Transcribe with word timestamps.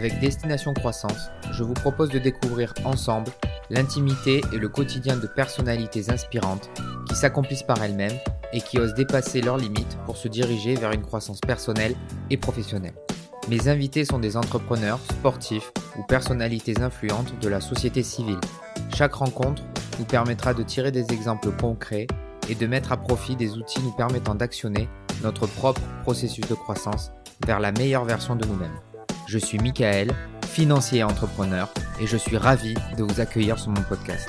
avec 0.00 0.18
Destination 0.18 0.72
Croissance, 0.72 1.30
je 1.52 1.62
vous 1.62 1.74
propose 1.74 2.08
de 2.08 2.18
découvrir 2.18 2.72
ensemble 2.86 3.30
l'intimité 3.68 4.40
et 4.50 4.56
le 4.56 4.70
quotidien 4.70 5.18
de 5.18 5.26
personnalités 5.26 6.10
inspirantes 6.10 6.70
qui 7.06 7.14
s'accomplissent 7.14 7.64
par 7.64 7.84
elles-mêmes 7.84 8.18
et 8.54 8.62
qui 8.62 8.78
osent 8.78 8.94
dépasser 8.94 9.42
leurs 9.42 9.58
limites 9.58 9.98
pour 10.06 10.16
se 10.16 10.26
diriger 10.26 10.74
vers 10.74 10.92
une 10.92 11.02
croissance 11.02 11.42
personnelle 11.42 11.94
et 12.30 12.38
professionnelle. 12.38 12.94
Mes 13.50 13.68
invités 13.68 14.06
sont 14.06 14.18
des 14.18 14.38
entrepreneurs, 14.38 15.00
sportifs 15.00 15.70
ou 15.98 16.02
personnalités 16.04 16.80
influentes 16.80 17.38
de 17.38 17.48
la 17.50 17.60
société 17.60 18.02
civile. 18.02 18.40
Chaque 18.96 19.12
rencontre 19.12 19.62
nous 19.98 20.06
permettra 20.06 20.54
de 20.54 20.62
tirer 20.62 20.92
des 20.92 21.12
exemples 21.12 21.50
concrets 21.60 22.06
et 22.48 22.54
de 22.54 22.66
mettre 22.66 22.92
à 22.92 22.96
profit 22.96 23.36
des 23.36 23.52
outils 23.58 23.82
nous 23.82 23.92
permettant 23.92 24.34
d'actionner 24.34 24.88
notre 25.22 25.46
propre 25.46 25.82
processus 26.04 26.48
de 26.48 26.54
croissance 26.54 27.12
vers 27.46 27.60
la 27.60 27.70
meilleure 27.70 28.06
version 28.06 28.34
de 28.34 28.46
nous-mêmes. 28.46 28.80
Je 29.32 29.38
suis 29.38 29.58
Michael, 29.58 30.10
financier 30.44 30.98
et 30.98 31.04
entrepreneur, 31.04 31.72
et 32.00 32.06
je 32.08 32.16
suis 32.16 32.36
ravi 32.36 32.74
de 32.98 33.04
vous 33.04 33.20
accueillir 33.20 33.60
sur 33.60 33.70
mon 33.70 33.80
podcast. 33.84 34.28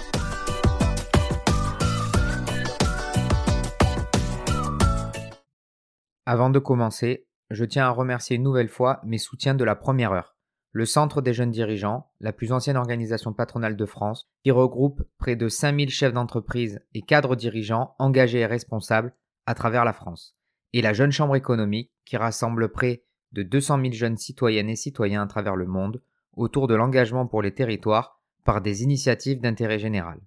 Avant 6.27 6.52
de 6.52 6.60
commencer, 6.60 7.26
je 7.50 7.66
tiens 7.66 7.88
à 7.88 7.90
remercier 7.90 8.36
une 8.36 8.44
nouvelle 8.44 8.70
fois 8.70 9.02
mes 9.04 9.18
soutiens 9.18 9.55
de 9.55 9.64
la 9.64 9.76
première 9.76 10.12
heure, 10.12 10.38
le 10.72 10.86
Centre 10.86 11.24
des 11.24 11.34
jeunes 11.34 11.49
dirigeants, 11.49 12.12
la 12.20 12.32
plus 12.32 12.52
ancienne 12.52 12.77
organisation 12.77 13.34
patronale 13.34 13.76
de 13.76 13.86
France, 13.88 14.30
qui 14.44 14.52
regroupe 14.52 15.02
près 15.18 15.36
de 15.36 15.48
5000 15.48 15.90
chefs 15.90 16.13
d'entreprise 16.13 16.80
et 16.94 17.02
cadres 17.02 17.36
dirigeants 17.36 17.96
engagés 17.98 18.41
et 18.41 18.46
responsables 18.46 19.16
à 19.48 19.55
travers 19.55 19.84
la 19.84 19.94
France, 19.94 20.38
et 20.74 20.84
la 20.84 20.94
Jeune 20.94 21.12
Chambre 21.12 21.35
économique, 21.35 21.91
qui 22.05 22.18
rassemble 22.18 22.72
près 22.72 23.04
de 23.34 23.43
200 23.43 23.82
000 23.82 23.93
jeunes 23.93 24.18
citoyennes 24.18 24.70
et 24.70 24.76
citoyens 24.76 25.24
à 25.24 25.27
travers 25.27 25.55
le 25.55 25.65
monde 25.65 26.01
autour 26.35 26.68
de 26.68 26.76
l'engagement 26.76 27.27
pour 27.27 27.41
les 27.41 27.54
territoires 27.54 28.20
par 28.43 28.62
des 28.62 28.84
initiatives 28.84 29.40
d'intérêt 29.40 29.79
général. 29.79 30.20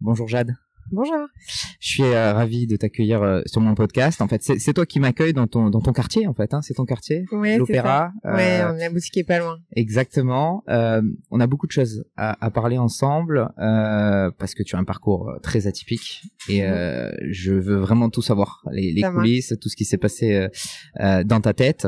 Bonjour 0.00 0.26
Jade. 0.28 0.56
Bonjour. 0.90 1.26
Je 1.80 1.88
suis 1.88 2.02
euh, 2.02 2.32
ravi 2.32 2.66
de 2.66 2.76
t'accueillir 2.76 3.22
euh, 3.22 3.40
sur 3.46 3.60
mon 3.60 3.74
podcast. 3.74 4.20
En 4.20 4.28
fait, 4.28 4.42
c'est 4.42 4.72
toi 4.72 4.84
qui 4.84 5.00
m'accueille 5.00 5.32
dans 5.32 5.46
ton 5.46 5.70
dans 5.70 5.80
ton 5.80 5.92
quartier 5.92 6.26
en 6.26 6.34
fait. 6.34 6.52
Hein, 6.52 6.62
c'est 6.62 6.74
ton 6.74 6.84
quartier, 6.84 7.24
oui, 7.32 7.56
l'opéra. 7.56 8.12
Euh, 8.24 8.34
ouais, 8.34 8.78
la 8.78 8.90
boutique 8.90 9.16
est 9.16 9.24
pas 9.24 9.38
loin. 9.38 9.58
Exactement. 9.74 10.64
Euh, 10.68 11.02
on 11.30 11.40
a 11.40 11.46
beaucoup 11.46 11.66
de 11.66 11.72
choses 11.72 12.04
à, 12.16 12.44
à 12.44 12.50
parler 12.50 12.78
ensemble 12.78 13.48
parce 13.56 14.54
que 14.54 14.62
tu 14.62 14.76
as 14.76 14.78
un 14.78 14.84
parcours 14.84 15.32
très 15.42 15.66
atypique 15.66 16.22
et 16.48 16.62
mhm. 16.62 17.12
je 17.30 17.52
veux 17.52 17.76
vraiment 17.76 18.10
tout 18.10 18.22
savoir, 18.22 18.62
les, 18.70 18.92
les 18.92 19.02
coulisses, 19.02 19.54
tout 19.60 19.68
ce 19.68 19.76
qui 19.76 19.84
s'est 19.84 19.98
passé 19.98 20.48
dans 20.98 21.40
ta 21.40 21.52
tête. 21.54 21.86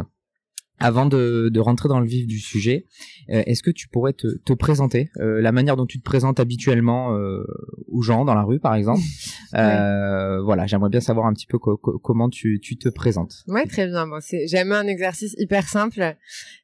Avant 0.80 1.06
de, 1.06 1.50
de, 1.52 1.60
rentrer 1.60 1.88
dans 1.88 2.00
le 2.00 2.06
vif 2.06 2.26
du 2.26 2.40
sujet, 2.40 2.86
euh, 3.30 3.42
est-ce 3.46 3.62
que 3.62 3.70
tu 3.70 3.86
pourrais 3.86 4.12
te, 4.12 4.26
te 4.38 4.52
présenter 4.52 5.08
euh, 5.18 5.40
la 5.40 5.52
manière 5.52 5.76
dont 5.76 5.86
tu 5.86 5.98
te 5.98 6.04
présentes 6.04 6.40
habituellement 6.40 7.16
euh, 7.16 7.44
aux 7.86 8.02
gens 8.02 8.24
dans 8.24 8.34
la 8.34 8.42
rue, 8.42 8.58
par 8.58 8.74
exemple 8.74 9.00
Voilà, 9.52 10.66
j'aimerais 10.66 10.90
bien 10.90 11.00
savoir 11.00 11.26
un 11.26 11.32
petit 11.32 11.46
peu 11.46 11.58
comment 11.58 12.28
tu, 12.28 12.58
tu, 12.60 12.76
te 12.76 12.88
présentes. 12.88 13.44
Ouais, 13.46 13.66
très 13.66 13.86
bien. 13.86 14.08
Bon, 14.08 14.18
c'est 14.20 14.48
jamais 14.48 14.74
un 14.74 14.86
exercice 14.88 15.34
hyper 15.38 15.68
simple, 15.68 16.16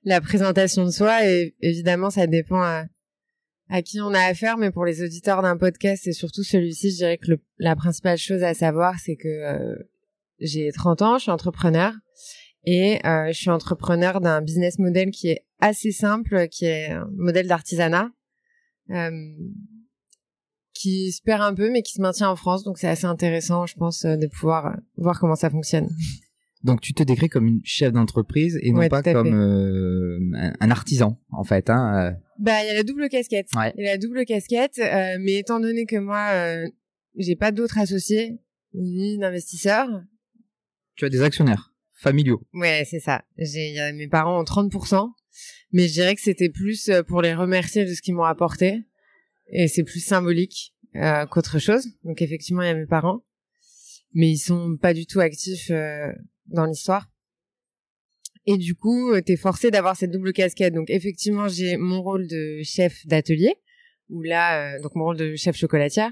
la 0.05 0.20
présentation 0.20 0.84
de 0.84 0.91
soi, 0.91 1.24
et 1.24 1.55
évidemment, 1.62 2.11
ça 2.11 2.27
dépend 2.27 2.61
à, 2.61 2.86
à 3.69 3.80
qui 3.80 4.00
on 4.00 4.12
a 4.12 4.20
affaire, 4.20 4.58
mais 4.58 4.72
pour 4.72 4.84
les 4.84 5.05
auditeurs 5.05 5.41
d'un 5.41 5.56
podcast 5.56 6.08
et 6.08 6.12
surtout 6.12 6.42
celui-ci, 6.42 6.90
je 6.90 6.96
dirais 6.96 7.17
que 7.17 7.30
le, 7.30 7.40
la 7.58 7.77
principale 7.77 8.18
chose 8.18 8.42
à 8.42 8.55
savoir, 8.55 8.96
c'est 8.98 9.17
que 9.17 9.79
j'ai 10.40 10.73
30 10.73 11.02
ans, 11.02 11.18
je 11.18 11.23
suis 11.23 11.30
entrepreneur 11.30 11.92
et 12.64 13.04
euh, 13.06 13.28
je 13.28 13.38
suis 13.38 13.50
entrepreneur 13.50 14.20
d'un 14.20 14.42
business 14.42 14.78
model 14.78 15.10
qui 15.10 15.28
est 15.28 15.44
assez 15.60 15.92
simple, 15.92 16.48
qui 16.48 16.66
est 16.66 16.90
un 16.90 17.08
modèle 17.16 17.46
d'artisanat, 17.46 18.10
euh, 18.90 19.10
qui 20.74 21.12
se 21.12 21.22
perd 21.22 21.42
un 21.42 21.54
peu, 21.54 21.70
mais 21.70 21.82
qui 21.82 21.92
se 21.94 22.00
maintient 22.00 22.28
en 22.28 22.36
France. 22.36 22.64
Donc 22.64 22.78
c'est 22.78 22.88
assez 22.88 23.04
intéressant, 23.04 23.66
je 23.66 23.76
pense, 23.76 24.04
euh, 24.04 24.16
de 24.16 24.26
pouvoir 24.26 24.66
euh, 24.66 24.76
voir 24.96 25.18
comment 25.20 25.36
ça 25.36 25.50
fonctionne. 25.50 25.88
Donc 26.62 26.82
tu 26.82 26.92
te 26.92 27.02
décris 27.02 27.30
comme 27.30 27.46
une 27.46 27.60
chef 27.64 27.90
d'entreprise 27.90 28.58
et 28.62 28.70
non 28.70 28.86
pas 28.88 29.02
comme 29.02 29.32
euh, 29.32 30.18
un 30.60 30.70
artisan 30.70 31.18
en 31.30 31.42
fait. 31.42 31.70
Hein, 31.70 32.16
Bah 32.38 32.62
il 32.62 32.66
y 32.66 32.70
a 32.70 32.74
la 32.74 32.82
double 32.82 33.08
casquette. 33.08 33.48
Il 33.78 33.82
y 33.82 33.88
a 33.88 33.92
la 33.92 33.96
double 33.96 34.27
casquette, 34.27 34.78
mais 35.20 35.38
étant 35.38 35.58
donné 35.58 35.86
que 35.86 35.96
moi 35.96 36.66
j'ai 37.16 37.34
pas 37.34 37.50
d'autres 37.50 37.78
associés 37.78 38.40
ni 38.74 39.16
d'investisseurs. 39.16 39.88
Tu 40.96 41.06
as 41.06 41.08
des 41.08 41.22
actionnaires 41.22 41.70
familiaux. 42.00 42.42
Ouais, 42.55 42.86
c'est 42.88 42.98
ça. 42.98 43.24
J'ai 43.36 43.92
mes 43.92 44.08
parents 44.08 44.40
ont 44.40 44.44
30%, 44.44 45.11
mais 45.72 45.86
je 45.86 45.92
dirais 45.92 46.14
que 46.14 46.22
c'était 46.22 46.48
plus 46.48 46.88
euh, 46.88 47.02
pour 47.02 47.22
les 47.22 47.34
remercier 47.34 47.84
de 47.84 47.94
ce 47.94 48.00
qu'ils 48.00 48.14
m'ont 48.14 48.24
apporté 48.24 48.83
et 49.52 49.68
c'est 49.68 49.84
plus 49.84 50.00
symbolique 50.00 50.74
euh, 50.96 51.27
qu'autre 51.27 51.58
chose. 51.58 51.86
Donc 52.05 52.22
effectivement, 52.22 52.62
il 52.62 52.66
y 52.66 52.70
a 52.70 52.74
mes 52.74 52.86
parents, 52.86 53.22
mais 54.14 54.30
ils 54.30 54.39
sont 54.39 54.77
pas 54.77 54.94
du 54.94 55.06
tout 55.06 55.20
actifs 55.20 55.70
euh, 55.70 56.10
dans 56.46 56.64
l'histoire. 56.64 57.10
Et 58.46 58.56
du 58.56 58.74
coup, 58.74 59.12
t'es 59.20 59.36
forcé 59.36 59.70
d'avoir 59.70 59.96
cette 59.96 60.10
double 60.10 60.33
casquette. 60.33 60.72
Donc 60.72 60.89
effectivement, 60.89 61.46
j'ai 61.46 61.77
mon 61.77 62.00
rôle 62.02 62.27
de 62.27 62.62
chef 62.64 63.06
d'atelier, 63.06 63.55
ou 64.08 64.22
là, 64.22 64.78
donc 64.80 64.94
mon 64.94 65.05
rôle 65.05 65.18
de 65.18 65.36
chef 65.36 65.56
chocolatière, 65.56 66.10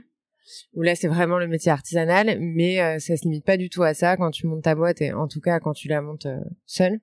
où 0.75 0.83
là 0.83 0.95
c'est 0.95 1.09
vraiment 1.09 1.39
le 1.39 1.49
métier 1.49 1.71
artisanal, 1.71 2.39
mais 2.41 2.81
euh, 2.81 2.99
ça 2.99 3.17
se 3.17 3.23
limite 3.25 3.45
pas 3.45 3.57
du 3.57 3.71
tout 3.71 3.83
à 3.83 3.95
ça 3.95 4.17
quand 4.17 4.31
tu 4.31 4.47
montes 4.47 4.65
ta 4.65 4.75
boîte 4.75 5.01
et 5.01 5.13
en 5.13 5.29
tout 5.29 5.41
cas 5.41 5.61
quand 5.61 5.73
tu 5.73 5.89
la 5.89 6.03
montes 6.03 6.27
euh, 6.27 6.39
seule. 6.67 7.01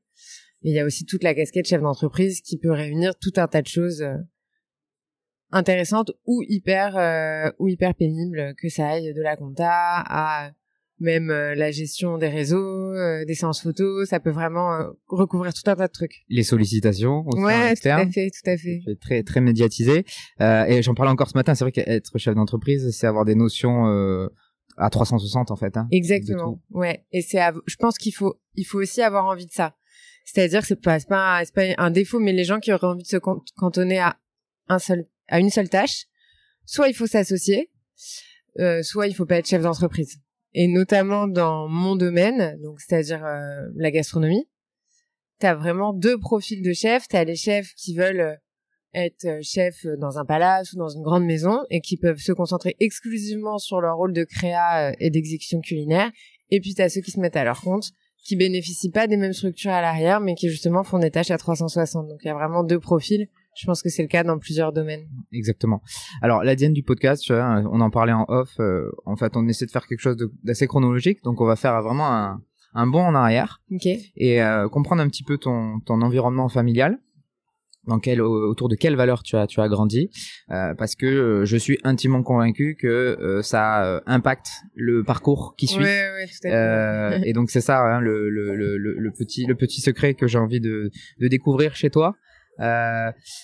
Il 0.62 0.74
y 0.74 0.80
a 0.80 0.86
aussi 0.86 1.06
toute 1.06 1.24
la 1.24 1.36
casquette 1.36 1.68
chef 1.68 1.82
d'entreprise 1.82 2.42
qui 2.42 2.58
peut 2.58 2.72
réunir 2.72 3.16
tout 3.20 3.34
un 3.36 3.48
tas 3.48 3.62
de 3.62 3.68
choses 3.68 4.02
euh, 4.02 4.16
intéressantes 5.52 6.12
ou 6.26 6.42
hyper 6.48 7.54
ou 7.60 7.68
hyper 7.68 7.94
pénibles, 7.94 8.56
que 8.56 8.68
ça 8.68 8.90
aille 8.90 9.14
de 9.14 9.22
la 9.22 9.38
compta 9.38 9.70
à 9.72 10.52
même 11.00 11.30
euh, 11.30 11.56
la 11.56 11.72
gestion 11.72 12.18
des 12.18 12.30
réseaux, 12.30 12.94
euh, 12.94 13.26
des 13.26 13.36
séances 13.36 13.62
photos, 13.62 14.08
ça 14.08 14.20
peut 14.20 14.32
vraiment 14.32 14.74
euh, 14.74 14.88
recouvrir 15.08 15.54
tout 15.54 15.70
un 15.70 15.76
tas 15.76 15.88
de 15.88 15.92
trucs. 15.92 16.24
Les 16.30 16.44
sollicitations 16.44 17.26
aussi 17.28 17.44
ouais, 17.44 17.76
tout 17.76 17.88
à 17.90 18.10
fait, 18.10 18.30
tout 18.30 18.50
à 18.50 18.58
fait. 18.58 18.82
Très 19.02 19.24
très 19.24 19.42
médiatisé. 19.42 20.06
et 20.40 20.82
j'en 20.82 20.94
parlais 20.94 21.12
encore 21.12 21.30
ce 21.30 21.38
matin. 21.38 21.56
C'est 21.56 21.66
vrai 21.66 21.72
qu'être 21.72 22.18
chef 22.18 22.36
d'entreprise, 22.36 22.90
c'est 22.92 23.08
avoir 23.08 23.26
des 23.26 23.36
notions 23.36 23.86
à 24.78 24.90
360 24.90 25.52
en 25.52 25.56
fait. 25.56 25.76
Hein, 25.78 25.88
Exactement. 25.92 26.62
Ouais. 26.72 27.06
Et 27.12 27.22
c'est, 27.22 27.40
je 27.66 27.76
pense 27.76 27.98
qu'il 27.98 28.14
faut, 28.14 28.40
il 28.56 28.64
faut 28.64 28.80
aussi 28.80 29.02
avoir 29.02 29.26
envie 29.26 29.46
de 29.46 29.52
ça. 29.52 29.76
C'est-à-dire 30.26 30.62
que 30.62 30.68
c'est 30.68 30.82
pas, 30.82 31.00
c'est 31.00 31.08
pas, 31.08 31.42
c'est 31.46 31.54
pas 31.54 31.66
un 31.78 31.92
défaut, 31.92 32.20
mais 32.20 32.34
les 32.34 32.46
gens 32.46 32.60
qui 32.60 32.74
auraient 32.74 32.88
envie 32.88 33.04
de 33.04 33.08
se 33.08 33.18
cantonner 33.18 34.00
à 34.00 34.18
un 34.68 34.80
seul, 34.80 35.06
à 35.28 35.40
une 35.40 35.50
seule 35.50 35.70
tâche, 35.70 36.06
soit 36.66 36.88
il 36.88 36.96
faut 36.96 37.06
s'associer, 37.06 37.70
soit 38.82 39.08
il 39.08 39.14
faut 39.14 39.26
pas 39.26 39.38
être 39.38 39.48
chef 39.48 39.62
d'entreprise 39.62 40.20
et 40.58 40.70
notamment 40.70 41.28
dans 41.28 41.68
mon 41.68 41.98
domaine, 41.98 42.58
donc 42.64 42.80
c'est-à-dire 42.80 43.24
euh, 43.26 43.68
la 43.76 43.92
gastronomie. 43.92 44.48
T'as 45.38 45.54
vraiment 45.54 45.92
deux 45.92 46.18
profils 46.18 46.64
de 46.64 46.72
chefs. 46.72 47.10
T'as 47.10 47.26
les 47.26 47.36
chefs 47.36 47.74
qui 47.76 47.94
veulent 47.94 48.22
euh, 48.22 48.36
être 48.94 49.26
euh, 49.26 49.40
chefs 49.44 49.86
dans 50.00 50.18
un 50.18 50.24
palace 50.24 50.72
ou 50.72 50.78
dans 50.78 50.88
une 50.88 51.02
grande 51.02 51.26
maison 51.26 51.60
et 51.70 51.82
qui 51.82 51.98
peuvent 51.98 52.20
se 52.20 52.32
concentrer 52.32 52.78
exclusivement 52.80 53.58
sur 53.58 53.82
leur 53.82 53.98
rôle 53.98 54.14
de 54.14 54.24
créa 54.24 54.94
et 55.02 55.10
d'exécution 55.10 55.60
culinaire. 55.60 56.10
Et 56.52 56.62
puis 56.62 56.74
t'as 56.74 56.88
ceux 56.88 57.02
qui 57.02 57.12
se 57.12 57.20
mettent 57.20 57.36
à 57.36 57.44
leur 57.44 57.60
compte, 57.60 57.92
qui 58.24 58.38
bénéficient 58.38 58.92
pas 58.92 59.08
des 59.08 59.18
mêmes 59.18 59.34
structures 59.34 59.72
à 59.72 59.82
l'arrière, 59.82 60.22
mais 60.22 60.36
qui 60.36 60.48
justement 60.48 60.86
font 60.86 61.00
des 61.00 61.12
tâches 61.12 61.32
à 61.32 61.38
360. 61.38 62.08
Donc 62.08 62.20
il 62.24 62.28
y 62.28 62.32
a 62.32 62.34
vraiment 62.34 62.64
deux 62.64 62.80
profils 62.80 63.28
je 63.56 63.66
pense 63.66 63.82
que 63.82 63.90
c'est 63.90 64.02
le 64.02 64.08
cas 64.08 64.24
dans 64.24 64.38
plusieurs 64.38 64.74
domaines. 64.74 65.08
Exactement. 65.32 65.82
Alors 66.22 66.44
l'ADN 66.44 66.74
du 66.74 66.84
podcast, 66.84 67.30
on 67.32 67.82
en 67.82 67.90
parlait 67.90 68.14
en 68.14 68.26
off. 68.28 68.60
Euh, 68.60 68.92
en 69.06 69.16
fait, 69.16 69.36
on 69.36 69.48
essaie 69.48 69.66
de 69.66 69.72
faire 69.72 69.88
quelque 69.88 70.02
chose 70.02 70.18
d'assez 70.44 70.68
chronologique, 70.68 71.24
donc 71.24 71.42
on 71.42 71.46
va 71.46 71.56
faire 71.56 71.82
vraiment 71.82 72.12
un, 72.14 72.42
un 72.76 72.88
bond 72.88 73.04
en 73.04 73.16
arrière 73.16 73.62
et 74.18 74.44
euh, 74.44 74.68
comprendre 74.70 75.02
un 75.02 75.08
petit 75.08 75.24
peu 75.24 75.38
ton, 75.38 75.80
ton 75.80 76.02
environnement 76.02 76.50
familial 76.50 77.00
dans 77.88 78.00
quel 78.00 78.20
autour 78.20 78.68
de 78.68 78.76
quelles 78.76 78.96
valeurs 78.96 79.22
tu 79.22 79.36
as 79.36 79.46
tu 79.46 79.62
as 79.62 79.70
grandi 79.70 80.10
euh, 80.50 80.74
parce 80.74 80.96
que 80.96 81.44
je 81.46 81.56
suis 81.58 81.78
intimement 81.84 82.24
convaincu 82.24 82.76
que 82.80 82.88
euh, 82.88 83.44
ça 83.44 84.02
impacte 84.08 84.48
le 84.74 85.04
parcours 85.04 85.54
qui 85.56 85.68
suit 85.68 85.84
ouais, 85.84 86.10
ouais, 86.14 86.26
tout 86.26 86.48
à 86.48 87.12
fait. 87.12 87.30
et 87.30 87.34
donc 87.34 87.52
c'est 87.52 87.62
ça 87.62 87.80
hein, 87.82 88.02
le, 88.02 88.30
le, 88.32 88.56
le, 88.56 88.78
le, 88.78 89.12
petit 89.12 89.46
le 89.46 89.54
petit 89.54 89.82
secret 89.82 90.16
que 90.16 90.26
j'ai 90.28 90.40
envie 90.40 90.60
de, 90.60 90.90
de 91.20 91.28
découvrir 91.28 91.76
chez 91.76 91.92
toi 91.92 92.16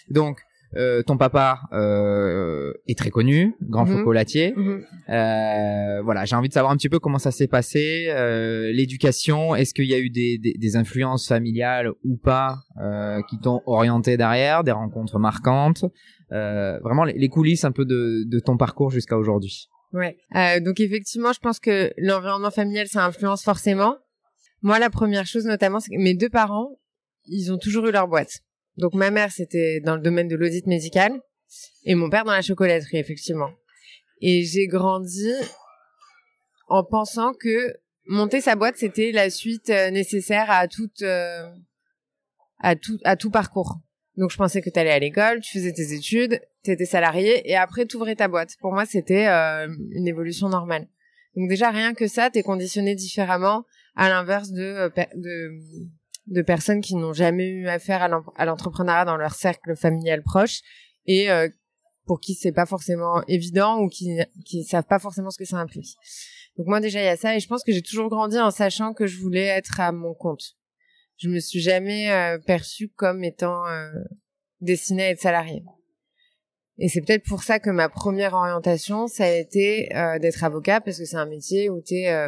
donc, 0.10 0.40
euh, 0.78 1.04
ton 1.04 1.18
papa 1.18 1.60
euh, 1.74 2.72
est 2.88 2.98
très 2.98 3.10
connu, 3.10 3.56
grand 3.62 3.86
mhm. 3.86 3.98
chocolatier. 3.98 4.54
Mhm. 4.56 4.86
Euh, 5.10 6.02
voilà, 6.04 6.24
j'ai 6.26 6.36
envie 6.36 6.48
de 6.48 6.54
savoir 6.54 6.72
un 6.72 6.78
petit 6.78 6.88
peu 6.88 7.00
comment 7.00 7.20
ça 7.20 7.32
s'est 7.32 7.48
passé, 7.48 8.06
euh, 8.10 8.72
l'éducation. 8.72 9.54
Est-ce 9.54 9.74
qu'il 9.74 9.86
y 9.86 9.94
a 9.94 10.00
eu 10.00 10.10
des, 10.10 10.38
des, 10.38 10.54
des, 10.54 10.76
influences 10.78 11.28
familiales 11.28 11.92
ou 12.06 12.16
pas 12.16 12.60
euh, 12.82 13.22
qui 13.30 13.38
t'ont 13.40 13.62
orienté 13.66 14.16
derrière, 14.16 14.64
des 14.64 14.72
rencontres 14.72 15.20
marquantes, 15.20 15.84
vraiment 16.30 17.04
les, 17.04 17.14
les, 17.14 17.28
coulisses 17.28 17.66
un 17.66 17.74
peu 17.74 17.84
de, 17.84 18.24
de 18.26 18.40
ton 18.40 18.56
parcours 18.56 18.92
jusqu'à 18.92 19.18
aujourd'hui. 19.18 19.68
Ouais. 19.94 20.18
Euh, 20.36 20.60
donc 20.62 20.80
effectivement, 20.80 21.34
je 21.34 21.40
pense 21.40 21.60
que 21.60 21.92
l'environnement 21.98 22.52
familial, 22.52 22.88
ça 22.88 23.06
influence 23.06 23.44
forcément. 23.44 23.98
Moi, 24.62 24.80
la 24.80 24.90
première 24.90 25.26
chose 25.26 25.46
notamment, 25.46 25.80
c'est 25.80 25.92
que 25.92 26.02
mes 26.02 26.14
deux 26.14 26.30
parents, 26.30 26.80
ils 27.26 27.52
ont 27.52 27.58
toujours 27.58 27.88
eu 27.88 27.92
leur 27.92 28.08
boîte. 28.08 28.40
Donc 28.78 28.94
ma 28.94 29.12
mère, 29.12 29.32
c'était 29.32 29.80
dans 29.82 29.96
le 29.96 30.02
domaine 30.02 30.28
de 30.28 30.36
l'audit 30.36 30.66
médical 30.68 31.20
et 31.84 31.96
mon 31.96 32.10
père 32.10 32.24
dans 32.24 32.32
la 32.32 32.42
chocolaterie, 32.42 32.98
effectivement. 32.98 33.52
Et 34.22 34.44
j'ai 34.44 34.68
grandi 34.68 35.32
en 36.68 36.84
pensant 36.84 37.34
que 37.34 37.76
monter 38.06 38.40
sa 38.42 38.56
boîte, 38.56 38.78
c'était 38.78 39.12
la 39.12 39.30
suite 39.30 39.70
euh, 39.70 39.90
nécessaire 39.92 40.50
à 40.50 40.66
euh, 41.02 41.50
à 42.60 42.76
tout, 42.76 43.00
à 43.04 43.16
tout 43.16 43.32
parcours. 43.32 43.80
Donc 44.18 44.32
je 44.32 44.38
pensais 44.38 44.62
que 44.62 44.70
tu 44.70 44.80
allais 44.80 44.92
à 44.92 45.00
l'école, 45.00 45.42
tu 45.42 45.58
faisais 45.58 45.74
tes 45.74 45.94
études, 45.94 46.40
tu 46.64 46.72
étais 46.72 46.86
salarié 46.86 47.50
et 47.50 47.56
après 47.56 47.86
tu 47.86 47.98
ouvrais 47.98 48.16
ta 48.16 48.28
boîte. 48.28 48.56
Pour 48.60 48.72
moi, 48.72 48.86
c'était 48.86 49.28
euh, 49.28 49.68
une 49.92 50.08
évolution 50.08 50.48
normale. 50.50 50.88
Donc 51.36 51.50
déjà 51.50 51.72
rien 51.72 51.94
que 51.94 52.08
ça, 52.08 52.30
t'es 52.30 52.44
conditionné 52.44 52.94
différemment 52.94 53.66
à 53.96 54.10
l'inverse 54.10 54.52
de 54.52 54.92
de 56.28 56.42
personnes 56.42 56.82
qui 56.82 56.96
n'ont 56.96 57.14
jamais 57.14 57.48
eu 57.48 57.68
affaire 57.68 58.04
à 58.36 58.46
l'entrepreneuriat 58.46 59.06
dans 59.06 59.18
leur 59.18 59.34
cercle 59.34 59.76
familial 59.76 60.22
proche 60.24 60.62
et 61.06 61.28
pour 62.06 62.20
qui 62.20 62.36
c'est 62.36 62.52
pas 62.52 62.66
forcément 62.66 63.24
évident 63.28 63.80
ou 63.80 63.88
qui 63.88 64.20
qui 64.46 64.64
savent 64.64 64.86
pas 64.86 65.00
forcément 65.00 65.32
ce 65.32 65.38
que 65.38 65.46
ça 65.46 65.58
implique. 65.58 65.96
Donc 66.58 66.68
moi 66.68 66.80
déjà 66.80 67.02
il 67.02 67.06
y 67.06 67.08
a 67.08 67.18
ça 67.18 67.36
et 67.36 67.40
je 67.40 67.48
pense 67.48 67.64
que 67.64 67.72
j'ai 67.72 67.82
toujours 67.82 68.10
grandi 68.10 68.38
en 68.38 68.52
sachant 68.52 68.94
que 68.94 69.08
je 69.08 69.18
voulais 69.18 69.46
être 69.46 69.80
à 69.80 69.92
mon 69.92 70.14
compte. 70.14 70.56
Je 71.18 71.30
me 71.30 71.40
suis 71.40 71.62
jamais 71.62 72.12
euh, 72.12 72.38
perçue 72.40 72.90
comme 72.90 73.24
étant 73.24 73.66
euh, 73.68 73.90
destinée 74.60 75.04
à 75.04 75.10
être 75.12 75.22
salariée. 75.22 75.64
Et 76.78 76.90
c'est 76.90 77.02
peut-être 77.02 77.26
pour 77.26 77.44
ça 77.44 77.60
que 77.60 77.70
ma 77.70 77.90
première 77.90 78.34
orientation 78.34 79.08
ça 79.08 79.26
a 79.26 79.32
été 79.32 79.96
euh, 79.96 80.20
d'être 80.20 80.44
avocat 80.44 80.82
parce 80.82 80.98
que 80.98 81.06
c'est 81.06 81.18
un 81.18 81.28
métier 81.28 81.70
où 81.70 81.82
tu 81.82 81.96
es 81.96 82.28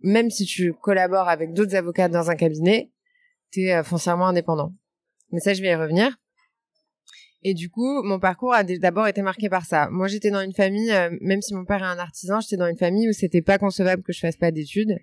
même 0.00 0.30
si 0.30 0.44
tu 0.44 0.72
collabores 0.72 1.28
avec 1.28 1.52
d'autres 1.52 1.74
avocats 1.74 2.08
dans 2.08 2.30
un 2.30 2.36
cabinet, 2.36 2.92
es 3.64 3.82
foncièrement 3.82 4.28
indépendant. 4.28 4.72
Mais 5.32 5.40
ça 5.40 5.54
je 5.54 5.62
vais 5.62 5.70
y 5.70 5.74
revenir. 5.74 6.16
Et 7.48 7.54
du 7.54 7.70
coup, 7.70 8.02
mon 8.02 8.18
parcours 8.18 8.52
a 8.52 8.64
d'abord 8.64 9.06
été 9.06 9.22
marqué 9.22 9.48
par 9.48 9.64
ça. 9.64 9.88
Moi, 9.90 10.08
j'étais 10.08 10.30
dans 10.30 10.40
une 10.40 10.52
famille, 10.52 10.90
euh, 10.90 11.10
même 11.20 11.42
si 11.42 11.54
mon 11.54 11.64
père 11.64 11.80
est 11.80 11.86
un 11.86 11.98
artisan, 11.98 12.40
j'étais 12.40 12.56
dans 12.56 12.66
une 12.66 12.76
famille 12.76 13.08
où 13.08 13.12
c'était 13.12 13.40
pas 13.40 13.56
concevable 13.56 14.02
que 14.02 14.12
je 14.12 14.18
fasse 14.18 14.36
pas 14.36 14.50
d'études. 14.50 14.98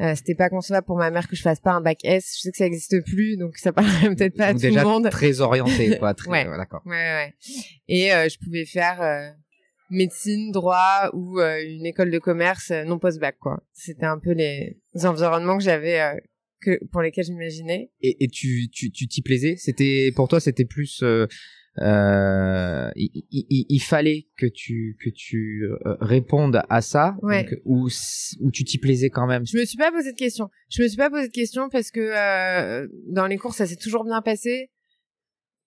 Euh, 0.00 0.14
c'était 0.16 0.34
pas 0.34 0.48
concevable 0.48 0.84
pour 0.84 0.96
ma 0.96 1.12
mère 1.12 1.28
que 1.28 1.36
je 1.36 1.42
fasse 1.42 1.60
pas 1.60 1.70
un 1.70 1.80
bac 1.80 1.98
S. 2.02 2.34
Je 2.36 2.40
sais 2.40 2.50
que 2.50 2.56
ça 2.56 2.66
existe 2.66 3.04
plus, 3.04 3.36
donc 3.36 3.56
ça 3.56 3.72
parlerait 3.72 4.08
peut-être 4.16 4.36
pas 4.36 4.46
à 4.46 4.54
tout 4.54 4.60
le 4.62 4.82
monde. 4.82 5.10
Très 5.10 5.40
orienté, 5.40 5.96
quoi. 6.00 6.12
Très, 6.14 6.28
ouais. 6.28 6.56
d'accord. 6.56 6.82
Ouais, 6.86 6.92
ouais. 6.92 7.34
Et 7.86 8.12
euh, 8.12 8.28
je 8.28 8.38
pouvais 8.38 8.64
faire 8.64 9.00
euh, 9.02 9.28
médecine, 9.90 10.50
droit 10.50 11.10
ou 11.12 11.40
une 11.40 11.86
école 11.86 12.10
de 12.10 12.18
commerce 12.18 12.70
non 12.70 12.98
post-bac, 12.98 13.36
quoi. 13.38 13.62
C'était 13.72 14.06
un 14.06 14.18
peu 14.18 14.32
les 14.32 14.76
environnements 15.04 15.58
que 15.58 15.64
j'avais 15.64 16.20
que 16.60 16.84
pour 16.86 17.02
lesquels 17.02 17.24
j'imaginais. 17.24 17.90
Et, 18.00 18.24
et 18.24 18.28
tu 18.28 18.68
tu 18.70 18.90
tu 18.90 19.08
t'y 19.08 19.22
plaisais? 19.22 19.56
C'était 19.56 20.12
pour 20.14 20.28
toi 20.28 20.40
c'était 20.40 20.64
plus 20.64 21.02
euh, 21.02 21.26
euh 21.78 22.90
il, 22.96 23.10
il, 23.30 23.66
il, 23.68 23.80
fallait 23.80 24.26
que 24.36 24.46
tu 24.46 24.96
que 25.02 25.10
tu 25.10 25.64
euh, 25.64 25.96
répondes 26.00 26.62
à 26.68 26.80
ça 26.80 27.16
ouais. 27.22 27.44
donc, 27.44 27.60
ou 27.64 27.88
ou 28.40 28.50
tu 28.50 28.64
t'y 28.64 28.78
plaisais 28.78 29.10
quand 29.10 29.26
même? 29.26 29.46
Je 29.46 29.56
me 29.56 29.64
suis 29.64 29.78
pas 29.78 29.90
posé 29.92 30.12
de 30.12 30.16
question. 30.16 30.50
Je 30.68 30.82
me 30.82 30.88
suis 30.88 30.96
pas 30.96 31.10
posé 31.10 31.28
de 31.28 31.32
question 31.32 31.68
parce 31.68 31.90
que 31.90 32.00
euh, 32.00 32.88
dans 33.08 33.26
les 33.26 33.38
cours 33.38 33.54
ça 33.54 33.66
s'est 33.66 33.76
toujours 33.76 34.04
bien 34.04 34.22
passé. 34.22 34.70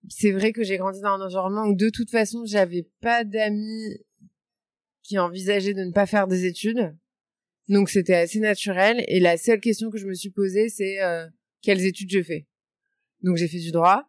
C'est 0.09 0.31
vrai 0.31 0.51
que 0.51 0.63
j'ai 0.63 0.77
grandi 0.77 0.99
dans 0.99 1.13
un 1.13 1.25
environnement 1.25 1.65
où 1.65 1.75
de 1.75 1.89
toute 1.89 2.09
façon 2.09 2.43
j'avais 2.45 2.87
pas 3.01 3.23
d'amis 3.23 3.97
qui 5.01 5.17
envisageaient 5.19 5.73
de 5.73 5.83
ne 5.83 5.91
pas 5.91 6.05
faire 6.05 6.27
des 6.27 6.45
études. 6.45 6.95
Donc 7.69 7.89
c'était 7.89 8.15
assez 8.15 8.39
naturel 8.39 9.03
et 9.07 9.19
la 9.19 9.37
seule 9.37 9.59
question 9.59 9.89
que 9.89 9.97
je 9.97 10.05
me 10.05 10.13
suis 10.13 10.29
posée 10.29 10.69
c'est 10.69 11.01
euh, 11.01 11.27
quelles 11.61 11.85
études 11.85 12.11
je 12.11 12.21
fais? 12.21 12.47
Donc 13.21 13.37
j'ai 13.37 13.47
fait 13.47 13.59
du 13.59 13.71
droit. 13.71 14.03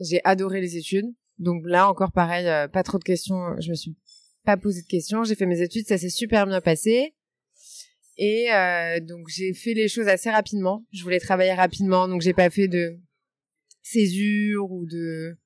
J'ai 0.00 0.20
adoré 0.24 0.60
les 0.60 0.76
études. 0.76 1.06
Donc 1.38 1.62
là 1.64 1.88
encore 1.88 2.12
pareil, 2.12 2.46
euh, 2.46 2.66
pas 2.66 2.82
trop 2.82 2.98
de 2.98 3.04
questions, 3.04 3.54
je 3.60 3.70
me 3.70 3.74
suis 3.74 3.96
pas 4.44 4.56
posé 4.56 4.82
de 4.82 4.86
questions, 4.86 5.24
j'ai 5.24 5.34
fait 5.34 5.46
mes 5.46 5.60
études, 5.60 5.86
ça 5.86 5.98
s'est 5.98 6.08
super 6.08 6.46
bien 6.46 6.60
passé. 6.60 7.14
Et 8.16 8.52
euh, 8.52 8.98
donc 8.98 9.28
j'ai 9.28 9.54
fait 9.54 9.74
les 9.74 9.86
choses 9.86 10.08
assez 10.08 10.30
rapidement. 10.30 10.84
Je 10.92 11.04
voulais 11.04 11.20
travailler 11.20 11.52
rapidement, 11.52 12.08
donc 12.08 12.22
j'ai 12.22 12.34
pas 12.34 12.50
fait 12.50 12.66
de 12.66 12.98
césure 13.82 14.70
ou 14.72 14.84
de 14.86 15.36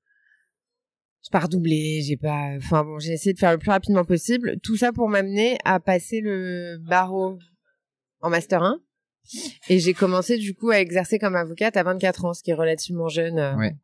j'ai 1.22 1.30
pas 1.30 1.40
redoublé, 1.40 2.02
j'ai 2.02 2.16
pas, 2.16 2.50
enfin 2.56 2.84
bon, 2.84 2.98
j'ai 2.98 3.12
essayé 3.12 3.32
de 3.32 3.38
faire 3.38 3.52
le 3.52 3.58
plus 3.58 3.70
rapidement 3.70 4.04
possible. 4.04 4.58
Tout 4.62 4.76
ça 4.76 4.92
pour 4.92 5.08
m'amener 5.08 5.56
à 5.64 5.78
passer 5.78 6.20
le 6.20 6.78
barreau 6.78 7.38
en 8.20 8.30
master 8.30 8.62
1. 8.62 8.80
Et 9.68 9.78
j'ai 9.78 9.94
commencé 9.94 10.36
du 10.36 10.54
coup 10.54 10.70
à 10.70 10.80
exercer 10.80 11.18
comme 11.18 11.36
avocate 11.36 11.76
à 11.76 11.84
24 11.84 12.24
ans, 12.24 12.34
ce 12.34 12.42
qui 12.42 12.50
est 12.50 12.54
relativement 12.54 13.08
jeune 13.08 13.38
euh, 13.38 13.56
ouais. 13.56 13.76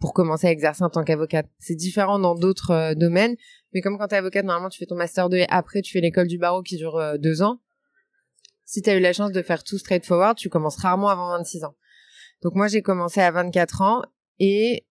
pour 0.00 0.12
commencer 0.12 0.48
à 0.48 0.50
exercer 0.50 0.82
en 0.82 0.90
tant 0.90 1.04
qu'avocate. 1.04 1.46
C'est 1.60 1.76
différent 1.76 2.18
dans 2.18 2.34
d'autres 2.34 2.72
euh, 2.72 2.94
domaines, 2.94 3.36
mais 3.72 3.80
comme 3.80 3.96
quand 3.96 4.08
t'es 4.08 4.16
avocate, 4.16 4.44
normalement 4.44 4.68
tu 4.68 4.78
fais 4.78 4.86
ton 4.86 4.96
master 4.96 5.28
2 5.28 5.36
et 5.36 5.46
après 5.48 5.80
tu 5.80 5.92
fais 5.92 6.00
l'école 6.00 6.26
du 6.26 6.38
barreau 6.38 6.62
qui 6.62 6.76
dure 6.76 6.96
euh, 6.96 7.18
deux 7.18 7.42
ans. 7.42 7.60
Si 8.64 8.82
t'as 8.82 8.96
eu 8.96 9.00
la 9.00 9.12
chance 9.12 9.30
de 9.30 9.42
faire 9.42 9.62
tout 9.62 9.78
straightforward, 9.78 10.36
tu 10.36 10.48
commences 10.48 10.76
rarement 10.76 11.08
avant 11.08 11.28
26 11.38 11.64
ans. 11.64 11.76
Donc 12.42 12.56
moi 12.56 12.66
j'ai 12.66 12.82
commencé 12.82 13.20
à 13.20 13.30
24 13.30 13.82
ans 13.82 14.02
et 14.40 14.84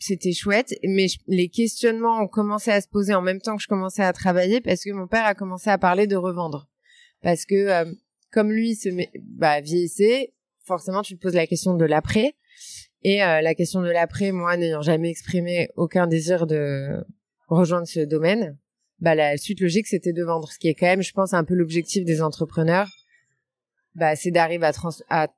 c'était 0.00 0.32
chouette, 0.32 0.74
mais 0.82 1.06
les 1.26 1.48
questionnements 1.48 2.20
ont 2.20 2.28
commencé 2.28 2.70
à 2.70 2.80
se 2.80 2.88
poser 2.88 3.14
en 3.14 3.22
même 3.22 3.40
temps 3.40 3.56
que 3.56 3.62
je 3.62 3.68
commençais 3.68 4.02
à 4.02 4.12
travailler 4.12 4.60
parce 4.60 4.82
que 4.82 4.90
mon 4.90 5.06
père 5.06 5.26
a 5.26 5.34
commencé 5.34 5.70
à 5.70 5.78
parler 5.78 6.06
de 6.06 6.16
revendre. 6.16 6.68
Parce 7.22 7.44
que 7.44 7.54
euh, 7.54 7.92
comme 8.32 8.50
lui 8.50 8.74
se 8.74 8.88
met, 8.88 9.10
bah, 9.20 9.60
vieillissait, 9.60 10.32
forcément 10.64 11.02
tu 11.02 11.16
te 11.16 11.22
poses 11.22 11.34
la 11.34 11.46
question 11.46 11.74
de 11.74 11.84
l'après. 11.84 12.34
Et 13.02 13.22
euh, 13.22 13.40
la 13.40 13.54
question 13.54 13.82
de 13.82 13.90
l'après, 13.90 14.32
moi 14.32 14.56
n'ayant 14.56 14.82
jamais 14.82 15.10
exprimé 15.10 15.68
aucun 15.76 16.06
désir 16.06 16.46
de 16.46 17.04
rejoindre 17.48 17.86
ce 17.86 18.00
domaine, 18.00 18.58
bah 19.00 19.14
la 19.14 19.36
suite 19.36 19.60
logique 19.60 19.86
c'était 19.86 20.12
de 20.12 20.22
vendre, 20.22 20.50
ce 20.52 20.58
qui 20.58 20.68
est 20.68 20.74
quand 20.74 20.86
même, 20.86 21.02
je 21.02 21.12
pense, 21.12 21.32
un 21.32 21.44
peu 21.44 21.54
l'objectif 21.54 22.04
des 22.04 22.22
entrepreneurs. 22.22 22.88
Bah 23.94 24.16
c'est 24.16 24.30
d'arriver 24.30 24.66
à, 24.66 24.72
trans 24.72 24.90
à 25.08 25.28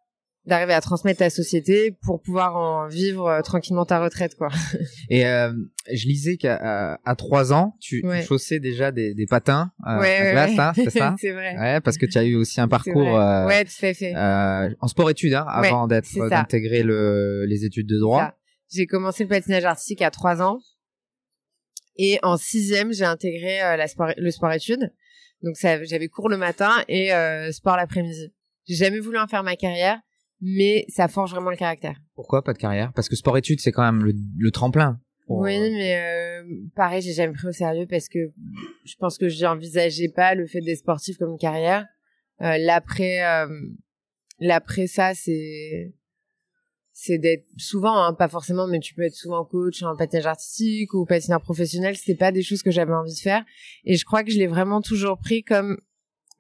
d'arriver 0.45 0.73
à 0.75 0.81
transmettre 0.81 1.21
ta 1.21 1.31
société 1.31 1.97
pour 2.03 2.21
pouvoir 2.21 2.57
en 2.57 2.89
vivre 2.89 3.29
euh, 3.29 3.43
tranquillement 3.43 3.85
ta 3.85 4.01
retraite 4.03 4.35
quoi. 4.35 4.49
Et 5.09 5.25
euh, 5.27 5.53
je 5.93 6.07
lisais 6.09 6.37
qu'à 6.37 6.99
à 7.05 7.15
trois 7.17 7.53
ans, 7.53 7.77
tu, 7.81 8.05
Ouais. 8.05 8.21
tu 8.23 8.27
chaussais 8.27 8.59
déjà 8.59 8.91
des, 8.91 9.15
des 9.15 9.27
patins 9.27 9.71
euh, 9.87 10.01
Ouais, 10.01 10.17
à 10.17 10.23
ouais, 10.25 10.33
glace, 10.33 10.59
hein, 10.59 10.73
c'est 10.75 10.91
ça 10.91 11.15
c'est 11.21 11.31
vrai. 11.33 11.57
Ouais, 11.57 11.81
parce 11.81 11.97
que 11.97 12.07
tu 12.07 12.19
as 12.19 12.25
eu 12.25 12.35
aussi 12.35 12.61
un 12.61 12.67
parcours 12.77 13.17
euh, 13.19 13.47
ouais, 13.47 13.65
tout 13.65 13.71
à 13.87 13.95
fait. 13.95 14.15
euh, 14.17 14.75
en 14.81 14.89
sport-études 14.89 15.35
hein, 15.35 15.45
avant 15.49 15.87
d'être 15.87 16.09
d'intégrer 16.29 16.83
le 16.83 17.45
les 17.47 17.65
études 17.65 17.87
de 17.89 17.99
droit. 17.99 18.35
J'ai 18.75 18.87
commencé 18.87 19.23
le 19.25 19.29
patinage 19.29 19.65
artistique 19.65 20.03
à 20.03 20.11
trois 20.11 20.41
ans. 20.43 20.59
Et 21.97 22.19
en 22.23 22.37
sixième, 22.39 22.93
j'ai 22.93 23.05
intégré 23.05 23.63
euh, 23.63 23.77
la 23.77 23.87
sport, 23.87 24.13
le 24.17 24.31
sport-études. 24.31 24.93
Donc 25.43 25.57
j'avais 25.61 26.09
cours 26.09 26.29
le 26.29 26.37
matin 26.39 26.71
et 26.89 27.13
euh, 27.13 27.53
sport 27.53 27.77
l'après-midi. 27.77 28.33
J'ai 28.67 28.77
jamais 28.77 28.99
voulu 29.01 29.19
en 29.19 29.27
faire 29.27 29.43
ma 29.43 29.57
carrière, 29.57 30.01
mais 30.45 30.85
ça 30.89 31.07
forge 31.09 31.31
vraiment 31.31 31.51
le 31.51 31.57
caractère. 31.57 31.97
Pourquoi 32.15 32.43
pas 32.43 32.53
de 32.53 32.59
carrière? 32.59 32.93
Parce 32.95 33.09
que 33.09 33.17
sport-études 33.17 33.61
c'est 33.61 33.73
quand 33.73 33.85
même 33.91 34.05
le, 34.05 34.13
le 34.39 34.51
tremplin. 34.51 35.01
pour- 35.27 35.39
Oui, 35.39 35.57
mais 35.59 35.97
euh, 35.97 36.43
pareil, 36.75 37.01
j'ai 37.01 37.13
jamais 37.15 37.33
pris 37.33 37.47
au 37.47 37.53
sérieux 37.53 37.87
parce 37.89 38.09
que 38.09 38.19
je 38.85 38.95
pense 38.99 39.17
que 39.19 39.29
j'envisageais 39.29 40.09
pas 40.09 40.35
le 40.35 40.47
fait 40.47 40.61
d'être 40.61 40.79
sportif 40.79 41.17
comme 41.17 41.31
une 41.31 41.39
carrière. 41.39 41.87
Euh, 42.41 42.59
l'après, 42.59 43.25
euh, 43.25 43.47
l'après 44.41 44.87
ça, 44.89 45.15
c'est 45.15 45.95
c'est 46.95 47.17
d'être 47.19 47.47
souvent, 47.57 47.97
hein, 48.05 48.13
pas 48.13 48.29
forcément, 48.29 48.67
mais 48.67 48.79
tu 48.79 48.95
peux 48.95 49.03
être 49.03 49.15
souvent 49.15 49.45
coach 49.47 49.83
en 49.83 49.97
patinage 49.97 50.27
artistique 50.27 50.93
ou 50.93 51.07
patineur 51.07 51.41
professionnel. 51.41 51.97
C'était 51.97 52.15
pas 52.19 52.33
des 52.33 52.43
choses 52.43 52.63
que 52.63 52.71
j'avais 52.71 52.93
envie 52.93 53.15
de 53.15 53.19
faire, 53.21 53.45
et 53.85 53.97
je 53.97 54.05
crois 54.05 54.23
que 54.25 54.31
je 54.31 54.39
l'ai 54.39 54.47
vraiment 54.47 54.83
toujours 54.83 55.19
pris 55.19 55.43
comme 55.43 55.79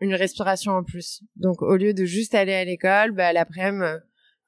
une 0.02 0.14
respiration 0.14 0.72
en 0.72 0.82
plus. 0.84 1.22
Donc 1.36 1.62
au 1.62 1.76
lieu 1.76 1.94
de 1.94 2.04
juste 2.04 2.34
aller 2.34 2.52
à 2.52 2.64
l'école, 2.64 3.12
bah 3.12 3.32
l'après-midi, 3.32 3.84
euh, 3.84 3.98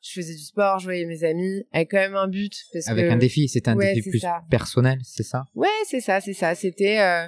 je 0.02 0.10
faisais 0.20 0.34
du 0.34 0.42
sport, 0.44 0.80
je 0.80 0.84
voyais 0.84 1.06
mes 1.06 1.24
amis, 1.24 1.62
avec 1.72 1.90
quand 1.92 1.96
même 1.98 2.16
un 2.16 2.28
but. 2.28 2.52
Parce 2.72 2.88
Avec 2.88 3.06
que... 3.06 3.10
un 3.12 3.16
défi, 3.16 3.48
c'est 3.48 3.68
un 3.68 3.76
Ouais, 3.76 3.94
défi 3.94 4.10
plus 4.10 4.18
ça. 4.18 4.42
personnel, 4.50 4.98
c'est 5.02 5.22
ça? 5.22 5.44
Ouais, 5.54 5.68
c'est 5.88 6.00
ça, 6.00 6.20
c'est 6.20 6.34
ça. 6.34 6.54
C'était 6.54 6.98
euh, 7.00 7.26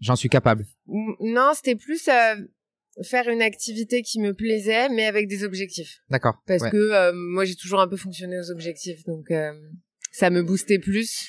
J'en 0.00 0.16
suis 0.16 0.28
capable. 0.30 0.64
non, 0.86 1.52
c'était 1.54 1.76
plus 1.76 2.08
euh, 2.08 2.36
faire 3.02 3.28
une 3.28 3.42
activité 3.42 4.02
qui 4.02 4.20
me 4.20 4.32
plaisait, 4.34 4.88
mais 4.88 5.04
avec 5.04 5.28
des 5.28 5.44
objectifs. 5.44 5.98
D'accord. 6.08 6.36
Parce 6.46 6.62
ouais. 6.62 6.70
que 6.70 6.76
euh, 6.76 7.12
moi, 7.14 7.44
j'ai 7.44 7.56
toujours 7.56 7.80
un 7.80 7.88
peu 7.88 7.96
fonctionné 7.96 8.38
aux 8.38 8.50
objectifs, 8.50 9.04
donc 9.04 9.26
ça 10.12 10.30
me 10.30 10.42
boostait 10.42 10.78
plus 10.78 11.28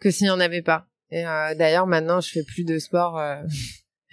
que 0.00 0.10
s'il 0.10 0.24
n'y 0.26 0.30
en 0.30 0.40
avait 0.40 0.62
pas. 0.62 0.88
Et 1.10 1.22
d'ailleurs, 1.22 1.86
maintenant, 1.86 2.20
je 2.20 2.30
fais 2.30 2.42
plus 2.42 2.64
de 2.64 2.78
sport. 2.78 3.18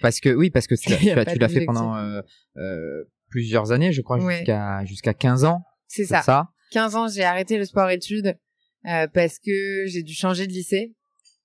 Parce 0.00 0.20
que 0.20 0.30
oui, 0.30 0.50
parce 0.50 0.66
que 0.66 0.74
tu, 0.74 0.88
l'as 1.38 1.48
fait 1.48 1.64
pendant 1.64 1.96
euh, 1.96 2.20
euh, 2.56 3.04
plusieurs 3.28 3.72
années, 3.72 3.92
je 3.92 4.02
crois 4.02 4.18
Ouais. 4.18 4.38
jusqu'à 4.38 4.84
jusqu'à 4.84 5.14
15 5.14 5.44
ans. 5.44 5.62
c'est 5.86 6.04
ça. 6.04 6.22
ça. 6.22 6.48
15 6.72 6.96
ans, 6.96 7.08
j'ai 7.08 7.24
arrêté 7.24 7.58
le 7.58 7.64
sport-études 7.64 8.36
euh, 8.86 9.06
parce 9.12 9.38
que 9.38 9.86
j'ai 9.86 10.02
dû 10.02 10.14
changer 10.14 10.46
de 10.46 10.52
lycée. 10.52 10.94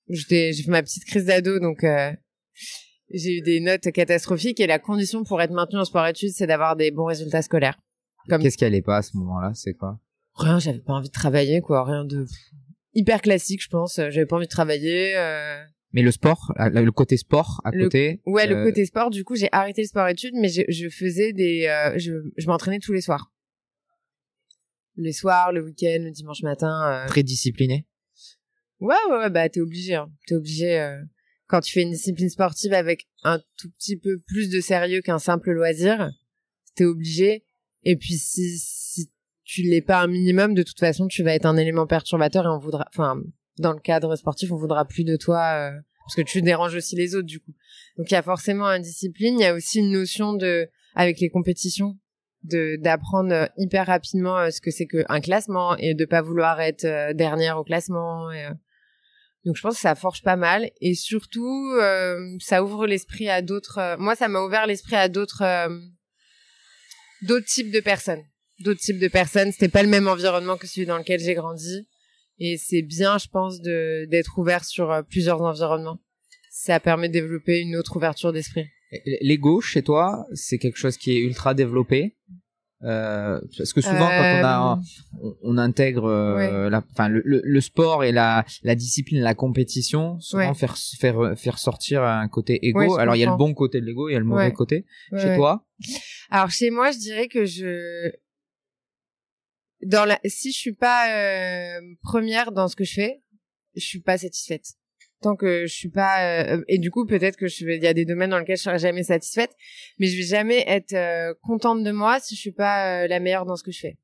J'ai 0.08 0.54
fait 0.54 0.72
ma 0.72 0.84
petite 0.84 1.06
crise 1.06 1.26
d'ado, 1.26 1.60
donc 1.60 1.84
euh, 1.84 2.12
j'ai 3.12 3.38
eu 3.38 3.42
des 3.42 3.60
notes 3.60 3.92
catastrophiques 3.92 4.60
et 4.60 4.68
la 4.68 4.78
condition 4.78 5.24
pour 5.24 5.42
être 5.42 5.52
maintenu 5.52 5.80
en 5.80 5.86
sport-études, 5.86 6.32
c'est 6.32 6.46
d'avoir 6.48 6.76
des 6.76 6.92
bons 6.92 7.06
résultats 7.06 7.42
scolaires. 7.42 7.78
Comme... 8.30 8.42
Qu'est-ce 8.42 8.58
qui 8.58 8.66
allait 8.66 8.84
pas 8.84 8.98
à 8.98 9.02
ce 9.02 9.18
moment-là? 9.18 9.52
C'est 9.56 9.74
quoi? 9.74 10.00
Rien, 10.36 10.60
j'avais 10.60 10.80
pas 10.80 10.94
envie 10.94 11.08
de 11.08 11.14
travailler, 11.14 11.62
quoi. 11.62 11.86
Rien 11.86 12.06
de 12.06 12.26
hyper 12.94 13.22
classique, 13.22 13.64
je 13.64 13.70
pense. 13.70 13.96
J'avais 13.96 14.26
pas 14.26 14.36
envie 14.36 14.46
de 14.46 14.52
travailler. 14.52 15.16
Euh... 15.16 15.64
Mais 15.94 16.02
le 16.02 16.12
sport, 16.12 16.54
le 16.58 16.90
côté 16.92 17.16
sport 17.16 17.62
à 17.64 17.72
côté. 17.72 18.22
Ouais, 18.26 18.48
le 18.48 18.58
euh, 18.58 18.66
côté 18.66 18.86
sport. 18.86 19.10
Du 19.10 19.24
coup, 19.24 19.36
j'ai 19.36 19.48
arrêté 19.52 19.82
le 19.82 19.88
sport-études, 19.88 20.36
mais 20.36 20.50
je, 20.50 20.64
je, 20.68 20.90
faisais 20.90 21.32
des, 21.32 21.68
euh, 21.68 21.98
je, 21.98 22.14
je 22.36 22.48
m'entraînais 22.48 22.80
tous 22.80 22.92
les 22.92 23.02
soirs. 23.02 23.32
Les 24.98 25.14
soirs, 25.14 25.54
le 25.54 25.64
week-end, 25.64 26.00
le 26.02 26.12
dimanche 26.12 26.42
matin. 26.44 26.82
Euh... 26.92 27.08
Très 27.08 27.24
discipliné. 27.24 27.86
Ouais, 28.80 28.96
ouais, 29.10 29.18
ouais, 29.18 29.30
bah 29.30 29.48
t'es 29.48 29.62
obligé. 29.62 29.96
Hein. 29.96 30.12
T'es 30.28 30.36
obligé 30.36 30.80
euh, 30.80 31.02
quand 31.48 31.62
tu 31.62 31.72
fais 31.72 31.84
une 31.84 31.92
discipline 31.92 32.30
sportive 32.30 32.74
avec 32.74 33.08
un 33.24 33.40
tout 33.58 33.70
petit 33.72 33.98
peu 33.98 34.20
plus 34.20 34.50
de 34.50 34.60
sérieux 34.60 35.02
qu'un 35.02 35.20
simple 35.20 35.52
loisir. 35.52 36.12
T'es 36.76 36.86
obligé. 36.86 37.46
Et 37.84 37.96
puis 37.96 38.18
si 38.18 38.58
si 38.58 39.12
tu 39.46 39.62
l'es 39.62 39.82
pas 39.82 40.02
un 40.02 40.08
minimum, 40.08 40.54
de 40.54 40.64
toute 40.64 40.80
façon, 40.80 41.08
tu 41.08 41.24
vas 41.24 41.34
être 41.36 41.46
un 41.46 41.56
élément 41.56 41.88
perturbateur 41.88 42.46
et 42.46 42.50
on 42.50 42.58
voudra, 42.58 42.86
enfin, 42.90 43.22
dans 43.58 43.74
le 43.74 43.80
cadre 43.80 44.16
sportif, 44.16 44.52
on 44.52 44.58
voudra 44.58 44.86
plus 44.86 45.04
de 45.04 45.16
toi 45.16 45.40
euh, 45.54 45.72
parce 46.06 46.16
que 46.16 46.22
tu 46.22 46.42
déranges 46.42 46.76
aussi 46.76 46.96
les 46.96 47.16
autres 47.16 47.28
du 47.28 47.40
coup. 47.40 47.54
Donc 47.98 48.10
il 48.12 48.14
y 48.14 48.18
a 48.18 48.22
forcément 48.22 48.68
une 48.68 48.82
discipline. 48.82 49.40
Il 49.40 49.44
y 49.44 49.48
a 49.48 49.54
aussi 49.54 49.80
une 49.80 49.92
notion 49.92 50.34
de 50.34 50.70
avec 50.96 51.20
les 51.20 51.30
compétitions 51.30 51.98
de 52.44 52.78
d'apprendre 52.82 53.50
hyper 53.58 53.88
rapidement 53.88 54.38
euh, 54.38 54.50
ce 54.52 54.62
que 54.62 54.72
c'est 54.72 54.86
qu'un 54.86 55.22
classement 55.22 55.76
et 55.78 55.94
de 55.94 56.06
pas 56.06 56.22
vouloir 56.22 56.62
être 56.62 57.14
dernière 57.14 57.58
au 57.58 57.64
classement. 57.64 58.30
Donc 59.46 59.56
je 59.56 59.62
pense 59.62 59.76
que 59.76 59.82
ça 59.82 59.94
forge 59.94 60.24
pas 60.24 60.36
mal 60.36 60.72
et 60.82 60.96
surtout 60.96 61.72
euh, 61.80 62.36
ça 62.40 62.64
ouvre 62.64 62.88
l'esprit 62.88 63.30
à 63.30 63.44
d'autres. 63.44 63.78
Euh, 63.78 63.96
moi, 63.98 64.16
ça 64.16 64.28
m'a 64.28 64.42
ouvert 64.42 64.66
l'esprit 64.66 64.96
à 64.96 65.08
d'autres 65.08 65.44
euh, 65.44 65.70
d'autres 67.22 67.46
types 67.46 67.72
de 67.72 67.80
personnes, 67.80 68.24
d'autres 68.60 68.80
types 68.80 69.00
de 69.00 69.08
personnes. 69.08 69.52
C'était 69.52 69.70
pas 69.70 69.84
le 69.84 69.90
même 69.90 70.08
environnement 70.08 70.58
que 70.58 70.66
celui 70.66 70.88
dans 70.88 70.98
lequel 70.98 71.20
j'ai 71.20 71.36
grandi 71.36 71.88
et 72.40 72.58
c'est 72.58 72.82
bien, 72.82 73.18
je 73.18 73.28
pense, 73.28 73.62
de 73.62 74.06
d'être 74.10 74.38
ouvert 74.38 74.66
sur 74.66 75.04
plusieurs 75.10 75.42
environnements. 75.42 76.00
Ça 76.52 76.80
permet 76.80 77.10
de 77.10 77.14
développer 77.14 77.60
une 77.60 77.76
autre 77.76 77.98
ouverture 77.98 78.32
d'esprit. 78.32 78.66
L'ego 79.22 79.62
chez 79.62 79.82
toi, 79.82 80.26
c'est 80.34 80.58
quelque 80.58 80.78
chose 80.78 80.98
qui 80.98 81.12
est 81.12 81.20
ultra 81.20 81.54
développé. 81.54 82.16
Euh, 82.84 83.40
parce 83.58 83.72
que 83.72 83.80
souvent 83.80 84.08
quand 84.08 84.40
on 84.42 84.46
a 84.46 84.80
euh, 85.24 85.30
on, 85.44 85.58
intègre 85.58 86.06
euh, 86.06 86.70
la 86.70 86.84
enfin 86.92 87.08
le, 87.08 87.22
le, 87.24 87.62
sport 87.62 88.04
et 88.04 88.12
la 88.12 88.46
la 88.64 88.76
discipline 88.76 89.22
la 89.22 89.34
compétition 89.34 90.20
souvent 90.20 90.54
faire 90.54 90.76
faire 91.00 91.34
faire 91.38 91.58
sortir 91.58 92.04
un 92.04 92.28
côté 92.28 92.68
égo 92.68 92.98
alors 92.98 93.16
il 93.16 93.20
y 93.20 93.24
a 93.24 93.32
le 93.32 93.38
bon 93.38 93.54
côté 93.54 93.80
de 93.80 93.86
l'ego 93.86 94.10
il 94.10 94.14
y 94.14 94.16
a 94.16 94.20
le 94.20 94.26
mauvais 94.26 94.52
côté. 94.52 94.86
Chez 95.18 95.38
toi? 95.38 95.66
Alors 96.30 96.50
chez 96.50 96.70
moi 96.70 96.92
je 96.92 96.98
dirais 97.00 97.28
que 97.30 97.46
je 97.46 98.12
dans 99.82 100.06
la 100.06 100.20
si 100.26 100.52
je 100.52 100.58
suis 100.58 100.74
pas 100.74 101.80
première 102.02 102.52
dans 102.52 102.68
ce 102.68 102.76
que 102.76 102.84
je 102.84 102.94
fais 102.94 103.22
je 103.76 103.86
suis 103.86 104.00
pas 104.00 104.18
satisfaite. 104.18 104.74
Tant 105.22 105.36
que 105.36 105.66
je 105.66 105.74
suis 105.74 105.90
pas 105.90 106.44
euh, 106.44 106.64
et 106.68 106.78
du 106.78 106.92
coup 106.92 107.06
peut-être 107.06 107.38
que 107.38 107.48
je 107.48 107.66
il 107.66 107.82
y 107.82 107.88
a 107.88 107.94
des 107.94 108.06
domaines 108.06 108.32
dans 108.32 108.40
lesquels 108.40 108.58
je 108.58 108.64
serai 108.64 108.80
jamais 108.80 109.04
satisfaite 109.04 109.56
mais 109.98 110.08
je 110.08 110.18
vais 110.18 110.24
jamais 110.24 110.64
être 110.68 110.94
euh, 110.94 111.34
contente 111.42 111.84
de 111.84 111.92
moi 111.92 112.20
si 112.20 112.36
je 112.36 112.42
suis 112.42 112.52
pas 112.52 113.04
euh, 113.04 113.08
la 113.08 113.20
meilleure 113.20 113.46
dans 113.46 113.56
ce 113.56 113.64
que 113.64 113.72
je 113.72 113.80
fais. 113.80 113.98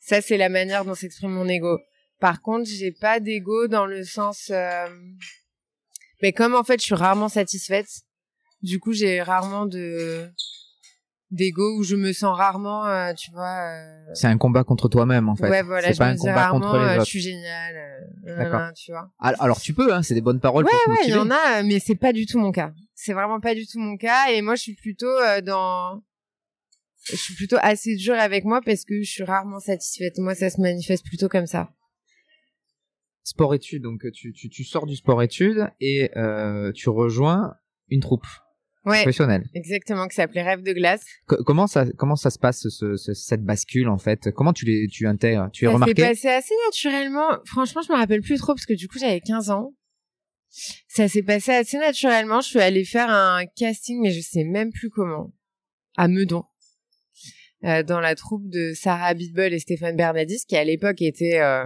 Ça 0.00 0.20
c'est 0.20 0.36
la 0.36 0.48
manière 0.48 0.84
dont 0.84 0.94
s'exprime 0.94 1.30
mon 1.30 1.48
ego. 1.48 1.78
Par 2.20 2.40
contre 2.42 2.70
j'ai 2.70 2.92
pas 2.92 3.20
d'ego 3.20 3.66
dans 3.66 3.86
le 3.86 4.04
sens 4.04 4.52
mais 6.22 6.32
comme 6.32 6.54
en 6.54 6.64
fait 6.64 6.80
je 6.80 6.86
suis 6.86 6.94
rarement 6.94 7.28
satisfaite 7.28 7.88
du 8.62 8.78
coup 8.78 8.92
j'ai 8.92 9.20
rarement 9.20 9.66
de 9.66 10.30
d'ego 11.30 11.78
où 11.78 11.82
je 11.82 11.96
me 11.96 12.12
sens 12.12 12.36
rarement, 12.36 12.86
euh, 12.86 13.12
tu 13.14 13.30
vois. 13.32 13.70
Euh... 13.70 14.10
C'est 14.14 14.26
un 14.26 14.38
combat 14.38 14.64
contre 14.64 14.88
toi-même 14.88 15.28
en 15.28 15.36
fait. 15.36 15.48
Ouais, 15.48 15.62
voilà, 15.62 15.92
c'est 15.92 15.98
pas 15.98 16.08
un 16.08 16.16
combat 16.16 16.48
contre 16.50 16.76
les 16.76 16.84
euh, 16.84 16.92
autres. 16.94 17.04
Je 17.04 17.10
suis 17.10 17.20
génial, 17.20 17.76
euh, 18.26 18.36
D'accord. 18.36 18.72
tu 18.74 18.92
vois. 18.92 19.10
Alors 19.18 19.60
tu 19.60 19.74
peux, 19.74 19.92
hein, 19.92 20.02
c'est 20.02 20.14
des 20.14 20.20
bonnes 20.20 20.40
paroles. 20.40 20.64
Ouais, 20.64 20.70
pour 20.84 20.92
ouais, 20.92 21.00
il 21.06 21.10
y 21.10 21.14
en 21.14 21.30
a, 21.30 21.62
mais 21.62 21.80
c'est 21.80 21.94
pas 21.96 22.12
du 22.12 22.26
tout 22.26 22.38
mon 22.38 22.52
cas. 22.52 22.72
C'est 22.94 23.12
vraiment 23.12 23.40
pas 23.40 23.54
du 23.54 23.66
tout 23.66 23.78
mon 23.78 23.96
cas, 23.96 24.30
et 24.30 24.42
moi 24.42 24.54
je 24.54 24.62
suis 24.62 24.74
plutôt 24.74 25.14
dans. 25.44 26.02
Je 27.06 27.16
suis 27.16 27.34
plutôt 27.34 27.58
assez 27.60 27.96
dure 27.96 28.14
avec 28.14 28.44
moi 28.44 28.62
parce 28.64 28.84
que 28.84 29.02
je 29.02 29.10
suis 29.10 29.24
rarement 29.24 29.58
satisfaite. 29.58 30.16
Moi, 30.16 30.34
ça 30.34 30.48
se 30.48 30.58
manifeste 30.58 31.04
plutôt 31.04 31.28
comme 31.28 31.46
ça. 31.46 31.70
Sport-études, 33.24 33.82
donc 33.82 34.10
tu, 34.14 34.32
tu, 34.32 34.48
tu 34.48 34.64
sors 34.64 34.86
du 34.86 34.96
sport-études 34.96 35.68
et 35.80 36.10
tu 36.74 36.88
rejoins 36.88 37.56
une 37.88 38.00
troupe 38.00 38.26
ouais, 38.84 38.98
professionnel. 39.02 39.44
Exactement, 39.54 40.06
qui 40.08 40.14
s'appelait 40.16 40.42
Rêve 40.42 40.62
de 40.62 40.72
glace. 40.72 41.04
comment 41.26 41.66
ça 41.66 41.86
comment 41.96 42.16
ça 42.16 42.30
se 42.30 42.38
passe 42.38 42.68
ce, 42.68 42.96
ce, 42.96 43.14
cette 43.14 43.42
bascule 43.42 43.88
en 43.88 43.98
fait? 43.98 44.30
Comment 44.32 44.52
tu 44.52 44.64
les 44.64 44.86
tu 44.88 45.06
intègres? 45.06 45.50
Tu 45.52 45.64
es 45.64 45.68
remarqué 45.68 45.94
Ça 45.94 46.08
s'est 46.08 46.08
passé 46.08 46.28
assez 46.28 46.54
naturellement. 46.66 47.38
Franchement, 47.46 47.82
je 47.86 47.92
me 47.92 47.98
rappelle 47.98 48.20
plus 48.20 48.38
trop 48.38 48.54
parce 48.54 48.66
que 48.66 48.74
du 48.74 48.88
coup 48.88 48.98
j'avais 48.98 49.20
15 49.20 49.50
ans. 49.50 49.72
Ça 50.88 51.08
s'est 51.08 51.22
passé 51.22 51.52
assez 51.52 51.78
naturellement. 51.78 52.40
Je 52.40 52.48
suis 52.48 52.60
allée 52.60 52.84
faire 52.84 53.10
un 53.10 53.44
casting, 53.56 54.00
mais 54.02 54.12
je 54.12 54.20
sais 54.20 54.44
même 54.44 54.70
plus 54.70 54.88
comment, 54.88 55.32
à 55.96 56.06
Meudon, 56.06 56.44
euh, 57.64 57.82
dans 57.82 57.98
la 57.98 58.14
troupe 58.14 58.48
de 58.48 58.72
Sarah 58.74 59.14
Bitbull 59.14 59.52
et 59.52 59.58
Stéphane 59.58 59.96
Bernadis, 59.96 60.44
qui 60.46 60.56
à 60.56 60.62
l'époque 60.62 61.02
étaient 61.02 61.40
euh, 61.40 61.64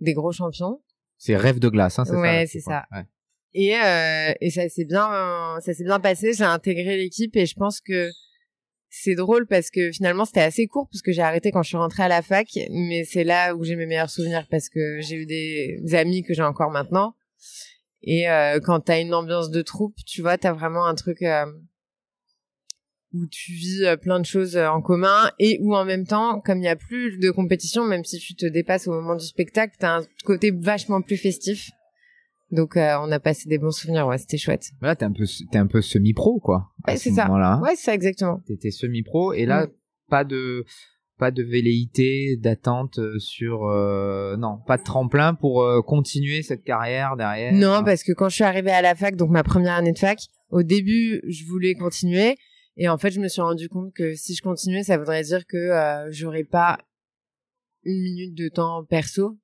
des 0.00 0.14
gros 0.14 0.30
champions. 0.32 0.80
C'est 1.16 1.36
Rêve 1.36 1.58
de 1.58 1.68
glace, 1.68 1.98
hein, 1.98 2.04
c'est 2.04 2.12
ça 2.12 2.20
Ouais, 2.20 2.46
c'est 2.46 2.60
ça. 2.60 2.86
Ouais. 2.92 3.04
Et, 3.54 3.76
euh, 3.76 4.32
et 4.40 4.50
ça 4.50 4.68
s'est 4.68 4.84
bien, 4.84 5.58
ça 5.60 5.74
s'est 5.74 5.84
bien 5.84 6.00
passé. 6.00 6.32
J'ai 6.32 6.44
intégré 6.44 6.96
l'équipe 6.96 7.34
et 7.36 7.46
je 7.46 7.54
pense 7.54 7.80
que 7.80 8.10
c'est 8.90 9.14
drôle 9.14 9.46
parce 9.46 9.70
que 9.70 9.90
finalement 9.92 10.24
c'était 10.24 10.40
assez 10.40 10.66
court 10.66 10.88
parce 10.90 11.02
que 11.02 11.12
j'ai 11.12 11.22
arrêté 11.22 11.50
quand 11.50 11.62
je 11.62 11.68
suis 11.68 11.76
rentrée 11.76 12.02
à 12.04 12.08
la 12.08 12.22
fac, 12.22 12.48
mais 12.70 13.04
c'est 13.04 13.24
là 13.24 13.54
où 13.54 13.64
j'ai 13.64 13.76
mes 13.76 13.86
meilleurs 13.86 14.10
souvenirs 14.10 14.46
parce 14.50 14.68
que 14.68 15.00
j'ai 15.00 15.16
eu 15.16 15.26
des 15.26 15.94
amis 15.94 16.22
que 16.22 16.34
j'ai 16.34 16.42
encore 16.42 16.70
maintenant. 16.70 17.14
Et 18.02 18.28
euh, 18.30 18.60
quand 18.60 18.80
t'as 18.80 19.00
une 19.00 19.12
ambiance 19.12 19.50
de 19.50 19.62
troupe, 19.62 19.96
tu 20.06 20.22
vois, 20.22 20.38
t'as 20.38 20.52
vraiment 20.52 20.86
un 20.86 20.94
truc 20.94 21.22
euh, 21.22 21.46
où 23.12 23.26
tu 23.26 23.52
vis 23.52 23.84
euh, 23.84 23.96
plein 23.96 24.20
de 24.20 24.26
choses 24.26 24.56
euh, 24.56 24.68
en 24.68 24.82
commun 24.82 25.30
et 25.38 25.58
où 25.62 25.74
en 25.74 25.84
même 25.84 26.06
temps, 26.06 26.40
comme 26.40 26.58
il 26.58 26.62
n'y 26.62 26.68
a 26.68 26.76
plus 26.76 27.18
de 27.18 27.30
compétition, 27.30 27.84
même 27.84 28.04
si 28.04 28.18
tu 28.18 28.34
te 28.34 28.46
dépasses 28.46 28.86
au 28.86 28.92
moment 28.92 29.16
du 29.16 29.24
spectacle, 29.24 29.76
t'as 29.78 30.00
un 30.00 30.06
côté 30.24 30.50
vachement 30.50 31.00
plus 31.00 31.16
festif. 31.16 31.70
Donc 32.50 32.76
euh, 32.76 32.96
on 33.00 33.12
a 33.12 33.20
passé 33.20 33.48
des 33.48 33.58
bons 33.58 33.70
souvenirs, 33.70 34.06
ouais, 34.06 34.18
c'était 34.18 34.38
chouette. 34.38 34.70
Là, 34.80 34.96
t'es 34.96 35.04
un 35.04 35.12
peu, 35.12 35.24
t'es 35.50 35.58
un 35.58 35.66
peu 35.66 35.82
semi-pro, 35.82 36.40
quoi. 36.40 36.72
Ouais, 36.86 36.96
c'est 36.96 37.10
ça. 37.10 37.30
Ouais, 37.60 37.76
c'est 37.76 37.84
ça 37.84 37.94
exactement. 37.94 38.40
T'étais 38.46 38.70
semi-pro 38.70 39.34
et 39.34 39.44
là, 39.44 39.66
mm. 39.66 39.70
pas 40.08 40.24
de, 40.24 40.64
pas 41.18 41.30
de 41.30 41.42
velléité, 41.42 42.36
d'attente 42.38 42.98
euh, 42.98 43.18
sur, 43.18 43.64
euh, 43.64 44.36
non, 44.38 44.60
pas 44.66 44.78
de 44.78 44.82
tremplin 44.82 45.34
pour 45.34 45.66
continuer 45.86 46.42
cette 46.42 46.64
carrière 46.64 47.16
derrière. 47.16 47.52
Non, 47.52 47.84
parce 47.84 48.02
que 48.02 48.12
quand 48.12 48.30
je 48.30 48.36
suis 48.36 48.44
arrivée 48.44 48.70
à 48.70 48.80
la 48.80 48.94
fac, 48.94 49.14
donc 49.16 49.30
ma 49.30 49.42
première 49.42 49.74
année 49.74 49.92
de 49.92 49.98
fac, 49.98 50.18
au 50.50 50.62
début, 50.62 51.20
je 51.28 51.44
voulais 51.44 51.74
continuer 51.74 52.36
et 52.78 52.88
en 52.88 52.96
fait, 52.96 53.10
je 53.10 53.20
me 53.20 53.28
suis 53.28 53.42
rendu 53.42 53.68
compte 53.68 53.92
que 53.92 54.14
si 54.14 54.34
je 54.34 54.40
continuais, 54.40 54.84
ça 54.84 54.96
voudrait 54.96 55.22
dire 55.22 55.44
que 55.46 56.06
j'aurais 56.10 56.44
pas 56.44 56.78
une 57.84 58.00
minute 58.00 58.34
de 58.34 58.48
temps 58.48 58.84
perso 58.84 59.36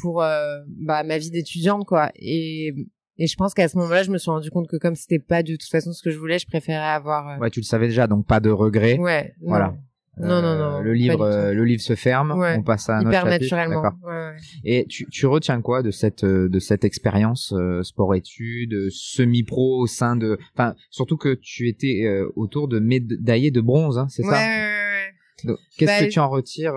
pour 0.00 0.22
euh, 0.22 0.58
bah, 0.66 1.02
ma 1.02 1.18
vie 1.18 1.30
d'étudiante 1.30 1.86
quoi 1.86 2.10
et 2.16 2.74
et 3.20 3.26
je 3.26 3.34
pense 3.34 3.52
qu'à 3.52 3.66
ce 3.66 3.76
moment-là, 3.78 4.04
je 4.04 4.12
me 4.12 4.18
suis 4.18 4.30
rendu 4.30 4.48
compte 4.48 4.68
que 4.68 4.76
comme 4.76 4.94
c'était 4.94 5.18
pas 5.18 5.42
de 5.42 5.56
toute 5.56 5.68
façon 5.68 5.92
ce 5.92 6.04
que 6.04 6.10
je 6.12 6.18
voulais, 6.18 6.38
je 6.38 6.46
préférais 6.46 6.86
avoir. 6.86 7.30
Euh, 7.30 7.38
ouais, 7.38 7.50
tu 7.50 7.58
le 7.58 7.64
savais 7.64 7.88
déjà, 7.88 8.06
donc 8.06 8.24
pas 8.28 8.38
de 8.38 8.48
regret. 8.48 8.96
Ouais. 8.96 9.34
Voilà. 9.40 9.74
Non, 10.20 10.40
non, 10.40 10.56
non. 10.56 10.80
Le 10.82 10.92
livre, 10.92 11.52
le 11.52 11.64
livre 11.64 11.82
se 11.82 11.96
ferme. 11.96 12.30
On 12.30 12.62
passe 12.62 12.88
à 12.88 12.98
un 12.98 13.00
Hyper 13.00 13.22
autre 13.22 13.30
naturellement. 13.30 13.82
Ouais, 13.82 14.12
ouais. 14.12 14.36
Et 14.64 14.86
tu, 14.86 15.04
tu 15.10 15.26
retiens 15.26 15.60
quoi 15.62 15.82
de 15.82 15.90
cette 15.90 16.24
de 16.24 16.58
cette 16.60 16.84
expérience 16.84 17.52
sport-études, 17.82 18.88
semi-pro 18.90 19.80
au 19.80 19.88
sein 19.88 20.14
de, 20.14 20.38
enfin, 20.54 20.76
surtout 20.90 21.16
que 21.16 21.34
tu 21.34 21.68
étais 21.68 22.08
autour 22.36 22.68
de 22.68 22.78
médaillés 22.78 23.50
de 23.50 23.60
bronze, 23.60 23.98
hein, 23.98 24.06
c'est 24.10 24.22
ça 24.22 24.30
Ouais, 24.30 24.36
ouais, 24.36 25.50
ouais. 25.50 25.56
Qu'est-ce 25.76 26.00
bah, 26.00 26.06
que 26.06 26.12
tu 26.12 26.20
en 26.20 26.28
retires 26.28 26.74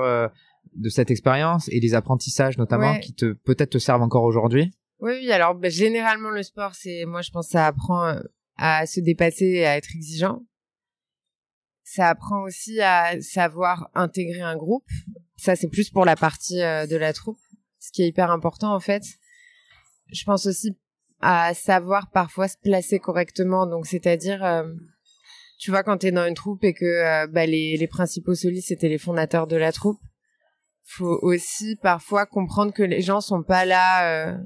de 0.75 0.89
cette 0.89 1.11
expérience 1.11 1.67
et 1.69 1.79
les 1.79 1.93
apprentissages 1.93 2.57
notamment 2.57 2.99
qui 2.99 3.13
te 3.13 3.33
peut-être 3.33 3.71
te 3.71 3.77
servent 3.77 4.01
encore 4.01 4.23
aujourd'hui? 4.23 4.71
Oui, 4.99 5.13
oui, 5.19 5.31
alors 5.31 5.55
bah, 5.55 5.69
généralement 5.69 6.29
le 6.29 6.43
sport, 6.43 6.75
c'est 6.75 7.05
moi 7.05 7.21
je 7.21 7.31
pense 7.31 7.49
ça 7.49 7.65
apprend 7.65 8.05
euh, 8.05 8.19
à 8.57 8.85
se 8.85 8.99
dépasser 8.99 9.45
et 9.45 9.65
à 9.65 9.77
être 9.77 9.95
exigeant. 9.95 10.43
Ça 11.83 12.09
apprend 12.09 12.43
aussi 12.43 12.79
à 12.81 13.19
savoir 13.21 13.89
intégrer 13.95 14.41
un 14.41 14.55
groupe. 14.55 14.87
Ça 15.37 15.55
c'est 15.55 15.69
plus 15.69 15.89
pour 15.89 16.05
la 16.05 16.15
partie 16.15 16.61
euh, 16.61 16.85
de 16.85 16.95
la 16.95 17.13
troupe, 17.13 17.39
ce 17.79 17.91
qui 17.91 18.03
est 18.03 18.07
hyper 18.07 18.31
important 18.31 18.73
en 18.73 18.79
fait. 18.79 19.03
Je 20.11 20.23
pense 20.23 20.45
aussi 20.45 20.77
à 21.19 21.53
savoir 21.53 22.09
parfois 22.11 22.47
se 22.47 22.57
placer 22.57 22.99
correctement, 22.99 23.65
donc 23.65 23.87
c'est-à-dire 23.87 24.43
euh, 24.43 24.71
tu 25.59 25.71
vois 25.71 25.83
quand 25.83 25.97
tu 25.97 26.07
es 26.07 26.11
dans 26.11 26.27
une 26.27 26.33
troupe 26.33 26.63
et 26.63 26.73
que 26.73 27.27
bah, 27.27 27.45
les, 27.45 27.75
les 27.77 27.87
principaux 27.87 28.35
solistes 28.35 28.69
c'était 28.69 28.89
les 28.89 28.97
fondateurs 28.97 29.47
de 29.47 29.55
la 29.55 29.71
troupe 29.71 29.99
faut 30.85 31.19
aussi 31.21 31.77
parfois 31.81 32.25
comprendre 32.25 32.73
que 32.73 32.83
les 32.83 33.01
gens 33.01 33.21
sont 33.21 33.43
pas 33.43 33.65
là 33.65 34.31
euh, 34.31 34.38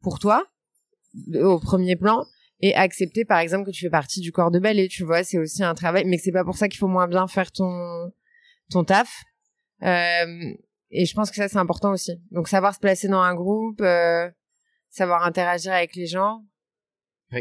pour 0.00 0.18
toi 0.18 0.46
au 1.34 1.58
premier 1.58 1.96
plan 1.96 2.24
et 2.60 2.74
accepter 2.74 3.24
par 3.24 3.38
exemple 3.38 3.66
que 3.66 3.70
tu 3.70 3.80
fais 3.80 3.90
partie 3.90 4.20
du 4.20 4.32
corps 4.32 4.50
de 4.50 4.58
ballet 4.58 4.88
tu 4.88 5.04
vois 5.04 5.24
c'est 5.24 5.38
aussi 5.38 5.62
un 5.62 5.74
travail 5.74 6.04
mais 6.06 6.16
que 6.16 6.22
c'est 6.22 6.32
pas 6.32 6.44
pour 6.44 6.56
ça 6.56 6.68
qu'il 6.68 6.78
faut 6.78 6.88
moins 6.88 7.08
bien 7.08 7.26
faire 7.26 7.50
ton 7.52 8.12
ton 8.70 8.84
taf. 8.84 9.22
Euh, 9.82 10.54
et 10.90 11.04
je 11.04 11.14
pense 11.14 11.30
que 11.30 11.36
ça 11.36 11.48
c'est 11.48 11.58
important 11.58 11.92
aussi. 11.92 12.12
Donc 12.30 12.48
savoir 12.48 12.74
se 12.74 12.80
placer 12.80 13.08
dans 13.08 13.20
un 13.20 13.34
groupe 13.34 13.80
euh, 13.80 14.30
savoir 14.90 15.24
interagir 15.24 15.72
avec 15.72 15.94
les 15.96 16.06
gens. 16.06 16.44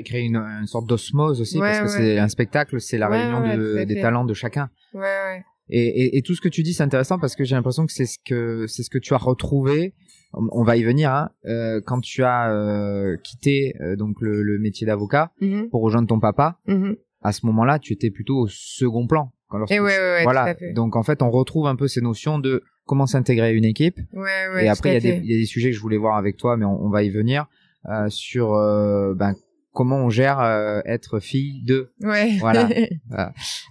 Créer 0.06 0.24
une, 0.24 0.38
une 0.38 0.66
sorte 0.66 0.88
d'osmose 0.88 1.40
aussi 1.40 1.60
parce 1.60 1.80
que 1.80 1.88
c'est 1.88 2.18
un 2.18 2.28
spectacle 2.28 2.82
c'est 2.82 2.98
la 2.98 3.08
réunion 3.08 3.42
de, 3.42 3.84
des 3.84 4.02
talents 4.02 4.26
de 4.26 4.34
chacun. 4.34 4.70
Ouais 4.94 5.02
ouais 5.02 5.46
et, 5.70 5.80
et, 5.80 6.18
et, 6.18 6.22
tout 6.22 6.36
ce 6.36 6.42
que 6.42 6.50
tu 6.50 6.64
dis, 6.64 6.74
c'est 6.74 6.84
intéressant 6.84 7.20
parce 7.20 7.36
que 7.36 7.44
j'ai 7.44 7.56
l'impression 7.56 7.86
que 7.86 7.92
c'est 7.92 8.06
ce 8.06 8.18
que 8.24 8.68
c'est 8.68 8.84
ce 8.84 8.90
que 8.90 8.98
tu 8.98 9.14
as 9.14 9.18
retrouvé. 9.18 9.94
On, 10.34 10.64
va 10.64 10.78
y 10.78 10.84
venir 10.84 11.12
hein, 11.12 11.30
euh, 11.46 11.80
quand 11.86 12.02
tu 12.02 12.24
as 12.24 12.52
euh, 12.52 13.18
quitté 13.24 13.76
euh, 13.82 13.96
donc 13.96 14.20
le, 14.20 14.42
le 14.42 14.58
métier 14.58 14.88
d'avocat 14.88 15.32
mm-hmm. 15.40 15.70
pour 15.70 15.84
rejoindre 15.84 16.08
ton 16.08 16.20
papa. 16.20 16.58
Mm-hmm. 16.68 16.98
À 17.22 17.32
ce 17.34 17.46
moment-là, 17.46 17.78
tu 17.78 17.94
étais 17.94 18.10
plutôt 18.10 18.40
au 18.40 18.48
second 18.48 19.06
plan. 19.06 19.32
Quand 19.48 19.64
et 19.70 19.80
ouais, 19.80 19.96
ouais, 19.96 20.24
voilà. 20.24 20.56
Donc 20.74 20.96
en 20.96 21.04
fait, 21.04 21.22
on 21.22 21.30
retrouve 21.30 21.68
un 21.68 21.76
peu 21.76 21.88
ces 21.88 22.02
notions 22.02 22.40
de 22.40 22.64
comment 22.86 23.06
s'intégrer 23.06 23.54
une 23.54 23.64
équipe. 23.64 24.00
Ouais, 24.14 24.66
et 24.66 24.70
après, 24.70 24.90
il 24.90 24.94
y, 24.94 24.98
a 24.98 25.00
des, 25.00 25.26
y 25.26 25.36
a 25.36 25.38
des 25.38 25.46
sujets 25.46 25.70
que 25.70 25.76
je 25.76 25.82
voulais 25.82 25.98
voir 25.98 26.18
avec 26.18 26.38
toi, 26.38 26.58
mais 26.58 26.66
on, 26.66 26.84
on 26.84 26.90
va 26.90 27.04
y 27.04 27.12
venir 27.12 27.46
euh, 27.90 28.08
sur 28.10 28.54
euh, 28.54 29.14
ben, 29.14 29.36
comment 29.74 29.98
on 29.98 30.10
gère 30.10 30.40
euh, 30.40 30.82
être 30.86 31.20
fille 31.20 31.62
de. 31.64 31.94
Ouais. 32.02 32.38
Voilà. 32.40 32.70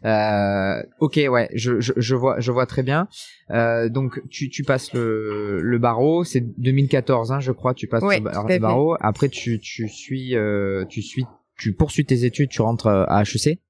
Euh, 0.04 0.82
ok 0.98 1.20
ouais 1.28 1.48
je, 1.54 1.80
je, 1.80 1.92
je, 1.96 2.14
vois 2.14 2.40
je 2.40 2.50
vois 2.52 2.66
très 2.66 2.82
bien. 2.82 3.08
Euh, 3.50 3.88
donc 3.88 4.20
tu, 4.28 4.48
tu 4.50 4.64
passes 4.64 4.92
le, 4.92 5.60
le 5.62 5.78
barreau. 5.78 6.24
C'est 6.24 6.40
2014 6.40 7.32
hein, 7.32 7.40
je 7.40 7.52
crois 7.52 7.74
tu 7.74 7.86
passes 7.86 8.02
le, 8.02 8.58
barreau. 8.58 8.96
Après 9.00 9.28
tu 9.28 9.60
tu 9.60 9.88
suis 9.88 10.36
euh, 10.36 10.84
tu 10.86 11.02
suis 11.02 11.24
tu 11.58 11.72
poursuis 11.72 12.04
tes 12.04 12.24
études 12.24 12.50
tu 12.50 12.62
rentres 12.62 12.86
euh, 12.86 13.04
à 13.08 13.22
HEC 13.22 13.60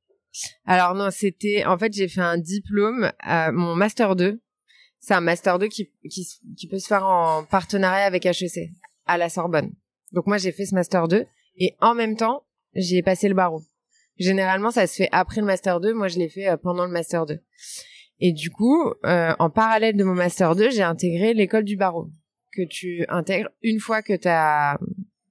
alors 0.64 0.94
non 0.94 1.10
c'était 1.10 1.64
en 1.66 1.76
fait 1.76 1.92
j'ai 1.92 2.08
fait 2.08 2.22
un 2.22 2.38
diplôme 2.38 3.12
mon 3.52 3.74
master 3.76 4.16
2 4.16 4.40
c'est 4.98 5.12
un 5.12 5.20
master 5.20 5.58
2 5.58 5.68
qui, 5.68 5.90
qui 6.08 6.26
qui 6.56 6.68
peut 6.68 6.78
se 6.78 6.86
faire 6.86 7.04
en 7.04 7.44
partenariat 7.44 8.06
avec 8.06 8.24
HEC 8.24 8.70
à 9.06 9.18
la 9.18 9.28
Sorbonne. 9.28 9.72
Donc 10.12 10.26
moi 10.26 10.38
j'ai 10.38 10.52
fait 10.52 10.64
ce 10.64 10.74
master 10.74 11.08
2 11.08 11.26
et 11.56 11.75
en 11.80 11.94
même 11.94 12.16
temps, 12.16 12.44
j'ai 12.75 13.02
passé 13.02 13.28
le 13.28 13.35
barreau. 13.35 13.62
Généralement, 14.18 14.71
ça 14.71 14.87
se 14.87 14.94
fait 14.94 15.09
après 15.12 15.40
le 15.40 15.47
master 15.47 15.80
2. 15.80 15.94
Moi, 15.94 16.09
je 16.09 16.18
l'ai 16.18 16.28
fait 16.28 16.49
euh, 16.49 16.56
pendant 16.56 16.85
le 16.85 16.92
master 16.92 17.26
2. 17.26 17.38
Et 18.21 18.32
du 18.32 18.50
coup, 18.50 18.92
euh, 19.04 19.35
en 19.38 19.50
parallèle 19.50 19.97
de 19.97 20.04
mon 20.04 20.14
master 20.14 20.54
2, 20.54 20.71
j'ai 20.71 20.82
intégré 20.82 21.35
l'école 21.35 21.64
du 21.64 21.76
barreau 21.76 22.11
que 22.52 22.62
tu 22.62 23.04
intègres 23.09 23.49
une 23.62 23.80
fois 23.80 24.02
que 24.02 24.14
tu 24.14 24.28
as 24.28 24.78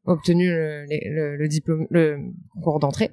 obtenu 0.06 0.50
le, 0.50 0.86
le, 0.90 1.38
le, 1.38 1.48
diplôme, 1.48 1.88
le 1.90 2.18
concours 2.56 2.80
d'entrée. 2.80 3.12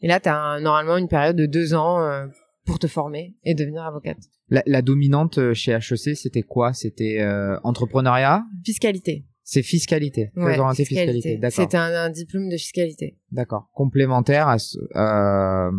Et 0.00 0.06
là, 0.06 0.20
tu 0.20 0.28
as 0.28 0.60
normalement 0.60 0.96
une 0.96 1.08
période 1.08 1.36
de 1.36 1.46
deux 1.46 1.74
ans 1.74 2.00
euh, 2.00 2.26
pour 2.64 2.78
te 2.78 2.86
former 2.86 3.34
et 3.44 3.54
devenir 3.54 3.82
avocate. 3.82 4.18
La, 4.48 4.62
la 4.66 4.80
dominante 4.80 5.52
chez 5.52 5.72
HEC, 5.72 6.16
c'était 6.16 6.42
quoi? 6.42 6.72
C'était 6.72 7.18
euh, 7.20 7.58
entrepreneuriat? 7.64 8.44
Fiscalité. 8.64 9.26
C'est 9.50 9.62
fiscalité. 9.62 10.30
Ouais, 10.36 10.58
fiscalité. 10.74 11.40
C'est 11.48 11.74
un, 11.74 11.94
un, 11.94 12.10
diplôme 12.10 12.50
de 12.50 12.58
fiscalité. 12.58 13.16
D'accord. 13.32 13.70
Complémentaire 13.72 14.46
à, 14.46 14.56
euh, 14.56 15.70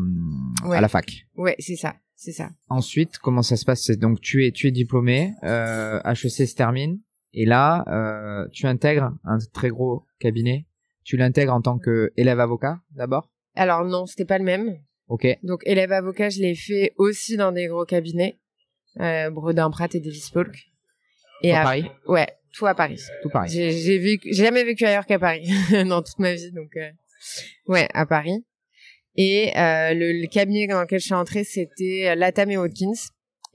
à 0.71 0.81
la 0.81 0.87
fac. 0.87 1.27
Ouais, 1.35 1.55
c'est 1.59 1.75
ça. 1.75 1.93
C'est 2.15 2.31
ça. 2.31 2.49
Ensuite, 2.69 3.19
comment 3.19 3.43
ça 3.43 3.57
se 3.57 3.65
passe? 3.65 3.91
Donc, 3.91 4.21
tu 4.21 4.43
es, 4.43 4.51
tu 4.51 4.67
es 4.67 4.71
diplômé, 4.71 5.35
euh, 5.43 6.01
HEC 6.03 6.47
se 6.47 6.55
termine, 6.55 6.99
et 7.31 7.45
là, 7.45 7.85
euh, 7.89 8.47
tu 8.51 8.65
intègres 8.65 9.11
un 9.23 9.37
très 9.53 9.69
gros 9.69 10.03
cabinet. 10.19 10.65
Tu 11.03 11.15
l'intègres 11.15 11.53
en 11.53 11.61
tant 11.61 11.77
que 11.77 12.11
élève 12.17 12.39
avocat, 12.39 12.81
d'abord? 12.95 13.29
Alors 13.53 13.85
non, 13.85 14.07
c'était 14.07 14.25
pas 14.25 14.39
le 14.39 14.45
même. 14.45 14.79
Ok. 15.09 15.27
Donc, 15.43 15.61
élève 15.67 15.91
avocat, 15.91 16.29
je 16.29 16.39
l'ai 16.39 16.55
fait 16.55 16.93
aussi 16.97 17.37
dans 17.37 17.51
des 17.51 17.67
gros 17.67 17.85
cabinets, 17.85 18.39
euh, 18.99 19.29
Bredin, 19.29 19.69
Pratt 19.69 19.93
et 19.93 19.99
Davis 19.99 20.31
Polk. 20.31 20.71
Et 21.43 21.53
à 21.53 21.63
Paris? 21.63 21.85
Ouais, 22.07 22.27
tout 22.53 22.65
à 22.65 22.75
Paris. 22.75 23.01
Tout 23.21 23.29
Paris. 23.29 23.49
J'ai, 23.51 23.71
j'ai 23.71 23.97
vécu, 23.97 24.29
j'ai 24.31 24.43
jamais 24.43 24.63
vécu 24.63 24.85
ailleurs 24.85 25.05
qu'à 25.05 25.19
Paris 25.19 25.49
dans 25.87 26.01
toute 26.01 26.19
ma 26.19 26.33
vie, 26.33 26.51
donc 26.51 26.75
euh, 26.77 26.89
ouais, 27.67 27.87
à 27.93 28.05
Paris. 28.05 28.43
Et 29.15 29.51
euh, 29.57 29.93
le, 29.93 30.27
cabinet 30.27 30.67
dans 30.67 30.81
lequel 30.81 30.99
je 30.99 31.05
suis 31.05 31.13
entrée, 31.13 31.43
c'était 31.43 32.15
Latam 32.15 32.49
et 32.51 32.57
Watkins, 32.57 32.93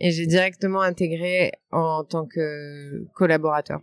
et 0.00 0.10
j'ai 0.10 0.26
directement 0.26 0.82
intégré 0.82 1.52
en 1.70 2.04
tant 2.04 2.26
que 2.26 3.04
collaborateur. 3.14 3.80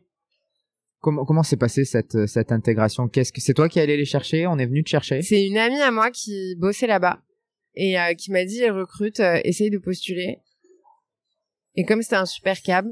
Comment 1.00 1.26
comment 1.26 1.42
s'est 1.42 1.58
passée 1.58 1.84
cette 1.84 2.28
cette 2.28 2.52
intégration? 2.52 3.08
Qu'est-ce 3.08 3.34
que 3.34 3.42
c'est 3.42 3.56
toi 3.56 3.68
qui 3.68 3.80
allais 3.80 3.98
les 3.98 4.06
chercher? 4.06 4.46
On 4.46 4.60
est 4.60 4.68
venu 4.68 4.84
te 4.84 4.90
chercher? 4.90 5.24
C'est 5.24 5.44
une 5.44 5.58
amie 5.58 5.82
à 5.82 5.90
moi 5.90 6.12
qui 6.12 6.56
bossait 6.60 6.86
là-bas 6.86 7.22
et 7.76 8.00
euh, 8.00 8.14
qui 8.14 8.32
m'a 8.32 8.46
dit 8.46 8.68
recrute, 8.70 9.20
euh, 9.20 9.40
essaye 9.44 9.70
de 9.70 9.78
postuler. 9.78 10.40
Et 11.76 11.86
comme 11.86 12.02
c'était 12.02 12.18
un 12.18 12.26
super 12.26 12.62
cab, 12.62 12.88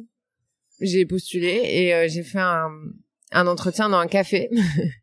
j'ai 0.81 1.05
postulé 1.05 1.61
et 1.63 1.93
euh, 1.93 2.07
j'ai 2.07 2.23
fait 2.23 2.39
un, 2.39 2.69
un 3.31 3.47
entretien 3.47 3.89
dans 3.89 3.97
un 3.97 4.07
café 4.07 4.49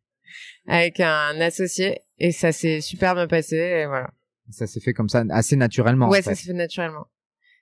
avec 0.66 1.00
un 1.00 1.40
associé 1.40 2.00
et 2.18 2.32
ça 2.32 2.52
s'est 2.52 2.80
super 2.80 3.14
bien 3.14 3.26
passé 3.26 3.56
et 3.56 3.86
voilà. 3.86 4.10
Ça 4.50 4.66
s'est 4.66 4.80
fait 4.80 4.92
comme 4.92 5.08
ça 5.08 5.24
assez 5.30 5.56
naturellement. 5.56 6.08
Ouais, 6.08 6.22
ça 6.22 6.34
s'est 6.34 6.46
fait 6.46 6.52
naturellement. 6.52 7.06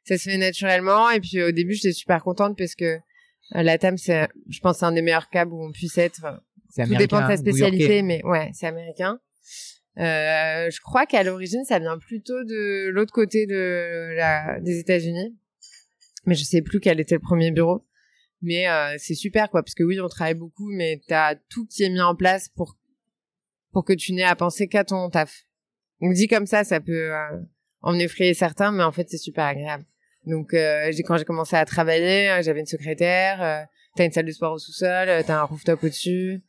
Ça 0.04 0.18
se 0.18 0.28
fait 0.28 0.36
naturellement 0.36 1.10
et 1.10 1.20
puis 1.20 1.42
au 1.42 1.50
début 1.50 1.74
j'étais 1.74 1.92
super 1.92 2.22
contente 2.22 2.56
parce 2.56 2.74
que 2.74 2.98
euh, 3.54 3.62
la 3.62 3.78
TAM 3.78 3.96
c'est, 3.98 4.28
je 4.48 4.60
pense, 4.60 4.78
c'est 4.78 4.84
un 4.84 4.92
des 4.92 5.02
meilleurs 5.02 5.28
câbles 5.28 5.52
où 5.52 5.64
on 5.64 5.72
puisse 5.72 5.98
être. 5.98 6.42
C'est 6.70 6.86
tout 6.86 6.96
dépend 6.96 7.22
de 7.22 7.28
sa 7.28 7.36
spécialité, 7.36 8.02
mais 8.02 8.20
ouais, 8.24 8.50
c'est 8.52 8.66
américain. 8.66 9.20
Euh, 9.98 10.70
je 10.70 10.80
crois 10.80 11.06
qu'à 11.06 11.22
l'origine, 11.22 11.64
ça 11.64 11.78
vient 11.78 11.98
plutôt 11.98 12.42
de 12.42 12.88
l'autre 12.88 13.12
côté 13.12 13.46
de 13.46 14.12
la, 14.16 14.58
des 14.60 14.80
États-Unis, 14.80 15.36
mais 16.26 16.34
je 16.34 16.42
sais 16.42 16.62
plus 16.62 16.80
quel 16.80 16.98
était 16.98 17.14
le 17.14 17.20
premier 17.20 17.52
bureau 17.52 17.86
mais 18.44 18.68
euh, 18.68 18.94
c'est 18.98 19.14
super 19.14 19.50
quoi 19.50 19.62
parce 19.62 19.74
que 19.74 19.82
oui 19.82 20.00
on 20.00 20.08
travaille 20.08 20.34
beaucoup 20.34 20.70
mais 20.70 21.00
t'as 21.08 21.34
tout 21.48 21.66
qui 21.66 21.82
est 21.82 21.88
mis 21.88 22.00
en 22.00 22.14
place 22.14 22.48
pour 22.48 22.76
pour 23.72 23.84
que 23.84 23.92
tu 23.92 24.12
n'aies 24.12 24.22
à 24.22 24.36
penser 24.36 24.68
qu'à 24.68 24.84
ton 24.84 25.10
taf. 25.10 25.44
Donc 26.00 26.12
dit 26.12 26.28
comme 26.28 26.46
ça 26.46 26.62
ça 26.62 26.80
peut 26.80 27.12
euh, 27.12 27.40
en 27.80 27.98
effrayer 27.98 28.34
certains 28.34 28.70
mais 28.70 28.84
en 28.84 28.92
fait 28.92 29.08
c'est 29.08 29.18
super 29.18 29.46
agréable. 29.46 29.84
Donc 30.26 30.54
euh, 30.54 30.92
quand 31.04 31.16
j'ai 31.16 31.24
commencé 31.24 31.56
à 31.56 31.64
travailler 31.64 32.40
j'avais 32.42 32.60
une 32.60 32.66
secrétaire 32.66 33.66
t'as 33.96 34.04
une 34.04 34.12
salle 34.12 34.26
de 34.26 34.32
sport 34.32 34.52
au 34.52 34.58
sous-sol 34.58 35.08
t'as 35.26 35.40
un 35.40 35.44
rooftop 35.44 35.82
au-dessus 35.82 36.42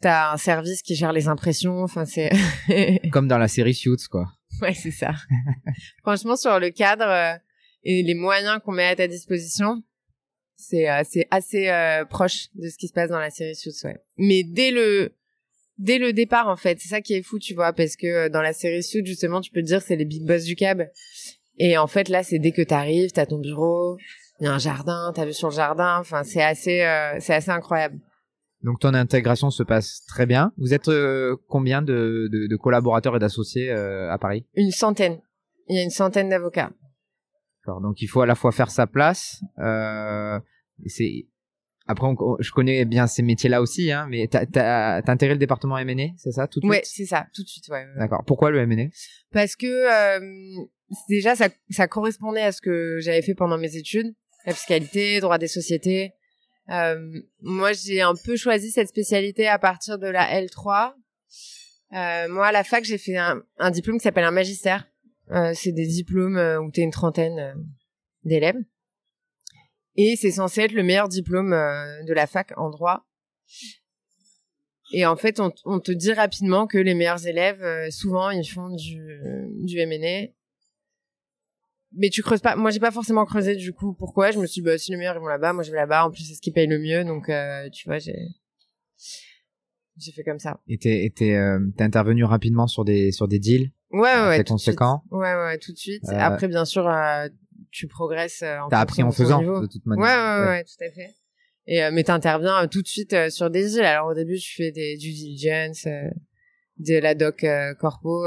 t'as 0.00 0.32
un 0.32 0.36
service 0.36 0.82
qui 0.82 0.94
gère 0.94 1.12
les 1.12 1.26
impressions 1.26 1.82
enfin 1.82 2.04
c'est 2.04 2.30
comme 3.12 3.28
dans 3.28 3.38
la 3.38 3.48
série 3.48 3.74
Suits 3.74 4.08
quoi. 4.10 4.26
Ouais 4.62 4.74
c'est 4.74 4.92
ça. 4.92 5.12
Franchement 6.02 6.36
sur 6.36 6.58
le 6.60 6.70
cadre 6.70 7.40
et 7.82 8.02
les 8.02 8.14
moyens 8.14 8.60
qu'on 8.64 8.72
met 8.72 8.86
à 8.86 8.96
ta 8.96 9.08
disposition 9.08 9.82
c'est 10.56 10.90
euh, 10.90 11.02
c'est 11.04 11.26
assez 11.30 11.68
euh, 11.68 12.04
proche 12.04 12.48
de 12.54 12.68
ce 12.68 12.76
qui 12.76 12.88
se 12.88 12.92
passe 12.92 13.10
dans 13.10 13.18
la 13.18 13.30
série 13.30 13.54
Suits, 13.54 13.74
ouais. 13.84 13.98
Mais 14.16 14.42
dès 14.42 14.70
le 14.70 15.12
dès 15.78 15.98
le 15.98 16.12
départ 16.12 16.48
en 16.48 16.56
fait, 16.56 16.78
c'est 16.80 16.88
ça 16.88 17.00
qui 17.00 17.14
est 17.14 17.22
fou, 17.22 17.38
tu 17.38 17.54
vois, 17.54 17.72
parce 17.72 17.96
que 17.96 18.06
euh, 18.06 18.28
dans 18.28 18.42
la 18.42 18.52
série 18.52 18.82
Suits 18.82 19.04
justement, 19.04 19.40
tu 19.40 19.50
peux 19.50 19.60
te 19.60 19.66
dire 19.66 19.82
c'est 19.82 19.96
les 19.96 20.04
big 20.04 20.26
boss 20.26 20.44
du 20.44 20.56
cab. 20.56 20.88
Et 21.58 21.76
en 21.78 21.86
fait 21.86 22.08
là, 22.08 22.22
c'est 22.22 22.38
dès 22.38 22.52
que 22.52 22.62
t'arrives, 22.62 23.12
t'as 23.12 23.26
ton 23.26 23.38
bureau, 23.38 23.98
il 24.40 24.44
y 24.44 24.46
a 24.46 24.52
un 24.52 24.58
jardin, 24.58 25.12
t'as 25.14 25.24
vu 25.24 25.32
sur 25.32 25.48
le 25.48 25.54
jardin, 25.54 25.98
enfin 26.00 26.24
c'est 26.24 26.42
assez 26.42 26.78
c'est 27.20 27.34
assez 27.34 27.50
incroyable. 27.50 27.98
Donc 28.62 28.80
ton 28.80 28.94
intégration 28.94 29.50
se 29.50 29.62
passe 29.62 30.04
très 30.08 30.26
bien. 30.26 30.52
Vous 30.58 30.74
êtes 30.74 30.90
combien 31.48 31.82
de, 31.82 32.28
de, 32.32 32.46
de, 32.46 32.56
collaborateurs 32.56 33.14
et 33.16 33.18
d'associés 33.18 33.70
à 33.70 34.18
Paris? 34.18 34.44
Une 34.54 34.70
centaine. 34.70 35.20
Il 35.68 35.76
y 35.76 35.78
a 35.78 35.82
une 35.82 35.90
centaine 35.90 36.28
d'avocats. 36.28 36.70
Donc 37.80 38.02
il 38.02 38.06
faut 38.06 38.20
à 38.20 38.26
la 38.26 38.34
fois 38.34 38.52
faire 38.52 38.70
sa 38.70 38.86
place. 38.86 39.42
Euh, 39.58 40.38
c'est 40.86 41.26
après 41.86 42.06
je 42.40 42.50
connais 42.50 42.84
bien 42.84 43.06
ces 43.06 43.22
métiers-là 43.22 43.62
aussi, 43.62 43.92
hein, 43.92 44.06
mais 44.10 44.28
t'as 44.28 44.44
as, 44.56 45.10
intégré 45.10 45.34
le 45.34 45.38
département 45.38 45.78
M&A, 45.78 46.08
c'est 46.16 46.32
ça 46.32 46.48
tout 46.48 46.60
de 46.60 46.66
ouais, 46.66 46.82
suite? 46.84 46.92
c'est 46.96 47.06
ça, 47.06 47.26
tout 47.32 47.42
de 47.42 47.48
suite. 47.48 47.68
Ouais. 47.68 47.86
D'accord. 47.96 48.24
Pourquoi 48.26 48.50
le 48.50 48.58
M&A 48.60 48.88
Parce 49.32 49.54
que 49.54 49.66
euh, 49.66 50.66
déjà 51.08 51.36
ça, 51.36 51.48
ça 51.70 51.86
correspondait 51.86 52.42
à 52.42 52.52
ce 52.52 52.60
que 52.60 52.98
j'avais 53.00 53.22
fait 53.22 53.34
pendant 53.34 53.58
mes 53.58 53.76
études, 53.76 54.14
la 54.46 54.52
fiscalité, 54.52 55.20
droit 55.20 55.38
des 55.38 55.48
sociétés. 55.48 56.12
Euh, 56.70 57.20
moi, 57.42 57.72
j'ai 57.72 58.02
un 58.02 58.14
peu 58.24 58.36
choisi 58.36 58.70
cette 58.72 58.88
spécialité 58.88 59.46
à 59.46 59.58
partir 59.58 59.98
de 59.98 60.08
la 60.08 60.40
L3. 60.40 60.94
Euh, 61.92 62.28
moi, 62.28 62.48
à 62.48 62.52
la 62.52 62.64
fac, 62.64 62.84
j'ai 62.84 62.98
fait 62.98 63.16
un, 63.16 63.42
un 63.58 63.70
diplôme 63.70 63.98
qui 63.98 64.02
s'appelle 64.02 64.24
un 64.24 64.32
magistère 64.32 64.88
c'est 65.54 65.72
des 65.72 65.86
diplômes 65.86 66.36
euh, 66.36 66.60
où 66.60 66.70
tu 66.70 66.80
une 66.80 66.90
trentaine 66.90 67.38
euh, 67.38 67.54
d'élèves. 68.24 68.60
Et 69.96 70.16
c'est 70.16 70.30
censé 70.30 70.62
être 70.62 70.72
le 70.72 70.82
meilleur 70.82 71.08
diplôme 71.08 71.50
de 71.50 72.12
la 72.12 72.26
fac 72.26 72.52
en 72.58 72.68
droit. 72.68 73.06
Et 74.92 75.06
en 75.06 75.16
fait, 75.16 75.40
on, 75.40 75.80
te 75.80 75.90
dit 75.90 76.12
rapidement 76.12 76.66
que 76.66 76.76
les 76.76 76.92
meilleurs 76.92 77.26
élèves, 77.26 77.64
souvent, 77.88 78.28
ils 78.28 78.44
font 78.44 78.68
du, 78.68 79.18
du 79.62 79.78
M&A. 79.78 80.30
Mais 81.92 82.10
tu 82.10 82.22
creuses 82.22 82.42
pas. 82.42 82.56
Moi, 82.56 82.70
j'ai 82.72 82.78
pas 82.78 82.90
forcément 82.90 83.24
creusé 83.24 83.56
du 83.56 83.72
coup. 83.72 83.94
Pourquoi 83.94 84.32
Je 84.32 84.38
me 84.38 84.44
suis 84.44 84.60
dit, 84.60 84.66
bah, 84.66 84.76
si 84.76 84.94
les 84.94 85.02
ils 85.02 85.18
vont 85.18 85.28
là-bas, 85.28 85.54
moi 85.54 85.62
je 85.62 85.70
vais 85.70 85.78
là-bas. 85.78 86.04
En 86.04 86.10
plus, 86.10 86.24
c'est 86.28 86.34
ce 86.34 86.42
qui 86.42 86.52
paye 86.52 86.66
le 86.66 86.78
mieux. 86.78 87.02
Donc, 87.02 87.30
tu 87.72 87.88
vois, 87.88 87.98
j'ai. 87.98 88.18
J'ai 89.98 90.12
fait 90.12 90.22
comme 90.24 90.38
ça. 90.38 90.60
Et 90.68 90.78
t'es 90.78 91.12
t'es 91.14 91.34
euh, 91.34 91.58
t'es 91.76 91.84
intervenu 91.84 92.24
rapidement 92.24 92.66
sur 92.66 92.84
des 92.84 93.12
sur 93.12 93.28
des 93.28 93.38
deals. 93.38 93.70
Ouais 93.90 94.00
ouais. 94.00 94.28
ouais 94.28 94.44
tout 94.44 94.54
de 94.54 94.58
suite. 94.58 94.76
conséquent. 94.76 95.02
Ouais 95.10 95.34
ouais 95.34 95.58
tout 95.58 95.72
de 95.72 95.78
suite. 95.78 96.02
Euh, 96.08 96.16
Après 96.18 96.48
bien 96.48 96.64
sûr 96.64 96.86
euh, 96.88 97.28
tu 97.70 97.86
progresses. 97.86 98.42
euh, 98.42 98.58
en 98.60 98.68
T'as 98.68 98.80
appris 98.80 99.02
en 99.02 99.10
faisant 99.12 99.40
niveau. 99.40 99.60
de 99.60 99.66
toute 99.66 99.84
manière. 99.86 100.04
ouais, 100.04 100.44
ouais, 100.44 100.48
ouais, 100.48 100.64
tout 100.64 100.84
à 100.84 100.90
fait. 100.90 101.14
Et 101.66 101.82
euh, 101.82 101.90
mais 101.92 102.04
t'interviens 102.04 102.66
tout 102.68 102.82
de 102.82 102.86
suite 102.88 103.30
sur 103.30 103.50
des 103.50 103.74
îles. 103.76 103.84
Alors 103.84 104.08
au 104.08 104.14
début, 104.14 104.36
je 104.36 104.54
fais 104.54 104.70
des 104.70 104.96
due 104.96 105.12
diligence, 105.12 105.86
euh, 105.86 106.08
de 106.78 106.98
la 106.98 107.14
doc 107.14 107.42
euh, 107.44 107.74
corpo. 107.74 108.24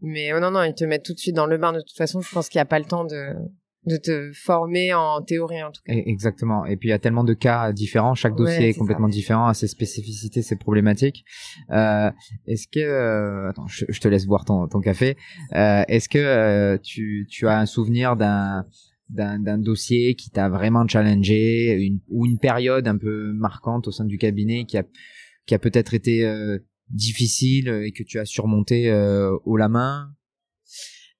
Mais 0.00 0.32
oh, 0.32 0.40
non, 0.40 0.50
non, 0.50 0.64
ils 0.64 0.74
te 0.74 0.84
mettent 0.84 1.04
tout 1.04 1.14
de 1.14 1.18
suite 1.18 1.36
dans 1.36 1.46
le 1.46 1.56
bain. 1.58 1.72
De 1.72 1.80
toute 1.80 1.96
façon, 1.96 2.20
je 2.20 2.30
pense 2.32 2.48
qu'il 2.48 2.58
n'y 2.58 2.62
a 2.62 2.66
pas 2.66 2.78
le 2.80 2.84
temps 2.84 3.04
de 3.04 3.34
de 3.84 3.96
te 3.96 4.30
former 4.32 4.94
en 4.94 5.22
théorie 5.22 5.62
en 5.62 5.72
tout 5.72 5.80
cas. 5.84 5.92
Exactement. 5.94 6.64
Et 6.66 6.76
puis 6.76 6.88
il 6.88 6.92
y 6.92 6.94
a 6.94 6.98
tellement 7.00 7.24
de 7.24 7.34
cas 7.34 7.72
différents, 7.72 8.14
chaque 8.14 8.32
Ouais, 8.34 8.44
dossier 8.46 8.68
est 8.68 8.72
c'est 8.72 8.78
complètement 8.78 9.08
ça. 9.08 9.12
différent, 9.12 9.46
a 9.48 9.54
ses 9.54 9.66
spécificités, 9.66 10.40
ses 10.42 10.54
problématiques. 10.56 11.24
Euh, 11.70 12.10
est-ce 12.46 12.68
que 12.68 12.78
euh, 12.78 13.48
attends, 13.50 13.66
je, 13.66 13.84
je 13.88 14.00
te 14.00 14.06
laisse 14.06 14.26
boire 14.26 14.44
ton, 14.44 14.68
ton 14.68 14.80
café. 14.80 15.16
Euh, 15.54 15.82
est-ce 15.88 16.08
que 16.08 16.18
euh, 16.18 16.78
tu, 16.78 17.26
tu 17.28 17.48
as 17.48 17.58
un 17.58 17.66
souvenir 17.66 18.16
d'un 18.16 18.64
d'un 19.10 19.38
d'un 19.40 19.58
dossier 19.58 20.14
qui 20.14 20.30
t'a 20.30 20.48
vraiment 20.48 20.86
challengé, 20.86 21.72
une, 21.72 21.98
ou 22.08 22.24
une 22.24 22.38
période 22.38 22.86
un 22.86 22.96
peu 22.96 23.32
marquante 23.34 23.88
au 23.88 23.90
sein 23.90 24.04
du 24.04 24.16
cabinet 24.16 24.64
qui 24.64 24.78
a 24.78 24.84
qui 25.44 25.54
a 25.54 25.58
peut-être 25.58 25.92
été 25.92 26.24
euh, 26.24 26.58
difficile 26.88 27.68
et 27.84 27.90
que 27.90 28.04
tu 28.04 28.20
as 28.20 28.24
surmonté 28.24 28.88
euh, 28.90 29.36
haut 29.44 29.56
la 29.56 29.68
main? 29.68 30.12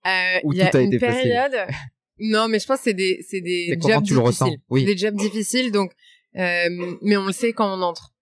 Euh, 0.07 0.39
Ou 0.45 0.53
y 0.53 0.63
a 0.63 0.71
tout 0.71 0.77
a 0.77 0.81
une 0.81 0.89
été 0.95 0.99
période. 1.01 1.53
Non, 2.19 2.49
mais 2.49 2.59
je 2.59 2.67
pense 2.67 2.79
que 2.79 2.85
c'est 2.85 2.95
des 2.95 3.25
c'est 3.29 3.41
des 3.41 3.67
C'est 3.71 3.89
jobs 3.89 4.05
tu 4.05 4.15
le 4.15 4.21
difficiles. 4.21 4.47
ressens, 4.47 4.51
oui. 4.71 4.85
Des 4.85 4.97
jobs 4.97 5.17
difficiles, 5.17 5.73
donc 5.73 5.93
euh, 6.37 6.97
mais 7.03 7.17
on 7.17 7.27
le 7.27 7.33
sait 7.33 7.53
quand 7.53 7.77
on 7.79 7.83
entre. 7.83 8.13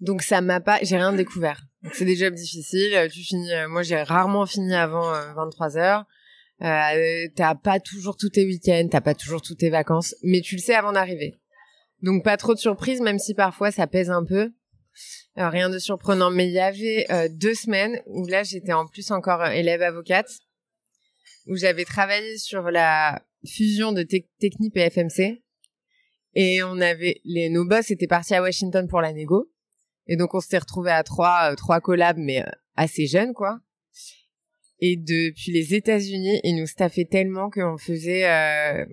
Donc 0.00 0.22
ça 0.22 0.40
m'a 0.40 0.60
pas, 0.60 0.78
j'ai 0.82 0.96
rien 0.96 1.12
découvert. 1.12 1.62
Donc 1.82 1.94
c'est 1.94 2.04
des 2.04 2.16
jobs 2.16 2.34
difficiles. 2.34 2.94
euh, 2.94 3.08
Tu 3.08 3.20
finis, 3.20 3.50
euh, 3.52 3.68
moi 3.68 3.82
j'ai 3.82 4.02
rarement 4.02 4.44
fini 4.46 4.74
avant 4.74 5.10
23 5.34 5.76
heures. 5.78 6.04
Euh, 6.62 7.28
t'as 7.34 7.54
pas 7.54 7.80
toujours 7.80 8.16
tous 8.16 8.30
tes 8.30 8.44
week-ends, 8.44 8.88
t'as 8.90 9.00
pas 9.02 9.14
toujours 9.14 9.42
toutes 9.42 9.58
tes 9.58 9.70
vacances, 9.70 10.14
mais 10.22 10.40
tu 10.40 10.56
le 10.56 10.60
sais 10.60 10.74
avant 10.74 10.92
d'arriver. 10.92 11.34
Donc 12.02 12.24
pas 12.24 12.36
trop 12.36 12.54
de 12.54 12.58
surprises, 12.58 13.00
même 13.00 13.18
si 13.18 13.34
parfois 13.34 13.70
ça 13.70 13.86
pèse 13.86 14.10
un 14.10 14.24
peu. 14.24 14.50
Euh, 15.38 15.50
rien 15.50 15.68
de 15.68 15.78
surprenant, 15.78 16.30
mais 16.30 16.46
il 16.46 16.52
y 16.52 16.58
avait 16.60 17.06
euh, 17.10 17.28
deux 17.30 17.54
semaines 17.54 18.00
où 18.06 18.26
là 18.26 18.42
j'étais 18.42 18.72
en 18.72 18.86
plus 18.86 19.10
encore 19.10 19.42
euh, 19.42 19.50
élève 19.50 19.82
avocate, 19.82 20.30
où 21.46 21.56
j'avais 21.56 21.84
travaillé 21.84 22.38
sur 22.38 22.70
la 22.70 23.22
fusion 23.46 23.92
de 23.92 24.02
Tec- 24.02 24.28
Technip 24.38 24.76
et 24.76 24.90
FMC, 24.90 25.42
et 26.34 26.62
on 26.62 26.80
avait 26.80 27.20
les 27.24 27.48
nos 27.48 27.64
boss 27.64 27.90
étaient 27.90 28.06
partis 28.06 28.34
à 28.34 28.42
Washington 28.42 28.86
pour 28.88 29.00
la 29.00 29.12
négo, 29.12 29.50
et 30.06 30.16
donc 30.16 30.34
on 30.34 30.40
s'était 30.40 30.58
retrouvés 30.58 30.90
à 30.90 31.02
trois 31.02 31.52
euh, 31.52 31.54
trois 31.54 31.80
collabs, 31.80 32.18
mais 32.18 32.42
euh, 32.42 32.50
assez 32.76 33.06
jeunes 33.06 33.32
quoi. 33.34 33.60
Et 34.80 34.96
depuis 34.96 35.52
les 35.52 35.74
États-Unis, 35.74 36.40
ils 36.44 36.54
nous 36.56 36.66
staffaient 36.66 37.06
tellement 37.06 37.48
qu'on 37.48 37.78
faisait 37.78 38.28
euh, 38.28 38.84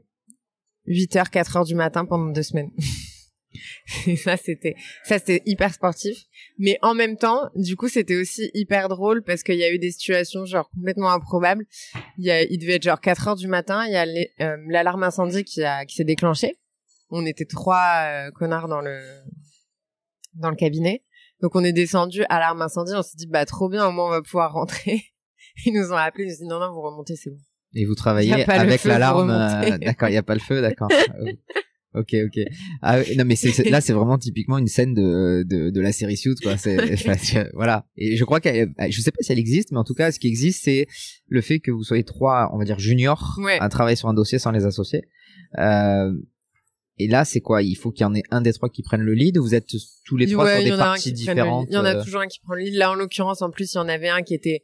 8h, 0.87 1.29
4h 1.29 1.65
du 1.67 1.75
matin 1.75 2.05
pendant 2.05 2.31
deux 2.31 2.43
semaines. 2.43 2.71
Et 4.07 4.15
ça, 4.15 4.37
c'était, 4.37 4.75
ça, 5.03 5.19
c'était 5.19 5.41
hyper 5.45 5.73
sportif. 5.73 6.17
Mais 6.59 6.77
en 6.81 6.93
même 6.93 7.17
temps, 7.17 7.49
du 7.55 7.75
coup, 7.75 7.87
c'était 7.87 8.15
aussi 8.15 8.49
hyper 8.53 8.89
drôle 8.89 9.23
parce 9.23 9.43
qu'il 9.43 9.55
y 9.55 9.63
a 9.63 9.71
eu 9.71 9.79
des 9.79 9.91
situations 9.91 10.45
genre 10.45 10.69
complètement 10.69 11.11
improbables. 11.11 11.65
Il 12.17 12.25
y 12.25 12.31
a, 12.31 12.43
il 12.43 12.57
devait 12.59 12.73
être 12.73 12.83
genre 12.83 13.01
4 13.01 13.27
heures 13.27 13.35
du 13.35 13.47
matin. 13.47 13.85
Il 13.85 13.93
y 13.93 13.95
a 13.95 14.05
euh, 14.45 14.57
l'alarme 14.69 15.03
incendie 15.03 15.43
qui 15.43 15.63
a, 15.63 15.85
qui 15.85 15.95
s'est 15.95 16.03
déclenchée. 16.03 16.57
On 17.09 17.25
était 17.25 17.45
trois 17.45 18.05
euh, 18.05 18.31
connards 18.31 18.67
dans 18.67 18.81
le, 18.81 18.99
dans 20.35 20.49
le 20.49 20.55
cabinet. 20.55 21.03
Donc 21.41 21.55
on 21.55 21.63
est 21.63 21.73
descendu 21.73 22.23
à 22.29 22.35
l'alarme 22.35 22.61
incendie. 22.61 22.93
On 22.95 23.03
s'est 23.03 23.17
dit, 23.17 23.27
bah, 23.27 23.45
trop 23.45 23.69
bien, 23.69 23.87
au 23.87 23.91
moins 23.91 24.07
on 24.07 24.11
va 24.11 24.21
pouvoir 24.21 24.53
rentrer. 24.53 25.03
Ils 25.65 25.73
nous 25.73 25.91
ont 25.91 25.97
appelés. 25.97 26.25
Ils 26.25 26.27
nous 26.27 26.33
ont 26.33 26.37
dit, 26.37 26.47
non, 26.47 26.59
non, 26.59 26.73
vous 26.73 26.81
remontez, 26.81 27.15
c'est 27.15 27.29
bon. 27.29 27.39
Et 27.75 27.85
vous 27.85 27.95
travaillez 27.95 28.33
avec 28.33 28.83
l'alarme. 28.83 29.31
euh, 29.31 29.77
d'accord, 29.79 30.09
il 30.09 30.11
n'y 30.11 30.17
a 30.17 30.23
pas 30.23 30.35
le 30.35 30.39
feu, 30.39 30.61
d'accord. 30.61 30.89
Euh, 31.95 31.99
ok, 32.01 32.15
ok. 32.25 32.43
Ah, 32.81 32.99
non, 33.17 33.25
mais 33.25 33.35
c'est, 33.35 33.69
là, 33.69 33.81
c'est 33.81 33.93
vraiment 33.93 34.17
typiquement 34.17 34.57
une 34.57 34.67
scène 34.67 34.93
de, 34.93 35.43
de, 35.47 35.69
de 35.69 35.81
la 35.81 35.91
série 35.91 36.17
Suits, 36.17 36.35
quoi. 36.41 36.55
Que, 36.55 37.49
voilà. 37.55 37.85
Et 37.97 38.15
je 38.17 38.23
crois 38.23 38.39
qu'elle, 38.39 38.73
je 38.89 39.01
sais 39.01 39.11
pas 39.11 39.21
si 39.21 39.31
elle 39.31 39.39
existe, 39.39 39.71
mais 39.71 39.77
en 39.79 39.83
tout 39.83 39.93
cas, 39.95 40.11
ce 40.11 40.19
qui 40.19 40.27
existe, 40.27 40.63
c'est 40.63 40.87
le 41.27 41.41
fait 41.41 41.59
que 41.59 41.71
vous 41.71 41.83
soyez 41.83 42.03
trois, 42.03 42.49
on 42.53 42.57
va 42.57 42.65
dire, 42.65 42.79
juniors 42.79 43.37
Ouais. 43.41 43.57
à 43.59 43.69
travailler 43.69 43.95
sur 43.95 44.09
un 44.09 44.13
dossier 44.13 44.39
sans 44.39 44.51
les 44.51 44.65
associer. 44.65 45.03
Euh, 45.59 46.11
et 46.99 47.07
là, 47.07 47.25
c'est 47.25 47.41
quoi? 47.41 47.63
Il 47.63 47.75
faut 47.75 47.91
qu'il 47.91 48.03
y 48.03 48.05
en 48.05 48.13
ait 48.13 48.23
un 48.29 48.41
des 48.41 48.53
trois 48.53 48.69
qui 48.69 48.83
prenne 48.83 49.01
le 49.01 49.13
lead. 49.13 49.37
ou 49.37 49.43
Vous 49.43 49.55
êtes 49.55 49.65
tous 50.05 50.15
les 50.17 50.27
trois 50.27 50.45
Ouais, 50.45 50.61
sur 50.65 50.75
des 50.75 50.77
parties 50.77 51.11
différentes. 51.11 51.67
Il 51.69 51.73
y 51.73 51.77
en 51.77 51.85
a 51.85 51.95
euh, 51.95 52.03
toujours 52.03 52.21
un 52.21 52.27
qui 52.27 52.39
prend 52.39 52.53
le 52.53 52.61
lead. 52.61 52.75
Là, 52.75 52.91
en 52.91 52.95
l'occurrence, 52.95 53.41
en 53.41 53.49
plus, 53.49 53.73
il 53.73 53.77
y 53.77 53.79
en 53.79 53.87
avait 53.89 54.09
un 54.09 54.21
qui 54.21 54.35
était 54.35 54.63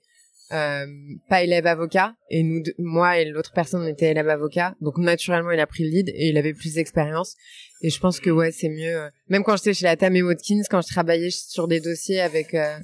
euh, 0.52 0.86
pas 1.30 1.44
élève 1.44 1.66
avocat 1.68 2.16
et 2.30 2.42
nous, 2.44 2.62
deux- 2.64 2.74
moi 2.80 3.20
et 3.20 3.26
l'autre 3.26 3.52
personne, 3.54 3.82
on 3.84 3.88
était 3.88 4.12
élève 4.12 4.30
avocat. 4.30 4.76
Donc 4.82 4.98
naturellement, 4.98 5.52
il 5.52 5.60
a 5.60 5.68
pris 5.68 5.84
le 5.84 5.90
lead 5.90 6.10
et 6.10 6.30
il 6.30 6.38
avait 6.38 6.54
plus 6.54 6.74
d'expérience. 6.76 7.36
Et 7.82 7.90
je 7.90 8.00
pense 8.00 8.20
que 8.20 8.30
ouais, 8.30 8.52
c'est 8.52 8.70
mieux. 8.70 8.96
euh, 8.98 9.10
Même 9.28 9.44
quand 9.44 9.56
j'étais 9.58 9.74
chez 9.74 9.86
la 9.86 9.96
Tam 9.96 10.16
et 10.16 10.22
Watkins, 10.24 10.62
quand 10.70 10.82
je 10.82 10.88
travaillais 10.90 11.30
sur 11.30 11.68
des 11.68 11.80
dossiers 11.80 12.20
avec 12.22 12.54
euh, 12.54 12.78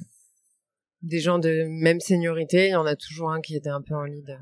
des 1.02 1.20
gens 1.20 1.38
de 1.38 1.64
même 1.82 2.00
seniorité, 2.00 2.66
il 2.68 2.70
y 2.70 2.74
en 2.76 2.86
a 2.86 2.96
toujours 2.96 3.30
un 3.30 3.40
qui 3.40 3.56
était 3.56 3.68
un 3.70 3.82
peu 3.82 3.94
en 3.94 4.04
lead. 4.04 4.38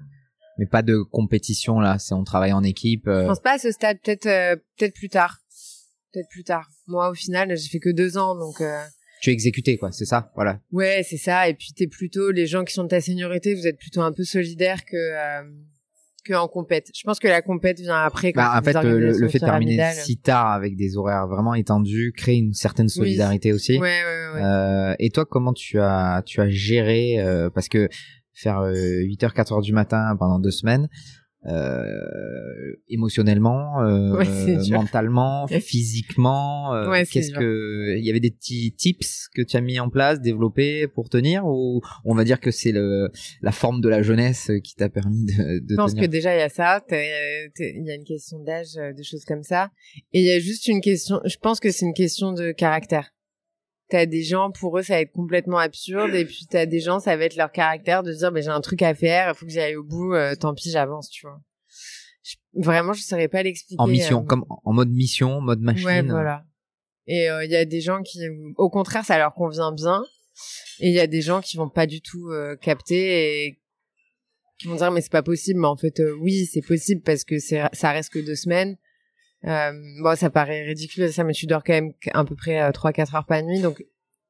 mais 0.58 0.66
pas 0.66 0.82
de 0.82 0.98
compétition 1.02 1.80
là. 1.80 1.98
C'est 1.98 2.14
on 2.14 2.24
travaille 2.24 2.52
en 2.52 2.62
équipe. 2.62 3.08
euh, 3.08 3.22
Je 3.22 3.26
pense 3.28 3.40
pas 3.40 3.54
à 3.54 3.58
ce 3.58 3.70
stade. 3.72 3.98
Peut-être, 4.02 4.26
euh, 4.26 4.56
peut-être 4.78 4.94
plus 4.94 5.08
tard. 5.08 5.40
Peut-être 6.12 6.28
plus 6.28 6.44
tard. 6.44 6.68
Moi, 6.86 7.10
au 7.10 7.14
final, 7.14 7.56
j'ai 7.56 7.68
fait 7.68 7.80
que 7.80 7.90
deux 7.90 8.16
ans, 8.18 8.36
donc. 8.36 8.60
Euh, 9.14 9.20
tu 9.22 9.30
es 9.30 9.32
exécuté, 9.32 9.76
quoi. 9.76 9.92
C'est 9.92 10.04
ça, 10.04 10.32
voilà. 10.34 10.60
Ouais, 10.72 11.02
c'est 11.08 11.16
ça. 11.16 11.48
Et 11.48 11.54
puis 11.54 11.72
t'es 11.76 11.86
plutôt 11.86 12.30
les 12.30 12.46
gens 12.46 12.64
qui 12.64 12.74
sont 12.74 12.84
de 12.84 12.88
ta 12.88 13.00
seniorité, 13.00 13.54
vous 13.54 13.66
êtes 13.66 13.78
plutôt 13.78 14.02
un 14.02 14.12
peu 14.12 14.24
solidaires 14.24 14.84
que 14.84 14.96
euh, 14.96 15.42
que 16.24 16.32
en 16.32 16.48
compète. 16.48 16.90
Je 16.94 17.02
pense 17.04 17.18
que 17.18 17.28
la 17.28 17.42
compète 17.42 17.78
vient 17.80 18.02
après. 18.02 18.32
Quand 18.32 18.42
Bah, 18.42 18.58
en 18.58 18.62
fait, 18.62 18.72
le, 18.82 19.28
fait 19.28 19.38
de 19.38 19.44
terminer 19.44 19.92
si 19.92 20.16
tard 20.16 20.50
avec 20.50 20.76
des 20.76 20.96
horaires 20.96 21.28
vraiment 21.28 21.54
étendus 21.54 22.12
crée 22.16 22.34
une 22.34 22.54
certaine 22.54 22.88
solidarité 22.88 23.52
aussi. 23.52 23.78
Ouais, 23.78 23.80
ouais, 23.80 24.34
ouais. 24.34 24.42
Euh, 24.42 24.94
et 24.98 25.10
toi, 25.10 25.24
comment 25.24 25.52
tu 25.52 25.78
as 25.78 26.22
tu 26.26 26.40
as 26.40 26.48
géré 26.48 27.20
euh, 27.20 27.50
parce 27.50 27.68
que 27.68 27.88
faire 28.32 28.60
euh, 28.60 28.72
8h 28.72 29.32
4h 29.32 29.62
du 29.62 29.72
matin 29.72 30.16
pendant 30.18 30.38
deux 30.38 30.50
semaines 30.50 30.88
euh, 31.46 32.76
émotionnellement, 32.88 33.82
euh, 33.82 34.16
Ouais, 34.16 34.70
mentalement, 34.70 35.46
physiquement, 35.46 36.74
euh, 36.74 36.90
Ouais, 36.90 37.04
qu'est-ce 37.04 37.32
que 37.32 37.96
il 37.98 38.04
y 38.04 38.10
avait 38.10 38.20
des 38.20 38.30
petits 38.30 38.74
tips 38.76 39.28
que 39.34 39.42
tu 39.42 39.56
as 39.56 39.60
mis 39.60 39.78
en 39.80 39.90
place, 39.90 40.20
développés 40.20 40.88
pour 40.88 41.08
tenir 41.08 41.44
ou 41.46 41.82
on 42.04 42.14
va 42.14 42.24
dire 42.24 42.40
que 42.40 42.50
c'est 42.50 42.72
le 42.72 43.10
la 43.42 43.52
forme 43.52 43.80
de 43.80 43.88
la 43.88 44.02
jeunesse 44.02 44.50
qui 44.62 44.74
t'a 44.74 44.88
permis 44.88 45.24
de, 45.24 45.60
de 45.60 45.66
Je 45.70 45.74
pense 45.76 45.94
que 45.94 46.06
déjà 46.06 46.34
il 46.34 46.38
y 46.38 46.42
a 46.42 46.48
ça. 46.48 46.82
Il 46.90 47.84
y 47.86 47.90
a 47.90 47.94
une 47.94 48.04
question 48.04 48.38
d'âge, 48.40 48.76
euh, 48.76 48.92
de 48.92 49.02
choses 49.02 49.24
comme 49.24 49.42
ça. 49.42 49.70
Et 50.12 50.20
il 50.20 50.24
y 50.24 50.32
a 50.32 50.38
juste 50.38 50.66
une 50.68 50.80
question. 50.80 51.20
Je 51.24 51.36
pense 51.36 51.60
que 51.60 51.70
c'est 51.70 51.86
une 51.86 51.94
question 51.94 52.32
de 52.32 52.52
caractère. 52.52 53.13
T'as 53.90 54.06
des 54.06 54.22
gens 54.22 54.50
pour 54.50 54.78
eux 54.78 54.82
ça 54.82 54.94
va 54.94 55.00
être 55.00 55.12
complètement 55.12 55.58
absurde 55.58 56.14
et 56.14 56.24
puis 56.24 56.46
t'as 56.48 56.64
des 56.66 56.80
gens 56.80 57.00
ça 57.00 57.16
va 57.16 57.24
être 57.24 57.36
leur 57.36 57.52
caractère 57.52 58.02
de 58.02 58.12
dire 58.14 58.32
ben 58.32 58.42
j'ai 58.42 58.48
un 58.48 58.60
truc 58.62 58.80
à 58.82 58.94
faire, 58.94 59.28
il 59.30 59.34
faut 59.36 59.44
que 59.46 59.52
j'y 59.52 59.60
aille 59.60 59.76
au 59.76 59.84
bout. 59.84 60.14
euh, 60.14 60.34
tant 60.36 60.54
pis 60.54 60.70
j'avance, 60.70 61.10
tu 61.10 61.26
vois. 61.26 61.38
Je- 62.22 62.36
vraiment 62.54 62.94
je 62.94 63.02
saurais 63.02 63.28
pas 63.28 63.42
l'expliquer. 63.42 63.80
en 63.82 63.86
mission, 63.86 64.22
euh, 64.22 64.24
comme 64.24 64.44
en 64.48 64.72
mode 64.72 64.90
mission, 64.90 65.40
mode 65.42 65.60
machine. 65.60 65.84
Ouais, 65.86 66.02
voilà. 66.02 66.44
Et 67.06 67.28
euh, 67.28 67.44
il 67.44 67.50
y 67.50 67.56
a 67.56 67.66
des 67.66 67.82
gens 67.82 68.02
qui, 68.02 68.18
au 68.56 68.70
contraire, 68.70 69.04
ça 69.04 69.18
leur 69.18 69.34
convient 69.34 69.72
bien. 69.72 70.02
Et 70.80 70.88
il 70.88 70.94
y 70.94 71.00
a 71.00 71.06
des 71.06 71.20
gens 71.20 71.42
qui 71.42 71.58
vont 71.58 71.68
pas 71.68 71.86
du 71.86 72.00
tout 72.00 72.30
euh, 72.30 72.56
capter 72.56 73.44
et 73.46 73.60
qui 74.58 74.68
vont 74.68 74.76
dire 74.76 74.90
mais 74.90 75.02
c'est 75.02 75.12
pas 75.12 75.22
possible. 75.22 75.60
Mais 75.60 75.66
en 75.68 75.76
fait, 75.76 76.00
euh, 76.00 76.16
oui, 76.22 76.46
c'est 76.46 76.62
possible 76.62 77.02
parce 77.02 77.24
que 77.24 77.38
c'est 77.38 77.60
ça 77.74 77.90
reste 77.92 78.10
que 78.10 78.18
deux 78.20 78.34
semaines. 78.36 78.78
Euh, 79.46 79.72
bon, 80.02 80.16
ça 80.16 80.30
paraît 80.30 80.62
ridicule 80.64 81.12
ça, 81.12 81.24
mais 81.24 81.32
tu 81.34 81.46
dors 81.46 81.62
quand 81.62 81.74
même 81.74 81.92
à 82.12 82.24
peu 82.24 82.34
près 82.34 82.62
euh, 82.62 82.72
trois 82.72 82.92
quatre 82.92 83.14
heures 83.14 83.26
par 83.26 83.42
nuit, 83.42 83.60
donc 83.60 83.84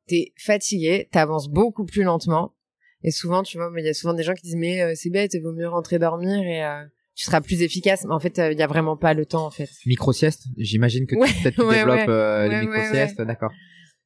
t'es 0.06 0.32
fatigué, 0.36 1.08
t'avances 1.12 1.48
beaucoup 1.48 1.84
plus 1.84 2.02
lentement. 2.02 2.54
Et 3.02 3.10
souvent, 3.10 3.42
tu 3.42 3.58
vois, 3.58 3.70
mais 3.70 3.82
il 3.82 3.86
y 3.86 3.90
a 3.90 3.94
souvent 3.94 4.14
des 4.14 4.22
gens 4.22 4.34
qui 4.34 4.42
disent 4.42 4.56
mais 4.56 4.80
euh, 4.82 4.92
c'est 4.96 5.10
bête, 5.10 5.34
il 5.34 5.42
vaut 5.42 5.52
mieux 5.52 5.68
rentrer 5.68 5.98
dormir 5.98 6.38
et 6.42 6.64
euh, 6.64 6.84
tu 7.14 7.24
seras 7.24 7.40
plus 7.40 7.62
efficace. 7.62 8.04
Mais 8.04 8.14
en 8.14 8.18
fait, 8.18 8.38
euh, 8.38 8.52
il 8.52 8.58
y 8.58 8.62
a 8.62 8.66
vraiment 8.66 8.96
pas 8.96 9.14
le 9.14 9.26
temps 9.26 9.46
en 9.46 9.50
fait. 9.50 9.68
Micro 9.86 10.12
sieste, 10.12 10.44
j'imagine 10.56 11.06
que 11.06 11.14
Ouais, 11.16 11.28
peut-être 11.42 11.54
tu 11.54 11.62
ouais, 11.66 11.76
développes 11.76 12.08
ouais. 12.08 12.08
euh, 12.08 12.48
les 12.48 12.60
micro 12.66 12.80
siestes, 12.90 13.20
d'accord. 13.20 13.52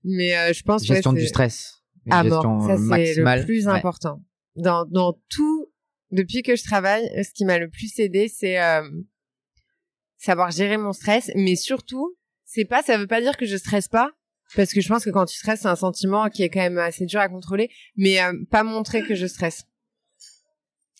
Mais 0.05 0.37
euh, 0.37 0.53
je 0.53 0.63
pense 0.63 0.85
Gestion 0.85 1.13
du 1.13 1.27
stress, 1.27 1.83
une 2.07 2.13
à 2.13 2.23
gestion 2.23 2.55
mort. 2.55 2.67
Ça, 2.67 2.77
c'est 2.77 3.15
le 3.15 3.45
plus 3.45 3.69
important. 3.69 4.23
Dans, 4.57 4.85
dans 4.85 5.17
tout, 5.31 5.71
depuis 6.11 6.43
que 6.43 6.57
je 6.57 6.65
travaille, 6.65 7.09
ce 7.23 7.31
qui 7.33 7.45
m'a 7.45 7.59
le 7.59 7.69
plus 7.69 7.97
aidé, 8.01 8.29
c'est 8.29 8.61
euh, 8.61 8.83
savoir 10.19 10.51
gérer 10.51 10.77
mon 10.77 10.93
stress. 10.93 11.31
Mais 11.35 11.57
surtout, 11.57 12.17
c'est 12.45 12.65
pas, 12.65 12.83
ça 12.83 12.99
veut 12.99 13.07
pas 13.07 13.21
dire 13.21 13.37
que 13.37 13.47
je 13.47 13.57
stresse 13.57 13.89
pas. 13.89 14.13
Parce 14.57 14.73
que 14.73 14.81
je 14.81 14.89
pense 14.89 15.05
que 15.05 15.11
quand 15.11 15.27
tu 15.27 15.37
stresses, 15.37 15.61
c'est 15.61 15.69
un 15.69 15.77
sentiment 15.77 16.29
qui 16.31 16.43
est 16.43 16.49
quand 16.49 16.61
même 16.61 16.79
assez 16.79 17.05
dur 17.05 17.21
à 17.21 17.29
contrôler. 17.29 17.71
Mais 17.97 18.21
euh, 18.23 18.33
pas 18.51 18.63
montrer 18.63 19.03
que 19.03 19.15
je 19.15 19.27
stresse. 19.27 19.65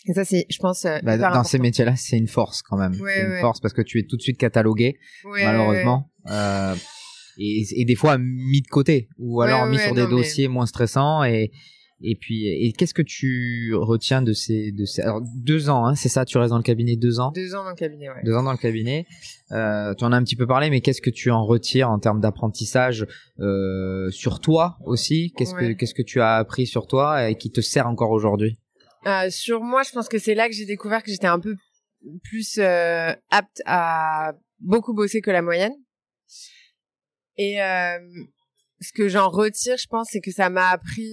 Et 0.07 0.13
ça, 0.15 0.25
c'est, 0.25 0.47
je 0.51 0.59
pense, 0.59 0.85
euh, 0.85 0.99
Bah, 1.03 1.17
dans 1.17 1.45
ces 1.45 1.59
métiers-là, 1.59 1.97
c'est 1.97 2.17
une 2.17 2.29
force 2.29 2.63
quand 2.63 2.77
même. 2.77 2.93
Ouais, 3.01 3.15
c'est 3.15 3.25
une 3.25 3.33
ouais. 3.33 3.41
force 3.41 3.61
parce 3.61 3.75
que 3.75 3.83
tu 3.83 3.99
es 3.99 4.05
tout 4.05 4.17
de 4.17 4.23
suite 4.23 4.39
catalogué, 4.39 4.99
Ouais, 5.25 5.45
malheureusement. 5.45 6.11
Euh, 6.31 6.75
et, 7.39 7.85
des 7.85 7.95
fois 7.95 8.19
mis 8.19 8.63
de 8.63 8.67
côté 8.67 9.09
ou 9.17 9.41
alors 9.43 9.67
mis 9.67 9.79
sur 9.79 9.95
des 9.95 10.07
dossiers 10.07 10.49
moins 10.49 10.67
stressants 10.67 11.23
et 11.25 11.53
et 12.01 12.15
puis, 12.15 12.47
et 12.47 12.73
qu'est-ce 12.73 12.95
que 12.95 13.03
tu 13.03 13.75
retiens 13.75 14.23
de 14.23 14.33
ces, 14.33 14.71
de 14.71 14.85
ces, 14.85 15.03
alors 15.03 15.21
deux 15.35 15.69
ans, 15.69 15.85
hein, 15.85 15.95
c'est 15.97 16.09
ça, 16.09 16.25
tu 16.25 16.39
restes 16.39 16.51
dans 16.51 16.57
le 16.59 16.63
cabinet 16.63 16.95
deux 16.95 17.19
ans? 17.19 17.33
Deux 17.33 17.57
ans 17.57 17.65
dans 17.65 17.71
le 17.71 17.77
cabinet, 17.77 18.09
ouais. 18.09 18.23
Deux 18.25 18.35
ans 18.35 18.45
dans 18.45 18.53
le 18.53 18.59
cabinet. 18.59 19.05
Euh, 19.51 19.95
tu 19.95 20.05
en 20.05 20.13
as 20.13 20.17
un 20.17 20.23
petit 20.23 20.37
peu 20.37 20.47
parlé, 20.47 20.71
mais 20.71 20.81
qu'est-ce 20.81 21.03
que 21.03 21.11
tu 21.11 21.31
en 21.33 21.45
retires 21.45 21.91
en 21.91 21.99
termes 21.99 22.21
d'apprentissage 22.21 23.05
euh, 23.41 24.11
sur 24.11 24.41
toi 24.41 24.79
aussi? 24.85 25.33
Qu'est-ce 25.37 25.55
que, 25.55 25.73
qu'est-ce 25.73 25.95
que 25.95 26.03
tu 26.03 26.21
as 26.21 26.37
appris 26.37 26.67
sur 26.67 26.87
toi 26.87 27.29
et 27.31 27.37
qui 27.37 27.51
te 27.51 27.61
sert 27.61 27.89
encore 27.89 28.13
aujourd'hui? 28.13 28.59
Euh, 29.07 29.29
Sur 29.31 29.63
moi, 29.63 29.83
je 29.83 29.91
pense 29.91 30.09
que 30.09 30.19
c'est 30.19 30.35
là 30.35 30.49
que 30.49 30.55
j'ai 30.55 30.67
découvert 30.67 31.03
que 31.03 31.11
j'étais 31.11 31.27
un 31.27 31.41
peu 31.41 31.57
plus 32.23 32.61
apte 32.61 33.61
à 33.67 34.35
beaucoup 34.61 34.95
bosser 34.95 35.21
que 35.21 35.33
la 35.33 35.43
moyenne. 35.43 35.75
Et 37.37 37.57
ce 38.81 38.93
que 38.93 39.09
j'en 39.09 39.31
retire, 39.31 39.77
je 39.77 39.87
pense, 39.89 40.11
c'est 40.13 40.21
que 40.21 40.31
ça 40.31 40.49
m'a 40.49 40.69
appris 40.69 41.11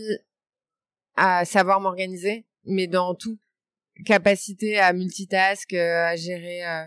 à 1.16 1.46
savoir 1.46 1.80
m'organiser, 1.82 2.46
mais 2.66 2.88
dans 2.88 3.16
tout. 3.16 3.38
Capacité 4.06 4.78
à 4.78 4.92
multitask, 4.92 5.74
euh, 5.74 6.06
à 6.06 6.16
gérer 6.16 6.66
euh, 6.66 6.84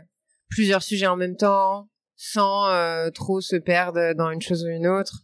plusieurs 0.50 0.82
sujets 0.82 1.06
en 1.06 1.16
même 1.16 1.36
temps, 1.36 1.88
sans 2.16 2.68
euh, 2.68 3.10
trop 3.10 3.40
se 3.40 3.56
perdre 3.56 4.12
dans 4.12 4.30
une 4.30 4.42
chose 4.42 4.64
ou 4.64 4.68
une 4.68 4.86
autre. 4.86 5.22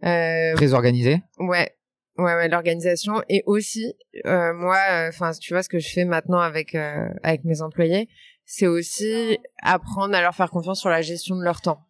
Très 0.00 0.72
organisé. 0.72 1.20
Ouais, 1.38 1.76
ouais, 2.16 2.34
ouais, 2.34 2.48
l'organisation 2.48 3.22
et 3.28 3.42
aussi 3.46 3.94
moi, 4.24 4.78
enfin, 5.08 5.32
tu 5.32 5.52
vois 5.52 5.62
ce 5.62 5.68
que 5.68 5.80
je 5.80 5.88
fais 5.88 6.04
maintenant 6.04 6.38
avec 6.38 6.76
avec 6.76 7.44
mes 7.44 7.62
employés, 7.62 8.08
c'est 8.44 8.68
aussi 8.68 9.38
apprendre 9.60 10.14
à 10.14 10.22
leur 10.22 10.34
faire 10.34 10.50
confiance 10.50 10.80
sur 10.80 10.88
la 10.88 11.02
gestion 11.02 11.36
de 11.36 11.42
leur 11.42 11.60
temps. 11.60 11.80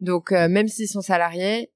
Donc 0.00 0.32
même 0.32 0.66
s'ils 0.66 0.88
sont 0.88 1.02
salariés, 1.02 1.70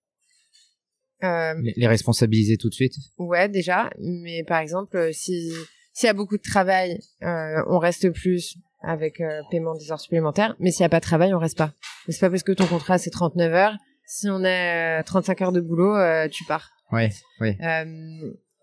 euh, 1.23 1.55
les, 1.77 1.87
responsabiliser 1.87 2.57
tout 2.57 2.69
de 2.69 2.75
suite 2.75 2.95
Ouais, 3.19 3.49
déjà. 3.49 3.91
Mais 3.99 4.45
par 4.45 4.61
exemple, 4.61 4.97
euh, 4.97 5.11
si 5.13 5.53
s'il 5.93 6.07
y 6.07 6.11
a 6.11 6.15
beaucoup 6.15 6.37
de 6.37 6.43
travail, 6.43 6.99
euh, 7.23 7.63
on 7.69 7.79
reste 7.79 8.11
plus 8.11 8.57
avec 8.83 9.21
euh, 9.21 9.41
paiement 9.51 9.75
des 9.75 9.93
heures 9.93 10.01
supplémentaires. 10.01 10.57
Mais 10.59 10.71
s'il 10.71 10.83
y 10.83 10.87
a 10.87 10.89
pas 10.89 11.01
de 11.01 11.05
travail, 11.05 11.35
on 11.35 11.39
reste 11.39 11.59
pas. 11.59 11.73
C'est 12.09 12.21
pas 12.21 12.31
parce 12.31 12.43
que 12.43 12.53
ton 12.53 12.67
contrat 12.67 12.99
c'est 12.99 13.11
39 13.11 13.53
heures. 13.53 13.77
Si 14.07 14.29
on 14.29 14.43
a 14.45 15.03
35 15.03 15.43
heures 15.43 15.53
de 15.53 15.61
boulot, 15.61 15.95
tu 16.31 16.45
pars. 16.45 16.71
Ouais, 16.91 17.11
oui. 17.41 17.57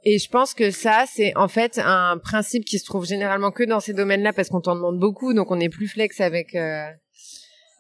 et 0.04 0.20
je 0.20 0.30
pense 0.30 0.54
que 0.54 0.70
ça, 0.70 1.06
c'est 1.10 1.34
en 1.38 1.48
fait 1.48 1.80
un 1.82 2.18
principe 2.18 2.66
qui 2.66 2.78
se 2.78 2.84
trouve 2.84 3.06
généralement 3.06 3.52
que 3.52 3.64
dans 3.64 3.80
ces 3.80 3.94
domaines-là 3.94 4.34
parce 4.34 4.50
qu'on 4.50 4.60
t'en 4.60 4.76
demande 4.76 5.00
beaucoup, 5.00 5.34
donc 5.34 5.50
on 5.50 5.60
est 5.62 5.70
plus 5.70 5.88
flex 5.88 6.20
avec 6.20 6.54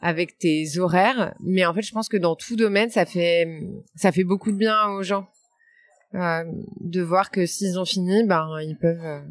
avec 0.02 0.38
tes 0.38 0.78
horaires. 0.78 1.34
Mais 1.40 1.66
en 1.66 1.74
fait, 1.74 1.82
je 1.82 1.92
pense 1.92 2.10
que 2.10 2.18
dans 2.18 2.36
tout 2.36 2.56
domaine, 2.56 2.90
ça 2.90 3.06
fait 3.06 3.48
ça 3.96 4.12
fait 4.12 4.24
beaucoup 4.24 4.52
de 4.52 4.58
bien 4.58 4.90
aux 4.90 5.04
gens 5.04 5.28
euh, 6.16 6.44
de 6.80 7.02
voir 7.02 7.32
que 7.32 7.46
s'ils 7.46 7.78
ont 7.78 7.86
fini, 7.86 8.26
ben 8.26 8.48
ils 8.62 8.78
peuvent 8.78 9.04
euh, 9.04 9.22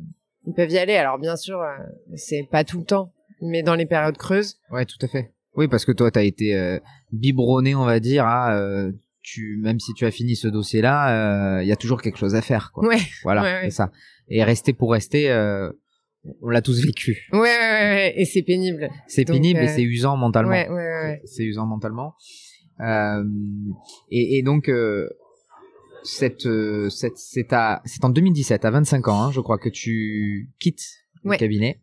ils 0.46 0.54
peuvent 0.54 0.70
y 0.70 0.78
aller. 0.78 0.96
Alors 0.96 1.18
bien 1.18 1.36
sûr, 1.36 1.60
euh, 1.60 1.76
c'est 2.16 2.46
pas 2.50 2.64
tout 2.64 2.78
le 2.78 2.84
temps, 2.84 3.12
mais 3.40 3.62
dans 3.62 3.74
les 3.74 3.86
périodes 3.86 4.18
creuses. 4.18 4.58
Ouais, 4.70 4.84
tout 4.84 4.98
à 5.00 5.08
fait. 5.08 5.32
Oui, 5.54 5.68
parce 5.68 5.86
que 5.86 5.92
toi, 5.92 6.10
tu 6.10 6.18
as 6.18 6.22
été 6.22 6.78
biberonné, 7.12 7.74
on 7.74 7.86
va 7.86 7.98
dire, 7.98 8.26
à 8.26 8.60
tu 9.22 9.58
même 9.62 9.80
si 9.80 9.94
tu 9.94 10.04
as 10.04 10.10
fini 10.10 10.36
ce 10.36 10.48
dossier-là, 10.48 11.62
il 11.62 11.66
y 11.66 11.72
a 11.72 11.76
toujours 11.76 12.02
quelque 12.02 12.18
chose 12.18 12.34
à 12.34 12.42
faire. 12.42 12.72
Quoi. 12.72 12.86
Ouais. 12.86 13.00
Voilà, 13.22 13.62
c'est 13.62 13.70
ça. 13.70 13.90
Et 14.28 14.44
rester 14.44 14.74
pour 14.74 14.92
rester 14.92 15.30
on 16.42 16.48
l'a 16.48 16.62
tous 16.62 16.80
vécu. 16.84 17.26
Ouais, 17.32 17.40
ouais, 17.40 17.48
ouais, 17.48 18.14
et 18.16 18.24
c'est 18.24 18.42
pénible. 18.42 18.88
C'est 19.06 19.24
pénible 19.24 19.60
et 19.60 19.68
euh, 19.68 19.74
c'est 19.74 19.82
usant 19.82 20.16
mentalement. 20.16 20.50
Ouais, 20.50 20.68
ouais, 20.68 20.74
ouais. 20.74 21.22
C'est 21.24 21.44
usant 21.44 21.66
mentalement. 21.66 22.14
Euh, 22.80 23.24
et, 24.10 24.38
et, 24.38 24.42
donc 24.42 24.68
euh, 24.68 25.08
cette, 26.02 26.48
cette 26.90 27.16
c'est 27.16 27.52
à 27.52 27.80
c'est 27.86 28.04
en 28.04 28.10
2017 28.10 28.64
à 28.64 28.70
25 28.70 29.08
ans, 29.08 29.22
hein, 29.22 29.30
je 29.32 29.40
crois 29.40 29.58
que 29.58 29.70
tu 29.70 30.50
quittes 30.58 30.84
le 31.24 31.36
cabinet. 31.36 31.80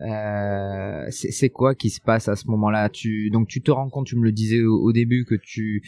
Euh, 0.00 1.06
c'est 1.10 1.50
quoi 1.50 1.74
qui 1.74 1.90
se 1.90 2.00
passe 2.00 2.28
à 2.28 2.36
ce 2.36 2.46
moment-là? 2.48 2.88
Tu 2.88 3.30
donc 3.30 3.48
tu 3.48 3.62
te 3.62 3.70
rends 3.70 3.90
compte, 3.90 4.06
tu 4.06 4.16
me 4.16 4.24
le 4.24 4.32
disais 4.32 4.62
au 4.62 4.92
début 4.92 5.24
que 5.24 5.34
tu 5.34 5.82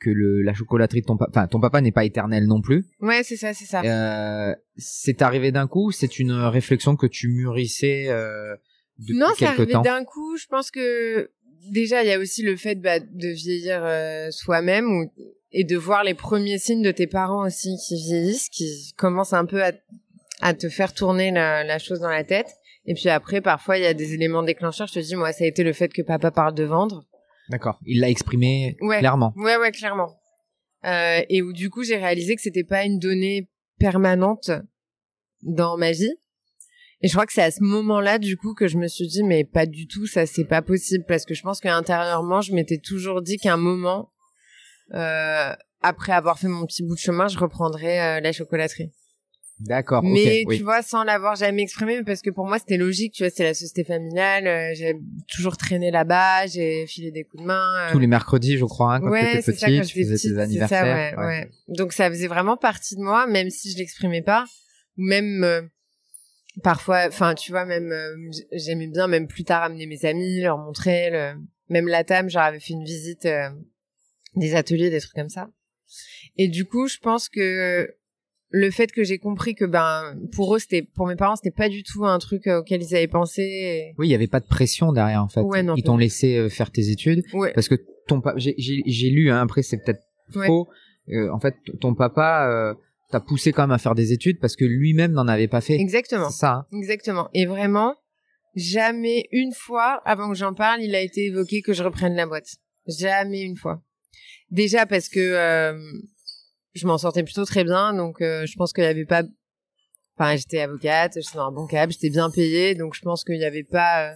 que 0.00 0.10
le, 0.10 0.42
la 0.42 0.54
chocolaterie 0.54 1.00
de 1.00 1.06
ton 1.06 1.16
papa, 1.16 1.30
enfin 1.30 1.46
ton 1.46 1.60
papa 1.60 1.80
n'est 1.80 1.92
pas 1.92 2.04
éternel 2.04 2.46
non 2.46 2.60
plus. 2.60 2.84
Ouais, 3.00 3.22
c'est 3.22 3.36
ça, 3.36 3.54
c'est 3.54 3.64
ça. 3.64 3.82
Euh, 3.82 4.54
c'est 4.76 5.22
arrivé 5.22 5.52
d'un 5.52 5.66
coup, 5.66 5.92
c'est 5.92 6.18
une 6.18 6.32
réflexion 6.32 6.96
que 6.96 7.06
tu 7.06 7.28
mûrissais 7.28 8.06
euh, 8.08 8.54
depuis 8.98 9.16
non, 9.16 9.28
c'est 9.38 9.46
arrivé 9.46 9.72
d'un 9.72 10.04
coup. 10.04 10.36
Je 10.36 10.46
pense 10.46 10.70
que 10.70 11.30
déjà 11.70 12.02
il 12.02 12.08
y 12.08 12.12
a 12.12 12.18
aussi 12.18 12.42
le 12.42 12.56
fait 12.56 12.74
bah, 12.74 13.00
de 13.00 13.28
vieillir 13.28 13.82
euh, 13.84 14.30
soi-même 14.30 14.86
ou, 14.86 15.10
et 15.52 15.64
de 15.64 15.76
voir 15.76 16.04
les 16.04 16.14
premiers 16.14 16.58
signes 16.58 16.82
de 16.82 16.90
tes 16.90 17.06
parents 17.06 17.46
aussi 17.46 17.76
qui 17.86 17.96
vieillissent, 17.96 18.48
qui 18.48 18.92
commencent 18.96 19.32
un 19.32 19.46
peu 19.46 19.62
à, 19.62 19.72
à 20.40 20.54
te 20.54 20.68
faire 20.68 20.92
tourner 20.92 21.30
la, 21.30 21.64
la 21.64 21.78
chose 21.78 22.00
dans 22.00 22.10
la 22.10 22.24
tête. 22.24 22.48
Et 22.86 22.92
puis 22.92 23.08
après, 23.08 23.40
parfois, 23.40 23.78
il 23.78 23.82
y 23.82 23.86
a 23.86 23.94
des 23.94 24.12
éléments 24.12 24.42
déclencheurs. 24.42 24.88
Je 24.88 24.94
te 24.94 24.98
dis, 24.98 25.16
moi, 25.16 25.32
ça 25.32 25.44
a 25.44 25.46
été 25.46 25.64
le 25.64 25.72
fait 25.72 25.90
que 25.90 26.02
papa 26.02 26.30
parle 26.30 26.54
de 26.54 26.64
vendre. 26.64 27.06
D'accord. 27.48 27.78
Il 27.84 28.00
l'a 28.00 28.10
exprimé 28.10 28.76
clairement. 28.98 29.32
Ouais, 29.36 29.56
ouais, 29.56 29.70
clairement. 29.70 30.16
Euh, 30.84 31.22
et 31.28 31.42
où 31.42 31.52
du 31.52 31.70
coup, 31.70 31.82
j'ai 31.82 31.96
réalisé 31.96 32.36
que 32.36 32.42
c'était 32.42 32.64
pas 32.64 32.84
une 32.84 32.98
donnée 32.98 33.48
permanente 33.78 34.50
dans 35.42 35.76
ma 35.76 35.92
vie. 35.92 36.14
Et 37.00 37.08
je 37.08 37.12
crois 37.12 37.26
que 37.26 37.32
c'est 37.32 37.42
à 37.42 37.50
ce 37.50 37.62
moment-là, 37.62 38.18
du 38.18 38.36
coup, 38.36 38.54
que 38.54 38.66
je 38.66 38.78
me 38.78 38.88
suis 38.88 39.06
dit, 39.06 39.22
mais 39.22 39.44
pas 39.44 39.66
du 39.66 39.86
tout, 39.86 40.06
ça, 40.06 40.26
c'est 40.26 40.46
pas 40.46 40.62
possible. 40.62 41.04
Parce 41.06 41.24
que 41.24 41.34
je 41.34 41.42
pense 41.42 41.60
qu'intérieurement, 41.60 42.40
je 42.40 42.54
m'étais 42.54 42.78
toujours 42.78 43.20
dit 43.20 43.36
qu'à 43.36 43.54
un 43.54 43.58
moment, 43.58 44.10
euh, 44.94 45.52
après 45.82 46.12
avoir 46.12 46.38
fait 46.38 46.48
mon 46.48 46.64
petit 46.64 46.82
bout 46.82 46.94
de 46.94 47.00
chemin, 47.00 47.28
je 47.28 47.38
reprendrais 47.38 48.00
euh, 48.00 48.20
la 48.20 48.32
chocolaterie. 48.32 48.90
D'accord. 49.60 50.02
Mais 50.02 50.44
tu 50.50 50.62
vois, 50.62 50.82
sans 50.82 51.04
l'avoir 51.04 51.36
jamais 51.36 51.62
exprimé, 51.62 52.02
parce 52.02 52.22
que 52.22 52.30
pour 52.30 52.46
moi 52.46 52.58
c'était 52.58 52.76
logique, 52.76 53.12
tu 53.14 53.22
vois, 53.22 53.30
c'était 53.30 53.44
la 53.44 53.54
société 53.54 53.84
familiale, 53.84 54.46
euh, 54.46 54.74
j'ai 54.74 54.96
toujours 55.28 55.56
traîné 55.56 55.92
là-bas, 55.92 56.46
j'ai 56.46 56.86
filé 56.86 57.12
des 57.12 57.22
coups 57.22 57.42
de 57.42 57.46
main. 57.46 57.88
Euh. 57.88 57.92
Tous 57.92 58.00
les 58.00 58.08
mercredis, 58.08 58.58
je 58.58 58.64
crois, 58.64 58.94
hein, 58.94 59.00
quand 59.00 59.10
ouais, 59.10 59.32
tu 59.32 59.38
étais 59.38 59.52
petite, 59.52 59.84
tu 59.84 60.04
faisais 60.04 60.28
tes 60.28 60.38
anniversaires. 60.38 61.14
Ça, 61.14 61.20
ouais, 61.20 61.26
ouais. 61.26 61.50
Donc 61.68 61.92
ça 61.92 62.10
faisait 62.10 62.26
vraiment 62.26 62.56
partie 62.56 62.96
de 62.96 63.00
moi, 63.00 63.26
même 63.26 63.48
si 63.48 63.70
je 63.70 63.78
l'exprimais 63.78 64.22
pas, 64.22 64.44
ou 64.98 65.02
même 65.02 65.44
euh, 65.44 65.62
parfois, 66.64 67.06
enfin, 67.06 67.34
tu 67.34 67.52
vois, 67.52 67.64
même 67.64 67.94
j'aimais 68.52 68.88
bien, 68.88 69.06
même 69.06 69.28
plus 69.28 69.44
tard, 69.44 69.62
amener 69.62 69.86
mes 69.86 70.04
amis, 70.04 70.40
leur 70.40 70.58
montrer, 70.58 71.10
le... 71.10 71.34
même 71.68 71.86
la 71.86 72.02
table, 72.02 72.28
j'avais 72.28 72.58
fait 72.58 72.72
une 72.72 72.84
visite 72.84 73.28
des 74.34 74.56
ateliers, 74.56 74.90
des 74.90 75.00
trucs 75.00 75.14
comme 75.14 75.28
ça. 75.28 75.48
Et 76.36 76.48
du 76.48 76.64
coup, 76.64 76.88
je 76.88 76.98
pense 76.98 77.28
que 77.28 77.88
le 78.56 78.70
fait 78.70 78.92
que 78.92 79.02
j'ai 79.02 79.18
compris 79.18 79.56
que 79.56 79.64
ben 79.64 80.16
pour 80.32 80.54
eux 80.54 80.60
c'était 80.60 80.82
pour 80.82 81.08
mes 81.08 81.16
parents 81.16 81.34
c'était 81.34 81.50
pas 81.50 81.68
du 81.68 81.82
tout 81.82 82.04
un 82.04 82.20
truc 82.20 82.46
euh, 82.46 82.60
auquel 82.60 82.80
ils 82.82 82.94
avaient 82.94 83.08
pensé. 83.08 83.92
Oui, 83.98 84.06
il 84.06 84.10
y 84.12 84.14
avait 84.14 84.28
pas 84.28 84.38
de 84.38 84.46
pression 84.46 84.92
derrière 84.92 85.24
en 85.24 85.28
fait. 85.28 85.40
ils 85.76 85.82
t'ont 85.82 85.96
laissé 85.96 86.36
euh, 86.36 86.48
faire 86.48 86.70
tes 86.70 86.88
études 86.90 87.24
parce 87.52 87.68
que 87.68 87.74
ton 88.06 88.20
papa 88.20 88.38
j'ai 88.38 89.10
lu 89.10 89.32
hein, 89.32 89.40
après 89.40 89.62
c'est 89.62 89.78
peut-être 89.78 90.02
faux. 90.30 90.68
Euh, 91.08 91.32
en 91.32 91.40
fait 91.40 91.56
ton 91.80 91.94
papa 91.94 92.76
t'a 93.10 93.18
poussé 93.18 93.50
quand 93.50 93.62
même 93.64 93.72
à 93.72 93.78
faire 93.78 93.96
des 93.96 94.12
études 94.12 94.38
parce 94.38 94.54
que 94.54 94.64
lui-même 94.64 95.10
n'en 95.10 95.26
avait 95.26 95.48
pas 95.48 95.60
fait. 95.60 95.74
Exactement. 95.74 96.30
ça. 96.30 96.52
Hein. 96.70 96.78
Exactement. 96.78 97.30
Et 97.34 97.46
vraiment 97.46 97.96
jamais 98.54 99.24
une 99.32 99.52
fois 99.52 100.00
avant 100.04 100.28
que 100.28 100.36
j'en 100.36 100.54
parle, 100.54 100.80
il 100.80 100.94
a 100.94 101.00
été 101.00 101.26
évoqué 101.26 101.60
que 101.60 101.72
je 101.72 101.82
reprenne 101.82 102.14
la 102.14 102.26
boîte. 102.26 102.46
Jamais 102.86 103.42
une 103.42 103.56
fois. 103.56 103.82
Déjà 104.52 104.86
parce 104.86 105.08
que 105.08 105.74
je 106.74 106.86
m'en 106.86 106.98
sortais 106.98 107.22
plutôt 107.22 107.44
très 107.44 107.64
bien, 107.64 107.94
donc 107.94 108.20
euh, 108.20 108.46
je 108.46 108.56
pense 108.56 108.72
qu'il 108.72 108.84
y 108.84 108.86
avait 108.86 109.04
pas. 109.04 109.22
Enfin, 110.16 110.36
j'étais 110.36 110.60
avocate, 110.60 111.14
j'étais 111.14 111.36
dans 111.36 111.48
un 111.48 111.52
bon 111.52 111.66
câble, 111.66 111.92
j'étais 111.92 112.10
bien 112.10 112.30
payée, 112.30 112.74
donc 112.74 112.94
je 112.94 113.00
pense 113.00 113.24
qu'il 113.24 113.38
n'y 113.38 113.44
avait 113.44 113.64
pas 113.64 114.10
euh, 114.10 114.14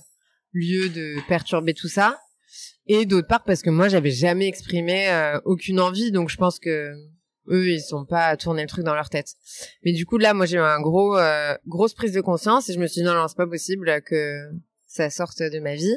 lieu 0.53 0.89
de 0.89 1.17
perturber 1.29 1.75
tout 1.75 1.89
ça. 1.89 2.19
Et 2.87 3.05
d'autre 3.05 3.29
part 3.29 3.45
parce 3.45 3.63
que 3.63 3.71
moi, 3.71 3.89
j'avais 3.89 4.11
jamais 4.11 4.47
exprimé 4.47 5.09
euh, 5.09 5.41
aucune 5.45 5.81
envie, 5.81 6.11
donc 6.11 6.31
je 6.31 6.37
pense 6.37 6.59
que 6.59 6.93
eux, 7.49 7.71
ils 7.71 7.81
sont 7.81 8.05
pas 8.05 8.27
à 8.27 8.37
tourner 8.37 8.63
le 8.63 8.69
truc 8.69 8.85
dans 8.85 8.95
leur 8.95 9.09
tête. 9.09 9.35
Mais 9.85 9.93
du 9.93 10.05
coup, 10.05 10.19
là, 10.19 10.35
moi, 10.35 10.47
j'ai 10.47 10.57
eu 10.57 10.61
un 10.61 10.81
gros, 10.81 11.17
grosse 11.67 11.95
prise 11.95 12.13
de 12.13 12.21
conscience 12.21 12.69
et 12.69 12.75
je 12.75 12.79
me 12.79 12.87
suis 12.87 13.01
dit 13.01 13.07
non, 13.07 13.15
non, 13.15 13.27
c'est 13.27 13.37
pas 13.37 13.47
possible 13.47 14.03
que 14.03 14.51
ça 14.85 15.09
sorte 15.09 15.41
de 15.41 15.59
ma 15.59 15.75
vie. 15.75 15.97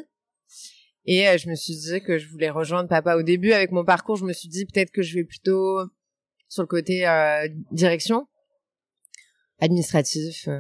Et 1.06 1.26
je 1.38 1.50
me 1.50 1.56
suis 1.56 1.76
dit 1.76 2.02
que 2.02 2.18
je 2.18 2.30
voulais 2.30 2.50
rejoindre 2.50 2.88
papa 2.88 3.16
au 3.18 3.24
début 3.24 3.52
avec 3.52 3.72
mon 3.72 3.84
parcours. 3.84 4.16
Je 4.16 4.24
me 4.24 4.32
suis 4.32 4.48
dit 4.48 4.66
peut-être 4.66 4.92
que 4.92 5.02
je 5.02 5.16
vais 5.16 5.26
plutôt 5.26 5.82
sur 6.52 6.64
le 6.64 6.68
côté 6.68 7.08
euh, 7.08 7.48
direction 7.72 8.28
administratif. 9.60 10.50
Euh. 10.50 10.60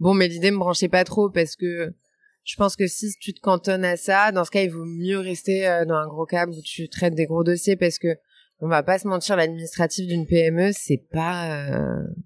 Bon, 0.00 0.12
mais 0.12 0.26
l'idée 0.26 0.50
me 0.50 0.58
branchait 0.58 0.88
pas 0.88 1.04
trop 1.04 1.30
parce 1.30 1.54
que 1.54 1.94
je 2.42 2.56
pense 2.56 2.74
que 2.74 2.88
si 2.88 3.12
tu 3.20 3.32
te 3.32 3.40
cantonnes 3.40 3.84
à 3.84 3.96
ça, 3.96 4.32
dans 4.32 4.44
ce 4.44 4.50
cas, 4.50 4.62
il 4.62 4.70
vaut 4.70 4.84
mieux 4.84 5.20
rester 5.20 5.68
euh, 5.68 5.84
dans 5.84 5.94
un 5.94 6.08
gros 6.08 6.26
câble 6.26 6.52
où 6.52 6.62
tu 6.62 6.88
traites 6.88 7.14
des 7.14 7.26
gros 7.26 7.44
dossiers 7.44 7.76
parce 7.76 7.98
que 7.98 8.08
on 8.58 8.66
va 8.66 8.82
pas 8.82 8.98
se 8.98 9.06
mentir, 9.06 9.36
l'administratif 9.36 10.08
d'une 10.08 10.26
PME, 10.26 10.72
c'est 10.72 11.04
pas 11.12 11.64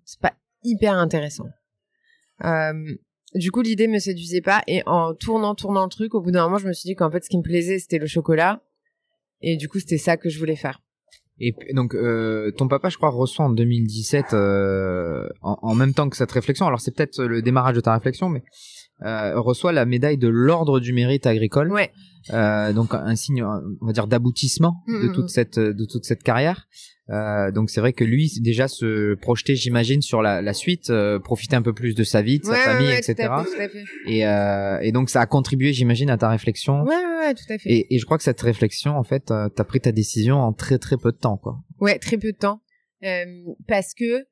c'est 0.04 0.20
pas 0.20 0.34
hyper 0.62 0.94
intéressant. 0.94 1.48
du 3.34 3.50
coup, 3.50 3.60
l'idée 3.60 3.88
me 3.88 3.98
séduisait 3.98 4.40
pas 4.40 4.62
et 4.66 4.82
en 4.86 5.14
tournant, 5.14 5.54
tournant 5.54 5.84
le 5.84 5.90
truc, 5.90 6.14
au 6.14 6.20
bout 6.20 6.30
d'un 6.30 6.44
moment, 6.44 6.58
je 6.58 6.68
me 6.68 6.72
suis 6.72 6.86
dit 6.86 6.94
qu'en 6.94 7.10
fait, 7.10 7.24
ce 7.24 7.28
qui 7.28 7.38
me 7.38 7.42
plaisait, 7.42 7.78
c'était 7.78 7.98
le 7.98 8.06
chocolat 8.06 8.62
Et 9.40 9.56
du 9.56 9.68
coup, 9.68 9.78
c'était 9.78 9.98
ça 9.98 10.16
que 10.16 10.28
je 10.28 10.38
voulais 10.38 10.56
faire. 10.56 10.80
Et 11.40 11.54
donc, 11.72 11.94
euh, 11.94 12.50
ton 12.50 12.66
papa, 12.66 12.88
je 12.88 12.96
crois, 12.96 13.10
reçoit 13.10 13.44
en 13.44 13.50
2017, 13.50 14.34
euh, 14.34 15.28
en, 15.42 15.58
en, 15.62 15.74
même 15.74 15.94
temps 15.94 16.08
que 16.08 16.16
cette 16.16 16.32
réflexion. 16.32 16.66
Alors, 16.66 16.80
c'est 16.80 16.94
peut-être 16.94 17.22
le 17.22 17.42
démarrage 17.42 17.76
de 17.76 17.80
ta 17.80 17.94
réflexion, 17.94 18.28
mais 18.28 18.42
euh, 19.04 19.38
reçoit 19.40 19.72
la 19.72 19.84
médaille 19.86 20.18
de 20.18 20.28
l'ordre 20.28 20.80
du 20.80 20.92
mérite 20.92 21.26
agricole. 21.26 21.70
Ouais. 21.72 21.90
Euh, 22.32 22.72
donc 22.72 22.92
un 22.94 23.14
signe, 23.16 23.42
on 23.44 23.86
va 23.86 23.92
dire, 23.92 24.06
d'aboutissement 24.06 24.82
de 24.88 25.08
Mhm. 25.08 25.12
toute 25.14 25.28
cette 25.30 25.58
de 25.58 25.84
toute 25.86 26.04
cette 26.04 26.22
carrière. 26.22 26.66
Euh, 27.10 27.50
donc 27.52 27.70
c'est 27.70 27.80
vrai 27.80 27.94
que 27.94 28.04
lui 28.04 28.30
déjà 28.42 28.68
se 28.68 29.14
projetait, 29.14 29.54
j'imagine, 29.54 30.02
sur 30.02 30.20
la, 30.20 30.42
la 30.42 30.52
suite, 30.52 30.90
euh, 30.90 31.18
profiter 31.18 31.56
un 31.56 31.62
peu 31.62 31.72
plus 31.72 31.94
de 31.94 32.04
sa 32.04 32.20
vie, 32.20 32.38
de 32.38 32.44
sa 32.44 32.50
Ouais, 32.52 32.58
famille, 32.58 32.88
ouais, 32.88 32.98
etc. 32.98 33.14
Tout 33.16 33.22
à 33.32 33.44
fait, 33.44 33.50
tout 33.50 33.60
à 33.62 33.68
fait. 33.68 33.84
Et, 34.06 34.26
euh, 34.26 34.78
et 34.82 34.92
donc 34.92 35.08
ça 35.08 35.22
a 35.22 35.26
contribué, 35.26 35.72
j'imagine, 35.72 36.10
à 36.10 36.18
ta 36.18 36.28
réflexion. 36.28 36.82
Ouais, 36.82 36.94
ouais, 36.94 37.18
ouais, 37.28 37.34
tout 37.34 37.50
à 37.50 37.56
fait. 37.56 37.70
Et, 37.70 37.94
et 37.94 37.98
je 37.98 38.04
crois 38.04 38.18
que 38.18 38.24
cette 38.24 38.40
réflexion, 38.42 38.98
en 38.98 39.04
fait, 39.04 39.24
t'as 39.26 39.64
pris 39.64 39.80
ta 39.80 39.90
décision 39.92 40.36
en 40.36 40.52
très 40.52 40.78
très 40.78 40.98
peu 40.98 41.10
de 41.12 41.16
temps, 41.16 41.38
quoi. 41.38 41.60
Ouais, 41.80 41.98
très 41.98 42.18
peu 42.18 42.32
de 42.32 42.36
temps. 42.36 42.60
Euh, 43.04 43.24
parce 43.66 43.94
que 43.94 44.26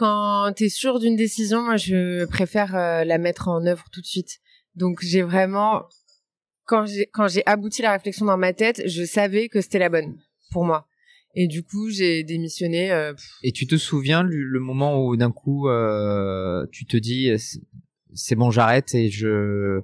quand 0.00 0.52
t'es 0.56 0.68
sûr 0.70 0.98
d'une 0.98 1.16
décision, 1.16 1.60
moi, 1.62 1.76
je 1.76 2.24
préfère 2.24 2.74
euh, 2.74 3.04
la 3.04 3.18
mettre 3.18 3.48
en 3.48 3.64
œuvre 3.66 3.84
tout 3.92 4.00
de 4.00 4.06
suite. 4.06 4.38
Donc, 4.74 5.00
j'ai 5.02 5.22
vraiment, 5.22 5.82
quand 6.64 6.86
j'ai 6.86 7.06
quand 7.12 7.28
j'ai 7.28 7.42
abouti 7.46 7.82
la 7.82 7.92
réflexion 7.92 8.24
dans 8.26 8.38
ma 8.38 8.52
tête, 8.54 8.82
je 8.86 9.04
savais 9.04 9.48
que 9.48 9.60
c'était 9.60 9.78
la 9.78 9.90
bonne 9.90 10.16
pour 10.52 10.64
moi. 10.64 10.86
Et 11.34 11.46
du 11.46 11.62
coup, 11.62 11.90
j'ai 11.90 12.24
démissionné. 12.24 12.90
euh, 12.90 13.12
Et 13.42 13.52
tu 13.52 13.66
te 13.66 13.76
souviens 13.76 14.22
le, 14.22 14.42
le 14.42 14.60
moment 14.60 15.04
où 15.04 15.16
d'un 15.16 15.30
coup 15.32 15.68
euh, 15.68 16.66
tu 16.72 16.86
te 16.86 16.96
dis 16.96 17.30
c'est- 17.38 17.60
c'est 18.12 18.34
bon 18.34 18.50
j'arrête 18.50 18.92
et 18.94 19.08
je 19.08 19.80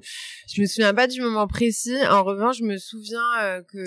je 0.53 0.61
me 0.61 0.67
souviens 0.67 0.93
pas 0.95 1.07
du 1.07 1.21
moment 1.21 1.47
précis. 1.47 1.95
En 2.11 2.25
revanche, 2.25 2.57
je 2.59 2.65
me 2.65 2.77
souviens 2.79 3.29
euh, 3.43 3.63
que 3.73 3.85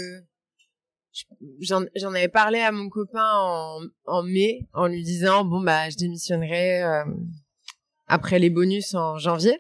j'en 1.62 2.14
avais 2.14 2.28
parlé 2.28 2.60
à 2.60 2.72
mon 2.72 2.90
copain 2.90 3.32
en, 3.34 3.82
en 4.06 4.24
mai 4.24 4.68
en 4.74 4.88
lui 4.88 5.04
disant 5.04 5.46
bon 5.46 5.62
bah 5.62 5.90
je 5.90 5.98
démissionnerai 5.98 6.84
euh, 6.84 7.04
après 8.08 8.40
les 8.40 8.50
bonus 8.50 8.94
en 8.94 9.18
janvier. 9.18 9.60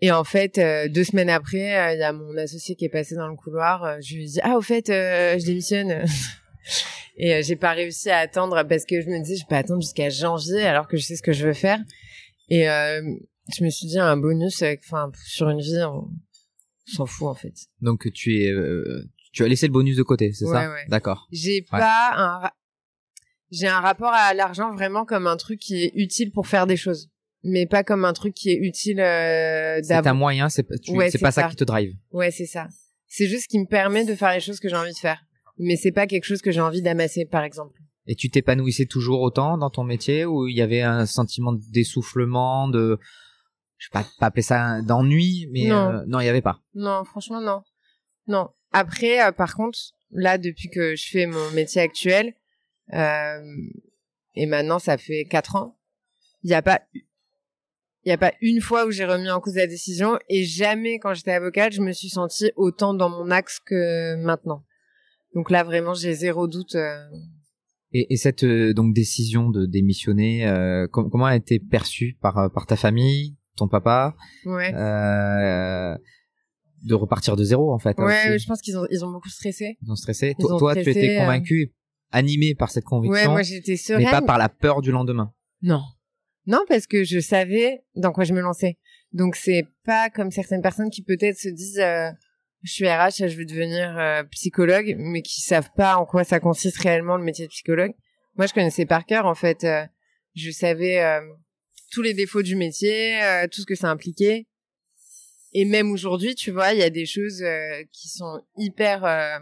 Et 0.00 0.12
en 0.12 0.22
fait, 0.22 0.58
euh, 0.58 0.88
deux 0.88 1.02
semaines 1.02 1.30
après, 1.30 1.76
euh, 1.76 1.94
il 1.94 1.98
y 1.98 2.04
a 2.04 2.12
mon 2.12 2.36
associé 2.36 2.76
qui 2.76 2.84
est 2.84 2.90
passé 2.90 3.16
dans 3.16 3.26
le 3.26 3.34
couloir. 3.34 4.00
je 4.00 4.14
lui 4.14 4.24
ai 4.24 4.26
dit 4.26 4.40
ah 4.42 4.56
au 4.56 4.62
fait 4.62 4.86
je 4.86 5.44
démissionne. 5.44 6.04
Et 7.20 7.42
j'ai 7.42 7.56
pas 7.56 7.72
réussi 7.72 8.10
à 8.10 8.18
attendre 8.18 8.62
parce 8.62 8.84
que 8.84 9.00
je 9.00 9.08
me 9.08 9.20
disais 9.20 9.34
je 9.42 9.46
peux 9.48 9.56
attendre 9.56 9.82
jusqu'à 9.82 10.08
janvier 10.08 10.62
alors 10.62 10.86
que 10.86 10.96
je 10.96 11.02
sais 11.02 11.16
ce 11.16 11.22
que 11.22 11.32
je 11.32 11.48
veux 11.48 11.52
faire. 11.52 11.80
Et 12.48 12.66
je 12.66 13.64
me 13.64 13.70
suis 13.70 13.88
dit 13.88 13.98
un 13.98 14.16
bonus, 14.16 14.62
enfin 14.86 15.10
sur 15.26 15.48
une 15.48 15.60
vie, 15.60 15.82
on 15.82 16.08
s'en 16.86 17.06
fout 17.06 17.26
en 17.26 17.34
fait. 17.34 17.54
donc 17.80 18.08
tu 18.12 18.44
es 18.44 18.52
tu 19.38 19.44
as 19.44 19.48
laissé 19.48 19.66
le 19.68 19.72
bonus 19.72 19.96
de 19.96 20.02
côté 20.02 20.32
c'est 20.32 20.44
Ouais, 20.46 20.52
ça? 20.52 20.70
Ouais. 20.70 20.84
d'accord 20.88 21.28
J'ai 21.30 21.62
pas 21.62 22.10
un, 22.16 22.50
j'ai 23.50 23.68
un 23.68 23.80
rapport 23.80 24.12
à 24.12 24.34
l'argent 24.34 24.74
vraiment 24.74 25.04
comme 25.04 25.26
un 25.26 25.36
truc 25.36 25.60
qui 25.60 25.84
est 25.84 25.92
utile 25.94 26.32
pour 26.32 26.46
faire 26.48 26.66
des 26.66 26.76
choses, 26.76 27.08
mais 27.44 27.66
pas 27.66 27.84
comme 27.84 28.04
un 28.04 28.12
truc 28.12 28.34
qui 28.34 28.50
est 28.50 28.56
utile 28.58 29.00
euh, 29.00 29.80
c'est 29.82 30.06
un 30.06 30.14
moyen 30.14 30.48
c'est 30.48 30.64
pas 30.64 30.76
tu- 30.76 30.92
Ouais, 30.92 31.06
c'est 31.10 31.18
c'est 31.18 31.22
pas 31.22 31.30
ça. 31.32 31.42
ça. 31.42 31.48
qui 31.48 31.56
te 31.56 31.64
drive 31.64 31.94
Ouais, 32.10 32.30
c'est 32.30 32.46
ça. 32.46 32.66
C'est 33.06 33.26
juste 33.28 33.44
ce 33.44 33.48
qui 33.48 33.58
me 33.58 33.66
permet 33.66 34.04
de 34.04 34.14
faire 34.14 34.32
les 34.34 34.40
choses 34.40 34.60
que 34.60 34.68
j'ai 34.68 34.76
envie 34.76 34.92
de 34.92 34.98
faire, 34.98 35.20
mais 35.56 35.76
c'est 35.76 35.92
pas 35.92 36.06
quelque 36.06 36.24
chose 36.24 36.42
que 36.42 36.50
j'ai 36.50 36.60
envie 36.60 36.82
d'amasser, 36.82 37.24
par 37.24 37.42
exemple. 37.44 37.78
et 38.06 38.14
tu 38.14 38.28
t'épanouissais 38.28 38.86
toujours 38.86 39.20
autant 39.22 39.56
dans 39.56 39.70
ton 39.70 39.84
métier 39.84 40.24
ou 40.26 40.46
il 40.48 40.56
y 40.56 40.62
avait 40.62 40.82
un 40.82 41.06
sentiment 41.06 41.52
d'essoufflement 41.52 42.68
de 42.68 42.98
je 43.78 43.86
sais 43.86 43.90
pas 43.92 44.04
pas 44.18 44.26
appeler 44.26 44.42
ça 44.42 44.80
d'ennui 44.82 45.46
mais 45.52 45.68
Non. 45.68 45.92
euh, 45.92 46.20
il 46.20 46.26
y 46.26 46.28
avait 46.28 46.42
pas? 46.42 46.60
Non, 46.74 47.04
franchement, 47.04 47.40
non. 47.40 47.62
Non. 48.26 48.48
Après, 48.72 49.24
euh, 49.24 49.32
par 49.32 49.54
contre, 49.54 49.78
là, 50.10 50.38
depuis 50.38 50.68
que 50.68 50.94
je 50.96 51.08
fais 51.10 51.26
mon 51.26 51.50
métier 51.52 51.80
actuel, 51.80 52.34
euh, 52.92 53.40
et 54.34 54.46
maintenant, 54.46 54.78
ça 54.78 54.98
fait 54.98 55.24
quatre 55.24 55.56
ans, 55.56 55.76
il 56.42 56.48
n'y 56.48 56.54
a 56.54 56.62
pas, 56.62 56.80
il 58.04 58.10
y 58.10 58.12
a 58.12 58.18
pas 58.18 58.32
une 58.40 58.60
fois 58.60 58.86
où 58.86 58.90
j'ai 58.90 59.04
remis 59.04 59.30
en 59.30 59.40
cause 59.40 59.56
la 59.56 59.66
décision, 59.66 60.18
et 60.28 60.44
jamais, 60.44 60.98
quand 60.98 61.14
j'étais 61.14 61.32
avocate, 61.32 61.72
je 61.72 61.82
me 61.82 61.92
suis 61.92 62.08
sentie 62.08 62.52
autant 62.56 62.94
dans 62.94 63.10
mon 63.10 63.30
axe 63.30 63.58
que 63.58 64.16
maintenant. 64.16 64.64
Donc 65.34 65.50
là, 65.50 65.64
vraiment, 65.64 65.94
j'ai 65.94 66.14
zéro 66.14 66.46
doute. 66.48 66.74
euh, 66.74 67.04
et, 67.92 68.12
et 68.12 68.16
cette 68.16 68.44
euh, 68.44 68.74
donc 68.74 68.94
décision 68.94 69.50
de 69.50 69.66
démissionner 69.66 70.46
com- 70.92 71.08
comment 71.10 71.24
a 71.26 71.36
été 71.36 71.58
perçue 71.58 72.18
par 72.20 72.50
par 72.52 72.66
ta 72.66 72.76
famille 72.76 73.36
ton 73.56 73.66
papa? 73.66 74.14
Ouais. 74.44 74.72
euh, 74.74 75.96
de 76.82 76.94
repartir 76.94 77.34
de 77.36 77.44
zéro 77.44 77.72
en 77.72 77.78
fait 77.78 77.98
hein, 77.98 78.04
ouais, 78.06 78.38
je 78.38 78.46
pense 78.46 78.60
qu'ils 78.62 78.76
ont, 78.78 78.86
ils 78.90 79.04
ont 79.04 79.10
beaucoup 79.10 79.28
stressé. 79.28 79.76
Ils 79.82 79.90
ont 79.90 79.96
stressé. 79.96 80.34
Ils 80.38 80.42
Toi, 80.42 80.54
ont 80.54 80.58
toi, 80.58 80.74
tu 80.74 80.88
étais 80.88 81.16
euh. 81.16 81.20
convaincu, 81.20 81.72
animé 82.10 82.54
par 82.54 82.70
cette 82.70 82.84
Ouais, 82.84 82.88
conviction, 82.90 83.30
moi, 83.32 83.42
j'étais 83.42 83.76
sereine. 83.76 84.04
mais 84.04 84.10
pas 84.10 84.22
par 84.22 84.38
la 84.38 84.48
peur 84.48 84.80
du 84.82 84.90
lendemain. 84.92 85.32
Non. 85.62 85.82
Non, 86.46 86.60
parce 86.68 86.86
que 86.86 87.04
je 87.04 87.18
savais 87.20 87.82
dans 87.94 88.12
quoi 88.12 88.24
je 88.24 88.32
me 88.32 88.40
lançais. 88.40 88.78
Donc 89.12 89.36
c'est 89.36 89.64
pas 89.84 90.08
comme 90.10 90.30
certaines 90.30 90.62
personnes 90.62 90.90
qui 90.90 91.02
peut-être 91.02 91.36
se 91.38 91.48
disent 91.48 91.78
euh, 91.80 92.10
je 92.62 92.72
suis 92.72 92.88
RH, 92.88 93.26
je 93.28 93.36
veux 93.36 93.44
devenir 93.44 93.96
euh, 93.98 94.22
psychologue, 94.30 94.94
mais 94.98 95.22
qui 95.22 95.40
savent 95.40 95.70
pas 95.76 95.96
en 95.96 96.06
quoi 96.06 96.24
ça 96.24 96.40
consiste 96.40 96.78
réellement 96.78 97.16
le 97.16 97.24
métier 97.24 97.44
de 97.46 97.50
psychologue. 97.50 97.92
Moi, 98.36 98.46
je 98.46 98.52
connaissais 98.54 98.86
par 98.86 99.04
cœur 99.04 99.26
en 99.26 99.34
fait. 99.34 99.64
euh, 99.64 99.84
je 100.34 100.50
savais 100.52 101.02
tous 101.90 102.02
les 102.02 102.14
défauts 102.14 102.42
du 102.42 102.54
métier, 102.54 103.18
tout 103.50 103.60
ce 103.60 103.66
que 103.66 103.74
ça 103.74 103.88
impliquait. 103.90 104.46
Et 105.52 105.64
même 105.64 105.90
aujourd'hui, 105.90 106.34
tu 106.34 106.50
vois, 106.50 106.72
il 106.72 106.78
y 106.78 106.82
a 106.82 106.90
des 106.90 107.06
choses 107.06 107.42
euh, 107.42 107.82
qui 107.92 108.08
sont 108.08 108.42
hyper 108.56 109.04
euh, 109.04 109.38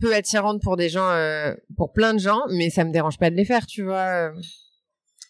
peu 0.00 0.14
attirantes 0.14 0.60
pour 0.62 0.76
des 0.76 0.88
gens, 0.88 1.08
euh, 1.10 1.54
pour 1.76 1.92
plein 1.92 2.14
de 2.14 2.18
gens, 2.18 2.42
mais 2.50 2.70
ça 2.70 2.84
me 2.84 2.92
dérange 2.92 3.18
pas 3.18 3.30
de 3.30 3.36
les 3.36 3.44
faire, 3.44 3.66
tu 3.66 3.84
vois. 3.84 4.32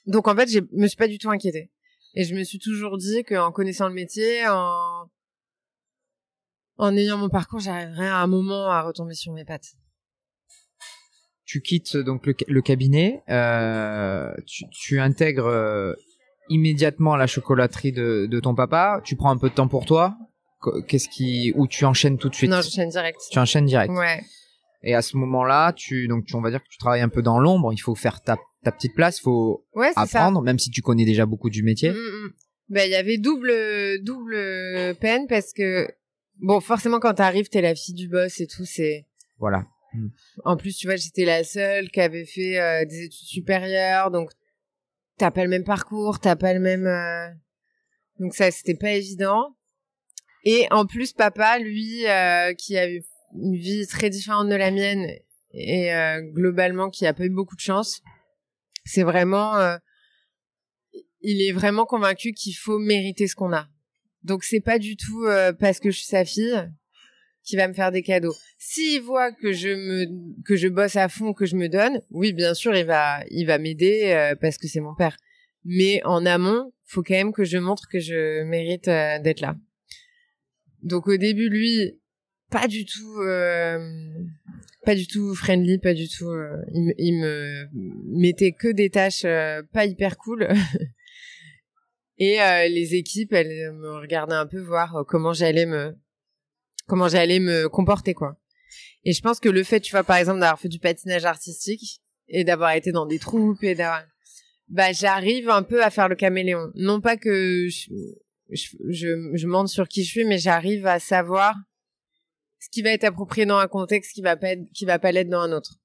Donc 0.07 0.27
en 0.27 0.35
fait, 0.35 0.51
je 0.51 0.61
me 0.73 0.87
suis 0.87 0.97
pas 0.97 1.09
du 1.09 1.19
tout 1.19 1.31
inquiétée. 1.31 1.71
Et 2.15 2.25
je 2.25 2.35
me 2.35 2.43
suis 2.43 2.59
toujours 2.59 2.97
dit 2.97 3.23
qu'en 3.25 3.53
connaissant 3.53 3.89
le 3.89 3.95
métier, 3.95 4.47
en 4.49 5.11
en 6.79 6.97
ayant 6.97 7.19
mon 7.19 7.29
parcours, 7.29 7.61
j'arriverai 7.61 8.09
à 8.09 8.17
un 8.17 8.27
moment 8.27 8.69
à 8.71 8.81
retomber 8.81 9.13
sur 9.13 9.35
mes 9.35 9.45
pattes. 9.45 9.75
Tu 11.45 11.61
quittes 11.61 11.99
donc 11.99 12.25
le, 12.25 12.63
cabinet, 12.63 13.23
tu 14.47 14.99
intègres 14.99 15.95
immédiatement 16.51 17.17
la 17.17 17.27
chocolaterie 17.27 17.93
de, 17.93 18.27
de 18.27 18.41
ton 18.41 18.55
papa. 18.55 19.01
Tu 19.05 19.17
prends 19.17 19.31
un 19.31 19.39
peu 19.39 19.49
de 19.49 19.55
temps 19.55 19.69
pour 19.69 19.87
toi. 19.87 20.17
Qu- 20.63 20.83
Qu'est-ce 20.87 21.09
qui, 21.09 21.53
ou 21.57 21.67
tu 21.67 21.85
enchaînes 21.87 22.19
tout 22.19 22.29
de 22.29 22.35
suite? 22.35 22.51
Non, 22.51 22.61
j'enchaîne 22.61 22.91
direct. 22.91 23.19
Tu 23.31 23.39
enchaînes 23.39 23.65
direct. 23.67 23.93
Ouais. 23.95 24.21
Et 24.83 24.95
à 24.95 25.01
ce 25.03 25.17
moment-là, 25.17 25.73
tu 25.73 26.07
donc 26.09 26.27
tu, 26.27 26.35
on 26.37 26.41
va 26.43 26.51
dire 26.51 26.63
que 26.63 26.69
tu 26.69 26.77
travailles 26.79 27.01
un 27.03 27.09
peu 27.09 27.23
dans 27.23 27.39
l'ombre. 27.39 27.73
Il 27.73 27.79
faut 27.79 27.95
faire 27.95 28.21
ta, 28.23 28.37
ta 28.65 28.73
petite 28.73 28.95
place, 28.95 29.19
il 29.19 29.23
faut 29.23 29.65
Ouais, 29.75 29.89
c'est 29.89 29.95
ça. 30.07 30.19
apprendre, 30.21 30.43
même 30.43 30.59
si 30.59 30.71
tu 30.71 30.83
connais 30.83 31.05
déjà 31.07 31.25
beaucoup 31.27 31.49
du 31.51 31.63
métier. 31.63 31.91
Mm, 31.91 31.95
mm. 31.95 32.31
Ben, 32.71 32.85
il 32.89 32.93
y 32.93 32.95
avait 32.97 33.19
double, 33.19 33.53
double 34.03 34.95
peine 35.01 35.27
parce 35.29 35.53
que, 35.53 35.89
bon, 36.41 36.61
forcément, 36.61 37.01
quand 37.01 37.15
t'arrives, 37.15 37.49
t'es 37.49 37.61
la 37.63 37.75
fille 37.75 37.95
du 37.95 38.09
boss 38.09 38.41
et 38.41 38.47
tout, 38.47 38.65
c'est, 38.65 39.07
Voilà. 39.39 39.65
en 40.45 40.57
plus, 40.57 40.77
tu 40.77 40.87
vois, 40.87 40.97
j'étais 40.97 41.25
la 41.25 41.43
seule 41.45 41.91
qui 41.91 42.01
avait 42.01 42.25
fait 42.25 42.59
euh, 42.61 42.85
des 42.85 43.03
études 43.07 43.27
supérieures, 43.27 44.11
donc 44.13 44.31
t'as 45.21 45.31
pas 45.31 45.45
le 45.45 45.51
même 45.51 45.65
parcours, 45.65 46.19
t'as 46.19 46.35
pas 46.35 46.55
le 46.55 46.61
même, 46.61 46.87
euh, 46.87 47.29
donc 48.19 48.35
ça, 48.35 48.51
c'était 48.51 48.75
pas 48.75 48.93
évident. 48.93 49.55
Et 50.45 50.67
en 50.71 50.87
plus, 50.87 51.13
papa, 51.13 51.59
lui, 51.59 52.07
euh, 52.09 52.55
qui 52.55 52.79
a 52.79 52.91
eu 52.91 53.05
une 53.35 53.55
vie 53.55 53.87
très 53.87 54.09
différente 54.09 54.49
de 54.49 54.55
la 54.55 54.71
mienne 54.71 55.07
et 55.53 55.93
euh, 55.93 56.23
globalement 56.23 56.89
qui 56.89 57.07
a 57.07 57.13
pas 57.13 57.25
eu 57.25 57.31
beaucoup 57.31 57.55
de 57.55 57.61
chance, 57.61 58.01
c'est 58.87 59.03
vraiment, 59.03 59.77
il 61.21 61.43
est 61.43 61.53
vraiment 61.53 61.85
convaincu 61.85 62.33
qu'il 62.33 62.55
faut 62.55 62.79
mériter 62.79 63.27
ce 63.27 63.37
qu'on 63.37 63.53
a. 63.53 63.69
Donc 64.23 64.43
c'est 64.43 64.63
pas 64.63 64.79
du 64.79 64.97
tout 64.97 65.27
parce 65.59 65.81
que 65.81 65.91
je 65.91 65.99
suis 65.99 66.07
sa 66.07 66.25
fille 66.25 66.67
qui 67.45 67.57
va 67.57 67.69
me 67.69 67.73
faire 67.73 67.91
des 67.91 68.03
cadeaux. 68.03 68.35
S'il 68.59 69.03
voit 69.03 69.33
que 69.33 69.53
je 69.53 69.69
me 69.69 70.43
que 70.45 70.57
je 70.57 70.69
bosse 70.69 70.97
à 70.97 71.09
fond, 71.09 71.33
que 71.33 71.47
je 71.47 71.57
me 71.57 71.69
donne, 71.69 72.03
oui, 72.11 72.33
bien 72.33 72.55
sûr, 72.55 72.75
il 72.75 72.85
va 72.85 73.21
il 73.31 73.47
va 73.47 73.59
m'aider 73.59 74.13
euh, 74.13 74.35
parce 74.41 74.59
que 74.59 74.69
c'est 74.69 74.81
mon 74.81 74.95
père. 74.95 75.17
Mais 75.65 76.01
en 76.05 76.25
amont, 76.27 76.73
faut 76.85 77.03
quand 77.03 77.15
même 77.15 77.33
que 77.33 77.45
je 77.45 77.59
montre 77.59 77.89
que 77.91 77.99
je 77.99 78.43
mérite 78.45 78.89
euh, 78.89 79.19
d'être 79.19 79.41
là. 79.41 79.57
Donc 80.83 81.09
au 81.09 81.17
début, 81.17 81.49
lui, 81.49 81.99
pas 82.51 82.67
du 82.67 82.85
tout, 82.85 83.21
euh, 83.21 83.79
pas 84.85 84.95
du 84.95 85.07
tout 85.07 85.35
friendly, 85.35 85.79
pas 85.79 85.95
du 85.95 86.09
tout. 86.09 86.31
il, 86.73 86.95
il 86.99 87.21
me 87.21 87.67
mettait 88.19 88.53
que 88.53 88.69
des 88.69 88.91
tâches 88.91 89.27
pas 89.73 89.87
hyper 89.87 90.17
cool. 90.17 90.49
Et 92.23 92.37
les 92.69 92.97
équipes, 92.97 93.33
elles 93.33 93.73
me 93.73 93.99
regardaient 93.99 94.35
un 94.35 94.47
peu 94.47 94.61
voir 94.61 95.05
comment 95.09 95.33
j'allais 95.33 95.65
me 95.65 95.97
comment 96.91 97.09
j'allais 97.09 97.39
me 97.39 97.69
comporter 97.69 98.15
quoi. 98.15 98.37
Et 99.05 99.13
je 99.13 99.23
pense 99.23 99.41
que 99.41 99.49
le 99.49 99.63
fait, 99.63 99.81
tu 99.81 99.93
vois, 99.93 100.05
par 100.05 100.17
exemple, 100.17 100.41
d'avoir 100.41 100.59
fait 100.59 100.69
du 100.69 100.79
patinage 100.79 101.25
artistique 101.25 102.03
et 102.29 102.45
d'avoir 102.45 102.73
été 102.73 102.93
dans 102.93 103.07
des 103.07 103.19
troupes 103.19 103.63
et 103.63 103.75
d'avoir, 103.75 104.03
bah, 104.69 104.93
j'arrive 104.93 105.49
un 105.49 105.63
peu 105.63 105.83
à 105.83 105.91
faire 105.91 106.09
le 106.09 106.17
caméléon. 106.17 106.71
Non 106.75 107.01
pas 107.01 107.17
que 107.17 107.69
je, 107.69 107.89
je, 108.51 108.77
je, 108.91 109.31
je 109.35 109.47
mente 109.47 109.69
sur 109.69 109.89
qui 109.89 110.05
je 110.05 110.11
suis, 110.11 110.25
mais 110.25 110.39
j'arrive 110.39 110.87
à 110.87 110.99
savoir 110.99 111.55
ce 112.59 112.69
qui 112.71 112.83
va 112.83 112.91
être 112.91 113.05
approprié 113.05 113.47
dans 113.47 113.57
un 113.57 113.69
contexte 113.69 114.13
qui 114.13 114.21
va 114.21 114.37
pas 114.37 114.51
être, 114.51 114.65
qui 114.75 114.85
va 114.85 114.99
pas 114.99 115.13
l'être 115.13 115.31
dans 115.31 115.41
un 115.41 115.53
autre. 115.53 115.77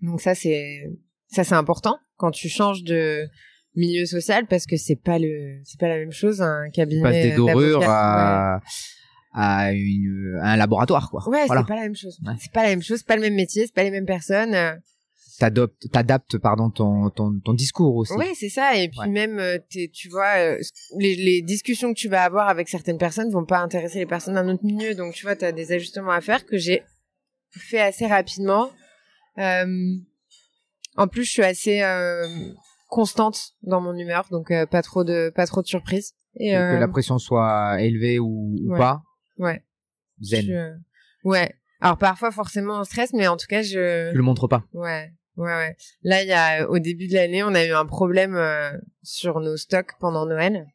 Donc 0.00 0.20
ça 0.20 0.34
c'est 0.34 0.90
ça 1.28 1.44
c'est 1.44 1.54
important 1.54 1.98
quand 2.16 2.30
tu 2.30 2.48
changes 2.48 2.82
de 2.82 3.28
milieu 3.74 4.06
social 4.06 4.46
parce 4.46 4.66
que 4.66 4.76
c'est 4.76 4.96
pas 4.96 5.18
le 5.18 5.60
c'est 5.64 5.78
pas 5.78 5.88
la 5.88 5.98
même 5.98 6.12
chose 6.12 6.40
un 6.40 6.70
cabinet. 6.70 7.00
Tu 7.00 7.02
passes 7.02 7.22
des 7.22 7.36
dorures 7.36 7.82
à, 7.84 8.60
à, 9.34 9.72
une, 9.72 10.38
à 10.42 10.52
un 10.52 10.56
laboratoire 10.56 11.10
quoi. 11.10 11.28
Ouais, 11.28 11.44
Voilà. 11.46 11.62
c'est 11.62 11.68
pas 11.68 11.74
la 11.76 11.82
même 11.82 11.96
chose. 11.96 12.18
Ouais. 12.24 12.32
C'est 12.40 12.52
pas 12.52 12.62
la 12.62 12.68
même 12.70 12.82
chose, 12.82 12.98
c'est 12.98 13.06
pas 13.06 13.16
le 13.16 13.22
même 13.22 13.34
métier, 13.34 13.66
c'est 13.66 13.74
pas 13.74 13.82
les 13.82 13.90
mêmes 13.90 14.06
personnes. 14.06 14.54
euh. 14.54 14.74
T'adoptes, 15.40 15.90
t'adaptes 15.90 16.38
pardon 16.38 16.70
ton, 16.70 17.10
ton 17.10 17.40
ton 17.44 17.54
discours 17.54 17.96
aussi. 17.96 18.12
Ouais, 18.12 18.32
c'est 18.38 18.48
ça. 18.48 18.76
Et 18.76 18.88
puis 18.88 19.00
Ouais. 19.00 19.08
même, 19.08 19.40
euh, 19.40 19.58
t'es- 19.68 19.90
tu 19.92 20.08
vois, 20.08 20.36
euh, 20.38 20.58
les, 20.98 21.16
les 21.16 21.42
discussions 21.42 21.92
que 21.92 21.98
tu 21.98 22.08
vas 22.08 22.22
avoir 22.22 22.48
avec 22.48 22.68
certaines 22.68 22.98
personnes 22.98 23.30
vont 23.32 23.44
pas 23.44 23.58
intéresser 23.58 23.98
les 23.98 24.06
personnes 24.06 24.34
d'un 24.34 24.48
autre 24.48 24.64
milieu. 24.64 24.94
Donc, 24.94 25.12
tu 25.14 25.24
vois, 25.26 25.34
t'as 25.34 25.50
des 25.50 25.72
ajustements 25.72 26.12
à 26.12 26.20
faire 26.20 26.46
que 26.46 26.56
j'ai 26.56 26.84
fait 27.50 27.80
assez 27.80 28.06
rapidement. 28.06 28.70
Euh, 29.38 29.66
en 30.96 31.08
plus, 31.08 31.24
je 31.24 31.30
suis 31.32 31.42
assez 31.42 31.82
euh, 31.82 32.28
constante 32.88 33.54
dans 33.64 33.80
mon 33.80 33.96
humeur, 33.96 34.28
donc 34.30 34.52
euh, 34.52 34.66
pas 34.66 34.82
trop 34.82 35.02
de 35.02 35.32
pas 35.34 35.46
trop 35.46 35.62
de 35.62 35.66
surprises. 35.66 36.12
Et 36.36 36.52
Que- 36.52 36.76
Que 36.76 36.80
la 36.80 36.86
pression 36.88 37.18
soit 37.18 37.80
élevée 37.80 38.20
ou, 38.20 38.56
ou 38.62 38.70
ouais. 38.72 38.78
pas. 38.78 39.02
Ouais, 39.38 39.62
Zen. 40.20 40.46
je- 40.46 41.28
ouais. 41.28 41.54
Alors 41.80 41.98
parfois 41.98 42.30
forcément 42.30 42.80
on 42.80 42.84
stresse, 42.84 43.12
mais 43.12 43.26
en 43.28 43.36
tout 43.36 43.46
cas 43.46 43.62
je 43.62 44.10
Tu 44.10 44.16
le 44.16 44.22
montres 44.22 44.48
pas. 44.48 44.64
Ouais, 44.72 45.12
ouais, 45.36 45.52
ouais. 45.54 45.76
Là, 46.02 46.22
il 46.22 46.28
y 46.28 46.32
a 46.32 46.68
au 46.68 46.78
début 46.78 47.08
de 47.08 47.14
l'année, 47.14 47.42
on 47.42 47.54
a 47.54 47.64
eu 47.64 47.72
un 47.72 47.86
problème 47.86 48.36
euh, 48.36 48.72
sur 49.02 49.40
nos 49.40 49.56
stocks 49.56 49.92
pendant 50.00 50.24
Noël. 50.26 50.66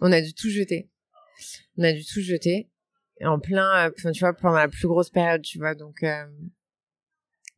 On 0.00 0.10
a 0.12 0.20
dû 0.20 0.32
tout 0.34 0.50
jeter. 0.50 0.90
On 1.76 1.84
a 1.84 1.92
dû 1.92 2.04
tout 2.04 2.22
jeter. 2.22 2.70
Et 3.20 3.26
en 3.26 3.38
plein, 3.38 3.88
euh, 3.88 4.12
tu 4.12 4.20
vois, 4.20 4.32
pendant 4.32 4.56
la 4.56 4.68
plus 4.68 4.88
grosse 4.88 5.10
période, 5.10 5.42
tu 5.42 5.58
vois. 5.58 5.74
Donc, 5.74 6.02
euh, 6.02 6.24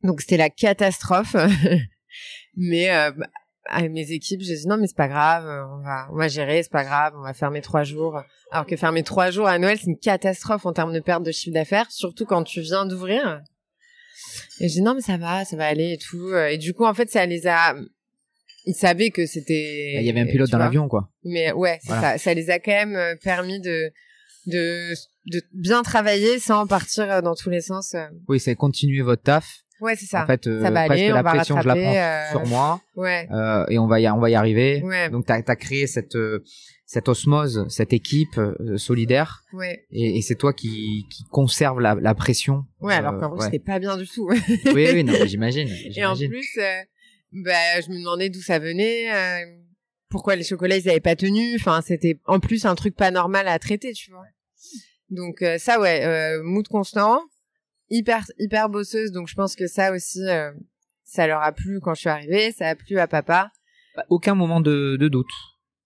donc 0.03 0.21
c'était 0.21 0.37
la 0.37 0.49
catastrophe. 0.49 1.35
mais 2.55 2.91
euh, 2.91 3.11
à 3.65 3.87
mes 3.87 4.11
équipes, 4.11 4.41
j'ai 4.41 4.55
dit 4.55 4.67
non, 4.67 4.77
mais 4.77 4.87
c'est 4.87 4.97
pas 4.97 5.07
grave, 5.07 5.45
euh, 5.47 5.65
on 5.67 5.81
va, 5.83 6.07
on 6.11 6.15
va 6.17 6.27
gérer, 6.27 6.61
c'est 6.63 6.71
pas 6.71 6.83
grave, 6.83 7.13
on 7.17 7.21
va 7.21 7.33
fermer 7.33 7.61
trois 7.61 7.83
jours. 7.83 8.21
Alors 8.51 8.65
que 8.65 8.75
fermer 8.75 9.03
trois 9.03 9.31
jours 9.31 9.47
à 9.47 9.57
Noël, 9.57 9.77
c'est 9.79 9.87
une 9.89 9.97
catastrophe 9.97 10.65
en 10.65 10.73
termes 10.73 10.93
de 10.93 10.99
perte 10.99 11.23
de 11.23 11.31
chiffre 11.31 11.53
d'affaires, 11.53 11.89
surtout 11.91 12.25
quand 12.25 12.43
tu 12.43 12.61
viens 12.61 12.85
d'ouvrir. 12.85 13.41
Et 14.59 14.67
j'ai 14.67 14.75
dit 14.75 14.81
non 14.81 14.93
mais 14.95 15.01
ça 15.01 15.17
va, 15.17 15.45
ça 15.45 15.55
va 15.55 15.65
aller 15.65 15.93
et 15.93 15.97
tout. 15.97 16.33
Et 16.35 16.57
du 16.57 16.73
coup 16.73 16.85
en 16.85 16.93
fait 16.93 17.09
ça 17.09 17.25
les 17.25 17.47
a, 17.47 17.75
ils 18.65 18.75
savaient 18.75 19.09
que 19.09 19.25
c'était. 19.25 19.93
Il 19.99 20.03
y 20.05 20.09
avait 20.09 20.21
un 20.21 20.25
pilote 20.25 20.49
dans 20.49 20.57
l'avion 20.57 20.87
quoi. 20.87 21.09
Mais 21.23 21.51
ouais, 21.51 21.79
Voilà. 21.85 22.13
ça. 22.13 22.17
Ça 22.17 22.33
les 22.33 22.49
a 22.49 22.59
quand 22.59 22.71
même 22.71 22.95
euh, 22.95 23.15
permis 23.21 23.59
de 23.59 23.91
de 24.45 24.93
de 25.25 25.41
bien 25.53 25.83
travailler 25.83 26.37
sans 26.39 26.67
partir 26.67 27.09
euh, 27.09 27.21
dans 27.21 27.33
tous 27.35 27.49
les 27.49 27.61
sens. 27.61 27.95
Oui, 28.27 28.39
c'est 28.39 28.55
continuer 28.55 29.01
votre 29.01 29.23
taf. 29.23 29.47
Ouais 29.83 29.95
c'est 29.97 30.05
ça. 30.05 30.23
En 30.23 30.27
fait, 30.27 30.47
euh, 30.47 30.61
Ça 30.61 30.71
va 30.71 30.85
presque 30.85 30.91
aller, 31.01 31.09
la 31.09 31.19
on 31.19 31.23
va 31.23 31.31
pression, 31.33 31.61
je 31.61 31.67
la 31.67 31.73
rattraper, 31.73 32.29
prends 32.31 32.39
euh, 32.39 32.45
sur 32.45 32.49
moi 32.49 32.81
Ouais. 32.95 33.27
euh, 33.31 33.65
et 33.69 33.77
on 33.79 33.87
va 33.87 33.99
y, 33.99 34.07
on 34.09 34.19
va 34.19 34.29
y 34.29 34.35
arriver. 34.35 34.81
Ouais. 34.83 35.09
Donc, 35.09 35.25
t'as 35.25 35.41
as 35.45 35.55
créé 35.55 35.87
cette 35.87 36.15
euh, 36.15 36.41
cette 36.85 37.09
osmose, 37.09 37.65
cette 37.69 37.91
équipe 37.91 38.39
solidaire, 38.77 39.43
Ouais. 39.53 39.85
et, 39.91 40.17
et 40.17 40.21
c'est 40.21 40.35
toi 40.35 40.53
qui, 40.53 41.05
qui 41.09 41.23
conserve 41.31 41.79
la, 41.79 41.95
la 41.95 42.13
pression. 42.15 42.63
Ouais. 42.81 42.93
Alors 42.93 43.19
qu'en 43.19 43.29
vrai 43.35 43.45
c'était 43.45 43.59
pas 43.63 43.79
bien 43.79 43.97
du 43.97 44.07
tout. 44.07 44.29
oui, 44.29 44.87
oui, 44.93 45.03
non, 45.03 45.13
j'imagine. 45.25 45.67
Et 45.95 46.05
en 46.05 46.15
plus, 46.15 46.59
bah, 47.31 47.81
je 47.81 47.89
me 47.89 47.97
demandais 47.97 48.29
d'où 48.29 48.41
ça 48.41 48.59
venait, 48.59 49.09
pourquoi 50.09 50.35
les 50.35 50.43
chocolats 50.43 50.77
ils 50.77 50.87
avaient 50.89 50.99
pas 50.99 51.15
tenu. 51.15 51.55
Enfin, 51.55 51.81
c'était 51.81 52.19
en 52.25 52.39
plus 52.39 52.65
un 52.65 52.75
truc 52.75 52.95
pas 52.95 53.09
normal 53.11 53.47
à 53.47 53.57
traiter, 53.59 53.91
tu 53.93 54.11
vois. 54.11 54.25
Donc 55.09 55.43
ça, 55.57 55.79
ouais, 55.79 56.37
mood 56.43 56.67
constant, 56.67 57.21
hyper 57.89 58.23
hyper 58.39 58.69
bosseuse. 58.69 59.11
Donc 59.11 59.27
je 59.27 59.35
pense 59.35 59.55
que 59.55 59.67
ça 59.67 59.91
aussi, 59.91 60.21
euh, 60.27 60.51
ça 61.03 61.27
leur 61.27 61.41
a 61.41 61.51
plu 61.51 61.79
quand 61.81 61.93
je 61.93 62.01
suis 62.01 62.09
arrivée, 62.09 62.51
ça 62.51 62.67
a 62.69 62.75
plu 62.75 62.99
à 62.99 63.07
papa. 63.07 63.51
Bah, 63.95 64.05
aucun 64.09 64.35
moment 64.35 64.61
de, 64.61 64.97
de 64.99 65.07
doute 65.07 65.31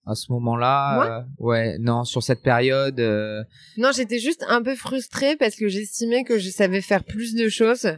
à 0.05 0.15
ce 0.15 0.31
moment-là. 0.31 1.19
Euh, 1.19 1.23
ouais, 1.39 1.77
non, 1.79 2.05
sur 2.05 2.23
cette 2.23 2.41
période. 2.41 2.99
euh, 2.99 3.43
Non, 3.77 3.91
j'étais 3.93 4.19
juste 4.19 4.45
un 4.47 4.61
peu 4.63 4.75
frustrée 4.75 5.35
parce 5.35 5.55
que 5.55 5.67
j'estimais 5.67 6.23
que 6.23 6.37
je 6.37 6.49
savais 6.49 6.79
faire 6.81 7.03
plus 7.03 7.35
de 7.35 7.49
choses 7.49 7.97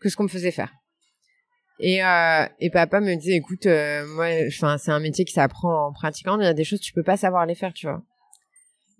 que 0.00 0.08
ce 0.08 0.16
qu'on 0.16 0.22
me 0.24 0.28
faisait 0.28 0.52
faire. 0.52 0.72
Et, 1.80 2.04
euh, 2.04 2.46
et 2.60 2.70
papa 2.70 3.00
me 3.00 3.14
disait, 3.16 3.36
écoute, 3.36 3.66
euh, 3.66 4.06
moi, 4.14 4.26
enfin, 4.46 4.76
c'est 4.78 4.92
un 4.92 5.00
métier 5.00 5.24
qui 5.24 5.32
s'apprend 5.32 5.88
en 5.88 5.92
pratiquant. 5.92 6.38
Il 6.38 6.44
y 6.44 6.46
a 6.46 6.54
des 6.54 6.62
choses 6.62 6.80
tu 6.80 6.92
peux 6.92 7.02
pas 7.02 7.16
savoir 7.16 7.46
les 7.46 7.54
faire, 7.54 7.72
tu 7.72 7.86
vois. 7.86 8.02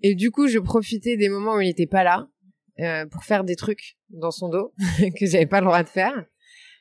Et 0.01 0.15
du 0.15 0.31
coup, 0.31 0.47
je 0.47 0.57
profitais 0.59 1.15
des 1.15 1.29
moments 1.29 1.55
où 1.55 1.61
il 1.61 1.69
était 1.69 1.85
pas 1.87 2.03
là 2.03 2.27
euh, 2.79 3.05
pour 3.05 3.23
faire 3.23 3.43
des 3.43 3.55
trucs 3.55 3.97
dans 4.09 4.31
son 4.31 4.49
dos 4.49 4.73
que 5.19 5.25
j'avais 5.25 5.45
pas 5.45 5.59
le 5.59 5.65
droit 5.65 5.83
de 5.83 5.89
faire. 5.89 6.25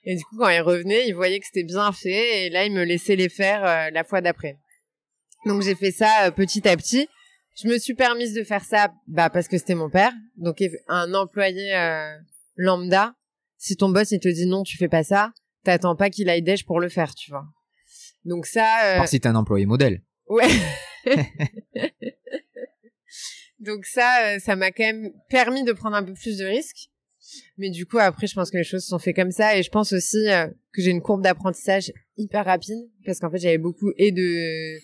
Et 0.04 0.16
du 0.16 0.22
coup, 0.24 0.38
quand 0.38 0.48
il 0.48 0.60
revenait, 0.60 1.08
il 1.08 1.14
voyait 1.14 1.38
que 1.40 1.46
c'était 1.46 1.64
bien 1.64 1.92
fait 1.92 2.46
et 2.46 2.50
là, 2.50 2.64
il 2.64 2.72
me 2.72 2.84
laissait 2.84 3.16
les 3.16 3.28
faire 3.28 3.64
euh, 3.64 3.90
la 3.90 4.04
fois 4.04 4.20
d'après. 4.20 4.58
Donc 5.46 5.62
j'ai 5.62 5.74
fait 5.74 5.90
ça 5.90 6.26
euh, 6.26 6.30
petit 6.30 6.66
à 6.68 6.76
petit. 6.76 7.08
Je 7.62 7.68
me 7.68 7.78
suis 7.78 7.94
permise 7.94 8.32
de 8.32 8.44
faire 8.44 8.64
ça 8.64 8.92
bah 9.06 9.28
parce 9.28 9.48
que 9.48 9.58
c'était 9.58 9.74
mon 9.74 9.90
père. 9.90 10.12
Donc 10.36 10.62
un 10.88 11.12
employé 11.14 11.74
lambda, 12.56 13.14
si 13.58 13.76
ton 13.76 13.90
boss 13.90 14.10
il 14.12 14.20
te 14.20 14.28
dit 14.28 14.46
non, 14.46 14.62
tu 14.62 14.76
fais 14.76 14.88
pas 14.88 15.02
ça, 15.02 15.32
t'attends 15.64 15.96
pas 15.96 16.10
qu'il 16.10 16.28
aille 16.30 16.42
déj 16.42 16.64
pour 16.64 16.80
le 16.80 16.88
faire, 16.88 17.14
tu 17.14 17.30
vois. 17.30 17.44
Donc 18.24 18.46
ça 18.46 19.00
euh, 19.02 19.06
si 19.06 19.20
t'es 19.20 19.28
un 19.28 19.34
employé 19.34 19.66
modèle. 19.66 20.02
ouais. 20.28 20.48
Donc 23.60 23.84
ça 23.84 24.34
euh, 24.34 24.38
ça 24.38 24.56
m'a 24.56 24.70
quand 24.70 24.84
même 24.84 25.12
permis 25.28 25.64
de 25.64 25.72
prendre 25.72 25.96
un 25.96 26.02
peu 26.02 26.14
plus 26.14 26.38
de 26.38 26.44
risques. 26.44 26.90
Mais 27.58 27.70
du 27.70 27.86
coup 27.86 27.98
après 27.98 28.26
je 28.26 28.34
pense 28.34 28.50
que 28.50 28.56
les 28.56 28.64
choses 28.64 28.82
se 28.82 28.88
sont 28.88 28.98
faites 28.98 29.14
comme 29.14 29.30
ça 29.30 29.56
et 29.56 29.62
je 29.62 29.70
pense 29.70 29.92
aussi 29.92 30.28
euh, 30.28 30.46
que 30.72 30.82
j'ai 30.82 30.90
une 30.90 31.02
courbe 31.02 31.22
d'apprentissage 31.22 31.92
hyper 32.16 32.44
rapide 32.44 32.88
parce 33.04 33.20
qu'en 33.20 33.30
fait 33.30 33.38
j'avais 33.38 33.58
beaucoup 33.58 33.92
et 33.96 34.10
de 34.10 34.80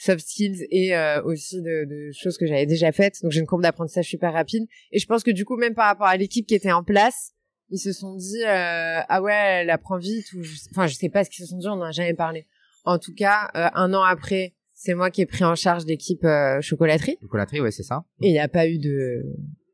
soft 0.00 0.26
skills 0.26 0.66
et 0.70 0.96
euh, 0.96 1.22
aussi 1.24 1.60
de, 1.60 1.84
de 1.84 2.10
choses 2.12 2.38
que 2.38 2.46
j'avais 2.46 2.66
déjà 2.66 2.90
faites. 2.90 3.22
Donc 3.22 3.32
j'ai 3.32 3.40
une 3.40 3.46
courbe 3.46 3.62
d'apprentissage 3.62 4.06
super 4.06 4.32
rapide. 4.32 4.66
Et 4.92 4.98
je 4.98 5.06
pense 5.06 5.22
que 5.22 5.30
du 5.30 5.44
coup, 5.44 5.56
même 5.56 5.74
par 5.74 5.86
rapport 5.86 6.06
à 6.06 6.16
l'équipe 6.16 6.46
qui 6.46 6.54
était 6.54 6.72
en 6.72 6.82
place, 6.82 7.32
ils 7.68 7.78
se 7.78 7.92
sont 7.92 8.16
dit 8.16 8.42
euh, 8.42 9.00
ah 9.08 9.22
ouais, 9.22 9.34
elle 9.34 9.70
apprend 9.70 9.98
vite 9.98 10.26
je... 10.32 10.68
enfin 10.70 10.86
je 10.86 10.94
sais 10.94 11.08
pas 11.08 11.24
ce 11.24 11.30
qu'ils 11.30 11.44
se 11.44 11.50
sont 11.50 11.58
dit, 11.58 11.68
on 11.68 11.76
n'en 11.76 11.86
a 11.86 11.92
jamais 11.92 12.14
parlé. 12.14 12.46
En 12.84 12.98
tout 12.98 13.14
cas, 13.14 13.50
euh, 13.54 13.68
un 13.74 13.92
an 13.92 14.02
après, 14.02 14.54
c'est 14.82 14.94
moi 14.94 15.10
qui 15.10 15.20
ai 15.20 15.26
pris 15.26 15.44
en 15.44 15.54
charge 15.54 15.84
l'équipe 15.86 16.24
euh, 16.24 16.60
chocolaterie 16.62 17.18
Chocolaterie, 17.20 17.60
ouais, 17.60 17.70
c'est 17.70 17.82
ça. 17.82 18.04
et 18.22 18.28
il 18.28 18.32
n'y 18.32 18.38
a 18.38 18.48
pas 18.48 18.66
eu 18.66 18.78
de 18.78 19.22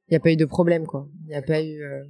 il 0.09 0.13
y 0.13 0.17
a 0.17 0.21
pas 0.21 0.33
eu 0.33 0.37
de 0.37 0.45
problème 0.45 0.85
quoi. 0.87 1.09
Il 1.25 1.29
n'y 1.29 1.35
a 1.37 1.43
pas 1.43 1.63
eu 1.63 1.81
euh, 1.83 2.03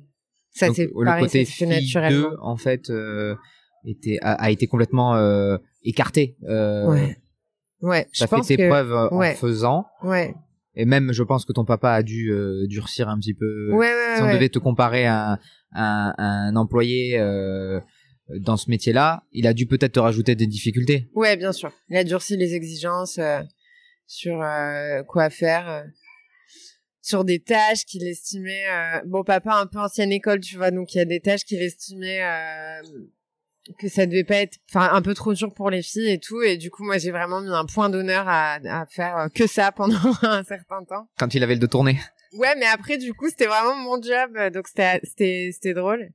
ça 0.51 0.69
c'est 0.75 0.89
pareil, 1.05 1.23
côté 1.25 1.45
ça 1.45 1.53
fait 1.53 1.67
naturellement. 1.67 2.31
2, 2.31 2.37
en 2.41 2.57
fait, 2.57 2.89
euh, 2.91 3.35
était, 3.85 4.19
a, 4.23 4.33
a 4.33 4.51
été 4.51 4.67
complètement 4.67 5.15
euh, 5.17 5.57
écarté. 5.83 6.37
Euh, 6.49 6.87
Ouais. 6.89 7.17
Ouais, 7.83 8.07
T'as 8.19 8.27
fait 8.27 8.41
tes 8.41 8.57
que 8.57 8.69
preuves 8.69 9.13
ouais. 9.13 9.33
en 9.33 9.35
faisant. 9.35 9.87
ouais. 10.03 10.35
Et 10.79 10.85
même, 10.87 11.13
je 11.13 11.23
pense 11.23 11.45
que 11.47 11.53
ton 11.53 11.65
papa 11.67 11.91
a 11.91 12.03
dû 12.03 12.31
euh, 12.33 12.67
durcir 12.67 13.09
un 13.11 13.19
petit 13.19 13.35
peu. 13.35 13.71
Ouais 13.73 13.79
ouais 13.95 14.17
si 14.17 14.23
on 14.23 14.33
devait 14.33 14.49
te 14.51 14.59
comparer 14.59 15.05
à 15.07 15.33
un, 15.33 15.39
à 15.73 16.11
à 16.19 16.25
un 16.49 16.57
employé 16.57 17.19
euh, 17.19 17.81
dans 18.29 18.57
ce 18.57 18.71
métier-là, 18.71 19.23
il 19.33 19.47
a 19.47 19.53
dû 19.55 19.67
peut-être 19.67 19.93
te 19.93 20.01
rajouter 20.01 20.35
des 20.35 20.47
difficultés. 20.47 21.09
Ouais, 21.15 21.37
bien 21.37 21.53
sûr. 21.53 21.73
Il 21.89 21.97
a 21.97 22.05
durci 22.05 22.37
les 22.37 22.55
exigences 22.55 23.19
euh, 23.19 23.41
sur 24.07 24.41
euh, 24.43 25.03
quoi 25.05 25.31
faire, 25.31 25.69
euh, 25.69 25.83
sur 27.03 27.25
des 27.25 27.41
tâches 27.41 27.85
qu'il 27.85 28.07
estimait. 28.07 28.65
euh, 28.71 29.01
Bon, 29.07 29.23
papa 29.23 29.55
un 29.55 29.67
peu 29.67 29.79
ancienne 29.79 30.13
école, 30.13 30.41
tu 30.41 30.57
vois, 30.57 30.71
donc 30.71 30.95
il 30.95 30.99
y 30.99 31.01
a 31.01 31.05
des 31.05 31.21
tâches 31.21 31.45
qu'il 31.45 31.63
estimait 31.63 32.21
euh, 32.23 32.83
que 33.79 33.89
ça 33.89 34.07
devait 34.07 34.25
pas 34.25 34.37
être, 34.37 34.59
enfin, 34.71 34.89
un 34.93 35.03
peu 35.03 35.15
trop 35.15 35.35
dur 35.35 35.53
pour 35.55 35.71
les 35.71 35.83
filles 35.83 36.11
et 36.11 36.19
tout. 36.21 36.41
Et 36.43 36.57
du 36.57 36.71
coup, 36.71 36.85
moi, 36.85 36.99
j'ai 36.99 37.11
vraiment 37.11 37.41
mis 37.41 37.51
un 37.51 37.65
point 37.67 37.91
d'honneur 37.91 38.25
à, 38.29 38.55
à 38.65 38.87
faire 38.87 39.17
euh, 39.19 39.29
que 39.29 39.47
ça 39.47 39.71
pendant 39.73 39.97
un 40.23 40.43
certain 40.45 40.85
temps. 40.85 41.09
Quand 41.19 41.35
il 41.35 41.43
avait 41.43 41.55
le 41.55 41.61
dos 41.61 41.67
tourné. 41.69 41.99
Ouais, 42.33 42.55
mais 42.59 42.67
après, 42.67 42.99
du 42.99 43.15
coup, 43.15 43.29
c'était 43.29 43.47
vraiment 43.47 43.77
mon 43.77 44.01
job, 44.03 44.31
euh, 44.37 44.51
donc 44.51 44.67
c'était 44.69 45.75
drôle. 45.75 46.11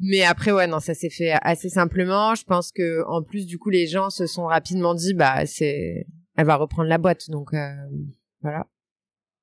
Mais 0.00 0.22
après, 0.22 0.52
ouais, 0.52 0.66
non, 0.66 0.80
ça 0.80 0.94
s'est 0.94 1.10
fait 1.10 1.32
assez 1.42 1.68
simplement. 1.68 2.34
Je 2.34 2.44
pense 2.44 2.72
que 2.72 3.04
en 3.06 3.22
plus, 3.22 3.46
du 3.46 3.58
coup, 3.58 3.70
les 3.70 3.86
gens 3.86 4.10
se 4.10 4.26
sont 4.26 4.44
rapidement 4.44 4.94
dit, 4.94 5.14
bah, 5.14 5.46
c'est, 5.46 6.06
elle 6.36 6.46
va 6.46 6.56
reprendre 6.56 6.88
la 6.88 6.98
boîte, 6.98 7.30
donc 7.30 7.54
euh, 7.54 7.74
voilà. 8.42 8.66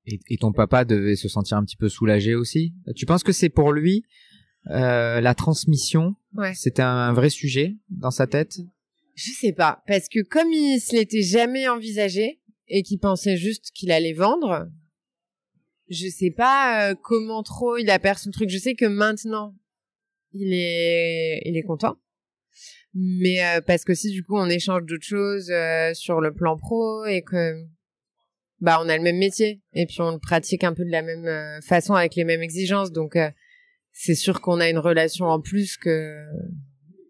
Et, 0.05 0.19
et 0.29 0.37
ton 0.37 0.51
papa 0.51 0.85
devait 0.85 1.15
se 1.15 1.29
sentir 1.29 1.57
un 1.57 1.63
petit 1.63 1.77
peu 1.77 1.89
soulagé 1.89 2.35
aussi? 2.35 2.73
Tu 2.95 3.05
penses 3.05 3.23
que 3.23 3.31
c'est 3.31 3.49
pour 3.49 3.71
lui 3.71 4.03
euh, 4.69 5.21
la 5.21 5.33
transmission? 5.33 6.15
Ouais. 6.35 6.53
C'était 6.55 6.81
un 6.81 7.13
vrai 7.13 7.29
sujet 7.29 7.77
dans 7.89 8.11
sa 8.11 8.27
tête? 8.27 8.57
Je 9.15 9.31
sais 9.31 9.53
pas, 9.53 9.83
parce 9.87 10.09
que 10.09 10.23
comme 10.23 10.51
il 10.51 10.79
se 10.79 10.95
l'était 10.95 11.21
jamais 11.21 11.67
envisagé 11.67 12.41
et 12.67 12.81
qu'il 12.83 12.99
pensait 12.99 13.37
juste 13.37 13.71
qu'il 13.73 13.91
allait 13.91 14.13
vendre, 14.13 14.67
je 15.89 16.07
sais 16.07 16.31
pas 16.31 16.89
euh, 16.89 16.95
comment 17.01 17.43
trop 17.43 17.77
il 17.77 17.89
a 17.89 17.99
perçu 17.99 18.29
le 18.29 18.33
truc. 18.33 18.49
Je 18.49 18.57
sais 18.57 18.73
que 18.73 18.85
maintenant, 18.85 19.53
il 20.33 20.53
est, 20.53 21.41
il 21.45 21.57
est 21.57 21.63
content. 21.63 21.97
Mais 22.93 23.43
euh, 23.43 23.61
parce 23.61 23.83
que 23.83 23.93
si 23.93 24.11
du 24.11 24.23
coup 24.23 24.37
on 24.37 24.49
échange 24.49 24.83
d'autres 24.83 25.05
choses 25.05 25.49
euh, 25.49 25.93
sur 25.93 26.21
le 26.21 26.33
plan 26.33 26.57
pro 26.57 27.05
et 27.05 27.23
que 27.23 27.55
bah 28.59 28.79
on 28.81 28.87
a 28.87 28.95
le 28.95 29.03
même 29.03 29.17
métier 29.17 29.61
et 29.73 29.85
puis 29.87 29.99
on 30.01 30.11
le 30.11 30.19
pratique 30.19 30.63
un 30.63 30.73
peu 30.73 30.85
de 30.85 30.91
la 30.91 31.01
même 31.01 31.25
euh, 31.25 31.59
façon 31.61 31.95
avec 31.95 32.15
les 32.15 32.23
mêmes 32.23 32.41
exigences. 32.43 32.91
Donc 32.91 33.15
euh, 33.15 33.29
c'est 33.91 34.15
sûr 34.15 34.41
qu'on 34.41 34.59
a 34.59 34.69
une 34.69 34.77
relation 34.77 35.25
en 35.25 35.41
plus 35.41 35.75
que 35.77 36.23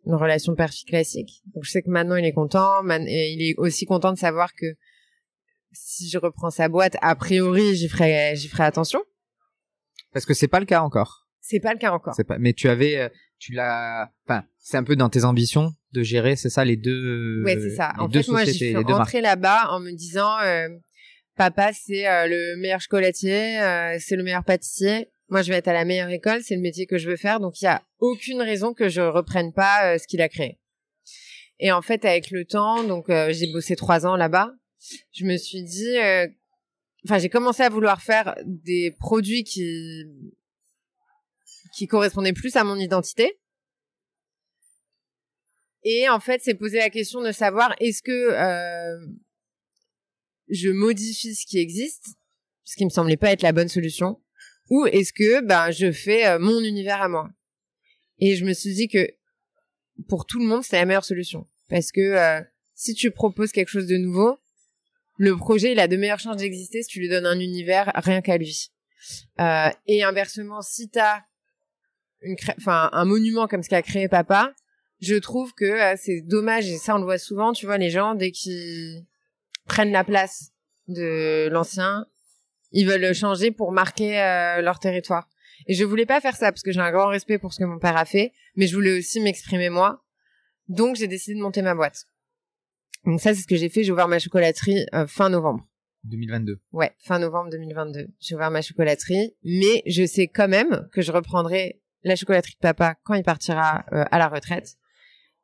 une 0.06 0.16
relation 0.16 0.56
perfide 0.56 0.88
classique. 0.88 1.44
Donc 1.54 1.64
je 1.66 1.72
sais 1.72 1.82
que 1.82 1.90
maintenant 1.90 2.16
il 2.16 2.26
est 2.26 2.34
content, 2.34 2.82
et 3.08 3.34
il 3.34 3.42
est 3.42 3.56
aussi 3.58 3.86
content 3.86 4.12
de 4.14 4.18
savoir 4.18 4.54
que 4.54 4.76
si 5.72 6.10
je 6.10 6.18
reprends 6.18 6.50
sa 6.50 6.70
boîte, 6.70 6.96
a 7.02 7.16
priori 7.16 7.76
j'y 7.76 7.90
ferai 7.90 8.36
j'y 8.36 8.48
ferai 8.48 8.64
attention. 8.64 9.02
Parce 10.14 10.26
que 10.26 10.34
c'est 10.34 10.48
pas 10.48 10.60
le 10.60 10.66
cas 10.66 10.82
encore. 10.82 11.23
C'est 11.46 11.60
pas 11.60 11.74
le 11.74 11.78
cas 11.80 11.92
encore. 11.92 12.16
C'est 12.16 12.24
pas. 12.24 12.38
Mais 12.40 12.54
tu 12.54 12.70
avais, 12.70 12.98
euh, 12.98 13.10
tu 13.38 13.52
l'as. 13.52 14.10
Enfin, 14.26 14.46
c'est 14.60 14.78
un 14.78 14.84
peu 14.84 14.96
dans 14.96 15.10
tes 15.10 15.26
ambitions 15.26 15.74
de 15.92 16.02
gérer, 16.02 16.38
c'est 16.38 16.50
ça, 16.50 16.64
les 16.64 16.78
deux. 16.78 17.44
Ouais, 17.44 17.60
c'est 17.60 17.76
ça. 17.76 17.92
En 18.00 18.10
fait, 18.10 18.28
moi, 18.30 18.46
je 18.46 18.52
suis 18.52 18.76
rentrée 18.76 19.20
là-bas 19.20 19.68
en 19.72 19.82
me 19.82 19.92
disant, 19.92 20.40
euh, 20.40 20.70
papa, 21.36 21.72
c'est 21.74 22.08
euh, 22.08 22.28
le 22.28 22.56
meilleur 22.62 22.80
chocolatier, 22.80 23.60
c'est 24.00 24.16
le 24.16 24.24
meilleur 24.24 24.46
pâtissier. 24.46 25.10
Moi, 25.28 25.42
je 25.42 25.52
vais 25.52 25.58
être 25.58 25.68
à 25.68 25.74
la 25.74 25.84
meilleure 25.84 26.10
école, 26.10 26.42
c'est 26.44 26.56
le 26.56 26.62
métier 26.62 26.86
que 26.86 26.98
je 26.98 27.10
veux 27.10 27.18
faire, 27.18 27.40
donc 27.40 27.60
il 27.62 27.66
y 27.66 27.68
a 27.68 27.82
aucune 28.00 28.42
raison 28.42 28.74
que 28.74 28.88
je 28.88 29.02
reprenne 29.02 29.52
pas 29.52 29.98
ce 29.98 30.08
qu'il 30.08 30.22
a 30.22 30.30
créé. 30.30 30.60
Et 31.60 31.72
en 31.72 31.82
fait, 31.82 32.06
avec 32.06 32.30
le 32.32 32.46
temps, 32.46 32.84
donc 32.84 33.06
j'ai 33.10 33.52
bossé 33.52 33.76
trois 33.76 34.06
ans 34.06 34.16
là-bas, 34.16 34.52
je 35.12 35.26
me 35.26 35.38
suis 35.38 35.64
dit, 35.64 35.98
enfin, 37.06 37.18
j'ai 37.18 37.30
commencé 37.30 37.64
à 37.64 37.70
vouloir 37.70 38.02
faire 38.02 38.36
des 38.46 38.96
produits 39.00 39.44
qui 39.44 40.06
qui 41.74 41.88
correspondait 41.88 42.34
plus 42.34 42.56
à 42.56 42.64
mon 42.64 42.78
identité. 42.78 43.40
Et 45.84 46.08
en 46.08 46.20
fait, 46.20 46.42
c'est 46.44 46.54
poser 46.54 46.78
la 46.78 46.90
question 46.90 47.22
de 47.22 47.32
savoir 47.32 47.76
est-ce 47.80 48.02
que 48.02 48.12
euh, 48.12 49.06
je 50.48 50.70
modifie 50.70 51.36
ce 51.36 51.46
qui 51.46 51.58
existe, 51.58 52.16
ce 52.64 52.76
qui 52.78 52.86
me 52.86 52.90
semblait 52.90 53.18
pas 53.18 53.32
être 53.32 53.42
la 53.42 53.52
bonne 53.52 53.68
solution, 53.68 54.22
ou 54.70 54.86
est-ce 54.86 55.12
que 55.12 55.42
ben 55.46 55.72
je 55.72 55.92
fais 55.92 56.26
euh, 56.28 56.40
mon 56.40 56.62
univers 56.62 57.02
à 57.02 57.10
moi? 57.10 57.30
Et 58.20 58.36
je 58.38 58.46
me 58.46 58.54
suis 58.54 58.74
dit 58.74 58.88
que 58.88 59.10
pour 60.08 60.26
tout 60.26 60.40
le 60.40 60.46
monde, 60.46 60.64
c'est 60.64 60.78
la 60.78 60.86
meilleure 60.86 61.04
solution, 61.04 61.48
parce 61.70 61.92
que 61.92 62.00
euh, 62.00 62.42
si 62.76 62.94
tu 62.94 63.12
proposes 63.12 63.52
quelque 63.52 63.68
chose 63.68 63.88
de 63.88 63.98
nouveau, 63.98 64.38
le 65.18 65.36
projet 65.36 65.74
il 65.74 65.80
a 65.80 65.88
de 65.90 65.98
meilleures 65.98 66.20
chances 66.20 66.38
d'exister 66.38 66.84
si 66.84 66.90
tu 66.90 67.00
lui 67.00 67.10
donnes 67.10 67.26
un 67.26 67.40
univers 67.40 67.92
rien 67.96 68.22
qu'à 68.22 68.38
lui. 68.38 68.72
et 69.88 70.04
inversement, 70.04 70.62
si 70.62 70.90
t'as 70.90 71.24
enfin 72.58 72.90
un 72.92 73.06
monument 73.06 73.48
comme 73.48 73.64
ce 73.64 73.70
qu'a 73.70 73.82
créé 73.82 74.08
papa, 74.08 74.54
je 75.02 75.16
trouve 75.16 75.54
que 75.54 75.66
euh, 75.66 75.96
c'est 75.98 76.22
dommage 76.22 76.70
et 76.70 76.78
ça 76.78 76.96
on 76.96 77.00
le 77.00 77.04
voit 77.04 77.18
souvent, 77.18 77.54
tu 77.54 77.66
vois 77.66 77.78
les 77.78 77.90
gens 77.90 78.16
dès 78.16 78.32
qu'ils 78.32 79.06
prennent 79.66 79.92
la 79.92 80.04
place 80.04 80.52
de 80.88 81.50
l'ancien, 81.52 82.06
ils 82.72 82.88
veulent 82.88 83.02
le 83.02 83.14
changer 83.14 83.52
pour 83.52 83.72
marquer 83.72 84.20
euh, 84.20 84.62
leur 84.62 84.80
territoire. 84.80 85.28
Et 85.68 85.74
je 85.74 85.84
voulais 85.84 86.06
pas 86.06 86.20
faire 86.20 86.36
ça 86.36 86.52
parce 86.52 86.64
que 86.64 86.72
j'ai 86.72 86.80
un 86.80 86.92
grand 86.92 87.08
respect 87.08 87.38
pour 87.38 87.54
ce 87.54 87.60
que 87.60 87.66
mon 87.66 87.80
père 87.80 87.96
a 87.96 88.06
fait, 88.06 88.34
mais 88.56 88.68
je 88.68 88.76
voulais 88.76 88.98
aussi 88.98 89.20
m'exprimer 89.20 89.70
moi. 89.70 90.04
Donc 90.68 90.96
j'ai 90.96 91.08
décidé 91.08 91.36
de 91.38 91.42
monter 91.42 91.62
ma 91.62 91.76
boîte. 91.76 92.06
Donc 93.06 93.20
ça 93.22 93.34
c'est 93.34 93.42
ce 93.42 93.48
que 93.48 93.56
j'ai 93.56 93.70
fait, 93.70 93.84
j'ai 93.84 93.92
ouvert 93.92 94.08
ma 94.08 94.20
chocolaterie 94.20 94.86
euh, 94.94 95.08
fin 95.08 95.30
novembre. 95.30 95.68
2022. 96.06 96.60
Ouais, 96.74 96.92
fin 97.00 97.20
novembre 97.20 97.50
2022. 97.52 98.08
J'ai 98.20 98.36
ouvert 98.36 98.52
ma 98.52 98.62
chocolaterie, 98.62 99.36
mais 99.44 99.84
je 99.86 100.06
sais 100.06 100.28
quand 100.28 100.50
même 100.50 100.90
que 100.92 101.02
je 101.02 101.12
reprendrai 101.12 101.82
la 102.04 102.16
chocolaterie 102.16 102.54
de 102.54 102.60
papa 102.60 102.96
quand 103.04 103.14
il 103.14 103.24
partira 103.24 103.86
euh, 103.94 104.04
à 104.12 104.20
la 104.20 104.28
retraite. 104.28 104.76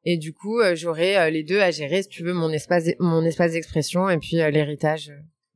Et 0.06 0.18
du 0.18 0.34
coup, 0.34 0.60
euh, 0.60 0.76
j'aurai 0.76 1.18
euh, 1.18 1.30
les 1.30 1.44
deux 1.44 1.60
à 1.60 1.72
gérer, 1.72 2.04
si 2.04 2.10
tu 2.10 2.24
veux, 2.24 2.34
mon 2.34 2.50
espace, 2.52 2.86
mon 3.00 3.24
espace 3.26 3.52
d'expression 3.52 4.10
et 4.10 4.18
puis 4.18 4.38
l'héritage. 4.38 5.12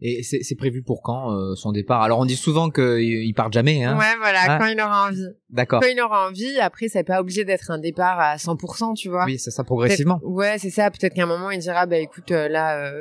Et 0.06 0.22
c'est 0.22 0.56
prévu 0.56 0.84
pour 0.84 1.01
quand 1.01 1.56
son 1.56 1.72
départ? 1.72 2.01
Alors 2.01 2.20
on 2.20 2.26
dit 2.26 2.36
souvent 2.36 2.70
qu'il 2.70 3.34
part 3.38 3.49
jamais. 3.54 3.86
Hein 3.86 3.97
ouais, 3.97 4.18
voilà, 4.18 4.39
ah. 4.49 4.58
quand 4.60 4.66
il 4.66 4.78
aura 4.82 5.08
envie. 5.08 5.30
D'accord. 5.49 5.80
Quand 5.80 5.88
il 5.88 6.01
aura 6.01 6.28
envie. 6.28 6.60
Après, 6.60 6.89
c'est 6.89 7.06
pas 7.06 7.22
obligé 7.22 7.45
d'être 7.45 7.72
un 7.72 7.78
départ 7.78 8.20
à 8.20 8.36
100%, 8.36 8.95
tu 8.97 9.08
vois. 9.08 9.24
Oui, 9.24 9.39
c'est 9.39 9.51
ça 9.51 9.64
progressivement. 9.64 10.20
Ouais, 10.24 10.58
c'est 10.58 10.72
ça. 10.72 10.91
Peut-être 10.91 11.14
qu'à 11.14 11.24
un 11.24 11.28
moment 11.28 11.51
il 11.51 11.60
dira, 11.60 11.86
bah 11.86 11.99
écoute, 11.99 12.32
là, 12.32 12.91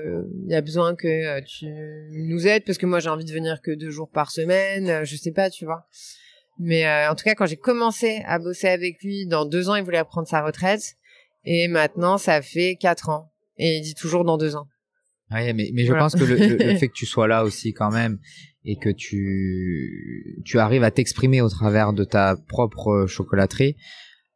il 0.44 0.52
y 0.52 0.54
a 0.54 0.60
besoin 0.60 0.94
que 0.94 1.40
tu 1.40 1.66
nous 2.12 2.46
aides 2.46 2.62
parce 2.64 2.78
que 2.78 2.86
moi 2.86 3.00
j'ai 3.00 3.08
envie 3.08 3.24
de 3.24 3.32
venir 3.32 3.60
que 3.62 3.72
deux 3.72 3.90
jours 3.90 4.08
par 4.08 4.30
semaine. 4.30 5.04
je 5.04 5.16
sais 5.16 5.32
pas, 5.32 5.50
tu 5.50 5.64
vois. 5.64 5.88
Mais 6.62 6.86
euh, 6.86 7.10
en 7.10 7.14
tout 7.16 7.24
cas, 7.24 7.34
quand 7.34 7.46
j'ai 7.46 7.56
commencé 7.56 8.22
à 8.24 8.38
bosser 8.38 8.68
avec 8.68 9.02
lui, 9.02 9.26
dans 9.26 9.44
deux 9.44 9.68
ans, 9.68 9.74
il 9.74 9.82
voulait 9.82 10.02
prendre 10.04 10.28
sa 10.28 10.42
retraite. 10.42 10.94
Et 11.44 11.66
maintenant, 11.66 12.18
ça 12.18 12.40
fait 12.40 12.76
quatre 12.76 13.08
ans. 13.08 13.32
Et 13.58 13.78
il 13.78 13.82
dit 13.82 13.94
toujours 13.94 14.24
dans 14.24 14.38
deux 14.38 14.54
ans. 14.54 14.68
Ouais, 15.32 15.52
mais, 15.54 15.70
mais 15.74 15.84
je 15.84 15.92
pense 15.92 16.14
que 16.14 16.24
le, 16.24 16.36
le, 16.36 16.76
fait 16.78 16.88
que 16.88 16.92
tu 16.92 17.06
sois 17.06 17.26
là 17.26 17.42
aussi 17.42 17.72
quand 17.72 17.90
même 17.90 18.18
et 18.64 18.76
que 18.76 18.90
tu, 18.90 20.40
tu 20.44 20.58
arrives 20.60 20.84
à 20.84 20.92
t'exprimer 20.92 21.40
au 21.40 21.48
travers 21.48 21.92
de 21.92 22.04
ta 22.04 22.36
propre 22.48 23.06
chocolaterie, 23.08 23.76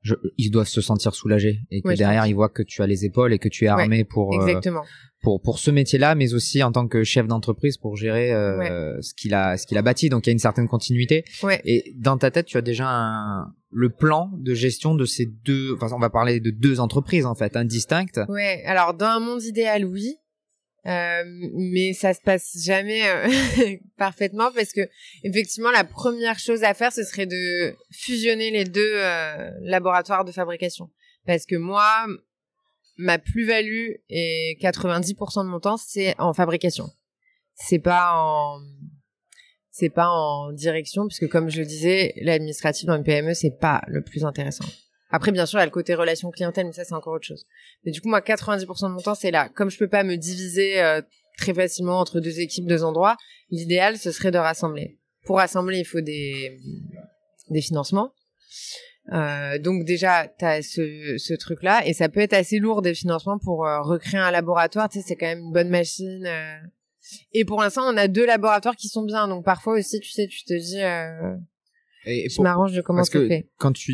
je, 0.03 0.14
ils 0.37 0.51
doivent 0.51 0.66
se 0.66 0.81
sentir 0.81 1.14
soulagés 1.14 1.61
et 1.70 1.83
que 1.83 1.95
derrière 1.95 2.27
ils 2.27 2.35
voient 2.35 2.49
que 2.49 2.62
tu 2.62 2.83
as 2.83 2.87
les 2.87 3.05
épaules 3.05 3.33
et 3.33 3.39
que 3.39 3.49
tu 3.49 3.66
es 3.66 3.68
armé 3.68 4.05
pour 4.05 4.35
euh, 4.35 4.47
exactement 4.47 4.85
pour 5.27 5.43
pour 5.43 5.59
ce 5.59 5.72
métier-là, 5.72 6.14
mais 6.14 6.35
aussi 6.35 6.62
en 6.62 6.70
tant 6.70 6.87
que 6.87 7.03
chef 7.03 7.27
d'entreprise 7.27 7.79
pour 7.79 7.97
gérer 7.97 8.33
euh, 8.33 8.97
ce 9.03 9.12
qu'il 9.12 9.35
a 9.35 9.57
ce 9.57 9.66
qu'il 9.66 9.77
a 9.77 9.83
bâti. 9.83 10.09
Donc 10.09 10.24
il 10.24 10.29
y 10.29 10.31
a 10.31 10.35
une 10.35 10.39
certaine 10.39 10.68
continuité. 10.68 11.24
Ouais. 11.43 11.61
Et 11.64 11.93
dans 11.97 12.16
ta 12.16 12.31
tête, 12.31 12.47
tu 12.47 12.57
as 12.57 12.62
déjà 12.62 12.87
un, 12.89 13.53
le 13.72 13.91
plan 13.91 14.31
de 14.39 14.55
gestion 14.55 14.95
de 14.95 15.05
ces 15.05 15.27
deux. 15.27 15.74
Enfin, 15.74 15.89
on 15.93 15.99
va 15.99 16.11
parler 16.11 16.39
de 16.39 16.51
deux 16.51 16.79
entreprises 16.79 17.27
en 17.27 17.35
fait, 17.35 17.57
indistinctes. 17.57 18.20
Ouais. 18.29 18.62
Alors 18.66 18.95
dans 18.95 19.07
un 19.07 19.18
monde 19.18 19.43
idéal, 19.43 19.85
oui. 19.85 20.14
Euh, 20.87 21.24
mais 21.55 21.93
ça 21.93 22.14
se 22.14 22.20
passe 22.20 22.57
jamais 22.64 23.03
euh, 23.09 23.77
parfaitement 23.99 24.53
parce 24.55 24.72
que 24.72 24.83
effectivement 25.24 25.72
la 25.72 25.83
première 25.83 26.39
chose 26.39 26.62
à 26.62 26.74
faire 26.74 26.93
ce 26.93 27.03
serait 27.03 27.27
de 27.27 27.74
fusionner 27.91 28.53
les 28.53 28.62
deux 28.62 28.95
laboratoires 29.62 30.24
de 30.24 30.31
fabrication 30.31 30.89
parce 31.27 31.45
que 31.45 31.57
moi 31.57 32.07
ma 32.97 33.18
plus-value 33.18 33.92
et 34.09 34.59
90% 34.61 35.44
de 35.44 35.49
mon 35.49 35.61
temps, 35.61 35.76
c'est 35.76 36.18
en 36.18 36.32
fabrication. 36.32 36.90
C'est 37.55 37.78
pas 37.78 38.12
en, 38.14 38.61
c'est 39.70 39.90
pas 39.90 40.09
en 40.09 40.53
direction, 40.53 41.07
puisque 41.07 41.28
comme 41.28 41.51
je 41.51 41.61
le 41.61 41.66
disais, 41.66 42.14
l'administratif 42.22 42.86
dans 42.86 42.97
une 42.97 43.05
PME, 43.05 43.34
c'est 43.34 43.59
pas 43.59 43.82
le 43.88 44.03
plus 44.03 44.24
intéressant. 44.24 44.64
Après, 45.11 45.32
bien 45.32 45.47
sûr, 45.47 45.59
il 45.59 45.61
y 45.61 45.62
a 45.62 45.66
le 45.66 45.70
côté 45.70 45.94
relation 45.94 46.30
clientèle, 46.30 46.66
mais 46.66 46.72
ça, 46.72 46.84
c'est 46.84 46.94
encore 46.94 47.14
autre 47.14 47.26
chose. 47.26 47.47
Mais 47.84 47.92
du 47.92 48.01
coup, 48.01 48.09
moi, 48.09 48.20
90% 48.20 48.88
de 48.88 48.94
mon 48.94 49.01
temps, 49.01 49.14
c'est 49.14 49.30
là. 49.30 49.49
Comme 49.49 49.70
je 49.70 49.78
peux 49.78 49.88
pas 49.88 50.03
me 50.03 50.16
diviser 50.16 50.82
euh, 50.82 51.01
très 51.38 51.55
facilement 51.55 52.01
entre 52.01 52.20
deux 52.20 52.40
équipes, 52.40 52.66
deux 52.66 52.82
endroits, 52.82 53.16
l'idéal, 53.51 53.99
ce 53.99 54.11
serait 54.11 54.30
de 54.30 54.38
rassembler. 54.38 54.99
Pour 55.24 55.36
rassembler, 55.36 55.78
il 55.78 55.84
faut 55.84 56.01
des, 56.01 56.59
des 57.51 57.61
financements. 57.61 58.12
Euh, 59.13 59.59
donc 59.59 59.85
déjà, 59.85 60.27
tu 60.39 60.45
as 60.45 60.63
ce, 60.63 61.17
ce 61.19 61.35
truc-là, 61.35 61.87
et 61.87 61.93
ça 61.93 62.09
peut 62.09 62.21
être 62.21 62.33
assez 62.33 62.59
lourd 62.59 62.83
des 62.83 62.95
financements 62.95 63.39
pour 63.39 63.67
euh, 63.67 63.81
recréer 63.81 64.21
un 64.21 64.31
laboratoire. 64.31 64.89
Tu 64.89 64.99
sais, 65.01 65.05
c'est 65.07 65.17
quand 65.17 65.27
même 65.27 65.41
une 65.41 65.53
bonne 65.53 65.69
machine. 65.69 66.25
Euh. 66.27 66.57
Et 67.33 67.45
pour 67.45 67.61
l'instant, 67.61 67.83
on 67.87 67.97
a 67.97 68.09
deux 68.09 68.27
laboratoires 68.27 68.75
qui 68.75 68.89
sont 68.89 69.05
bien. 69.05 69.29
Donc 69.29 69.45
parfois 69.45 69.75
aussi, 69.75 70.01
tu 70.01 70.11
sais, 70.11 70.27
tu 70.27 70.45
te 70.45 70.55
dis, 70.55 70.81
et 72.09 72.29
je 72.29 72.43
m'arrange 72.43 72.73
de 72.73 72.81
comment 72.81 73.05
c'est 73.05 73.29
fait. 73.29 73.49
Quand 73.59 73.73
tu 73.73 73.93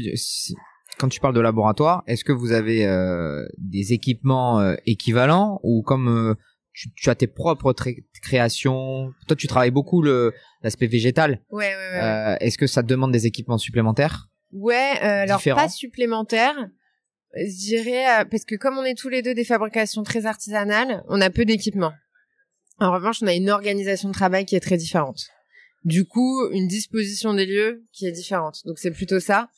quand 0.99 1.09
tu 1.09 1.21
parles 1.21 1.35
de 1.35 1.41
laboratoire, 1.41 2.03
est-ce 2.07 2.25
que 2.25 2.33
vous 2.33 2.53
avez 2.53 2.87
des 3.59 3.93
équipements 3.93 4.75
équivalents 4.87 5.61
ou 5.63 5.83
comme 5.83 6.37
tu, 6.73 6.91
tu, 6.95 7.11
as 7.11 7.15
tes 7.15 7.27
propres 7.27 7.75
créations? 8.23 9.13
Toi, 9.27 9.37
tu 9.37 9.47
travailles 9.47 9.71
beaucoup 9.71 10.03
l'aspect 10.03 10.87
végétal. 10.87 11.43
Ouais, 11.51 11.67
ouais, 11.67 12.01
ouais. 12.01 12.37
est-ce 12.41 12.57
que 12.57 12.67
ça 12.67 12.83
te 12.83 12.89
demande 12.89 13.13
des 13.13 13.27
équipements 13.27 13.59
supplémentaires? 13.59 14.31
Ouais, 14.53 14.93
euh, 15.03 15.23
alors 15.23 15.43
pas 15.43 15.69
supplémentaire. 15.69 16.55
Je 17.35 17.67
dirais 17.67 18.21
euh, 18.21 18.25
parce 18.25 18.45
que 18.45 18.55
comme 18.55 18.77
on 18.77 18.85
est 18.85 18.97
tous 18.97 19.09
les 19.09 19.23
deux 19.23 19.35
des 19.35 19.45
fabrications 19.45 20.03
très 20.03 20.27
artisanales, 20.27 21.03
on 21.09 21.21
a 21.21 21.31
peu 21.31 21.45
d'équipement. 21.45 21.93
En 22.79 22.93
revanche, 22.93 23.23
on 23.23 23.27
a 23.27 23.35
une 23.35 23.51
organisation 23.51 24.09
de 24.09 24.15
travail 24.15 24.45
qui 24.45 24.57
est 24.57 24.61
très 24.61 24.77
différente. 24.77 25.29
Du 25.85 26.05
coup, 26.05 26.49
une 26.51 26.69
disposition 26.69 27.35
des 27.35 27.47
lieux 27.47 27.85
qui 27.93 28.07
est 28.07 28.13
différente. 28.13 28.61
Donc 28.67 28.79
c'est 28.79 28.91
plutôt 28.91 29.21
ça. 29.21 29.49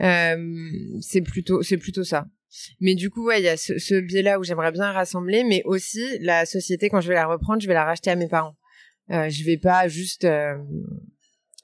Euh, 0.00 0.70
c'est 1.00 1.22
plutôt 1.22 1.62
c'est 1.62 1.78
plutôt 1.78 2.04
ça. 2.04 2.26
Mais 2.80 2.94
du 2.94 3.10
coup, 3.10 3.26
ouais, 3.26 3.40
il 3.40 3.44
y 3.44 3.48
a 3.48 3.56
ce, 3.56 3.78
ce 3.78 3.94
biais-là 4.00 4.38
où 4.38 4.44
j'aimerais 4.44 4.72
bien 4.72 4.90
rassembler, 4.92 5.44
mais 5.44 5.62
aussi 5.64 6.18
la 6.20 6.46
société 6.46 6.88
quand 6.88 7.00
je 7.00 7.08
vais 7.08 7.14
la 7.14 7.26
reprendre, 7.26 7.60
je 7.60 7.68
vais 7.68 7.74
la 7.74 7.84
racheter 7.84 8.10
à 8.10 8.16
mes 8.16 8.28
parents. 8.28 8.56
Euh, 9.10 9.28
je 9.30 9.44
vais 9.44 9.56
pas 9.56 9.88
juste 9.88 10.24
euh, 10.24 10.56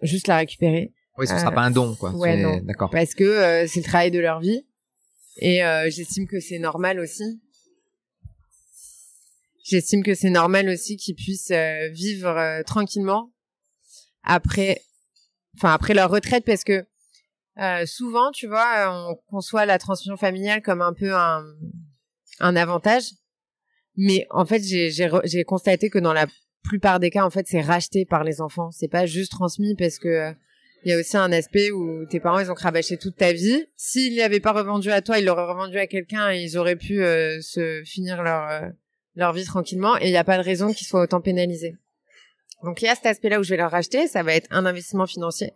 juste 0.02 0.28
la 0.28 0.38
récupérer. 0.38 0.92
Oui, 1.16 1.26
ce 1.26 1.38
sera 1.38 1.52
pas 1.52 1.62
un 1.62 1.70
don, 1.70 1.94
quoi. 1.94 2.10
Ouais, 2.12 2.36
non. 2.36 2.58
D'accord. 2.62 2.90
Parce 2.90 3.14
que 3.14 3.24
euh, 3.24 3.66
c'est 3.66 3.80
le 3.80 3.84
travail 3.84 4.10
de 4.10 4.18
leur 4.18 4.40
vie. 4.40 4.66
Et 5.38 5.64
euh, 5.64 5.88
j'estime 5.90 6.26
que 6.26 6.40
c'est 6.40 6.58
normal 6.58 6.98
aussi. 6.98 7.40
J'estime 9.64 10.02
que 10.02 10.14
c'est 10.14 10.30
normal 10.30 10.68
aussi 10.68 10.96
qu'ils 10.96 11.14
puissent 11.14 11.50
euh, 11.50 11.88
vivre 11.88 12.62
tranquillement 12.64 13.30
après, 14.22 14.82
enfin 15.56 15.72
après 15.72 15.94
leur 15.94 16.10
retraite, 16.10 16.44
parce 16.44 16.64
que 16.64 16.84
souvent, 17.86 18.30
tu 18.32 18.46
vois, 18.46 18.90
on 18.90 19.16
conçoit 19.30 19.66
la 19.66 19.78
transmission 19.78 20.16
familiale 20.16 20.62
comme 20.62 20.82
un 20.82 20.92
peu 20.92 21.14
un, 21.14 21.44
un 22.40 22.56
avantage. 22.56 23.04
Mais 23.96 24.26
en 24.30 24.44
fait, 24.44 24.62
j'ai 24.62 25.44
constaté 25.44 25.88
que 25.88 25.98
dans 25.98 26.12
la 26.12 26.26
plupart 26.64 26.98
des 26.98 27.10
cas, 27.10 27.24
en 27.24 27.30
fait, 27.30 27.46
c'est 27.48 27.60
racheté 27.60 28.04
par 28.04 28.24
les 28.24 28.40
enfants. 28.40 28.70
C'est 28.72 28.88
pas 28.88 29.06
juste 29.06 29.30
transmis 29.30 29.76
parce 29.76 29.98
que 29.98 30.34
il 30.84 30.90
y 30.90 30.92
a 30.92 30.98
aussi 30.98 31.16
un 31.16 31.32
aspect 31.32 31.70
où 31.70 32.04
tes 32.06 32.20
parents 32.20 32.40
ils 32.40 32.50
ont 32.50 32.54
cravaché 32.54 32.96
toute 32.98 33.16
ta 33.16 33.32
vie. 33.32 33.64
S'ils 33.76 34.12
n'y 34.12 34.20
avaient 34.20 34.40
pas 34.40 34.52
revendu 34.52 34.90
à 34.90 35.00
toi, 35.00 35.18
ils 35.18 35.24
l'auraient 35.24 35.50
revendu 35.50 35.78
à 35.78 35.86
quelqu'un 35.86 36.30
et 36.32 36.42
ils 36.42 36.58
auraient 36.58 36.76
pu 36.76 37.02
euh, 37.02 37.40
se 37.40 37.82
finir 37.84 38.22
leur 38.22 38.48
euh, 38.50 38.68
leur 39.14 39.32
vie 39.32 39.44
tranquillement. 39.44 39.96
Et 39.98 40.06
il 40.06 40.10
n'y 40.10 40.16
a 40.16 40.24
pas 40.24 40.36
de 40.36 40.42
raison 40.42 40.72
qu'ils 40.72 40.86
soient 40.86 41.02
autant 41.02 41.20
pénalisés. 41.20 41.74
Donc 42.62 42.82
il 42.82 42.84
y 42.84 42.88
a 42.88 42.94
cet 42.94 43.06
aspect-là 43.06 43.40
où 43.40 43.42
je 43.42 43.50
vais 43.50 43.56
leur 43.56 43.70
racheter. 43.70 44.06
Ça 44.08 44.22
va 44.22 44.34
être 44.34 44.48
un 44.50 44.66
investissement 44.66 45.06
financier. 45.06 45.52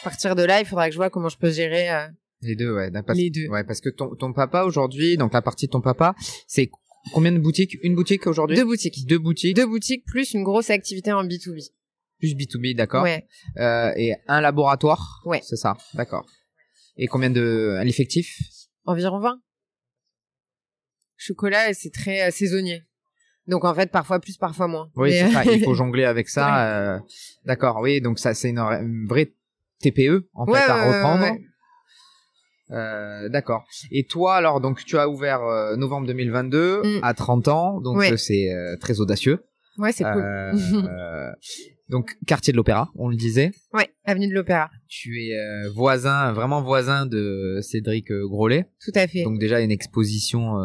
À 0.00 0.04
partir 0.04 0.34
de 0.34 0.42
là, 0.42 0.60
il 0.60 0.66
faudra 0.66 0.86
que 0.86 0.92
je 0.92 0.98
vois 0.98 1.10
comment 1.10 1.28
je 1.28 1.36
peux 1.36 1.50
gérer. 1.50 1.90
Euh, 1.90 2.06
les 2.42 2.56
deux, 2.56 2.74
ouais. 2.74 2.90
Les 3.14 3.30
deux. 3.30 3.48
Ouais, 3.48 3.64
parce 3.64 3.80
que 3.80 3.90
ton, 3.90 4.14
ton 4.14 4.32
papa 4.32 4.62
aujourd'hui, 4.62 5.18
donc 5.18 5.34
la 5.34 5.42
partie 5.42 5.66
de 5.66 5.72
ton 5.72 5.82
papa, 5.82 6.14
c'est 6.46 6.70
combien 7.12 7.32
de 7.32 7.38
boutiques? 7.38 7.76
Une 7.82 7.94
boutique 7.94 8.26
aujourd'hui? 8.26 8.56
Deux 8.56 8.64
boutiques. 8.64 9.06
Deux 9.06 9.18
boutiques. 9.18 9.56
Deux 9.56 9.66
boutiques 9.66 10.06
plus 10.06 10.32
une 10.32 10.42
grosse 10.42 10.70
activité 10.70 11.12
en 11.12 11.24
B2B. 11.24 11.70
Plus 12.20 12.34
B2B, 12.34 12.76
d'accord. 12.76 13.02
Ouais. 13.02 13.26
Euh, 13.58 13.92
et 13.96 14.14
un 14.28 14.40
laboratoire. 14.40 15.20
Ouais. 15.24 15.40
C'est 15.42 15.56
ça, 15.56 15.76
d'accord. 15.94 16.24
Et 16.96 17.08
combien 17.08 17.30
de 17.30 17.80
l'effectif? 17.82 18.38
Environ 18.84 19.18
20. 19.18 19.40
Chocolat, 21.16 21.74
c'est 21.74 21.92
très 21.92 22.28
euh, 22.28 22.30
saisonnier. 22.30 22.84
Donc 23.46 23.64
en 23.64 23.74
fait, 23.74 23.90
parfois 23.90 24.20
plus, 24.20 24.36
parfois 24.36 24.68
moins. 24.68 24.90
Oui, 24.96 25.12
c'est 25.12 25.30
ça. 25.30 25.44
Il 25.44 25.64
faut 25.64 25.74
jongler 25.74 26.04
avec 26.04 26.28
ça. 26.28 26.94
Euh, 26.94 26.98
d'accord. 27.44 27.80
Oui, 27.80 28.00
donc 28.00 28.18
ça, 28.18 28.34
c'est 28.34 28.50
une, 28.50 29.06
vraie 29.08 29.32
TPE 29.80 30.28
en 30.34 30.46
fait 30.46 30.56
à 30.56 30.86
reprendre. 30.86 31.36
Euh, 32.72 33.28
d'accord. 33.28 33.64
Et 33.90 34.04
toi, 34.04 34.36
alors, 34.36 34.60
donc, 34.60 34.84
tu 34.84 34.96
as 34.98 35.08
ouvert 35.08 35.42
euh, 35.42 35.76
novembre 35.76 36.06
2022 36.06 36.82
mm. 36.82 37.00
à 37.02 37.14
30 37.14 37.48
ans, 37.48 37.80
donc 37.80 38.02
c'est 38.16 38.52
euh, 38.52 38.76
très 38.76 39.00
audacieux. 39.00 39.44
Ouais, 39.78 39.92
c'est 39.92 40.04
cool. 40.04 40.22
Euh, 40.22 41.30
donc, 41.88 42.16
quartier 42.26 42.52
de 42.52 42.56
l'Opéra, 42.56 42.90
on 42.96 43.08
le 43.08 43.16
disait. 43.16 43.50
Ouais, 43.72 43.88
avenue 44.04 44.28
de 44.28 44.34
l'Opéra. 44.34 44.70
Tu 44.88 45.22
es 45.22 45.68
voisin, 45.74 46.32
vraiment 46.32 46.62
voisin 46.62 47.06
de 47.06 47.60
Cédric 47.62 48.12
Grolet. 48.12 48.66
Tout 48.84 48.92
à 48.94 49.06
fait. 49.06 49.22
Donc 49.22 49.38
déjà 49.38 49.60
une 49.60 49.70
exposition 49.70 50.56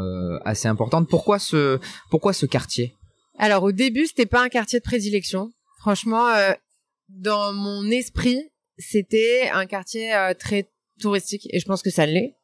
assez 0.44 0.68
importante. 0.68 1.10
Pourquoi 1.10 1.40
ce, 1.40 1.80
pourquoi 2.10 2.34
ce 2.34 2.46
quartier? 2.46 2.94
Alors 3.38 3.64
au 3.64 3.72
début, 3.72 4.06
c'était 4.06 4.26
pas 4.26 4.44
un 4.44 4.50
quartier 4.50 4.80
de 4.80 4.84
prédilection. 4.84 5.52
Franchement, 5.80 6.28
dans 7.10 7.54
mon 7.54 7.90
esprit, 7.92 8.52
c'était 8.78 9.50
un 9.54 9.66
quartier 9.66 10.12
très 10.40 10.70
touristique 11.00 11.48
et 11.52 11.60
je 11.60 11.66
pense 11.66 11.82
que 11.82 11.90
ça 11.90 12.06
l'est. 12.06 12.36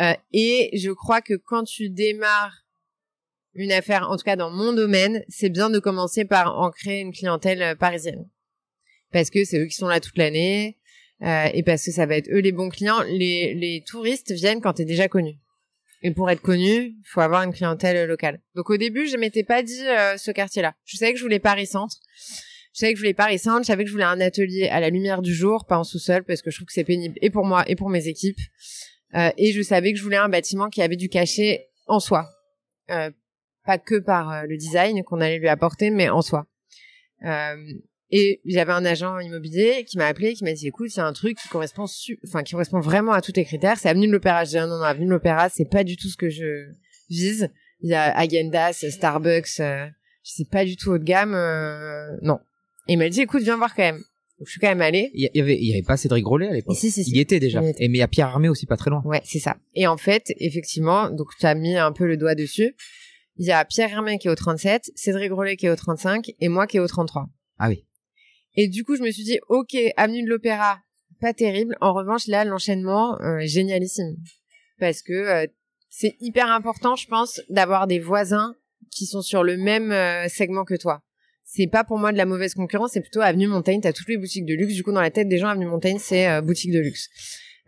Euh, 0.00 0.12
et 0.32 0.70
je 0.76 0.90
crois 0.90 1.20
que 1.20 1.34
quand 1.34 1.64
tu 1.64 1.88
démarres 1.88 2.63
une 3.54 3.72
affaire, 3.72 4.10
en 4.10 4.16
tout 4.16 4.24
cas 4.24 4.36
dans 4.36 4.50
mon 4.50 4.72
domaine, 4.72 5.24
c'est 5.28 5.48
bien 5.48 5.70
de 5.70 5.78
commencer 5.78 6.24
par 6.24 6.58
en 6.58 6.70
créer 6.70 7.00
une 7.00 7.12
clientèle 7.12 7.62
euh, 7.62 7.74
parisienne. 7.74 8.28
Parce 9.12 9.30
que 9.30 9.44
c'est 9.44 9.58
eux 9.58 9.66
qui 9.66 9.76
sont 9.76 9.88
là 9.88 10.00
toute 10.00 10.18
l'année 10.18 10.78
euh, 11.22 11.48
et 11.52 11.62
parce 11.62 11.84
que 11.84 11.92
ça 11.92 12.06
va 12.06 12.16
être 12.16 12.28
eux 12.30 12.40
les 12.40 12.52
bons 12.52 12.68
clients. 12.68 13.02
Les, 13.02 13.54
les 13.54 13.84
touristes 13.86 14.32
viennent 14.32 14.60
quand 14.60 14.74
tu 14.74 14.82
es 14.82 14.84
déjà 14.84 15.08
connu. 15.08 15.36
Et 16.02 16.10
pour 16.10 16.28
être 16.30 16.42
connu, 16.42 16.96
faut 17.04 17.20
avoir 17.20 17.42
une 17.44 17.52
clientèle 17.52 18.06
locale. 18.06 18.40
Donc 18.54 18.68
au 18.70 18.76
début, 18.76 19.06
je 19.06 19.16
m'étais 19.16 19.44
pas 19.44 19.62
dit 19.62 19.86
euh, 19.86 20.16
ce 20.18 20.30
quartier-là. 20.30 20.74
Je 20.84 20.96
savais 20.96 21.12
que 21.12 21.18
je 21.18 21.24
voulais 21.24 21.38
Paris 21.38 21.66
Centre. 21.66 21.96
Je 22.74 22.80
savais 22.80 22.92
que 22.92 22.98
je 22.98 23.02
voulais 23.02 23.14
Paris 23.14 23.38
Centre, 23.38 23.62
je 23.62 23.68
savais 23.68 23.84
que 23.84 23.88
je 23.88 23.92
voulais 23.92 24.04
un 24.04 24.20
atelier 24.20 24.66
à 24.66 24.80
la 24.80 24.90
lumière 24.90 25.22
du 25.22 25.32
jour, 25.32 25.64
pas 25.64 25.78
en 25.78 25.84
sous-sol, 25.84 26.24
parce 26.24 26.42
que 26.42 26.50
je 26.50 26.56
trouve 26.56 26.66
que 26.66 26.72
c'est 26.72 26.82
pénible 26.82 27.14
et 27.22 27.30
pour 27.30 27.44
moi 27.44 27.62
et 27.68 27.76
pour 27.76 27.88
mes 27.88 28.08
équipes. 28.08 28.40
Euh, 29.14 29.30
et 29.38 29.52
je 29.52 29.62
savais 29.62 29.92
que 29.92 29.98
je 29.98 30.02
voulais 30.02 30.16
un 30.16 30.28
bâtiment 30.28 30.68
qui 30.68 30.82
avait 30.82 30.96
du 30.96 31.08
cachet 31.08 31.68
en 31.86 32.00
soi, 32.00 32.28
euh, 32.90 33.10
pas 33.64 33.78
que 33.78 33.98
par 33.98 34.30
euh, 34.30 34.42
le 34.48 34.56
design 34.56 35.02
qu'on 35.04 35.20
allait 35.20 35.38
lui 35.38 35.48
apporter, 35.48 35.90
mais 35.90 36.08
en 36.08 36.22
soi. 36.22 36.46
Euh, 37.24 37.56
et 38.10 38.40
j'avais 38.44 38.72
un 38.72 38.84
agent 38.84 39.18
immobilier 39.18 39.84
qui 39.84 39.98
m'a 39.98 40.06
appelé, 40.06 40.34
qui 40.34 40.44
m'a 40.44 40.52
dit 40.52 40.68
écoute, 40.68 40.90
a 40.98 41.06
un 41.06 41.12
truc 41.12 41.38
qui 41.38 41.48
correspond, 41.48 41.86
enfin 42.26 42.42
qui 42.42 42.52
correspond 42.52 42.80
vraiment 42.80 43.12
à 43.12 43.22
tous 43.22 43.32
tes 43.32 43.44
critères. 43.44 43.78
C'est 43.78 43.88
Avenue 43.88 44.06
de 44.06 44.12
l'Opéra. 44.12 44.44
Je 44.44 44.50
dis 44.50 44.56
non, 44.56 44.66
non, 44.66 44.82
Avenue 44.82 45.06
de 45.06 45.10
l'Opéra, 45.10 45.48
c'est 45.48 45.64
pas 45.64 45.84
du 45.84 45.96
tout 45.96 46.08
ce 46.08 46.16
que 46.16 46.28
je 46.28 46.70
vise. 47.08 47.50
Il 47.80 47.90
y 47.90 47.94
a 47.94 48.16
Agendas, 48.16 48.84
Starbucks, 48.88 49.60
euh, 49.60 49.86
sais 50.22 50.44
pas 50.50 50.64
du 50.64 50.76
tout 50.76 50.92
haut 50.92 50.98
de 50.98 51.04
gamme. 51.04 51.32
non, 52.22 52.38
et 52.86 52.94
il 52.94 52.98
m'a 52.98 53.08
dit, 53.08 53.20
écoute, 53.20 53.42
viens 53.42 53.56
voir 53.56 53.74
quand 53.74 53.82
même. 53.82 54.02
Donc, 54.38 54.46
je 54.46 54.50
suis 54.50 54.60
quand 54.60 54.68
même 54.68 54.80
allée. 54.80 55.10
Il 55.14 55.30
y 55.32 55.40
avait, 55.40 55.56
il 55.56 55.66
y 55.68 55.72
avait 55.72 55.82
pas 55.82 55.96
Cédric 55.96 56.24
Grolet 56.24 56.48
à 56.48 56.52
l'époque. 56.52 56.76
Si, 56.76 56.90
si, 56.90 57.04
si. 57.04 57.10
Il 57.10 57.16
y 57.16 57.20
était 57.20 57.40
déjà. 57.40 57.62
Et 57.78 57.88
mais 57.88 57.98
il 57.98 58.00
y 58.00 58.02
a 58.02 58.08
Pierre 58.08 58.28
Armé 58.28 58.48
aussi 58.48 58.66
pas 58.66 58.76
très 58.76 58.90
loin. 58.90 59.00
Ouais, 59.04 59.22
c'est 59.24 59.38
ça. 59.38 59.56
Et 59.74 59.86
en 59.86 59.96
fait, 59.96 60.32
effectivement, 60.38 61.08
donc 61.08 61.28
tu 61.38 61.46
as 61.46 61.54
mis 61.54 61.76
un 61.76 61.92
peu 61.92 62.06
le 62.06 62.16
doigt 62.16 62.34
dessus. 62.34 62.74
Il 63.36 63.46
y 63.46 63.52
a 63.52 63.64
Pierre 63.64 63.94
Armé 63.94 64.18
qui 64.18 64.28
est 64.28 64.30
au 64.30 64.34
37, 64.34 64.92
Cédric 64.94 65.30
Grolet 65.30 65.56
qui 65.56 65.66
est 65.66 65.70
au 65.70 65.76
35 65.76 66.32
et 66.40 66.48
moi 66.48 66.66
qui 66.66 66.76
est 66.76 66.80
au 66.80 66.86
33. 66.86 67.26
Ah 67.58 67.68
oui. 67.68 67.86
Et 68.56 68.68
du 68.68 68.84
coup, 68.84 68.96
je 68.96 69.02
me 69.02 69.10
suis 69.10 69.24
dit, 69.24 69.38
ok, 69.48 69.76
avenue 69.96 70.22
de 70.22 70.28
l'Opéra, 70.28 70.78
pas 71.20 71.34
terrible. 71.34 71.76
En 71.80 71.92
revanche, 71.92 72.28
là, 72.28 72.44
l'enchaînement, 72.44 73.20
euh, 73.20 73.40
génialissime. 73.40 74.16
Parce 74.78 75.02
que 75.02 75.12
euh, 75.12 75.46
c'est 75.88 76.16
hyper 76.20 76.50
important, 76.50 76.94
je 76.94 77.08
pense, 77.08 77.40
d'avoir 77.48 77.86
des 77.86 77.98
voisins 77.98 78.54
qui 78.90 79.06
sont 79.06 79.22
sur 79.22 79.42
le 79.42 79.56
même 79.56 79.90
euh, 79.90 80.28
segment 80.28 80.64
que 80.64 80.74
toi 80.74 81.02
c'est 81.44 81.66
pas 81.68 81.84
pour 81.84 81.98
moi 81.98 82.10
de 82.10 82.16
la 82.16 82.26
mauvaise 82.26 82.54
concurrence, 82.54 82.92
c'est 82.94 83.00
plutôt 83.00 83.20
Avenue 83.20 83.46
Montaigne, 83.46 83.80
t'as 83.80 83.92
toutes 83.92 84.08
les 84.08 84.16
boutiques 84.16 84.46
de 84.46 84.54
luxe. 84.54 84.74
Du 84.74 84.82
coup, 84.82 84.92
dans 84.92 85.00
la 85.00 85.10
tête 85.10 85.28
des 85.28 85.38
gens, 85.38 85.48
Avenue 85.48 85.66
Montaigne, 85.66 85.98
c'est 86.00 86.28
euh, 86.28 86.40
boutique 86.40 86.72
de 86.72 86.80
luxe. 86.80 87.08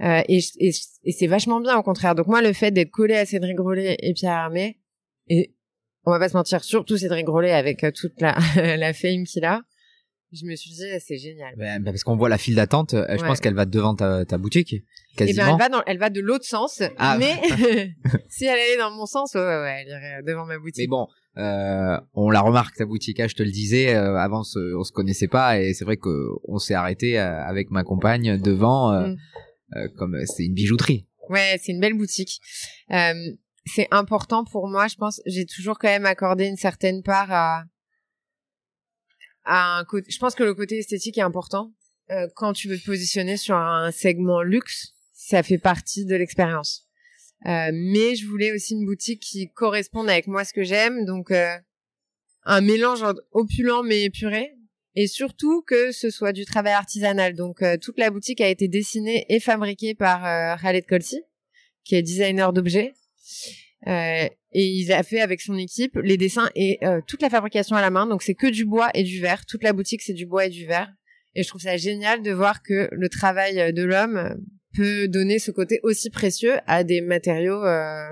Euh, 0.01 0.23
et, 0.29 0.41
et, 0.59 0.73
c'est 1.13 1.27
vachement 1.27 1.61
bien, 1.61 1.77
au 1.77 1.83
contraire. 1.83 2.15
Donc 2.15 2.27
moi, 2.27 2.43
le 2.43 2.53
fait 2.53 2.71
d'être 2.71 2.91
collé 2.91 3.15
à 3.15 3.25
Cédric 3.25 3.57
Grolet 3.57 3.97
et 4.01 4.13
Pierre 4.13 4.51
et 5.29 5.55
on 6.07 6.11
va 6.11 6.19
pas 6.19 6.29
se 6.29 6.37
mentir, 6.37 6.65
surtout 6.65 6.97
Cédric 6.97 7.27
Grolet 7.27 7.53
avec 7.53 7.85
euh, 7.85 7.91
toute 7.95 8.21
la, 8.21 8.37
la 8.77 8.93
fame 8.93 9.25
qu'il 9.25 9.45
a, 9.45 9.63
je 10.33 10.45
me 10.45 10.57
suis 10.57 10.71
dit, 10.71 10.85
c'est 11.01 11.19
génial. 11.19 11.55
Ben, 11.57 11.83
ben, 11.83 11.93
parce 11.93 12.03
qu'on 12.03 12.17
voit 12.17 12.29
la 12.29 12.39
file 12.39 12.57
d'attente, 12.57 12.95
je 12.95 13.25
pense 13.25 13.41
qu'elle 13.41 13.55
va 13.55 13.65
devant 13.65 13.95
ta, 13.95 14.25
ta 14.25 14.39
boutique, 14.39 14.75
quasiment. 15.17 15.43
Et 15.43 15.47
ben, 15.47 15.53
elle 15.53 15.59
va, 15.59 15.69
dans, 15.69 15.83
elle 15.87 15.99
va 15.99 16.11
de 16.11 16.21
l'autre 16.21 16.45
sens, 16.45 16.83
ah. 16.99 17.17
mais 17.19 17.35
si 18.29 18.45
elle 18.45 18.59
allait 18.59 18.79
dans 18.79 18.91
mon 18.91 19.07
sens, 19.07 19.35
ouais, 19.35 19.41
ouais, 19.41 19.83
elle 19.83 19.89
irait 19.89 20.23
devant 20.25 20.45
ma 20.45 20.59
boutique. 20.59 20.83
Mais 20.83 20.89
bon, 20.89 21.07
euh, 21.39 22.01
on 22.15 22.31
la 22.31 22.41
remarque 22.41 22.77
ta 22.77 22.87
boutique, 22.87 23.21
hein, 23.21 23.27
je 23.29 23.35
te 23.35 23.43
le 23.43 23.51
disais, 23.51 23.95
euh, 23.95 24.17
avant 24.17 24.41
on 24.41 24.85
se 24.85 24.93
connaissait 24.93 25.29
pas 25.29 25.61
et 25.61 25.75
c'est 25.75 25.85
vrai 25.85 25.99
que 25.99 26.29
on 26.45 26.59
s'est 26.59 26.75
arrêté 26.75 27.19
euh, 27.19 27.43
avec 27.43 27.71
ma 27.71 27.85
compagne 27.85 28.41
devant, 28.41 28.93
euh, 28.93 29.09
mm. 29.75 29.89
comme 29.97 30.19
c'est 30.25 30.45
une 30.45 30.55
bijouterie. 30.55 31.07
Ouais, 31.29 31.59
c'est 31.63 31.73
une 31.73 31.81
belle 31.81 31.97
boutique. 31.97 32.41
C'est 33.67 33.89
important 33.91 34.45
pour 34.45 34.69
moi, 34.69 34.89
je 34.89 34.97
pense. 34.97 35.21
J'ai 35.27 35.47
toujours 35.47 35.79
quand 35.79 35.89
même 35.89 36.07
accordé 36.07 36.47
une 36.47 36.57
certaine 36.57 37.03
part 37.03 37.31
à, 37.31 37.65
à 39.45 39.79
un 39.79 39.85
côté. 39.85 40.11
Je 40.11 40.19
pense 40.19 40.35
que 40.35 40.45
le 40.45 40.55
côté 40.55 40.79
esthétique 40.79 41.19
est 41.19 41.23
important. 41.23 41.73
quand 42.37 42.53
tu 42.53 42.69
veux 42.69 42.79
te 42.79 42.85
positionner 42.85 43.37
sur 43.37 43.57
un 43.57 43.91
segment 43.91 44.43
luxe, 44.43 44.95
ça 45.13 45.43
fait 45.43 45.59
partie 45.59 46.05
de 46.05 46.15
l'expérience. 46.15 46.87
Euh, 47.47 47.71
mais 47.73 48.15
je 48.15 48.27
voulais 48.27 48.53
aussi 48.53 48.75
une 48.75 48.87
boutique 48.87 49.21
qui 49.21 49.51
corresponde 49.53 50.09
avec 50.09 50.27
moi 50.27 50.45
ce 50.45 50.53
que 50.53 50.65
j'aime, 50.65 51.05
donc 51.05 51.31
euh, 51.31 51.57
un 52.45 52.61
mélange 52.61 53.05
opulent 53.33 53.83
mais 53.83 54.05
épuré, 54.05 54.53
et 54.95 55.07
surtout 55.07 55.63
que 55.63 55.93
ce 55.93 56.11
soit 56.11 56.33
du 56.33 56.45
travail 56.45 56.73
artisanal. 56.73 57.35
Donc 57.35 57.63
euh, 57.63 57.77
toute 57.77 57.99
la 57.99 58.11
boutique 58.11 58.41
a 58.41 58.49
été 58.49 58.69
dessinée 58.69 59.27
et 59.29 59.41
fabriquée 59.41 59.95
par 59.95 60.59
Khaled 60.61 60.87
Kolsi, 60.87 61.23
qui 61.85 61.97
est 61.97 62.03
designer 62.03 62.53
d'objets. 62.53 62.95
Et 63.87 64.31
il 64.53 64.93
a 64.93 65.03
fait 65.03 65.21
avec 65.21 65.41
son 65.41 65.57
équipe 65.57 65.97
les 65.97 66.17
dessins 66.17 66.49
et 66.55 66.81
toute 67.07 67.23
la 67.23 67.31
fabrication 67.31 67.77
à 67.77 67.81
la 67.81 67.91
main. 67.91 68.07
Donc 68.07 68.23
c'est 68.23 68.35
que 68.35 68.47
du 68.47 68.65
bois 68.65 68.91
et 68.95 69.03
du 69.03 69.21
verre. 69.21 69.47
Toute 69.47 69.63
la 69.63 69.73
boutique 69.73 70.03
c'est 70.03 70.15
du 70.15 70.27
bois 70.27 70.47
et 70.47 70.51
du 70.51 70.67
verre. 70.67 70.93
Et 71.35 71.43
je 71.43 71.49
trouve 71.49 71.61
ça 71.61 71.77
génial 71.77 72.23
de 72.23 72.33
voir 72.33 72.63
que 72.63 72.89
le 72.91 73.09
travail 73.09 73.73
de 73.73 73.83
l'homme 73.83 74.37
peut 74.77 75.09
donner 75.09 75.39
ce 75.39 75.51
côté 75.51 75.81
aussi 75.83 76.11
précieux 76.11 76.55
à 76.67 76.85
des 76.85 77.01
matériaux 77.01 77.65
euh, 77.65 78.09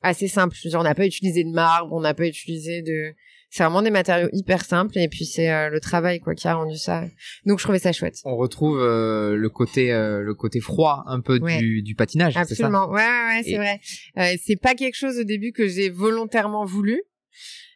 assez 0.00 0.28
simples. 0.28 0.56
Je 0.56 0.64
veux 0.64 0.70
dire, 0.70 0.80
on 0.80 0.84
n'a 0.84 0.94
pas 0.94 1.06
utilisé 1.06 1.44
de 1.44 1.50
marbre, 1.50 1.92
on 1.92 2.00
n'a 2.00 2.14
pas 2.14 2.26
utilisé 2.26 2.82
de... 2.82 3.14
C'est 3.54 3.62
vraiment 3.62 3.82
des 3.82 3.90
matériaux 3.90 4.30
hyper 4.32 4.64
simples 4.64 4.98
et 4.98 5.08
puis 5.08 5.26
c'est 5.26 5.52
euh, 5.52 5.68
le 5.68 5.78
travail 5.78 6.20
quoi 6.20 6.34
qui 6.34 6.48
a 6.48 6.54
rendu 6.54 6.76
ça. 6.76 7.04
Donc 7.44 7.58
je 7.58 7.64
trouvais 7.64 7.78
ça 7.78 7.92
chouette. 7.92 8.16
On 8.24 8.36
retrouve 8.36 8.80
euh, 8.80 9.36
le 9.36 9.48
côté 9.50 9.90
le 9.92 10.32
côté 10.34 10.60
froid 10.60 11.04
un 11.06 11.20
peu 11.20 11.38
du, 11.38 11.82
du 11.82 11.94
patinage. 11.94 12.36
Absolument. 12.36 12.88
ouais 12.88 13.02
ouais, 13.02 13.36
ouais 13.36 13.42
c'est 13.44 13.56
vrai. 13.56 14.38
c'est 14.42 14.56
pas 14.56 14.74
quelque 14.74 14.96
chose 14.96 15.18
au 15.18 15.24
début 15.24 15.52
que 15.52 15.68
j'ai 15.68 15.90
volontairement 15.90 16.64
voulu. 16.64 17.02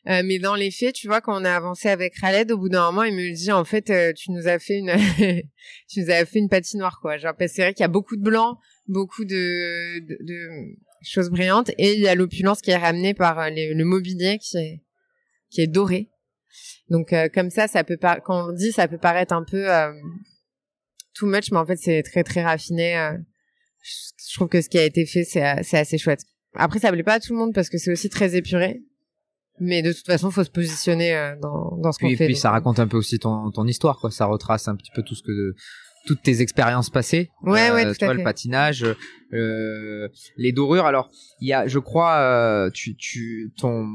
Euh, 0.09 0.23
mais 0.25 0.39
dans 0.39 0.55
les 0.55 0.71
faits, 0.71 0.95
tu 0.95 1.09
vois, 1.09 1.21
quand 1.21 1.41
on 1.41 1.45
a 1.45 1.53
avancé 1.53 1.89
avec 1.89 2.15
Khaled, 2.15 2.53
au 2.53 2.59
bout 2.59 2.69
d'un 2.69 2.87
moment, 2.87 3.03
il 3.03 3.15
me 3.15 3.35
dit 3.35 3.51
en 3.51 3.65
fait, 3.65 3.91
euh, 3.91 4.13
tu 4.13 4.31
nous 4.31 4.47
as 4.47 4.59
fait 4.61 4.79
une, 4.79 4.93
tu 5.89 6.01
nous 6.01 6.11
as 6.11 6.25
fait 6.25 6.39
une 6.39 6.49
patinoire 6.49 7.01
quoi. 7.01 7.17
Genre, 7.19 7.35
c'est 7.39 7.63
vrai 7.63 7.75
qu'il 7.75 7.83
y 7.83 7.85
a 7.85 7.89
beaucoup 7.89 8.17
de 8.17 8.23
blanc, 8.23 8.59
beaucoup 8.87 9.25
de, 9.25 9.99
de, 10.07 10.17
de, 10.21 10.77
choses 11.03 11.29
brillantes, 11.31 11.71
et 11.79 11.95
il 11.95 12.01
y 12.01 12.09
a 12.09 12.15
l'opulence 12.15 12.61
qui 12.61 12.71
est 12.71 12.77
ramenée 12.77 13.15
par 13.15 13.39
euh, 13.39 13.51
le 13.51 13.85
mobilier 13.85 14.39
qui 14.39 14.57
est 14.57 14.81
qui 15.51 15.61
est 15.61 15.67
doré. 15.67 16.11
Donc 16.89 17.15
comme 17.35 17.51
ça, 17.51 17.69
ça 17.69 17.85
peut 17.85 17.99
quand 18.01 18.49
on 18.49 18.53
dit, 18.53 18.73
ça 18.73 18.89
peut 18.89 18.99
paraître 18.99 19.35
un 19.35 19.45
peu 19.45 19.67
too 21.15 21.27
much, 21.27 21.51
mais 21.51 21.59
en 21.59 21.67
fait, 21.67 21.77
c'est 21.77 22.03
très 22.03 22.23
très 22.23 22.43
raffiné. 22.43 23.13
je 23.83 24.35
trouve 24.35 24.49
que 24.49 24.61
ce 24.61 24.69
qui 24.69 24.79
a 24.79 24.85
été 24.85 25.05
fait, 25.07 25.25
c'est 25.25 25.63
c'est 25.63 25.79
assez 25.79 25.99
chouette. 25.99 26.23
Après, 26.55 26.79
ça 26.79 26.91
plaît 26.91 27.03
pas 27.03 27.15
à 27.15 27.21
tout 27.21 27.33
le 27.33 27.39
monde 27.39 27.55
parce 27.55 27.69
que 27.69 27.79
c'est 27.79 27.93
aussi 27.93 28.09
très 28.09 28.37
épuré. 28.37 28.83
Mais 29.59 29.83
de 29.83 29.93
toute 29.93 30.07
façon, 30.07 30.31
faut 30.31 30.45
se 30.45 30.51
positionner 30.51 31.35
dans, 31.41 31.77
dans 31.79 31.93
ce 31.93 31.99
qu'on 31.99 32.15
fait. 32.15 32.25
Et 32.25 32.27
puis 32.27 32.37
ça 32.37 32.51
raconte 32.51 32.79
un 32.79 32.87
peu 32.87 32.97
aussi 32.97 33.19
ton, 33.19 33.51
ton 33.51 33.67
histoire, 33.67 33.99
quoi. 33.99 34.11
Ça 34.11 34.27
retrace 34.27 34.69
un 34.69 34.77
petit 34.77 34.91
peu 34.95 35.03
tout 35.03 35.15
ce 35.15 35.23
que 35.23 35.55
toutes 36.07 36.23
tes 36.23 36.41
expériences 36.41 36.89
passées. 36.89 37.31
Ouais, 37.43 37.71
ouais, 37.71 37.85
tout 37.85 37.99
tu 37.99 38.05
vois, 38.05 38.15
le 38.15 38.23
patinage, 38.23 38.87
euh, 39.33 40.09
les 40.37 40.53
dorures. 40.53 40.87
Alors, 40.87 41.11
il 41.41 41.49
y 41.49 41.53
a, 41.53 41.67
je 41.67 41.79
crois, 41.79 42.17
euh, 42.17 42.71
tu, 42.73 42.97
tu, 42.97 43.53
ton, 43.59 43.87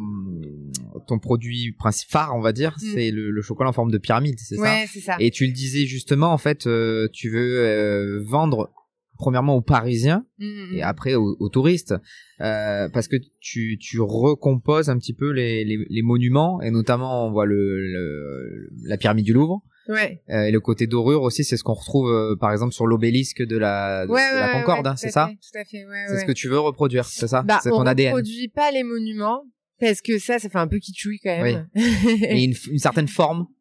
ton 1.08 1.20
produit 1.20 1.72
principal 1.72 2.12
phare, 2.12 2.36
on 2.36 2.42
va 2.42 2.52
dire, 2.52 2.76
mm. 2.78 2.86
c'est 2.94 3.12
le, 3.12 3.32
le, 3.32 3.42
chocolat 3.42 3.70
en 3.70 3.74
forme 3.74 3.92
de 3.92 3.98
pyramide, 3.98 4.40
c'est 4.40 4.56
ça? 4.56 4.62
Ouais, 4.62 4.86
c'est 4.92 5.00
ça. 5.00 5.16
Et 5.20 5.32
tu 5.32 5.46
le 5.46 5.54
disais 5.54 5.86
justement, 5.86 6.32
en 6.34 6.38
fait, 6.38 6.68
euh, 6.68 7.08
tu 7.14 7.30
veux 7.30 7.60
euh, 7.60 8.22
vendre 8.24 8.72
premièrement 9.18 9.56
aux 9.56 9.62
Parisiens 9.62 10.26
mm, 10.40 10.46
mm, 10.46 10.76
et 10.76 10.82
après 10.82 11.16
aux, 11.16 11.38
aux 11.40 11.50
touristes, 11.50 11.94
euh, 12.42 12.90
parce 12.90 13.08
que 13.08 13.18
tu, 13.40 13.78
tu 13.80 14.02
recomposes 14.02 14.90
un 14.90 14.98
petit 14.98 15.14
peu 15.14 15.32
les, 15.32 15.64
les, 15.64 15.86
les 15.90 16.02
monuments 16.02 16.62
et 16.62 16.72
notamment 16.72 17.28
on 17.28 17.32
voit 17.32 17.46
le, 17.46 17.88
le, 17.88 18.70
la 18.84 18.98
pyramide 18.98 19.26
du 19.26 19.34
Louvre. 19.34 19.64
Ouais. 19.88 20.22
Euh, 20.30 20.44
et 20.44 20.52
le 20.52 20.60
côté 20.60 20.88
dorure 20.88 21.24
aussi, 21.24 21.44
c'est 21.44 21.58
ce 21.58 21.64
qu'on 21.64 21.74
retrouve 21.74 22.12
euh, 22.12 22.36
par 22.36 22.52
exemple 22.52 22.74
sur 22.74 22.86
l'obélisque 22.86 23.42
de 23.42 23.58
la, 23.58 24.06
de, 24.06 24.14
la 24.14 24.54
Concorde, 24.54 24.88
hein, 24.88 24.96
c'est 24.96 25.10
ça 25.10 25.30
Tout 25.30 25.58
à 25.58 25.66
fait. 25.66 25.86
c'est 26.08 26.20
ce 26.20 26.26
que 26.26 26.32
tu 26.32 26.48
veux 26.48 26.60
reproduire, 26.60 27.06
c'est 27.06 27.28
ça 27.28 27.42
bah, 27.42 27.60
C'est 27.64 27.70
ton 27.70 27.86
ADN. 27.86 28.14
On 28.14 28.18
ne 28.18 28.22
produit 28.22 28.48
pas 28.48 28.72
les 28.72 28.84
monuments 28.84 29.44
parce 29.80 30.02
que 30.02 30.20
ça, 30.20 30.40
ça 30.40 30.50
fait 30.50 30.60
un 30.60 30.68
peu 30.68 30.78
kitschouille 30.78 31.20
quand 31.20 31.36
même. 31.36 31.68
Oui. 31.76 31.84
et 32.24 32.44
une, 32.44 32.54
une, 32.72 32.80
certaine 32.80 33.08
forme. 33.08 33.48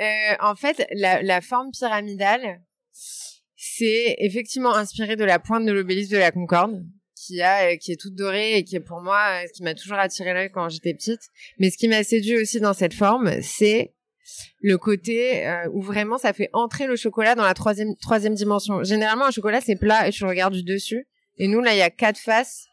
Euh, 0.00 0.34
en 0.40 0.54
fait, 0.54 0.86
la, 0.92 1.20
la 1.20 1.42
forme 1.42 1.72
pyramidale, 1.72 2.62
c'est 3.54 4.16
effectivement 4.18 4.74
inspiré 4.74 5.14
de 5.14 5.24
la 5.24 5.38
pointe 5.38 5.66
de 5.66 5.72
l'obélisque 5.72 6.12
de 6.12 6.16
la 6.16 6.30
Concorde 6.30 6.82
qui 7.14 7.42
a 7.42 7.76
qui 7.76 7.92
est 7.92 8.00
toute 8.00 8.14
dorée 8.14 8.56
et 8.56 8.64
qui 8.64 8.76
est 8.76 8.80
pour 8.80 9.02
moi 9.02 9.42
ce 9.46 9.52
qui 9.52 9.62
m'a 9.62 9.74
toujours 9.74 9.98
attiré 9.98 10.32
l'œil 10.32 10.50
quand 10.50 10.68
j'étais 10.70 10.94
petite 10.94 11.20
mais 11.58 11.70
ce 11.70 11.76
qui 11.76 11.86
m'a 11.86 12.02
séduit 12.02 12.40
aussi 12.40 12.60
dans 12.60 12.72
cette 12.72 12.94
forme 12.94 13.42
c'est 13.42 13.92
le 14.60 14.76
côté 14.78 15.46
euh, 15.46 15.68
où 15.72 15.82
vraiment 15.82 16.18
ça 16.18 16.32
fait 16.32 16.50
entrer 16.52 16.86
le 16.86 16.96
chocolat 16.96 17.34
dans 17.34 17.44
la 17.44 17.54
troisième 17.54 17.96
troisième 17.96 18.34
dimension. 18.34 18.82
Généralement 18.84 19.26
un 19.26 19.30
chocolat 19.30 19.60
c'est 19.60 19.76
plat 19.76 20.08
et 20.08 20.10
tu 20.10 20.24
regardes 20.24 20.54
du 20.54 20.62
dessus. 20.62 21.06
Et 21.38 21.48
nous 21.48 21.60
là 21.60 21.72
il 21.74 21.78
y 21.78 21.82
a 21.82 21.90
quatre 21.90 22.18
faces 22.18 22.66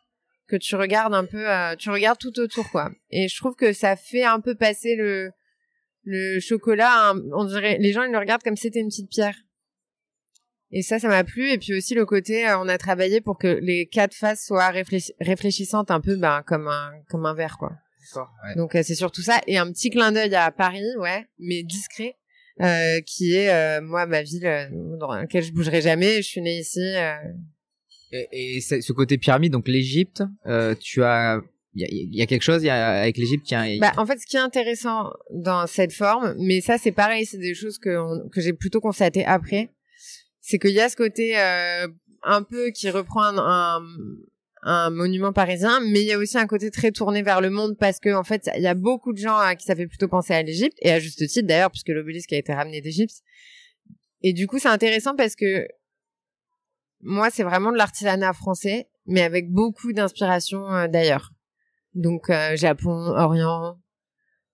que 0.47 0.55
tu 0.55 0.75
regardes 0.75 1.13
un 1.13 1.25
peu, 1.25 1.49
euh, 1.49 1.75
tu 1.75 1.89
regardes 1.89 2.19
tout 2.19 2.39
autour 2.39 2.69
quoi. 2.71 2.91
Et 3.09 3.27
je 3.27 3.37
trouve 3.37 3.55
que 3.55 3.73
ça 3.73 3.95
fait 3.95 4.23
un 4.23 4.39
peu 4.39 4.55
passer 4.55 4.95
le 4.95 5.31
le 6.03 6.39
chocolat. 6.39 7.13
on 7.33 7.45
dirait 7.45 7.77
les 7.79 7.91
gens 7.91 8.03
ils 8.03 8.11
le 8.11 8.17
regardent 8.17 8.43
comme 8.43 8.55
c'était 8.55 8.79
une 8.79 8.89
petite 8.89 9.09
pierre. 9.09 9.35
Et 10.71 10.81
ça, 10.81 10.99
ça 10.99 11.07
m'a 11.07 11.23
plu. 11.23 11.49
Et 11.51 11.57
puis 11.57 11.73
aussi 11.73 11.93
le 11.93 12.05
côté, 12.05 12.47
euh, 12.47 12.59
on 12.59 12.67
a 12.67 12.77
travaillé 12.77 13.21
pour 13.21 13.37
que 13.37 13.47
les 13.47 13.87
quatre 13.87 14.13
faces 14.13 14.45
soient 14.45 14.69
réfléchissantes 15.19 15.91
un 15.91 16.01
peu, 16.01 16.17
ben, 16.17 16.43
comme 16.45 16.67
un 16.67 16.91
comme 17.09 17.25
un 17.25 17.33
verre, 17.33 17.57
quoi. 17.57 17.73
Donc 18.55 18.75
euh, 18.75 18.81
c'est 18.83 18.95
surtout 18.95 19.21
ça 19.21 19.41
et 19.47 19.57
un 19.57 19.71
petit 19.71 19.89
clin 19.89 20.11
d'œil 20.11 20.33
à 20.35 20.51
Paris, 20.51 20.83
ouais, 20.99 21.27
mais 21.39 21.63
discret, 21.63 22.15
euh, 22.61 23.01
qui 23.05 23.33
est 23.33 23.49
euh, 23.49 23.81
moi 23.81 24.05
ma 24.05 24.23
ville 24.23 24.69
dans 24.99 25.13
laquelle 25.13 25.43
je 25.43 25.51
bougerai 25.51 25.81
jamais. 25.81 26.17
Je 26.17 26.27
suis 26.27 26.41
née 26.41 26.59
ici. 26.59 26.81
Et, 28.11 28.57
et 28.57 28.61
ce 28.61 28.93
côté 28.93 29.17
pyramide, 29.17 29.51
donc 29.51 29.67
l'Égypte, 29.67 30.23
tu 30.79 31.03
as 31.03 31.41
il 31.79 32.15
y 32.15 32.23
a, 32.23 32.25
quelque 32.25 32.41
chose 32.41 32.63
y 32.63 32.71
a, 32.71 33.01
avec 33.01 33.17
l'Égypte 33.17 33.45
qui 33.45 33.53
a... 33.53 33.77
bah, 33.79 33.91
en 33.97 34.07
fait 34.07 34.17
ce 34.17 34.25
qui 34.25 34.35
est 34.35 34.39
intéressant 34.39 35.11
dans 35.31 35.67
cette 35.67 35.93
forme 35.93 36.33
mais 36.39 36.59
ça 36.59 36.79
c'est 36.79 36.91
pareil 36.91 37.27
c'est 37.27 37.37
des 37.37 37.53
choses 37.53 37.77
que 37.77 38.27
que 38.29 38.41
j'ai 38.41 38.53
plutôt 38.53 38.81
constaté 38.81 39.23
après 39.23 39.69
c'est 40.41 40.57
qu'il 40.57 40.71
y 40.71 40.79
a 40.79 40.89
ce 40.89 40.95
côté 40.95 41.37
un 41.37 42.41
peu 42.41 42.71
qui 42.71 42.89
reprend 42.89 43.21
un, 43.21 43.79
un 44.63 44.89
monument 44.89 45.33
parisien, 45.33 45.79
mais 45.79 46.01
il 46.01 46.07
y 46.07 46.13
a 46.13 46.17
aussi 46.17 46.37
un 46.37 46.47
côté 46.47 46.71
très 46.71 46.91
tourné 46.91 47.21
vers 47.21 47.41
le 47.41 47.49
monde 47.49 47.77
parce 47.77 47.99
que 47.99 48.13
en 48.13 48.23
fait, 48.23 48.49
il 48.55 48.63
y 48.63 48.67
a 48.67 48.73
beaucoup 48.73 49.13
de 49.13 49.17
gens 49.17 49.37
à 49.37 49.55
qui 49.55 49.65
ça 49.65 49.75
fait 49.75 49.87
plutôt 49.87 50.07
penser 50.07 50.33
à 50.33 50.41
l'Égypte 50.41 50.77
et 50.81 50.91
à 50.91 50.99
juste 50.99 51.25
titre 51.27 51.47
d'ailleurs 51.47 51.71
puisque 51.71 51.89
l'obélisque 51.89 52.33
a 52.33 52.37
été 52.37 52.53
ramené 52.53 52.81
d'Égypte. 52.81 53.21
Et 54.21 54.33
du 54.33 54.47
coup, 54.47 54.59
c'est 54.59 54.67
intéressant 54.67 55.15
parce 55.15 55.35
que 55.35 55.67
moi, 57.01 57.29
c'est 57.29 57.43
vraiment 57.43 57.71
de 57.71 57.77
l'artisanat 57.77 58.33
français, 58.33 58.89
mais 59.05 59.21
avec 59.21 59.51
beaucoup 59.51 59.93
d'inspiration 59.93 60.67
euh, 60.73 60.87
d'ailleurs. 60.87 61.31
Donc 61.97 62.29
euh, 62.29 62.55
Japon, 62.55 62.91
Orient, 62.91 63.77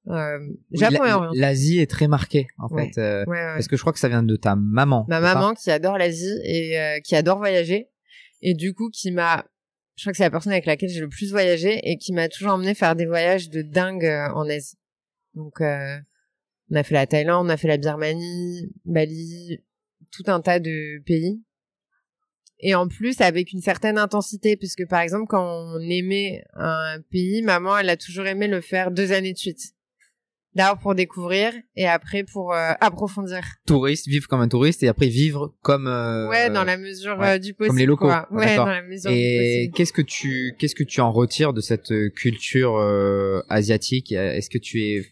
euh, 0.07 0.39
Japon 0.71 1.05
et 1.05 1.11
Orient. 1.11 1.31
L'Asie 1.35 1.79
est 1.79 1.89
très 1.89 2.07
marquée 2.07 2.47
en 2.57 2.69
fait, 2.69 2.97
euh, 2.97 3.25
parce 3.25 3.67
que 3.67 3.75
je 3.75 3.81
crois 3.81 3.93
que 3.93 3.99
ça 3.99 4.07
vient 4.07 4.23
de 4.23 4.35
ta 4.35 4.55
maman. 4.55 5.05
Ma 5.09 5.19
maman 5.19 5.53
qui 5.53 5.69
adore 5.69 5.97
l'Asie 5.97 6.39
et 6.45 7.01
qui 7.03 7.15
adore 7.15 7.37
voyager 7.37 7.89
et 8.41 8.53
du 8.53 8.73
coup 8.73 8.89
qui 8.89 9.11
m'a 9.11 9.45
je 9.95 10.03
crois 10.03 10.11
que 10.11 10.17
c'est 10.17 10.23
la 10.23 10.31
personne 10.31 10.51
avec 10.51 10.65
laquelle 10.65 10.89
j'ai 10.89 11.01
le 11.01 11.09
plus 11.09 11.31
voyagé 11.31 11.79
et 11.83 11.97
qui 11.97 12.13
m'a 12.13 12.27
toujours 12.27 12.53
emmené 12.53 12.73
faire 12.73 12.95
des 12.95 13.05
voyages 13.05 13.49
de 13.49 13.61
dingue 13.61 14.05
euh, 14.05 14.29
en 14.33 14.49
Asie. 14.49 14.77
Donc, 15.35 15.61
euh, 15.61 15.97
on 16.71 16.75
a 16.75 16.83
fait 16.83 16.95
la 16.95 17.05
Thaïlande, 17.05 17.45
on 17.45 17.49
a 17.49 17.57
fait 17.57 17.67
la 17.67 17.77
Birmanie, 17.77 18.71
Bali, 18.85 19.59
tout 20.11 20.23
un 20.27 20.41
tas 20.41 20.59
de 20.59 21.01
pays. 21.05 21.43
Et 22.59 22.75
en 22.75 22.87
plus, 22.87 23.19
avec 23.19 23.51
une 23.51 23.61
certaine 23.61 23.97
intensité, 23.97 24.55
puisque 24.55 24.87
par 24.87 25.01
exemple, 25.01 25.27
quand 25.27 25.43
on 25.43 25.79
aimait 25.81 26.43
un 26.53 26.97
pays, 27.11 27.41
maman, 27.41 27.77
elle 27.77 27.89
a 27.89 27.97
toujours 27.97 28.25
aimé 28.25 28.47
le 28.47 28.61
faire 28.61 28.89
deux 28.89 29.11
années 29.11 29.33
de 29.33 29.37
suite. 29.37 29.73
D'abord 30.55 30.79
pour 30.79 30.95
découvrir 30.95 31.51
et 31.75 31.87
après 31.87 32.23
pour 32.23 32.53
euh, 32.53 32.73
approfondir. 32.79 33.41
Touriste, 33.65 34.07
vivre 34.07 34.27
comme 34.27 34.41
un 34.41 34.47
touriste 34.47 34.83
et 34.83 34.87
après 34.87 35.07
vivre 35.07 35.55
comme. 35.61 35.87
Euh, 35.87 36.29
ouais, 36.29 36.51
dans 36.51 36.63
la 36.63 36.77
mesure 36.77 37.19
euh, 37.21 37.39
du 37.39 37.55
possible. 37.55 37.69
Comme 37.69 37.79
les 37.79 37.85
locaux. 37.87 38.11
Ouais, 38.29 38.55
dans 38.55 38.65
la 38.65 38.83
mesure 38.83 39.09
et 39.11 39.71
qu'est-ce 39.73 39.93
que 39.93 40.03
tu 40.03 40.55
qu'est-ce 40.59 40.75
que 40.75 40.83
tu 40.83 41.01
en 41.01 41.11
retires 41.11 41.53
de 41.53 41.61
cette 41.61 41.91
culture 42.15 42.77
asiatique? 43.49 44.11
Est-ce 44.11 44.49
que 44.49 44.59
tu 44.59 44.81
es 44.83 45.05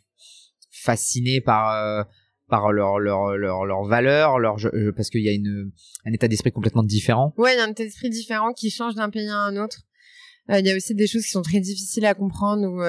fasciné 0.69 1.41
par 1.41 2.05
par 2.47 2.71
leur 2.71 2.99
leur 2.99 3.35
leur 3.35 3.65
leur 3.65 3.83
valeur, 3.85 4.37
leur 4.37 4.57
parce 4.95 5.09
qu'il 5.09 5.21
y 5.21 5.29
a 5.29 5.33
une 5.33 5.71
un 6.05 6.13
état 6.13 6.27
d'esprit 6.27 6.51
complètement 6.51 6.83
différent? 6.83 7.33
Ouais, 7.37 7.55
il 7.55 7.57
y 7.57 7.61
a 7.61 7.63
un 7.63 7.71
état 7.71 7.83
d'esprit 7.83 8.11
différent 8.11 8.53
qui 8.53 8.69
change 8.69 8.93
d'un 8.93 9.09
pays 9.09 9.27
à 9.27 9.37
un 9.37 9.57
autre. 9.57 9.81
Il 10.49 10.65
y 10.67 10.71
a 10.71 10.75
aussi 10.75 10.93
des 10.93 11.07
choses 11.07 11.23
qui 11.23 11.31
sont 11.31 11.41
très 11.41 11.61
difficiles 11.61 12.05
à 12.05 12.13
comprendre 12.13 12.67
ou 12.67 12.81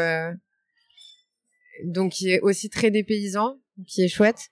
donc 1.85 2.13
qui 2.13 2.31
est 2.31 2.41
aussi 2.41 2.71
très 2.71 2.91
dépaysant, 2.91 3.59
qui 3.87 4.03
est 4.03 4.09
chouette. 4.09 4.51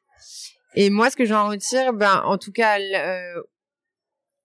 Et 0.74 0.90
moi, 0.90 1.10
ce 1.10 1.16
que 1.16 1.24
j'en 1.24 1.48
retire, 1.48 1.92
ben, 1.92 2.22
en 2.24 2.38
tout 2.38 2.52
cas, 2.52 2.78
euh, 2.78 3.42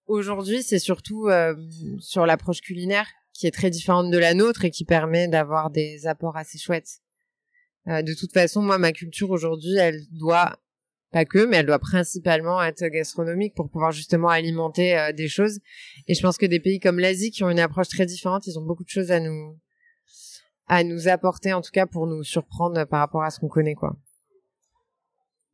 aujourd'hui, 0.07 0.63
c'est 0.63 0.79
surtout 0.79 1.27
euh, 1.27 1.55
sur 1.99 2.25
l'approche 2.25 2.61
culinaire, 2.61 3.07
qui 3.33 3.47
est 3.47 3.51
très 3.51 3.69
différente 3.69 4.11
de 4.11 4.17
la 4.17 4.33
nôtre 4.33 4.65
et 4.65 4.71
qui 4.71 4.85
permet 4.85 5.27
d'avoir 5.27 5.69
des 5.69 6.07
apports 6.07 6.37
assez 6.37 6.57
chouettes. 6.57 6.99
Euh, 7.87 8.01
de 8.01 8.13
toute 8.13 8.33
façon, 8.33 8.61
moi, 8.61 8.79
ma 8.79 8.91
culture 8.91 9.29
aujourd'hui, 9.29 9.75
elle 9.77 10.01
doit 10.11 10.57
pas 11.11 11.25
que, 11.25 11.45
mais 11.45 11.57
elle 11.57 11.67
doit 11.67 11.79
principalement 11.79 12.61
être 12.63 12.83
gastronomique 12.87 13.53
pour 13.53 13.69
pouvoir 13.69 13.91
justement 13.91 14.29
alimenter 14.29 15.11
des 15.15 15.27
choses. 15.27 15.59
Et 16.07 16.15
je 16.15 16.21
pense 16.21 16.37
que 16.37 16.45
des 16.45 16.59
pays 16.59 16.79
comme 16.79 16.99
l'Asie, 16.99 17.29
qui 17.29 17.43
ont 17.43 17.49
une 17.49 17.59
approche 17.59 17.87
très 17.87 18.05
différente, 18.05 18.47
ils 18.47 18.57
ont 18.57 18.65
beaucoup 18.65 18.83
de 18.83 18.89
choses 18.89 19.11
à 19.11 19.19
nous 19.19 19.57
à 20.67 20.83
nous 20.83 21.07
apporter 21.07 21.53
en 21.53 21.61
tout 21.61 21.71
cas 21.71 21.85
pour 21.85 22.07
nous 22.07 22.23
surprendre 22.23 22.85
par 22.85 22.99
rapport 22.99 23.23
à 23.23 23.29
ce 23.29 23.39
qu'on 23.39 23.47
connaît 23.47 23.75
quoi. 23.75 23.95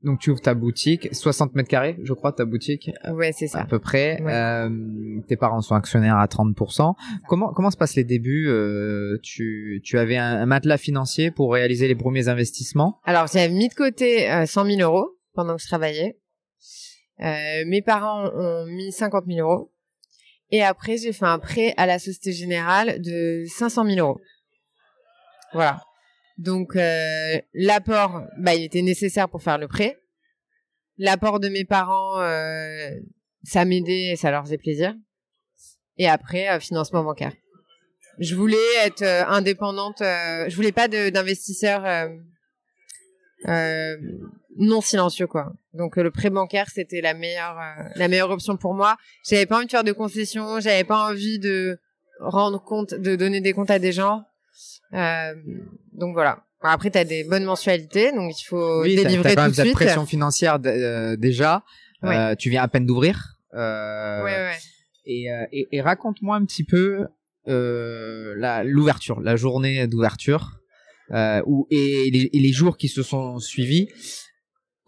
Donc 0.04 0.20
tu 0.20 0.32
ouvres 0.32 0.42
ta 0.42 0.56
boutique, 0.56 1.14
60 1.14 1.54
mètres 1.54 1.70
carrés, 1.70 1.96
je 2.04 2.14
crois, 2.14 2.32
ta 2.32 2.44
boutique. 2.44 2.90
Ouais, 3.12 3.32
c'est 3.34 3.48
ça. 3.48 3.60
À 3.60 3.66
peu 3.66 3.78
près. 3.78 4.20
Euh, 4.22 4.70
tes 5.28 5.36
parents 5.36 5.62
sont 5.62 5.76
actionnaires 5.76 6.18
à 6.18 6.26
30%. 6.26 6.96
Comment 7.28 7.54
comment 7.54 7.70
se 7.70 7.78
passent 7.78 7.96
les 7.96 8.04
débuts 8.04 8.48
euh, 8.48 9.20
Tu 9.22 9.80
tu 9.84 10.00
avais 10.00 10.18
un, 10.18 10.46
matelas 10.48 10.78
financier 10.78 11.30
pour 11.30 11.54
réaliser 11.54 11.88
les 11.88 11.96
premiers 11.96 12.30
investissements? 12.30 13.00
Alors 13.04 13.28
j'avais 13.28 13.50
mis 13.50 13.70
de 13.70 13.76
côté 13.76 14.32
euh, 14.32 14.48
100 14.48 14.66
000 14.78 14.82
euros 14.82 15.18
pendant 15.34 15.56
que 15.56 15.62
je 15.62 15.68
travaillais. 15.68 16.18
Euh, 17.20 17.64
mes 17.68 17.84
parents 17.84 18.28
ont 18.34 18.66
mis 18.66 18.92
50 18.92 19.26
000 19.28 19.48
euros. 19.48 19.72
Et 20.50 20.64
après 20.64 20.98
j'ai 20.98 21.14
fait 21.14 21.26
un 21.26 21.38
prêt 21.38 21.76
à 21.78 21.86
la 21.86 22.00
Société 22.00 22.32
Générale 22.32 23.00
de 23.02 23.44
500 23.48 23.86
000 23.86 24.00
euros. 24.00 24.20
Voilà. 25.54 25.82
Donc 26.38 26.76
euh, 26.76 27.40
l'apport, 27.54 28.24
bah, 28.38 28.56
il 28.56 28.64
était 28.64 28.82
nécessaire 28.82 29.30
pour 29.30 29.44
faire 29.44 29.58
le 29.58 29.68
prêt. 29.68 30.00
L'apport 30.98 31.40
de 31.40 31.50
mes 31.50 31.66
parents, 31.66 32.20
euh, 32.22 32.90
ça 33.44 33.66
m'aidait 33.66 34.12
et 34.12 34.16
ça 34.16 34.32
leur 34.32 34.44
faisait 34.44 34.58
plaisir. 34.58 34.94
Et 35.98 36.08
après, 36.08 36.50
euh, 36.50 36.60
financement 36.60 37.04
bancaire. 37.04 37.34
Je 38.20 38.36
voulais 38.36 38.58
être 38.84 39.04
euh, 39.04 39.26
indépendante. 39.28 40.02
Euh, 40.02 40.46
je 40.48 40.56
voulais 40.56 40.72
pas 40.72 40.88
d'investisseurs 40.88 42.10
non 44.58 44.82
silencieux, 44.82 45.28
quoi. 45.28 45.54
Donc 45.74 45.96
le 45.96 46.12
prêt 46.12 46.30
bancaire, 46.30 46.68
c'était 46.74 47.02
la 47.02 47.14
meilleure, 47.14 47.58
la 47.96 48.08
meilleure 48.08 48.30
option 48.30 48.58
pour 48.58 48.74
moi. 48.74 48.98
J'avais 49.28 49.46
pas 49.46 49.58
envie 49.58 49.66
de 49.66 49.72
faire 49.72 49.84
de 49.84 49.92
concessions. 49.92 50.60
J'avais 50.60 50.84
pas 50.84 51.10
envie 51.10 51.40
de 51.40 51.80
rendre 52.20 52.62
compte, 52.64 52.94
de 52.94 53.16
donner 53.16 53.42
des 53.42 53.54
comptes 53.54 53.72
à 53.72 53.80
des 53.80 53.92
gens. 53.92 54.26
Euh, 54.94 55.34
donc 55.94 56.14
voilà. 56.14 56.44
Après, 56.62 56.92
tu 56.92 56.98
as 56.98 57.06
des 57.06 57.24
bonnes 57.24 57.46
mensualités, 57.46 58.12
donc 58.12 58.40
il 58.40 58.44
faut 58.46 58.82
oui, 58.84 58.96
délivrer 58.96 59.32
as, 59.32 59.46
tout 59.46 59.50
de 59.50 59.56
cette 59.56 59.66
suite. 59.66 59.76
pression 59.76 60.06
financière 60.06 60.60
euh, 60.66 61.16
déjà. 61.16 61.64
Euh, 62.04 62.36
tu 62.36 62.50
viens 62.50 62.64
à 62.64 62.68
peine 62.68 62.86
d'ouvrir. 62.86 63.38
Euh, 63.54 64.24
ouais. 64.24 64.52
Et, 65.06 65.28
et, 65.52 65.68
et 65.72 65.82
raconte-moi 65.82 66.36
un 66.36 66.46
petit 66.46 66.64
peu 66.64 67.08
l'ouverture, 67.46 69.22
la, 69.22 69.36
journée 69.36 69.88
d'ouverture. 69.88 70.62
euh, 71.14 71.42
ou 71.46 71.68
et 71.70 72.10
les, 72.12 72.30
et 72.32 72.40
les 72.40 72.52
jours 72.54 72.78
qui 72.78 72.88
se 72.88 73.04
sont 73.04 73.40
suivis 73.40 73.90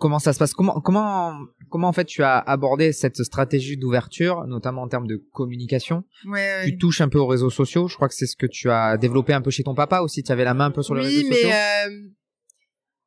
comment 0.04 0.20
ça 0.20 0.34
se 0.34 0.40
passe? 0.40 0.54
Comment 0.54 0.82
comment 0.82 1.34
comment 1.70 1.88
en 1.88 1.94
fait 1.94 2.04
tu 2.04 2.24
as 2.24 2.38
abordé 2.38 2.92
cette 2.92 3.24
stratégie 3.24 3.78
d'ouverture, 3.78 4.46
notamment 4.48 4.82
en 4.82 4.90
termes 4.90 5.08
de 5.08 5.16
communication? 5.32 6.04
Ouais, 6.26 6.66
Tu 6.66 6.78
touches 6.78 7.00
un 7.00 7.08
peu 7.08 7.20
aux 7.20 7.26
réseaux 7.26 7.50
sociaux. 7.50 7.88
Je 7.88 7.96
crois 7.96 8.10
que 8.10 8.14
c'est 8.14 8.26
ce 8.26 8.36
que 8.36 8.46
tu 8.46 8.70
as 8.70 8.98
développé 8.98 9.32
un 9.32 9.42
peu 9.42 9.50
chez 9.50 9.64
ton 9.64 9.74
papa 9.74 10.02
aussi. 10.02 10.22
Tu 10.22 10.30
avais 10.34 10.44
la 10.44 10.54
main 10.54 10.66
un 10.66 10.72
peu 10.72 10.84
sur 10.84 10.94
les 10.94 11.04
réseaux 11.04 11.22
sociaux. 11.22 11.34
Oui, 11.34 11.46
mais 11.46 11.54
euh, 11.54 12.10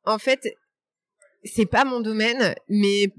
en 0.05 0.17
fait, 0.17 0.57
c'est 1.43 1.67
pas 1.67 1.85
mon 1.85 2.01
domaine. 2.01 2.55
Mais 2.67 3.13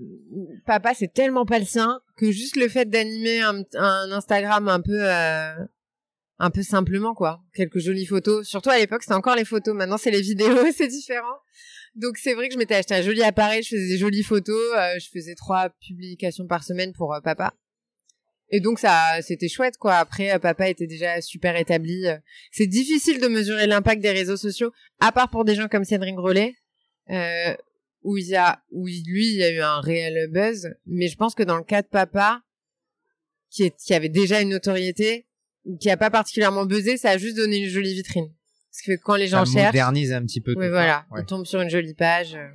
papa, 0.67 0.93
c'est 0.95 1.13
tellement 1.15 1.47
pas 1.47 1.61
le 1.61 1.65
sien 1.65 2.01
que 2.17 2.33
juste 2.33 2.57
le 2.57 2.69
fait 2.69 2.91
d'animer 2.91 3.43
un, 3.43 3.63
un, 3.75 4.11
Instagram 4.11 4.67
un 4.67 4.81
peu 4.81 5.09
euh, 5.09 5.55
un 6.41 6.51
peu 6.51 6.63
simplement 6.65 7.15
quoi, 7.15 7.43
quelques 7.55 7.79
jolies 7.79 8.07
photos. 8.07 8.45
Surtout 8.45 8.71
à 8.71 8.79
l'époque, 8.79 9.03
c'était 9.03 9.15
encore 9.15 9.37
les 9.37 9.45
photos. 9.45 9.77
Maintenant, 9.77 9.99
c'est 9.99 10.11
les 10.11 10.21
vidéos, 10.21 10.67
c'est 10.77 10.89
différent. 10.89 11.37
Donc 11.99 12.17
c'est 12.17 12.33
vrai 12.35 12.47
que 12.47 12.55
je 12.55 12.59
m'étais 12.59 12.77
acheté 12.77 12.95
un 12.95 13.03
joli 13.03 13.25
appareil, 13.25 13.65
je 13.65 13.71
faisais 13.71 13.89
des 13.89 13.99
jolies 13.99 14.23
photos, 14.23 14.73
euh, 14.77 14.99
je 15.01 15.09
faisais 15.11 15.35
trois 15.35 15.71
publications 15.81 16.47
par 16.47 16.63
semaine 16.63 16.93
pour 16.93 17.13
euh, 17.13 17.21
papa. 17.21 17.53
Et 18.51 18.61
donc 18.61 18.79
ça, 18.79 19.21
c'était 19.21 19.49
chouette 19.49 19.77
quoi. 19.79 19.97
Après, 19.97 20.33
euh, 20.33 20.39
papa 20.39 20.69
était 20.69 20.87
déjà 20.87 21.21
super 21.21 21.57
établi. 21.57 22.07
C'est 22.53 22.69
difficile 22.69 23.21
de 23.21 23.27
mesurer 23.27 23.67
l'impact 23.67 24.01
des 24.01 24.13
réseaux 24.13 24.37
sociaux, 24.37 24.71
à 25.01 25.11
part 25.11 25.29
pour 25.29 25.45
des 25.45 25.57
gens 25.57 25.67
comme 25.67 25.83
Cédric 25.83 26.15
Grolet, 26.15 26.55
où 28.03 28.17
il 28.17 28.29
y 28.29 28.37
a, 28.37 28.63
où 28.71 28.87
lui, 28.87 29.33
il 29.33 29.37
y 29.37 29.43
a 29.43 29.51
eu 29.51 29.61
un 29.61 29.81
réel 29.81 30.31
buzz. 30.31 30.69
Mais 30.87 31.09
je 31.09 31.17
pense 31.17 31.35
que 31.35 31.43
dans 31.43 31.57
le 31.57 31.65
cas 31.65 31.83
de 31.83 31.89
papa, 31.89 32.43
qui, 33.51 33.65
est, 33.65 33.77
qui 33.77 33.93
avait 33.93 34.09
déjà 34.09 34.41
une 34.41 34.51
notoriété, 34.51 35.27
qui 35.81 35.91
a 35.91 35.97
pas 35.97 36.11
particulièrement 36.11 36.65
buzzé, 36.65 36.97
ça 36.97 37.11
a 37.11 37.19
juste 37.19 37.37
donné 37.37 37.59
une 37.59 37.69
jolie 37.69 37.95
vitrine. 37.95 38.33
Parce 38.71 38.83
que 38.83 39.03
quand 39.03 39.17
les 39.17 39.29
gens 39.29 39.45
ça 39.45 39.53
cherchent, 39.53 39.67
modernise 39.67 40.13
un 40.13 40.23
petit 40.23 40.41
peu. 40.41 40.55
Oui, 40.57 40.69
voilà. 40.69 41.07
On 41.11 41.23
tombe 41.25 41.47
sur 41.47 41.61
une 41.61 41.71
jolie 41.71 41.95
page. 41.95 42.35
Euh, 42.35 42.49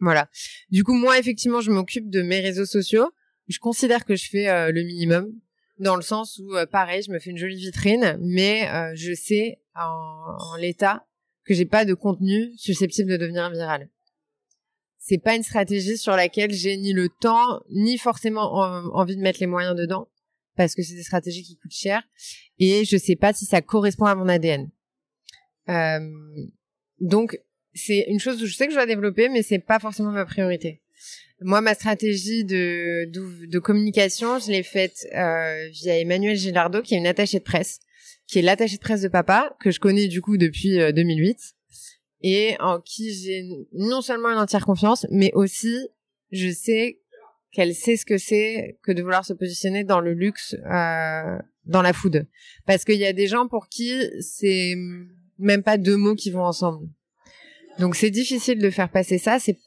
voilà. 0.00 0.28
Du 0.70 0.84
coup, 0.84 0.94
moi, 0.94 1.18
effectivement, 1.18 1.60
je 1.60 1.70
m'occupe 1.70 2.10
de 2.10 2.22
mes 2.22 2.40
réseaux 2.40 2.66
sociaux. 2.66 3.10
Je 3.48 3.58
considère 3.58 4.04
que 4.04 4.16
je 4.16 4.28
fais 4.28 4.48
euh, 4.48 4.72
le 4.72 4.82
minimum, 4.82 5.32
dans 5.78 5.96
le 5.96 6.02
sens 6.02 6.38
où, 6.38 6.54
euh, 6.54 6.66
pareil, 6.66 7.02
je 7.02 7.10
me 7.10 7.18
fais 7.18 7.30
une 7.30 7.38
jolie 7.38 7.56
vitrine, 7.56 8.18
mais 8.20 8.68
je 8.94 9.14
sais 9.14 9.60
en, 9.74 10.36
en 10.38 10.56
l'état 10.56 11.06
que 11.44 11.54
j'ai 11.54 11.66
pas 11.66 11.84
de 11.84 11.94
contenu 11.94 12.52
susceptible 12.56 13.10
de 13.10 13.16
devenir 13.16 13.50
viral. 13.50 13.88
C'est 14.98 15.18
pas 15.18 15.36
une 15.36 15.44
stratégie 15.44 15.96
sur 15.96 16.16
laquelle 16.16 16.52
j'ai 16.52 16.76
ni 16.76 16.92
le 16.92 17.08
temps, 17.08 17.62
ni 17.70 17.96
forcément 17.98 18.54
envie 18.94 19.16
de 19.16 19.22
mettre 19.22 19.38
les 19.40 19.46
moyens 19.46 19.76
dedans, 19.76 20.08
parce 20.56 20.74
que 20.74 20.82
c'est 20.82 20.94
des 20.94 21.04
stratégies 21.04 21.44
qui 21.44 21.56
coûtent 21.56 21.70
cher, 21.70 22.02
et 22.58 22.84
je 22.84 22.96
sais 22.96 23.14
pas 23.14 23.32
si 23.32 23.44
ça 23.44 23.60
correspond 23.60 24.06
à 24.06 24.16
mon 24.16 24.28
ADN. 24.28 24.68
Euh, 25.68 26.00
donc 27.00 27.38
c'est 27.74 28.06
une 28.08 28.20
chose 28.20 28.42
où 28.42 28.46
je 28.46 28.54
sais 28.54 28.66
que 28.66 28.72
je 28.72 28.76
dois 28.76 28.86
développer, 28.86 29.28
mais 29.28 29.42
c'est 29.42 29.58
pas 29.58 29.78
forcément 29.78 30.10
ma 30.10 30.24
priorité. 30.24 30.80
Moi, 31.42 31.60
ma 31.60 31.74
stratégie 31.74 32.44
de, 32.44 33.10
de, 33.10 33.58
communication, 33.58 34.38
je 34.38 34.50
l'ai 34.50 34.62
faite 34.62 35.06
euh, 35.14 35.68
via 35.68 35.98
Emmanuel 36.00 36.34
Gilardo, 36.34 36.80
qui 36.80 36.94
est 36.94 36.98
une 36.98 37.06
attachée 37.06 37.38
de 37.38 37.44
presse, 37.44 37.80
qui 38.26 38.38
est 38.38 38.42
l'attachée 38.42 38.76
de 38.76 38.80
presse 38.80 39.02
de 39.02 39.08
papa, 39.08 39.54
que 39.60 39.70
je 39.70 39.78
connais 39.78 40.08
du 40.08 40.22
coup 40.22 40.38
depuis 40.38 40.78
2008, 40.94 41.28
euh, 41.28 41.66
et 42.22 42.56
en 42.60 42.80
qui 42.80 43.12
j'ai 43.12 43.44
non 43.72 44.00
seulement 44.00 44.30
une 44.30 44.38
entière 44.38 44.64
confiance, 44.64 45.06
mais 45.10 45.30
aussi 45.34 45.76
je 46.32 46.50
sais 46.50 47.00
qu'elle 47.52 47.74
sait 47.74 47.96
ce 47.96 48.04
que 48.06 48.18
c'est 48.18 48.78
que 48.82 48.92
de 48.92 49.02
vouloir 49.02 49.24
se 49.24 49.32
positionner 49.32 49.84
dans 49.84 50.00
le 50.00 50.12
luxe, 50.12 50.54
euh, 50.54 51.38
dans 51.64 51.82
la 51.82 51.92
food. 51.92 52.26
Parce 52.66 52.84
qu'il 52.84 52.96
y 52.96 53.06
a 53.06 53.12
des 53.12 53.26
gens 53.26 53.46
pour 53.46 53.68
qui 53.68 53.92
c'est 54.20 54.74
même 55.38 55.62
pas 55.62 55.78
deux 55.78 55.96
mots 55.96 56.14
qui 56.14 56.30
vont 56.30 56.44
ensemble. 56.44 56.88
Donc 57.78 57.94
c'est 57.94 58.10
difficile 58.10 58.58
de 58.58 58.70
faire 58.70 58.90
passer 58.90 59.18
ça. 59.18 59.38
C'est 59.38 59.58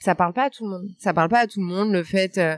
ça 0.00 0.14
parle 0.14 0.32
pas 0.32 0.44
à 0.44 0.50
tout 0.50 0.64
le 0.64 0.70
monde. 0.70 0.88
Ça 0.98 1.12
parle 1.12 1.28
pas 1.28 1.40
à 1.40 1.46
tout 1.46 1.60
le 1.60 1.66
monde 1.66 1.92
le 1.92 2.04
fait 2.04 2.38
euh, 2.38 2.56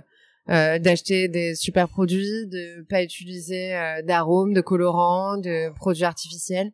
euh 0.50 0.78
d'acheter 0.78 1.28
des 1.28 1.54
super 1.54 1.88
produits, 1.88 2.46
de 2.46 2.82
pas 2.88 3.02
utiliser 3.02 3.74
euh, 3.74 4.02
d'arômes, 4.02 4.52
de 4.52 4.60
colorants, 4.60 5.38
de 5.38 5.72
produits 5.74 6.04
artificiels. 6.04 6.72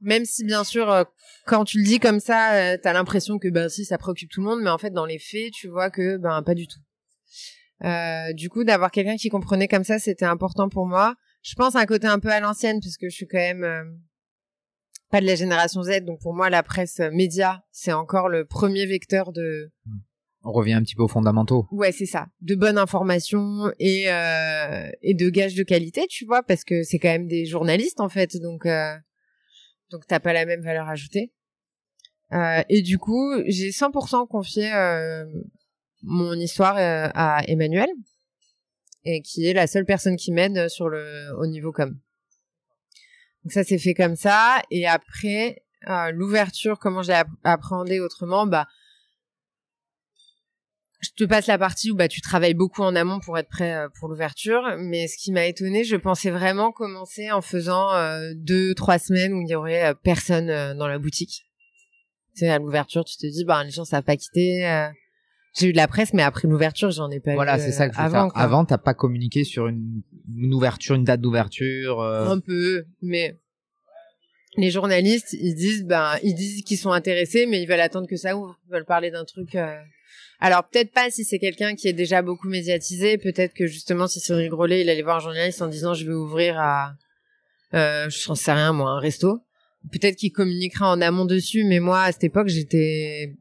Même 0.00 0.24
si 0.24 0.44
bien 0.44 0.64
sûr 0.64 0.90
euh, 0.90 1.04
quand 1.46 1.64
tu 1.64 1.78
le 1.78 1.84
dis 1.84 1.98
comme 1.98 2.20
ça, 2.20 2.78
t'as 2.78 2.92
l'impression 2.92 3.38
que 3.38 3.48
ben 3.48 3.68
si 3.68 3.84
ça 3.84 3.98
préoccupe 3.98 4.30
tout 4.30 4.40
le 4.40 4.46
monde, 4.46 4.60
mais 4.62 4.70
en 4.70 4.78
fait 4.78 4.90
dans 4.90 5.06
les 5.06 5.18
faits 5.18 5.52
tu 5.52 5.68
vois 5.68 5.90
que 5.90 6.16
ben 6.18 6.42
pas 6.42 6.54
du 6.54 6.66
tout. 6.66 6.80
du 8.34 8.48
coup 8.48 8.64
d'avoir 8.64 8.90
quelqu'un 8.90 9.16
qui 9.16 9.28
comprenait 9.28 9.68
comme 9.68 9.84
ça 9.84 9.98
c'était 9.98 10.24
important 10.24 10.68
pour 10.68 10.86
moi. 10.86 11.14
Je 11.42 11.54
pense 11.54 11.76
à 11.76 11.80
un 11.80 11.86
côté 11.86 12.06
un 12.06 12.18
peu 12.18 12.30
à 12.30 12.40
l'ancienne 12.40 12.80
puisque 12.80 13.04
je 13.04 13.14
suis 13.14 13.26
quand 13.26 13.38
même 13.38 13.98
pas 15.14 15.20
de 15.20 15.26
la 15.26 15.36
génération 15.36 15.80
Z, 15.84 16.00
donc 16.00 16.20
pour 16.20 16.34
moi 16.34 16.50
la 16.50 16.64
presse 16.64 16.98
média, 17.12 17.62
c'est 17.70 17.92
encore 17.92 18.28
le 18.28 18.44
premier 18.44 18.84
vecteur 18.84 19.30
de. 19.30 19.70
On 20.42 20.50
revient 20.50 20.72
un 20.72 20.82
petit 20.82 20.96
peu 20.96 21.04
aux 21.04 21.08
fondamentaux. 21.08 21.68
Ouais, 21.70 21.92
c'est 21.92 22.04
ça, 22.04 22.26
de 22.40 22.56
bonne 22.56 22.78
information 22.78 23.72
et 23.78 24.10
euh, 24.10 24.90
et 25.02 25.14
de 25.14 25.30
gages 25.30 25.54
de 25.54 25.62
qualité, 25.62 26.08
tu 26.08 26.24
vois, 26.24 26.42
parce 26.42 26.64
que 26.64 26.82
c'est 26.82 26.98
quand 26.98 27.10
même 27.10 27.28
des 27.28 27.46
journalistes 27.46 28.00
en 28.00 28.08
fait, 28.08 28.36
donc 28.38 28.66
euh, 28.66 28.92
donc 29.90 30.04
t'as 30.08 30.18
pas 30.18 30.32
la 30.32 30.46
même 30.46 30.62
valeur 30.62 30.88
ajoutée. 30.88 31.32
Euh, 32.32 32.62
et 32.68 32.82
du 32.82 32.98
coup, 32.98 33.34
j'ai 33.46 33.70
100% 33.70 34.26
confié 34.26 34.68
mon 36.02 36.34
histoire 36.34 36.74
à 36.76 37.44
Emmanuel, 37.46 37.88
et 39.04 39.22
qui 39.22 39.46
est 39.46 39.52
la 39.52 39.68
seule 39.68 39.84
personne 39.84 40.16
qui 40.16 40.32
m'aide 40.32 40.68
sur 40.68 40.88
le 40.88 41.30
au 41.38 41.46
niveau 41.46 41.70
com. 41.70 41.96
Donc 43.44 43.52
ça 43.52 43.64
s'est 43.64 43.78
fait 43.78 43.94
comme 43.94 44.16
ça. 44.16 44.62
Et 44.70 44.86
après, 44.86 45.62
euh, 45.88 46.10
l'ouverture, 46.12 46.78
comment 46.78 47.02
j'ai 47.02 47.20
appréhendé 47.44 48.00
autrement, 48.00 48.46
bah, 48.46 48.66
je 51.00 51.10
te 51.10 51.24
passe 51.24 51.46
la 51.48 51.58
partie 51.58 51.90
où 51.90 51.94
bah 51.94 52.08
tu 52.08 52.22
travailles 52.22 52.54
beaucoup 52.54 52.82
en 52.82 52.96
amont 52.96 53.20
pour 53.20 53.36
être 53.36 53.50
prêt 53.50 53.74
euh, 53.74 53.88
pour 53.98 54.08
l'ouverture. 54.08 54.76
Mais 54.78 55.06
ce 55.08 55.18
qui 55.18 55.32
m'a 55.32 55.46
étonné, 55.46 55.84
je 55.84 55.96
pensais 55.96 56.30
vraiment 56.30 56.72
commencer 56.72 57.30
en 57.30 57.42
faisant 57.42 57.92
euh, 57.92 58.32
deux, 58.34 58.74
trois 58.74 58.98
semaines 58.98 59.34
où 59.34 59.42
il 59.42 59.48
y 59.48 59.54
aurait 59.54 59.94
personne 60.02 60.76
dans 60.78 60.88
la 60.88 60.98
boutique. 60.98 61.44
Tu 62.34 62.40
sais, 62.40 62.48
à 62.48 62.58
l'ouverture, 62.58 63.04
tu 63.04 63.16
te 63.16 63.26
dis, 63.26 63.44
bah 63.44 63.62
les 63.62 63.70
gens 63.70 63.84
savent 63.84 64.02
pas 64.02 64.16
quitter 64.16 64.90
j'ai 65.56 65.68
eu 65.68 65.72
de 65.72 65.76
la 65.76 65.88
presse, 65.88 66.12
mais 66.12 66.22
après 66.22 66.48
l'ouverture, 66.48 66.90
j'en 66.90 67.10
ai 67.10 67.20
pas 67.20 67.34
voilà, 67.34 67.54
eu. 67.54 67.56
Voilà, 67.56 67.64
c'est 67.64 67.72
ça 67.72 67.88
que 67.88 67.94
je 67.94 68.00
avant. 68.00 68.30
Faire. 68.30 68.42
Avant, 68.42 68.64
t'as 68.64 68.78
pas 68.78 68.94
communiqué 68.94 69.44
sur 69.44 69.68
une, 69.68 70.02
une 70.36 70.52
ouverture, 70.52 70.96
une 70.96 71.04
date 71.04 71.20
d'ouverture. 71.20 72.00
Euh... 72.00 72.28
Un 72.28 72.40
peu, 72.40 72.84
mais 73.02 73.38
les 74.56 74.70
journalistes, 74.70 75.32
ils 75.32 75.54
disent, 75.54 75.84
ben, 75.84 76.16
ils 76.22 76.34
disent 76.34 76.62
qu'ils 76.64 76.78
sont 76.78 76.92
intéressés, 76.92 77.46
mais 77.46 77.62
ils 77.62 77.68
veulent 77.68 77.80
attendre 77.80 78.08
que 78.08 78.16
ça 78.16 78.36
ouvre. 78.36 78.58
Ils 78.66 78.72
veulent 78.72 78.84
parler 78.84 79.10
d'un 79.10 79.24
truc. 79.24 79.54
Euh... 79.54 79.76
Alors 80.40 80.68
peut-être 80.68 80.92
pas 80.92 81.10
si 81.10 81.24
c'est 81.24 81.38
quelqu'un 81.38 81.74
qui 81.74 81.88
est 81.88 81.92
déjà 81.92 82.20
beaucoup 82.20 82.48
médiatisé. 82.48 83.16
Peut-être 83.18 83.54
que 83.54 83.66
justement, 83.66 84.08
si 84.08 84.20
c'est 84.20 84.48
Grolet, 84.48 84.82
il 84.82 84.90
allait 84.90 85.02
voir 85.02 85.16
un 85.16 85.20
journaliste 85.20 85.62
en 85.62 85.68
disant, 85.68 85.94
je 85.94 86.04
vais 86.04 86.12
ouvrir 86.12 86.58
à, 86.58 86.94
euh, 87.74 88.08
je 88.10 88.28
n'en 88.28 88.34
sais 88.34 88.52
rien, 88.52 88.72
moi, 88.72 88.90
un 88.90 88.98
resto. 88.98 89.40
Peut-être 89.92 90.16
qu'il 90.16 90.32
communiquera 90.32 90.90
en 90.90 91.00
amont 91.00 91.26
dessus, 91.26 91.64
mais 91.64 91.78
moi, 91.78 92.02
à 92.02 92.12
cette 92.12 92.24
époque, 92.24 92.48
j'étais 92.48 93.36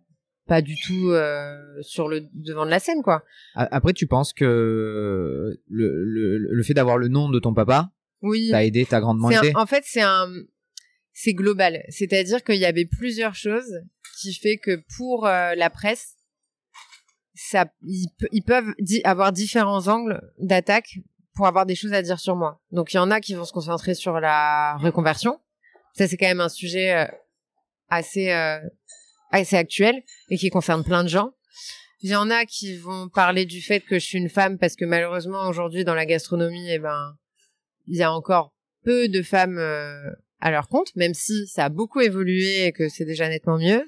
pas 0.48 0.62
du 0.62 0.76
tout 0.76 1.10
euh, 1.10 1.58
sur 1.82 2.08
le 2.08 2.22
devant 2.34 2.66
de 2.66 2.70
la 2.70 2.80
scène 2.80 3.02
quoi. 3.02 3.24
Après 3.56 3.94
tu 3.94 4.08
penses 4.08 4.34
que 4.34 5.58
le, 5.70 6.04
le, 6.04 6.38
le 6.38 6.64
fait 6.64 6.74
d'avoir 6.74 6.98
le 6.98 7.08
nom 7.08 7.30
de 7.30 7.40
ton 7.40 7.54
papa 7.54 7.92
oui. 8.22 8.50
t'a 8.52 8.64
aidé, 8.64 8.86
t'a 8.86 9.00
grandement 9.00 9.30
aidé? 9.32 9.54
en 9.56 9.66
fait 9.66 9.84
c'est 9.86 10.02
un 10.02 10.28
c'est 11.14 11.34
global, 11.34 11.84
c'est-à-dire 11.90 12.44
qu'il 12.44 12.56
y 12.58 12.66
avait 12.66 12.86
plusieurs 12.86 13.36
choses 13.36 13.82
qui 14.20 14.34
fait 14.34 14.58
que 14.58 14.82
pour 14.98 15.28
euh, 15.28 15.54
la 15.56 15.70
presse 15.70 16.16
ça 17.36 17.66
ils, 17.86 18.08
ils 18.32 18.44
peuvent 18.44 18.74
avoir 19.04 19.32
différents 19.32 19.88
angles 19.88 20.22
d'attaque 20.40 21.00
pour 21.36 21.48
avoir 21.48 21.66
des 21.66 21.76
choses 21.76 21.94
à 21.94 22.02
dire 22.02 22.20
sur 22.20 22.36
moi. 22.36 22.62
Donc 22.72 22.94
il 22.94 22.98
y 22.98 23.00
en 23.00 23.12
a 23.12 23.20
qui 23.20 23.34
vont 23.34 23.46
se 23.46 23.54
concentrer 23.54 23.96
sur 23.96 24.20
la 24.20 24.78
reconversion. 24.78 25.40
Ça 25.94 26.08
c'est 26.08 26.18
quand 26.18 26.28
même 26.28 26.42
un 26.42 26.50
sujet 26.50 26.94
euh, 26.94 27.06
assez 29.34 29.58
actuel 29.58 30.04
et 30.30 30.38
qui 30.38 30.50
concerne 30.50 30.84
plein 30.84 31.04
de 31.04 31.10
gens. 31.10 31.34
Il 32.02 32.10
y 32.10 32.16
en 32.16 32.30
a 32.30 32.46
qui 32.46 32.78
vont 32.78 33.10
parler 33.10 33.46
du 33.46 33.62
fait 33.62 33.82
que 33.82 33.96
je 33.96 34.06
suis 34.06 34.18
une 34.18 34.30
femme 34.30 34.58
parce 34.58 34.76
que 34.76 34.86
malheureusement 34.86 35.48
aujourd'hui 35.48 35.84
dans 35.84 35.96
la 35.96 36.06
gastronomie, 36.06 36.70
eh 36.70 36.80
ben, 36.80 37.18
il 37.88 37.98
y 37.98 38.04
a 38.04 38.12
encore 38.12 38.54
peu 38.84 39.10
de 39.10 39.22
femmes 39.22 39.58
euh, 39.58 40.12
à 40.40 40.52
leur 40.52 40.68
compte, 40.68 40.96
même 40.96 41.14
si 41.14 41.48
ça 41.48 41.66
a 41.66 41.70
beaucoup 41.70 42.02
évolué 42.02 42.66
et 42.66 42.72
que 42.72 42.90
c'est 42.90 43.06
déjà 43.06 43.28
nettement 43.28 43.58
mieux. 43.58 43.84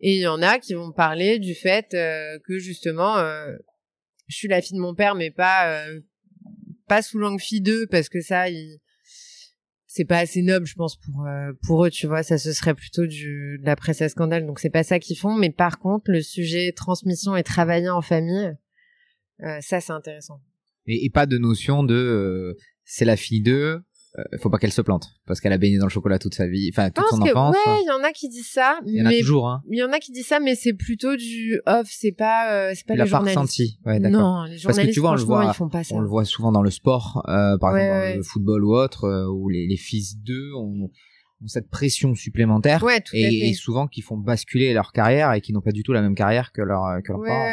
Et 0.00 0.14
il 0.14 0.20
y 0.20 0.26
en 0.26 0.42
a 0.42 0.58
qui 0.58 0.74
vont 0.74 0.92
parler 0.92 1.38
du 1.38 1.54
fait 1.54 1.92
euh, 1.94 2.38
que 2.46 2.58
justement, 2.58 3.16
euh, 3.16 3.56
je 4.28 4.36
suis 4.36 4.48
la 4.48 4.62
fille 4.62 4.76
de 4.76 4.82
mon 4.82 4.94
père, 4.94 5.14
mais 5.14 5.30
pas 5.30 5.84
pas 6.86 7.02
sous 7.02 7.18
langue 7.18 7.40
fille 7.40 7.60
d'eux 7.60 7.86
parce 7.90 8.08
que 8.08 8.20
ça, 8.20 8.46
c'est 9.98 10.04
pas 10.04 10.18
assez 10.18 10.42
noble, 10.42 10.64
je 10.64 10.76
pense, 10.76 10.96
pour 10.96 11.26
euh, 11.26 11.50
pour 11.66 11.84
eux, 11.84 11.90
tu 11.90 12.06
vois. 12.06 12.22
Ça, 12.22 12.38
ce 12.38 12.52
serait 12.52 12.74
plutôt 12.74 13.04
du 13.04 13.58
de 13.60 13.66
la 13.66 13.74
presse 13.74 14.00
à 14.00 14.08
scandale. 14.08 14.46
Donc 14.46 14.60
c'est 14.60 14.70
pas 14.70 14.84
ça 14.84 15.00
qu'ils 15.00 15.18
font. 15.18 15.34
Mais 15.34 15.50
par 15.50 15.80
contre, 15.80 16.12
le 16.12 16.22
sujet 16.22 16.70
transmission 16.70 17.34
et 17.34 17.42
travailler 17.42 17.88
en 17.88 18.00
famille, 18.00 18.54
euh, 19.42 19.58
ça 19.60 19.80
c'est 19.80 19.92
intéressant. 19.92 20.40
Et, 20.86 21.10
pas 21.10 21.26
de 21.26 21.36
notion 21.36 21.82
de 21.82 21.96
euh, 21.96 22.54
c'est 22.84 23.04
la 23.04 23.16
fille 23.16 23.42
d'eux, 23.42 23.82
euh, 24.18 24.38
faut 24.40 24.48
pas 24.50 24.58
qu'elle 24.58 24.72
se 24.72 24.80
plante 24.80 25.08
parce 25.26 25.40
qu'elle 25.40 25.52
a 25.52 25.58
baigné 25.58 25.78
dans 25.78 25.84
le 25.86 25.90
chocolat 25.90 26.18
toute 26.18 26.34
sa 26.34 26.46
vie, 26.46 26.70
enfin 26.72 26.90
toute 26.90 27.06
son 27.08 27.18
que, 27.18 27.28
enfance. 27.30 27.54
Ouais, 27.54 27.82
il 27.82 27.86
y 27.86 27.90
en 27.90 28.02
a 28.02 28.10
qui 28.12 28.28
disent 28.28 28.50
ça. 28.50 28.80
Il 28.86 28.94
y 28.96 29.02
en 29.02 29.06
a 29.06 29.10
mais 29.10 29.20
toujours, 29.20 29.48
hein. 29.48 29.62
Il 29.70 29.78
y 29.78 29.82
en 29.82 29.92
a 29.92 29.98
qui 29.98 30.12
disent 30.12 30.26
ça, 30.26 30.40
mais 30.40 30.54
c'est 30.54 30.72
plutôt 30.72 31.14
du 31.16 31.60
off. 31.66 31.88
C'est 31.90 32.12
pas, 32.12 32.52
euh, 32.52 32.72
c'est 32.74 32.86
pas 32.86 32.94
les 32.94 33.00
pas 33.00 33.04
journalistes. 33.06 33.36
ressenti. 33.38 33.78
Ouais, 33.84 34.00
d'accord. 34.00 34.20
non, 34.20 34.42
les 34.44 34.50
Parce 34.52 34.62
journalistes, 34.62 34.88
que 34.88 34.94
tu 34.94 35.00
vois, 35.00 35.10
on 35.10 35.14
le 35.14 35.22
voit, 35.22 35.52
pas 35.70 35.82
on 35.90 36.00
le 36.00 36.08
voit 36.08 36.24
souvent 36.24 36.52
dans 36.52 36.62
le 36.62 36.70
sport, 36.70 37.22
euh, 37.28 37.58
par 37.58 37.72
Ouais, 37.74 37.80
exemple 37.82 37.98
dans 37.98 38.06
ouais. 38.10 38.16
le 38.16 38.22
football 38.22 38.64
ou 38.64 38.74
autre, 38.74 39.04
euh, 39.04 39.26
où 39.30 39.48
les, 39.50 39.66
les 39.66 39.76
fils 39.76 40.16
d'eux 40.16 40.52
ont, 40.56 40.90
ont 41.42 41.46
cette 41.46 41.68
pression 41.70 42.14
supplémentaire 42.14 42.82
Ouais, 42.82 43.00
tout 43.00 43.14
et, 43.14 43.50
et 43.50 43.52
souvent 43.54 43.86
qui 43.86 44.00
font 44.00 44.16
basculer 44.16 44.72
leur 44.72 44.92
carrière 44.92 45.32
et 45.34 45.40
qui 45.40 45.52
n'ont 45.52 45.60
pas 45.60 45.72
du 45.72 45.82
tout 45.82 45.92
la 45.92 46.02
même 46.02 46.14
carrière 46.14 46.50
que, 46.52 46.62
leur, 46.62 47.02
que 47.04 47.12
leurs 47.12 47.22
parents. 47.22 47.50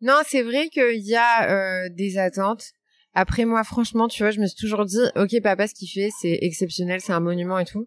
Non, 0.00 0.20
c'est 0.28 0.42
vrai 0.42 0.68
qu'il 0.68 1.00
y 1.06 1.14
a 1.16 1.50
euh, 1.50 1.88
des 1.90 2.18
attentes. 2.18 2.72
Après 3.14 3.44
moi, 3.44 3.62
franchement, 3.64 4.08
tu 4.08 4.22
vois, 4.22 4.30
je 4.32 4.40
me 4.40 4.46
suis 4.46 4.56
toujours 4.56 4.84
dit, 4.84 4.98
ok, 5.16 5.40
papa, 5.42 5.68
ce 5.68 5.74
qu'il 5.74 5.88
fait, 5.88 6.10
c'est 6.20 6.38
exceptionnel, 6.42 7.00
c'est 7.00 7.12
un 7.12 7.20
monument 7.20 7.58
et 7.58 7.64
tout. 7.64 7.86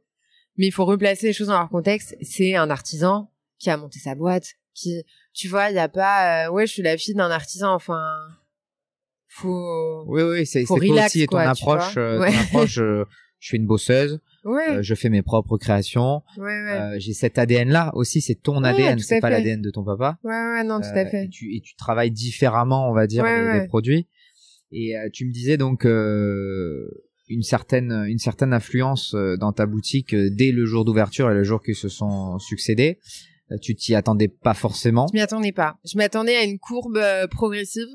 Mais 0.57 0.67
il 0.67 0.71
faut 0.71 0.86
replacer 0.86 1.28
les 1.28 1.34
choses 1.34 1.47
dans 1.47 1.59
leur 1.59 1.69
contexte. 1.69 2.15
C'est 2.21 2.55
un 2.55 2.69
artisan 2.69 3.30
qui 3.59 3.69
a 3.69 3.78
monté 3.78 3.99
sa 3.99 4.15
boîte, 4.15 4.53
qui, 4.73 5.03
tu 5.34 5.47
vois, 5.47 5.69
il 5.69 5.75
y 5.75 5.80
a 5.80 5.89
pas, 5.89 6.47
euh, 6.47 6.51
ouais, 6.51 6.65
je 6.65 6.71
suis 6.73 6.82
la 6.82 6.97
fille 6.97 7.13
d'un 7.15 7.30
artisan. 7.30 7.73
Enfin, 7.73 8.01
faut. 9.28 10.03
Oui, 10.07 10.21
oui, 10.23 10.45
c'est 10.45 10.63
toi 10.63 10.78
aussi 10.78 11.21
et 11.23 11.28
ton 11.28 11.32
quoi, 11.38 11.41
approche. 11.43 11.97
euh, 11.97 12.19
Ouais. 12.19 12.32
ton 12.32 12.39
approche 12.39 12.78
euh, 12.80 13.05
je 13.39 13.47
suis 13.49 13.57
une 13.57 13.67
bosseuse, 13.67 14.19
Ouais, 14.45 14.78
euh, 14.78 14.82
je 14.82 14.95
fais 14.95 15.09
mes 15.09 15.21
propres 15.21 15.57
créations. 15.57 16.23
ouais, 16.38 16.95
J'ai 16.99 17.13
cet 17.13 17.38
ADN 17.38 17.69
là 17.69 17.91
aussi, 17.93 18.21
c'est 18.21 18.36
ton 18.36 18.63
ADN, 18.63 18.97
c'est 18.99 19.19
pas 19.19 19.30
l'ADN 19.30 19.61
de 19.61 19.69
ton 19.69 19.84
papa. 19.84 20.17
ouais, 20.23 20.32
ouais, 20.32 20.63
non, 20.63 20.80
tout 20.80 20.88
à 20.88 21.05
fait. 21.05 21.25
Et 21.25 21.30
tu, 21.30 21.55
et 21.55 21.61
tu 21.61 21.75
travailles 21.75 22.11
différemment, 22.11 22.89
on 22.89 22.93
va 22.93 23.05
dire, 23.07 23.23
les, 23.25 23.59
les 23.59 23.67
produits. 23.67 24.07
Et 24.72 24.97
euh, 24.97 25.09
tu 25.11 25.26
me 25.26 25.32
disais 25.32 25.57
donc 25.57 25.86
euh, 25.86 26.88
une 27.30 27.43
certaine 27.43 27.91
une 28.07 28.20
certaine 28.20 28.53
influence 28.53 29.13
euh, 29.13 29.38
dans 29.38 29.53
ta 29.53 29.65
boutique 29.65 30.15
dès 30.15 30.51
le 30.51 30.65
jour 30.65 30.86
d'ouverture 30.86 31.30
et 31.32 31.34
le 31.34 31.43
jour 31.43 31.61
qui 31.61 31.76
se 31.76 31.89
sont 31.89 32.39
succédés. 32.39 32.99
Tu 33.61 33.76
t'y 33.76 33.95
attendais 33.95 34.28
pas 34.28 34.53
forcément. 34.53 35.07
Je 35.07 35.18
m'y 35.18 35.22
attendais 35.22 35.53
pas. 35.53 35.78
Je 35.86 35.97
m'attendais 35.97 36.36
à 36.36 36.43
une 36.43 36.59
courbe 36.59 36.97
euh, 36.97 37.28
progressive 37.28 37.88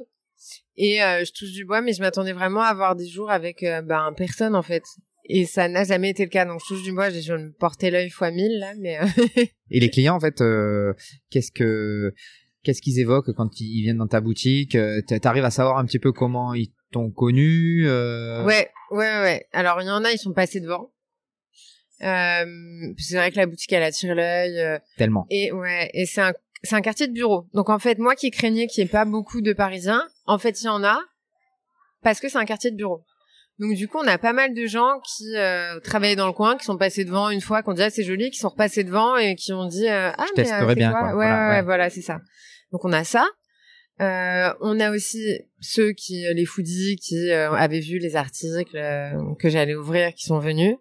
et 0.77 1.03
euh, 1.03 1.25
je 1.25 1.33
touche 1.33 1.53
du 1.53 1.65
bois, 1.65 1.83
mais 1.83 1.93
je 1.93 2.01
m'attendais 2.01 2.33
vraiment 2.33 2.61
à 2.61 2.69
avoir 2.69 2.97
des 2.97 3.07
jours 3.07 3.31
avec 3.31 3.63
euh, 3.63 3.83
ben 3.83 4.13
personne 4.17 4.55
en 4.55 4.63
fait. 4.63 4.85
Et 5.27 5.45
ça 5.45 5.69
n'a 5.69 5.85
jamais 5.85 6.11
été 6.11 6.25
le 6.25 6.31
cas. 6.31 6.45
Donc 6.45 6.61
je 6.63 6.75
touche 6.75 6.83
du 6.83 6.93
bois, 6.93 7.11
je 7.11 7.21
je 7.21 7.33
vais 7.33 7.43
me 7.43 7.53
porter 7.53 7.91
l'œil 7.91 8.11
fois 8.11 8.31
mille 8.31 8.59
là, 8.59 8.73
mais 8.79 8.99
euh, 8.99 9.45
Et 9.71 9.81
les 9.81 9.91
clients 9.91 10.17
en 10.17 10.21
fait, 10.21 10.41
euh, 10.41 10.95
qu'est-ce 11.31 11.53
que 11.53 12.15
qu'est-ce 12.63 12.81
qu'ils 12.83 12.99
évoquent 13.01 13.33
quand 13.33 13.61
ils 13.61 13.83
viennent 13.83 13.99
dans 13.99 14.07
ta 14.07 14.21
boutique 14.21 14.75
Euh, 14.75 15.01
t'a- 15.03 15.19
T'arrives 15.21 15.45
à 15.45 15.51
savoir 15.51 15.79
un 15.79 15.85
petit 15.85 15.99
peu 15.99 16.13
comment 16.13 16.55
ils 16.55 16.71
t'ont 16.93 17.11
connu 17.11 17.87
euh, 17.87 18.45
ouais, 18.45 18.71
ouais, 18.91 18.99
ouais. 19.23 19.47
Alors 19.53 19.81
il 19.81 19.87
y 19.87 19.91
en 19.91 20.05
a, 20.05 20.13
ils 20.13 20.19
sont 20.19 20.33
passés 20.33 20.61
devant. 20.61 20.91
Euh, 22.03 22.45
c'est 22.99 23.17
vrai 23.17 23.31
que 23.31 23.37
la 23.37 23.47
boutique 23.47 23.73
elle 23.73 23.83
attire 23.83 24.15
l'œil. 24.15 24.59
euh, 24.59 24.79
Tellement. 24.99 25.27
Et 25.31 25.53
ouais, 25.53 25.91
et 25.95 26.05
c'est 26.07 26.21
un 26.21 26.33
c'est 26.65 26.75
un 26.77 26.81
quartier 26.81 27.07
de 27.09 27.13
bureau. 27.13 27.47
Donc 27.55 27.71
en 27.71 27.79
fait, 27.79 27.99
moi 27.99 28.15
qui 28.15 28.31
craignais 28.31 28.67
qu'il 28.67 28.83
n'y 28.85 28.89
ait 28.89 28.91
pas 28.93 29.05
beaucoup 29.05 29.41
de 29.41 29.53
Parisiens, 29.53 30.03
en 30.27 30.39
fait 30.39 30.61
il 30.63 30.67
y 30.67 30.69
en 30.69 30.83
a 30.85 30.99
parce 32.03 32.19
que 32.21 32.29
c'est 32.29 32.39
un 32.39 32.45
quartier 32.45 32.71
de 32.71 32.77
bureau. 32.77 33.05
Donc 33.59 33.75
du 33.75 33.87
coup, 33.87 33.99
on 34.03 34.07
a 34.09 34.19
pas 34.19 34.33
mal 34.33 34.55
de 34.55 34.67
gens 34.67 34.99
qui 35.07 35.37
euh, 35.37 35.79
travaillaient 35.81 36.17
dans 36.17 36.27
le 36.27 36.33
coin, 36.33 36.57
qui 36.57 36.65
sont 36.65 36.77
passés 36.79 37.05
devant 37.05 37.31
une 37.31 37.41
fois, 37.41 37.63
qui 37.63 37.69
ont 37.69 37.75
dit 37.75 37.83
ah 37.83 37.91
c'est 37.91 38.03
joli, 38.03 38.31
qui 38.31 38.39
sont 38.39 38.49
repassés 38.49 38.83
devant 38.83 39.17
et 39.17 39.37
qui 39.37 39.53
ont 39.53 39.67
dit 39.67 39.87
ah 39.89 40.15
Je 40.19 40.33
mais 40.41 40.45
c'est 40.45 40.75
bien, 40.75 40.91
quoi 40.91 41.01
quoi. 41.01 41.09
Ouais, 41.11 41.15
Voilà, 41.15 41.49
ouais, 41.49 41.55
ouais. 41.57 41.63
voilà, 41.63 41.91
c'est 41.91 42.03
ça. 42.03 42.21
Donc 42.73 42.85
on 42.85 42.93
a 42.93 43.05
ça. 43.05 43.27
Euh, 44.01 44.53
on 44.61 44.81
a 44.81 44.91
aussi 44.91 45.23
ceux 45.61 45.93
qui 45.93 46.25
les 46.35 46.47
foodies 46.47 46.97
qui 46.97 47.31
euh, 47.31 47.53
avaient 47.53 47.81
vu 47.81 47.99
les 47.99 48.17
articles 48.17 48.77
euh, 48.77 49.35
que 49.39 49.49
j'allais 49.51 49.75
ouvrir, 49.75 50.15
qui 50.15 50.25
sont 50.25 50.39
venus 50.39 50.77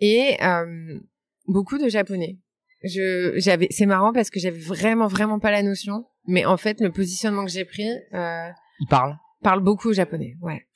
et 0.00 0.36
euh, 0.42 0.98
beaucoup 1.46 1.78
de 1.78 1.88
japonais. 1.88 2.38
Je 2.82 3.34
j'avais 3.36 3.68
c'est 3.70 3.86
marrant 3.86 4.12
parce 4.12 4.30
que 4.30 4.40
j'avais 4.40 4.58
vraiment 4.58 5.06
vraiment 5.06 5.38
pas 5.38 5.52
la 5.52 5.62
notion, 5.62 6.04
mais 6.26 6.44
en 6.44 6.56
fait 6.56 6.80
le 6.80 6.90
positionnement 6.90 7.44
que 7.44 7.50
j'ai 7.52 7.64
pris 7.64 7.88
euh, 8.12 8.48
Ils 8.80 8.88
parlent. 8.90 9.16
parle 9.42 9.60
beaucoup 9.62 9.90
au 9.90 9.92
japonais, 9.94 10.34
ouais. 10.42 10.66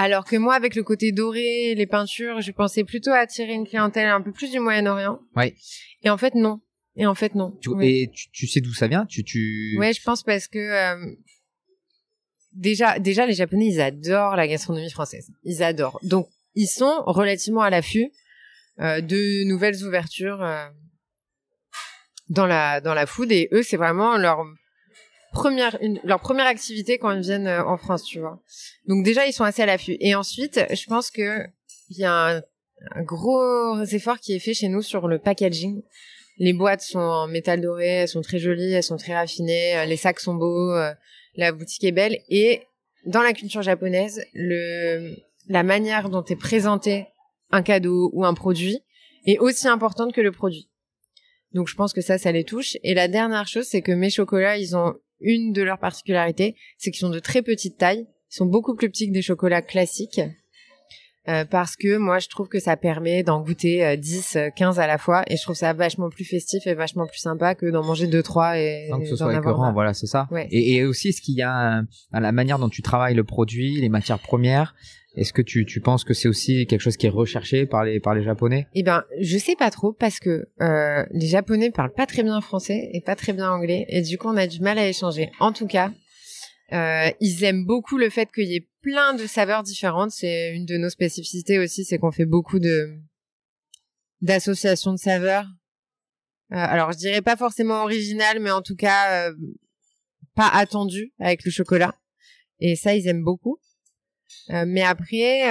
Alors 0.00 0.24
que 0.24 0.36
moi, 0.36 0.54
avec 0.54 0.76
le 0.76 0.84
côté 0.84 1.10
doré, 1.10 1.74
les 1.74 1.86
peintures, 1.88 2.40
je 2.40 2.52
pensais 2.52 2.84
plutôt 2.84 3.10
attirer 3.10 3.52
une 3.54 3.66
clientèle 3.66 4.06
un 4.08 4.20
peu 4.20 4.30
plus 4.30 4.52
du 4.52 4.60
Moyen-Orient. 4.60 5.18
Ouais. 5.34 5.56
Et 6.04 6.10
en 6.10 6.16
fait, 6.16 6.36
non. 6.36 6.60
Et 6.98 7.06
en 7.06 7.14
fait, 7.14 7.34
non. 7.34 7.56
Tu. 7.62 7.70
Et 7.82 8.10
tu, 8.12 8.28
tu 8.30 8.46
sais 8.46 8.60
d'où 8.60 8.74
ça 8.74 8.88
vient? 8.88 9.06
Tu 9.06 9.22
tu 9.24 9.76
Ouais, 9.78 9.92
je 9.92 10.02
pense 10.02 10.22
parce 10.22 10.46
que 10.48 10.58
euh, 10.58 11.14
déjà, 12.52 12.98
déjà, 12.98 13.26
les 13.26 13.34
Japonais, 13.34 13.66
ils 13.66 13.80
adorent 13.80 14.36
la 14.36 14.46
gastronomie 14.48 14.90
française. 14.90 15.30
Ils 15.44 15.62
adorent. 15.62 15.98
Donc, 16.02 16.28
ils 16.54 16.66
sont 16.66 17.02
relativement 17.06 17.62
à 17.62 17.70
l'affût 17.70 18.10
euh, 18.80 19.00
de 19.00 19.44
nouvelles 19.44 19.84
ouvertures 19.84 20.42
euh, 20.42 20.66
dans 22.28 22.46
la 22.46 22.80
dans 22.80 22.94
la 22.94 23.06
food. 23.06 23.30
Et 23.32 23.48
eux, 23.52 23.62
c'est 23.62 23.76
vraiment 23.76 24.16
leur 24.16 24.44
première 25.32 25.78
une- 25.80 26.00
leur 26.04 26.20
première 26.20 26.46
activité 26.46 26.98
quand 26.98 27.10
ils 27.12 27.20
viennent 27.22 27.48
en 27.48 27.76
France, 27.76 28.04
tu 28.04 28.18
vois. 28.18 28.42
Donc 28.86 29.04
déjà, 29.04 29.26
ils 29.26 29.32
sont 29.32 29.44
assez 29.44 29.62
à 29.62 29.66
l'affût. 29.66 29.96
Et 30.00 30.14
ensuite, 30.14 30.60
je 30.70 30.86
pense 30.86 31.10
que 31.10 31.44
il 31.90 31.98
y 31.98 32.04
a 32.04 32.36
un, 32.38 32.42
un 32.92 33.02
gros 33.02 33.82
effort 33.84 34.18
qui 34.18 34.32
est 34.34 34.38
fait 34.40 34.54
chez 34.54 34.68
nous 34.68 34.82
sur 34.82 35.06
le 35.08 35.18
packaging. 35.18 35.82
Les 36.38 36.52
boîtes 36.52 36.82
sont 36.82 36.98
en 36.98 37.26
métal 37.26 37.60
doré, 37.60 37.86
elles 37.86 38.08
sont 38.08 38.22
très 38.22 38.38
jolies, 38.38 38.72
elles 38.72 38.82
sont 38.82 38.96
très 38.96 39.14
raffinées, 39.14 39.76
euh, 39.76 39.84
les 39.84 39.96
sacs 39.96 40.20
sont 40.20 40.34
beaux, 40.34 40.72
euh, 40.72 40.92
la 41.34 41.52
boutique 41.52 41.84
est 41.84 41.92
belle. 41.92 42.18
Et 42.28 42.62
dans 43.06 43.22
la 43.22 43.32
culture 43.32 43.62
japonaise, 43.62 44.24
le, 44.34 45.16
la 45.48 45.62
manière 45.62 46.10
dont 46.10 46.24
est 46.24 46.36
présenté 46.36 47.06
un 47.50 47.62
cadeau 47.62 48.10
ou 48.12 48.24
un 48.24 48.34
produit 48.34 48.80
est 49.26 49.38
aussi 49.38 49.66
importante 49.68 50.12
que 50.12 50.20
le 50.20 50.32
produit. 50.32 50.68
Donc 51.52 51.68
je 51.68 51.74
pense 51.74 51.92
que 51.92 52.00
ça, 52.00 52.18
ça 52.18 52.32
les 52.32 52.44
touche. 52.44 52.76
Et 52.82 52.94
la 52.94 53.08
dernière 53.08 53.48
chose, 53.48 53.66
c'est 53.66 53.82
que 53.82 53.92
mes 53.92 54.10
chocolats, 54.10 54.58
ils 54.58 54.76
ont 54.76 54.94
une 55.20 55.52
de 55.52 55.62
leurs 55.62 55.78
particularités, 55.78 56.56
c'est 56.76 56.90
qu'ils 56.90 57.00
sont 57.00 57.10
de 57.10 57.18
très 57.18 57.42
petite 57.42 57.78
taille. 57.78 58.06
Ils 58.30 58.36
sont 58.36 58.46
beaucoup 58.46 58.76
plus 58.76 58.90
petits 58.90 59.08
que 59.08 59.14
des 59.14 59.22
chocolats 59.22 59.62
classiques. 59.62 60.20
Euh, 61.28 61.44
parce 61.44 61.76
que 61.76 61.96
moi, 61.98 62.18
je 62.18 62.28
trouve 62.28 62.48
que 62.48 62.58
ça 62.58 62.76
permet 62.76 63.22
d'en 63.22 63.42
goûter 63.42 63.84
euh, 63.84 63.96
10, 63.96 64.36
euh, 64.36 64.48
15 64.54 64.78
à 64.78 64.86
la 64.86 64.98
fois. 64.98 65.24
Et 65.26 65.36
je 65.36 65.42
trouve 65.42 65.56
ça 65.56 65.72
vachement 65.72 66.08
plus 66.08 66.24
festif 66.24 66.66
et 66.66 66.74
vachement 66.74 67.06
plus 67.06 67.18
sympa 67.18 67.54
que 67.54 67.66
d'en 67.66 67.84
manger 67.84 68.06
2, 68.06 68.22
3 68.22 68.58
et 68.58 68.86
Sans 68.90 69.00
que 69.00 69.06
ce 69.06 69.16
soit 69.16 69.34
écœurant, 69.34 69.72
voilà, 69.72 69.94
c'est 69.94 70.06
ça. 70.06 70.26
Ouais. 70.30 70.48
Et, 70.50 70.76
et 70.76 70.84
aussi, 70.84 71.08
est-ce 71.08 71.20
qu'il 71.20 71.34
y 71.34 71.42
a 71.42 71.82
à 72.12 72.20
la 72.20 72.32
manière 72.32 72.58
dont 72.58 72.68
tu 72.68 72.82
travailles 72.82 73.14
le 73.14 73.24
produit, 73.24 73.80
les 73.80 73.88
matières 73.88 74.18
premières, 74.18 74.74
est-ce 75.18 75.32
que 75.32 75.42
tu, 75.42 75.66
tu 75.66 75.80
penses 75.80 76.04
que 76.04 76.14
c'est 76.14 76.28
aussi 76.28 76.66
quelque 76.66 76.80
chose 76.80 76.96
qui 76.96 77.06
est 77.06 77.10
recherché 77.10 77.66
par 77.66 77.84
les, 77.84 77.98
par 77.98 78.14
les 78.14 78.22
Japonais? 78.22 78.68
Eh 78.74 78.82
ben, 78.82 79.02
je 79.20 79.36
sais 79.36 79.56
pas 79.56 79.70
trop 79.70 79.92
parce 79.92 80.20
que 80.20 80.46
euh, 80.60 81.04
les 81.10 81.26
Japonais 81.26 81.70
parlent 81.70 81.92
pas 81.92 82.06
très 82.06 82.22
bien 82.22 82.40
français 82.40 82.90
et 82.92 83.00
pas 83.00 83.16
très 83.16 83.32
bien 83.32 83.50
anglais 83.50 83.84
et 83.88 84.02
du 84.02 84.16
coup 84.16 84.28
on 84.28 84.36
a 84.36 84.46
du 84.46 84.60
mal 84.60 84.78
à 84.78 84.86
échanger. 84.86 85.30
En 85.40 85.52
tout 85.52 85.66
cas, 85.66 85.90
euh, 86.72 87.10
ils 87.20 87.44
aiment 87.44 87.64
beaucoup 87.64 87.96
le 87.96 88.10
fait 88.10 88.30
qu'il 88.30 88.48
y 88.48 88.56
ait 88.56 88.68
plein 88.82 89.14
de 89.14 89.26
saveurs 89.26 89.62
différentes. 89.62 90.10
C'est 90.10 90.54
une 90.54 90.66
de 90.66 90.76
nos 90.76 90.90
spécificités 90.90 91.58
aussi, 91.58 91.84
c'est 91.84 91.98
qu'on 91.98 92.12
fait 92.12 92.26
beaucoup 92.26 92.58
de 92.58 92.98
d'associations 94.20 94.92
de 94.92 94.98
saveurs. 94.98 95.46
Euh, 96.52 96.56
alors 96.56 96.92
je 96.92 96.98
dirais 96.98 97.22
pas 97.22 97.36
forcément 97.36 97.82
original, 97.82 98.40
mais 98.40 98.50
en 98.50 98.62
tout 98.62 98.76
cas 98.76 99.28
euh, 99.28 99.34
pas 100.34 100.48
attendu 100.48 101.12
avec 101.18 101.44
le 101.44 101.50
chocolat. 101.50 101.94
Et 102.60 102.76
ça, 102.76 102.94
ils 102.94 103.06
aiment 103.06 103.24
beaucoup. 103.24 103.58
Mais 104.50 104.82
après, 104.82 105.44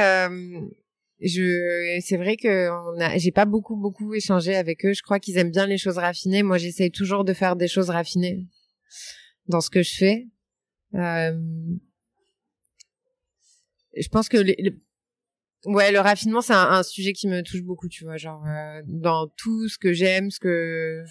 c'est 1.22 2.18
vrai 2.18 2.36
que 2.36 2.70
j'ai 3.16 3.32
pas 3.32 3.46
beaucoup 3.46 3.76
beaucoup 3.76 4.14
échangé 4.14 4.56
avec 4.56 4.86
eux. 4.86 4.94
Je 4.94 5.02
crois 5.02 5.20
qu'ils 5.20 5.38
aiment 5.38 5.52
bien 5.52 5.66
les 5.68 5.78
choses 5.78 5.98
raffinées. 5.98 6.44
Moi, 6.44 6.58
j'essaye 6.58 6.92
toujours 6.92 7.24
de 7.24 7.34
faire 7.34 7.56
des 7.56 7.68
choses 7.68 7.90
raffinées 7.90 8.46
dans 9.48 9.62
ce 9.62 9.70
que 9.70 9.82
je 9.82 9.96
fais. 9.96 10.28
Euh, 10.98 11.40
je 13.96 14.08
pense 14.10 14.30
que 14.30 14.38
les, 14.38 14.56
les- 14.60 14.76
ouais, 15.66 15.92
le 15.92 16.00
raffinement, 16.00 16.42
c'est 16.42 16.54
un, 16.54 16.70
un 16.72 16.84
sujet 16.84 17.14
qui 17.14 17.28
me 17.28 17.42
touche 17.42 17.64
beaucoup. 17.64 17.88
Tu 17.90 18.04
vois, 18.04 18.18
genre 18.18 18.44
euh, 18.46 18.82
dans 18.86 19.28
tout 19.38 19.68
ce 19.70 19.78
que 19.78 19.94
j'aime, 19.94 20.30
ce 20.32 20.40
que 20.40 21.04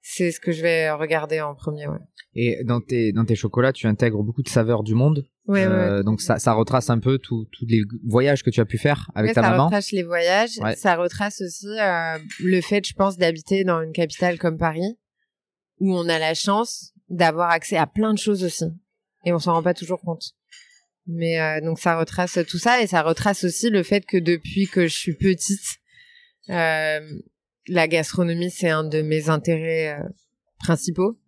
c'est 0.00 0.30
ce 0.30 0.40
que 0.40 0.52
je 0.52 0.62
vais 0.62 0.90
regarder 0.90 1.40
en 1.40 1.54
premier. 1.54 1.86
Ouais. 1.88 1.98
Et 2.34 2.62
dans 2.64 2.80
tes, 2.80 3.12
dans 3.12 3.24
tes 3.24 3.34
chocolats, 3.34 3.72
tu 3.72 3.86
intègres 3.86 4.22
beaucoup 4.22 4.42
de 4.42 4.48
saveurs 4.48 4.82
du 4.82 4.94
monde. 4.94 5.26
Ouais, 5.46 5.66
ouais. 5.66 5.72
Euh, 5.72 6.02
Donc 6.02 6.20
ça, 6.20 6.38
ça 6.38 6.52
retrace 6.52 6.90
un 6.90 6.98
peu 6.98 7.18
tous 7.18 7.46
les 7.62 7.82
voyages 8.04 8.42
que 8.42 8.50
tu 8.50 8.60
as 8.60 8.64
pu 8.66 8.78
faire 8.78 9.10
avec 9.14 9.34
ta 9.34 9.42
ça 9.42 9.50
maman. 9.50 9.66
retrace 9.66 9.92
les 9.92 10.02
voyages. 10.02 10.58
Ça 10.76 10.96
retrace 10.96 11.40
aussi 11.40 11.66
euh, 11.80 12.18
le 12.40 12.60
fait, 12.60 12.86
je 12.86 12.94
pense, 12.94 13.16
d'habiter 13.16 13.64
dans 13.64 13.80
une 13.82 13.92
capitale 13.92 14.38
comme 14.38 14.58
Paris, 14.58 14.96
où 15.80 15.94
on 15.94 16.08
a 16.08 16.18
la 16.18 16.34
chance 16.34 16.92
d'avoir 17.08 17.50
accès 17.50 17.76
à 17.76 17.86
plein 17.86 18.12
de 18.12 18.18
choses 18.18 18.42
aussi, 18.44 18.64
et 19.26 19.32
on 19.32 19.38
s'en 19.38 19.52
rend 19.52 19.62
pas 19.62 19.74
toujours 19.74 20.00
compte. 20.00 20.32
Mais 21.06 21.38
euh, 21.40 21.60
donc 21.60 21.78
ça 21.78 21.98
retrace 21.98 22.38
tout 22.48 22.58
ça, 22.58 22.80
et 22.80 22.86
ça 22.86 23.02
retrace 23.02 23.44
aussi 23.44 23.68
le 23.68 23.82
fait 23.82 24.06
que 24.06 24.16
depuis 24.16 24.66
que 24.66 24.86
je 24.86 24.96
suis 24.96 25.14
petite, 25.14 25.76
euh, 26.48 27.00
la 27.68 27.88
gastronomie 27.88 28.50
c'est 28.50 28.70
un 28.70 28.84
de 28.84 29.02
mes 29.02 29.28
intérêts 29.28 29.98
euh, 29.98 30.08
principaux. 30.58 31.18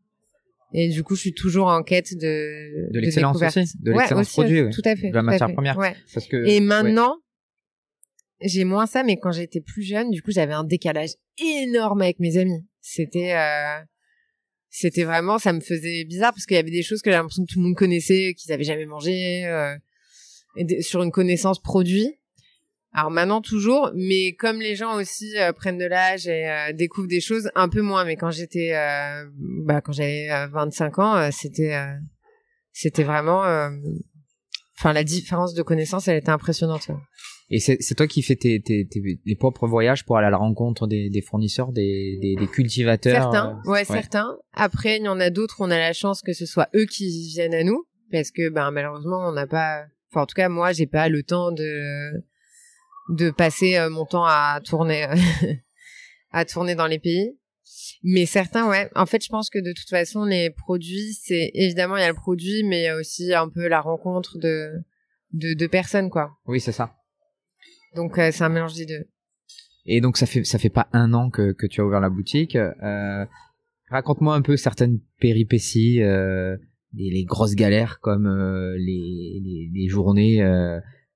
Et 0.75 0.91
du 0.91 1.03
coup, 1.03 1.15
je 1.15 1.21
suis 1.21 1.33
toujours 1.33 1.69
en 1.69 1.83
quête 1.83 2.15
de 2.15 2.93
De 2.93 3.01
l'excellence 3.01 3.41
aussi, 3.41 3.79
de 3.81 3.91
Ouais, 3.91 3.99
l'excellence 3.99 4.27
aussi, 4.27 4.35
produit, 4.35 4.71
tout 4.71 4.83
à 4.85 4.97
fait, 4.97 5.09
De 5.09 5.15
la 5.15 5.23
matière 5.23 5.51
première. 5.55 5.79
Ouais. 5.79 5.97
Parce 6.13 6.27
que 6.27 6.37
Et 6.37 6.59
ouais. 6.59 6.61
maintenant, 6.61 7.17
j'ai 8.43 8.65
moins 8.65 8.87
ça, 8.87 9.03
mais 9.03 9.17
quand 9.17 9.33
j'étais 9.33 9.63
plus 9.63 9.83
jeune, 9.83 10.11
du 10.11 10.21
coup, 10.21 10.31
j'avais 10.31 10.53
un 10.53 10.65
décalage 10.65 11.13
énorme 11.43 12.03
avec 12.03 12.21
mes 12.21 12.37
amis. 12.37 12.67
C'était, 12.83 13.35
c'était 14.71 15.05
vraiment, 15.05 15.39
ça 15.39 15.53
me 15.53 15.61
faisait 15.61 16.05
bizarre 16.05 16.33
parce 16.33 16.47
qu'il 16.47 16.57
y 16.57 16.61
avait 16.61 16.71
des 16.71 16.83
choses 16.83 17.03
que 17.03 17.11
j'ai 17.11 17.17
l'impression 17.17 17.45
que 17.45 17.53
tout 17.53 17.59
le 17.59 17.65
monde 17.65 17.77
connaissait, 17.77 18.35
qu'ils 18.37 18.53
avaient 18.53 18.65
jamais 18.65 18.87
mangé, 18.87 19.45
euh, 19.47 19.75
et 20.57 20.83
sur 20.83 21.03
une 21.03 21.11
connaissance 21.11 21.61
produit. 21.61 22.19
Alors 22.93 23.11
maintenant 23.11 23.43
toujours, 23.43 23.93
mais 23.95 24.33
comme 24.35 24.61
les 24.61 24.75
gens 24.75 24.97
aussi 24.97 25.37
euh, 25.39 25.53
prennent 25.53 25.79
de 25.79 25.85
l'âge 25.85 26.27
et 26.27 26.49
euh, 26.49 26.73
découvrent 26.73 27.09
des 27.09 27.21
choses, 27.21 27.51
un 27.55 27.69
peu 27.69 27.83
moins. 27.83 28.05
Mais 28.05 28.17
quand 28.17 28.31
j'étais, 28.31 28.75
euh, 28.75 29.25
bah 29.65 29.81
quand 29.81 29.93
j'avais 29.93 30.29
25 30.49 30.99
ans, 30.99 31.31
c'était, 31.31 31.79
c'était 32.73 33.05
vraiment, 33.05 33.43
enfin 34.79 34.93
la 34.93 35.05
différence 35.05 35.55
de 35.55 35.63
connaissances, 35.63 36.09
elle 36.09 36.17
était 36.17 36.31
impressionnante. 36.31 36.91
Et 37.51 37.61
c'est 37.61 37.95
toi 37.95 38.07
qui 38.07 38.21
fais 38.23 38.37
tes, 38.37 38.61
tes, 38.61 38.87
tes, 38.87 39.21
les 39.25 39.35
propres 39.35 39.67
voyages 39.67 40.05
pour 40.05 40.19
aller 40.19 40.27
à 40.27 40.31
la 40.31 40.37
rencontre 40.37 40.87
des, 40.87 41.09
des 41.09 41.23
fournisseurs, 41.23 41.73
des, 41.73 42.19
des, 42.21 42.37
des 42.37 42.47
cultivateurs. 42.47 43.33
Certains, 43.33 43.63
ouais, 43.65 43.87
certains. 43.87 44.37
Après, 44.53 44.99
il 44.99 45.05
y 45.05 45.09
en 45.09 45.19
a 45.19 45.31
d'autres. 45.31 45.57
On 45.61 45.71
a 45.71 45.79
la 45.79 45.95
chance 45.95 46.21
que 46.21 46.35
ce 46.35 46.45
soit 46.45 46.69
eux 46.75 46.85
qui 46.85 47.09
viennent 47.31 47.55
à 47.55 47.65
nous, 47.65 47.87
parce 48.13 48.31
que 48.31 48.51
ben 48.51 48.71
malheureusement, 48.71 49.27
on 49.27 49.33
n'a 49.33 49.47
pas. 49.47 49.87
Enfin, 50.11 50.23
en 50.23 50.27
tout 50.27 50.35
cas, 50.35 50.51
moi, 50.51 50.73
j'ai 50.73 50.87
pas 50.87 51.09
le 51.09 51.23
temps 51.23 51.51
de 51.51 52.23
de 53.09 53.31
passer 53.31 53.79
euh, 53.79 53.89
mon 53.89 54.05
temps 54.05 54.27
à 54.27 54.61
tourner 54.63 55.07
à 56.33 56.45
tourner 56.45 56.75
dans 56.75 56.87
les 56.87 56.99
pays. 56.99 57.39
Mais 58.03 58.27
certains, 58.27 58.69
ouais. 58.69 58.91
En 58.95 59.07
fait, 59.07 59.25
je 59.25 59.31
pense 59.31 59.49
que 59.49 59.59
de 59.59 59.73
toute 59.73 59.89
façon, 59.89 60.25
les 60.25 60.51
produits, 60.51 61.15
c'est 61.15 61.51
évidemment 61.55 61.97
il 61.97 62.01
y 62.01 62.05
a 62.05 62.09
le 62.09 62.15
produit, 62.15 62.63
mais 62.63 62.81
il 62.81 62.85
y 62.85 62.89
a 62.89 62.97
aussi 62.97 63.33
un 63.33 63.49
peu 63.49 63.69
la 63.69 63.81
rencontre 63.81 64.37
de 64.37 64.71
de, 65.33 65.55
de 65.55 65.67
personnes, 65.67 66.11
quoi. 66.11 66.31
Oui, 66.47 66.61
c'est 66.61 66.73
ça. 66.73 66.98
Donc 67.95 68.19
euh, 68.19 68.31
c'est 68.33 68.45
un 68.45 68.49
mélange 68.49 68.75
des 68.75 68.87
deux. 68.87 69.09
Et 69.87 70.01
donc 70.01 70.17
ça 70.17 70.27
fait 70.27 70.45
ça 70.45 70.59
fait 70.59 70.71
pas 70.71 70.89
un 70.93 71.15
an 71.15 71.31
que 71.31 71.53
que 71.53 71.67
tu 71.67 71.81
as 71.81 71.85
ouvert 71.85 72.01
la 72.01 72.11
boutique. 72.11 72.57
Euh, 72.57 73.25
Raconte-moi 73.91 74.35
un 74.35 74.43
peu 74.43 74.59
certaines 74.59 75.01
péripéties, 75.19 76.03
euh, 76.03 76.59
les, 76.93 77.09
les, 77.09 77.25
grosses 77.25 77.55
galères 77.55 78.01
comme 78.01 78.29
les, 78.77 79.41
les, 79.43 79.71
les 79.73 79.89
journées 79.89 80.41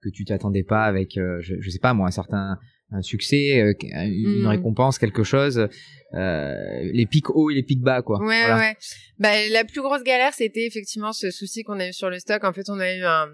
que 0.01 0.09
tu 0.09 0.25
t'attendais 0.25 0.62
pas 0.62 0.85
avec, 0.85 1.12
je, 1.16 1.59
je, 1.61 1.68
sais 1.68 1.79
pas 1.79 1.93
moi, 1.93 2.09
un 2.09 2.11
certain 2.11 2.59
un 2.93 3.03
succès, 3.03 3.75
une 3.83 4.43
mm. 4.43 4.47
récompense, 4.47 4.99
quelque 4.99 5.23
chose, 5.23 5.68
euh, 6.14 6.91
les 6.93 7.07
pics 7.07 7.31
hauts 7.31 7.51
et 7.51 7.55
les 7.55 7.62
pics 7.62 7.81
bas, 7.81 8.03
quoi. 8.03 8.18
Ouais, 8.20 8.53
ouais. 8.53 8.77
Bah, 9.18 9.31
la 9.51 9.64
plus 9.64 9.81
grosse 9.81 10.03
galère, 10.03 10.35
c'était 10.35 10.66
effectivement 10.66 11.12
ce 11.12 11.31
souci 11.31 11.62
qu'on 11.62 11.81
a 11.81 11.89
eu 11.89 11.93
sur 11.93 12.11
le 12.11 12.18
stock. 12.18 12.45
En 12.45 12.53
fait, 12.53 12.68
on 12.68 12.79
a 12.79 12.95
eu 12.95 13.03
un, 13.03 13.29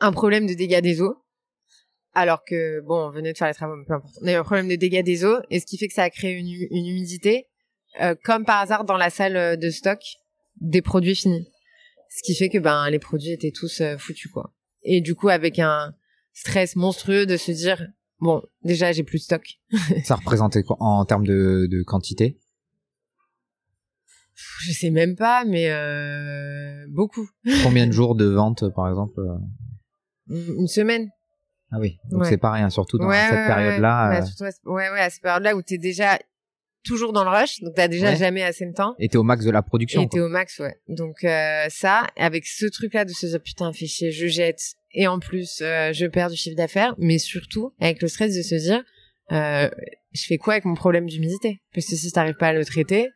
un 0.00 0.12
problème 0.12 0.46
de 0.46 0.54
dégâts 0.54 0.80
des 0.80 1.02
eaux. 1.02 1.16
Alors 2.14 2.44
que, 2.44 2.80
bon, 2.80 3.06
on 3.06 3.10
venait 3.10 3.32
de 3.32 3.38
faire 3.38 3.48
les 3.48 3.54
travaux, 3.54 3.74
peu 3.86 3.94
importe. 3.94 4.14
On 4.22 4.26
a 4.26 4.32
eu 4.32 4.36
un 4.36 4.44
problème 4.44 4.68
de 4.68 4.76
dégâts 4.76 5.02
des 5.02 5.24
eaux, 5.24 5.38
et 5.50 5.60
ce 5.60 5.66
qui 5.66 5.78
fait 5.78 5.88
que 5.88 5.94
ça 5.94 6.02
a 6.02 6.10
créé 6.10 6.32
une, 6.32 6.46
une 6.46 6.86
humidité, 6.86 7.48
euh, 8.00 8.14
comme 8.22 8.44
par 8.44 8.60
hasard 8.60 8.84
dans 8.84 8.96
la 8.96 9.10
salle 9.10 9.58
de 9.58 9.70
stock 9.70 10.00
des 10.60 10.82
produits 10.82 11.14
finis. 11.14 11.48
Ce 12.10 12.22
qui 12.22 12.34
fait 12.34 12.50
que, 12.50 12.58
ben, 12.58 12.90
les 12.90 12.98
produits 12.98 13.32
étaient 13.32 13.52
tous 13.52 13.82
foutus, 13.98 14.30
quoi. 14.30 14.52
Et 14.82 15.00
du 15.00 15.14
coup, 15.14 15.28
avec 15.28 15.58
un 15.58 15.94
stress 16.32 16.76
monstrueux 16.76 17.26
de 17.26 17.36
se 17.36 17.52
dire, 17.52 17.86
bon, 18.20 18.42
déjà, 18.62 18.92
j'ai 18.92 19.04
plus 19.04 19.18
de 19.18 19.24
stock. 19.24 19.44
Ça 20.04 20.16
représentait 20.16 20.62
quoi 20.62 20.76
en 20.80 21.04
termes 21.04 21.26
de, 21.26 21.66
de 21.70 21.82
quantité? 21.82 22.38
Je 24.34 24.72
sais 24.72 24.90
même 24.90 25.14
pas, 25.14 25.44
mais 25.44 25.70
euh, 25.70 26.86
beaucoup. 26.88 27.28
Combien 27.62 27.86
de 27.86 27.92
jours 27.92 28.14
de 28.14 28.24
vente, 28.24 28.64
par 28.74 28.88
exemple 28.88 29.20
Une 30.28 30.68
semaine. 30.68 31.10
Ah 31.72 31.78
oui, 31.80 31.98
donc 32.10 32.26
c'est 32.26 32.36
pas 32.36 32.52
rien, 32.52 32.68
surtout 32.68 32.98
dans 32.98 33.10
cette 33.10 33.30
période-là. 33.30 34.10
Ouais, 34.10 34.20
euh... 34.20 34.70
ouais, 34.70 34.90
ouais, 34.90 35.00
à 35.00 35.08
cette 35.08 35.22
période-là 35.22 35.56
où 35.56 35.62
t'es 35.62 35.78
déjà 35.78 36.18
toujours 36.84 37.14
dans 37.14 37.24
le 37.24 37.30
rush, 37.30 37.60
donc 37.60 37.74
t'as 37.74 37.88
déjà 37.88 38.14
jamais 38.14 38.42
assez 38.42 38.66
de 38.66 38.72
temps. 38.72 38.94
Et 38.98 39.08
t'es 39.08 39.16
au 39.16 39.22
max 39.22 39.44
de 39.44 39.50
la 39.50 39.62
production. 39.62 40.02
Et 40.02 40.08
t'es 40.08 40.20
au 40.20 40.28
max, 40.28 40.58
ouais. 40.58 40.76
Donc 40.88 41.24
euh, 41.24 41.66
ça, 41.70 42.06
avec 42.16 42.46
ce 42.46 42.66
truc-là 42.66 43.06
de 43.06 43.12
se 43.12 43.26
dire 43.26 43.40
putain, 43.40 43.72
fais 43.72 43.86
chier, 43.86 44.12
je 44.12 44.26
jette, 44.26 44.60
et 44.92 45.06
en 45.06 45.18
plus 45.18 45.60
euh, 45.62 45.94
je 45.94 46.04
perds 46.04 46.28
du 46.28 46.36
chiffre 46.36 46.56
d'affaires, 46.56 46.94
mais 46.98 47.18
surtout 47.18 47.72
avec 47.80 48.02
le 48.02 48.08
stress 48.08 48.36
de 48.36 48.42
se 48.42 48.56
dire, 48.56 48.84
je 49.30 50.26
fais 50.26 50.36
quoi 50.36 50.54
avec 50.54 50.66
mon 50.66 50.74
problème 50.74 51.06
d'humidité? 51.06 51.62
Parce 51.72 51.86
que 51.86 51.96
si 51.96 52.12
t'arrives 52.12 52.36
pas 52.36 52.48
à 52.48 52.52
le 52.52 52.66
traiter, 52.66 53.08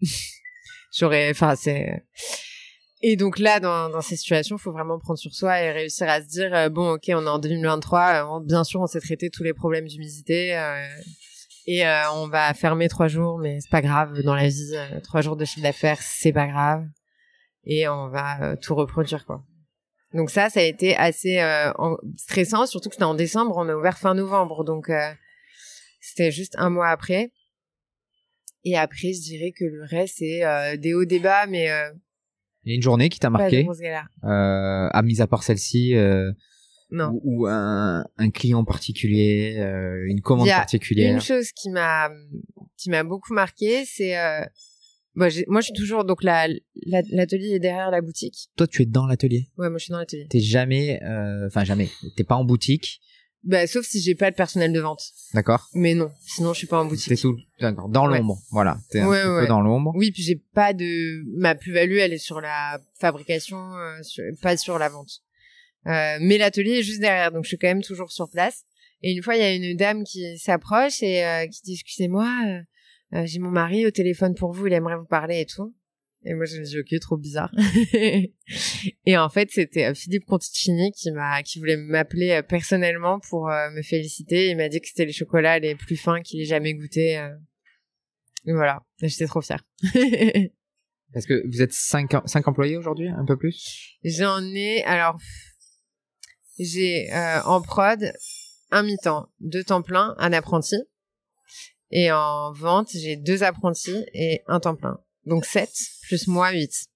j'aurais, 0.96 1.30
enfin 1.30 1.56
c'est. 1.56 2.04
Et 3.06 3.16
donc 3.16 3.38
là, 3.38 3.60
dans, 3.60 3.90
dans 3.90 4.00
ces 4.00 4.16
situations, 4.16 4.56
il 4.56 4.60
faut 4.60 4.72
vraiment 4.72 4.98
prendre 4.98 5.18
sur 5.18 5.34
soi 5.34 5.60
et 5.60 5.70
réussir 5.72 6.08
à 6.08 6.22
se 6.22 6.26
dire, 6.26 6.54
euh, 6.54 6.70
bon, 6.70 6.94
ok, 6.94 7.02
on 7.08 7.26
est 7.26 7.28
en 7.28 7.38
2023, 7.38 8.40
bien 8.40 8.64
sûr, 8.64 8.80
on 8.80 8.86
s'est 8.86 9.00
traité 9.00 9.28
tous 9.28 9.42
les 9.42 9.52
problèmes 9.52 9.86
d'humidité, 9.86 10.54
et 11.66 11.86
euh, 11.86 12.10
on 12.12 12.28
va 12.28 12.52
fermer 12.52 12.88
trois 12.88 13.08
jours, 13.08 13.38
mais 13.38 13.60
c'est 13.60 13.70
pas 13.70 13.80
grave. 13.80 14.20
Dans 14.22 14.34
la 14.34 14.48
vie, 14.48 14.72
euh, 14.74 15.00
trois 15.00 15.22
jours 15.22 15.36
de 15.36 15.44
chiffre 15.44 15.62
d'affaires, 15.62 16.00
c'est 16.00 16.32
pas 16.32 16.46
grave. 16.46 16.86
Et 17.64 17.88
on 17.88 18.08
va 18.08 18.42
euh, 18.42 18.56
tout 18.56 18.74
reproduire, 18.74 19.24
quoi. 19.24 19.42
Donc 20.12 20.30
ça, 20.30 20.48
ça 20.48 20.60
a 20.60 20.62
été 20.62 20.96
assez 20.96 21.42
stressant, 22.16 22.66
surtout 22.66 22.88
que 22.88 22.94
c'était 22.94 23.04
en 23.04 23.14
décembre. 23.14 23.56
On 23.56 23.68
a 23.68 23.74
ouvert 23.74 23.98
fin 23.98 24.14
novembre, 24.14 24.62
donc 24.62 24.88
c'était 26.00 26.30
juste 26.30 26.54
un 26.56 26.70
mois 26.70 26.86
après. 26.86 27.32
Et 28.62 28.78
après, 28.78 29.12
je 29.12 29.20
dirais 29.22 29.50
que 29.50 29.64
le 29.64 29.82
reste, 29.82 30.18
c'est 30.18 30.78
des 30.78 30.94
hauts, 30.94 31.04
des 31.04 31.18
bas, 31.18 31.46
mais... 31.46 31.68
Il 32.64 32.70
y 32.70 32.72
a 32.72 32.76
une 32.76 32.82
journée 32.82 33.08
qui 33.08 33.18
t'a 33.18 33.30
marqué, 33.30 33.66
à 34.22 35.02
mise 35.02 35.20
à 35.20 35.26
part 35.26 35.42
celle-ci, 35.42 35.94
non. 36.94 37.20
Ou, 37.24 37.46
un, 37.46 38.04
un, 38.18 38.30
client 38.30 38.64
particulier, 38.64 39.56
euh, 39.58 40.04
une 40.06 40.20
commande 40.20 40.48
particulière. 40.48 41.12
Une 41.14 41.20
chose 41.20 41.50
qui 41.52 41.70
m'a 41.70 42.10
qui 42.76 42.90
m'a 42.90 43.02
beaucoup 43.02 43.34
marqué, 43.34 43.84
c'est 43.84 44.16
euh, 44.18 44.44
moi, 45.14 45.28
moi 45.48 45.60
je 45.60 45.66
suis 45.66 45.74
toujours 45.74 46.04
donc 46.04 46.22
la 46.22 46.46
l'atelier 46.86 47.54
est 47.54 47.58
derrière 47.58 47.90
la 47.90 48.00
boutique. 48.00 48.48
Toi 48.56 48.66
tu 48.66 48.82
es 48.82 48.86
dans 48.86 49.06
l'atelier? 49.06 49.48
Ouais, 49.58 49.70
moi 49.70 49.78
je 49.78 49.84
suis 49.84 49.92
dans 49.92 49.98
l'atelier. 49.98 50.26
T'es 50.28 50.40
jamais, 50.40 51.02
euh, 51.02 51.46
enfin 51.46 51.64
jamais. 51.64 51.88
T'es 52.16 52.24
pas 52.24 52.36
en 52.36 52.44
boutique. 52.44 53.00
Bah, 53.44 53.66
sauf 53.66 53.84
si 53.84 54.00
j'ai 54.00 54.14
pas 54.14 54.30
le 54.30 54.34
personnel 54.34 54.72
de 54.72 54.80
vente. 54.80 55.02
D'accord. 55.34 55.68
Mais 55.74 55.94
non, 55.94 56.10
sinon 56.20 56.54
je 56.54 56.58
suis 56.58 56.66
pas 56.66 56.80
en 56.80 56.86
boutique. 56.86 57.08
T'es 57.08 57.16
tout, 57.16 57.36
d'accord, 57.60 57.88
dans 57.88 58.06
l'ombre, 58.06 58.38
voilà. 58.50 58.78
T'es 58.90 59.00
un 59.00 59.08
peu 59.08 59.46
dans 59.46 59.60
l'ombre. 59.60 59.92
Oui, 59.94 60.10
puis 60.12 60.22
j'ai 60.22 60.40
pas 60.54 60.72
de, 60.72 61.22
ma 61.38 61.54
plus-value, 61.54 61.98
elle 61.98 62.14
est 62.14 62.18
sur 62.18 62.40
la 62.40 62.80
fabrication, 62.98 63.58
euh, 63.76 64.00
pas 64.40 64.56
sur 64.56 64.78
la 64.78 64.88
vente. 64.88 65.20
Euh, 65.86 66.16
mais 66.20 66.38
l'atelier 66.38 66.78
est 66.78 66.82
juste 66.82 67.00
derrière, 67.00 67.30
donc 67.30 67.44
je 67.44 67.48
suis 67.48 67.58
quand 67.58 67.68
même 67.68 67.82
toujours 67.82 68.10
sur 68.10 68.28
place. 68.30 68.64
Et 69.02 69.12
une 69.12 69.22
fois, 69.22 69.36
il 69.36 69.40
y 69.40 69.44
a 69.44 69.52
une 69.52 69.76
dame 69.76 70.04
qui 70.04 70.38
s'approche 70.38 71.02
et 71.02 71.24
euh, 71.24 71.46
qui 71.46 71.60
dit 71.62 71.74
excusez-moi, 71.74 72.26
euh, 73.12 73.26
j'ai 73.26 73.38
mon 73.38 73.50
mari 73.50 73.86
au 73.86 73.90
téléphone 73.90 74.34
pour 74.34 74.52
vous, 74.52 74.66
il 74.66 74.72
aimerait 74.72 74.96
vous 74.96 75.04
parler 75.04 75.40
et 75.40 75.46
tout. 75.46 75.74
Et 76.26 76.34
moi, 76.34 76.46
je 76.46 76.58
me 76.58 76.64
dis 76.64 76.78
ok, 76.78 77.00
trop 77.00 77.16
bizarre. 77.16 77.52
et 79.06 79.16
en 79.16 79.28
fait, 79.28 79.50
c'était 79.50 79.94
Philippe 79.94 80.24
Conticini 80.24 80.90
qui 80.92 81.10
m'a, 81.10 81.42
qui 81.42 81.58
voulait 81.58 81.76
m'appeler 81.76 82.40
personnellement 82.48 83.20
pour 83.20 83.46
me 83.46 83.82
féliciter. 83.82 84.50
Il 84.50 84.56
m'a 84.56 84.68
dit 84.68 84.80
que 84.80 84.88
c'était 84.88 85.04
les 85.04 85.12
chocolats 85.12 85.58
les 85.58 85.74
plus 85.74 85.96
fins 85.96 86.22
qu'il 86.22 86.40
ait 86.40 86.46
jamais 86.46 86.74
goûté. 86.74 87.20
Et 88.46 88.52
voilà, 88.52 88.82
j'étais 89.00 89.26
trop 89.26 89.40
fière. 89.40 89.62
Parce 91.12 91.26
que 91.26 91.46
vous 91.46 91.62
êtes 91.62 91.72
cinq, 91.72 92.12
cinq 92.26 92.48
employés 92.48 92.76
aujourd'hui, 92.76 93.08
un 93.08 93.24
peu 93.24 93.36
plus? 93.36 93.96
J'en 94.02 94.42
ai, 94.42 94.82
alors, 94.84 95.16
j'ai 96.58 97.12
euh, 97.12 97.40
en 97.44 97.62
prod 97.62 98.12
un 98.70 98.82
mi-temps, 98.82 99.28
deux 99.40 99.62
temps 99.62 99.82
plein, 99.82 100.14
un 100.18 100.32
apprenti. 100.32 100.76
Et 101.90 102.10
en 102.10 102.52
vente, 102.52 102.88
j'ai 102.92 103.16
deux 103.16 103.44
apprentis 103.44 104.04
et 104.12 104.42
un 104.48 104.58
temps 104.58 104.74
plein. 104.74 104.98
Donc 105.26 105.44
sept, 105.44 105.72
plus 106.02 106.26
moi, 106.28 106.52
huit. 106.52 106.86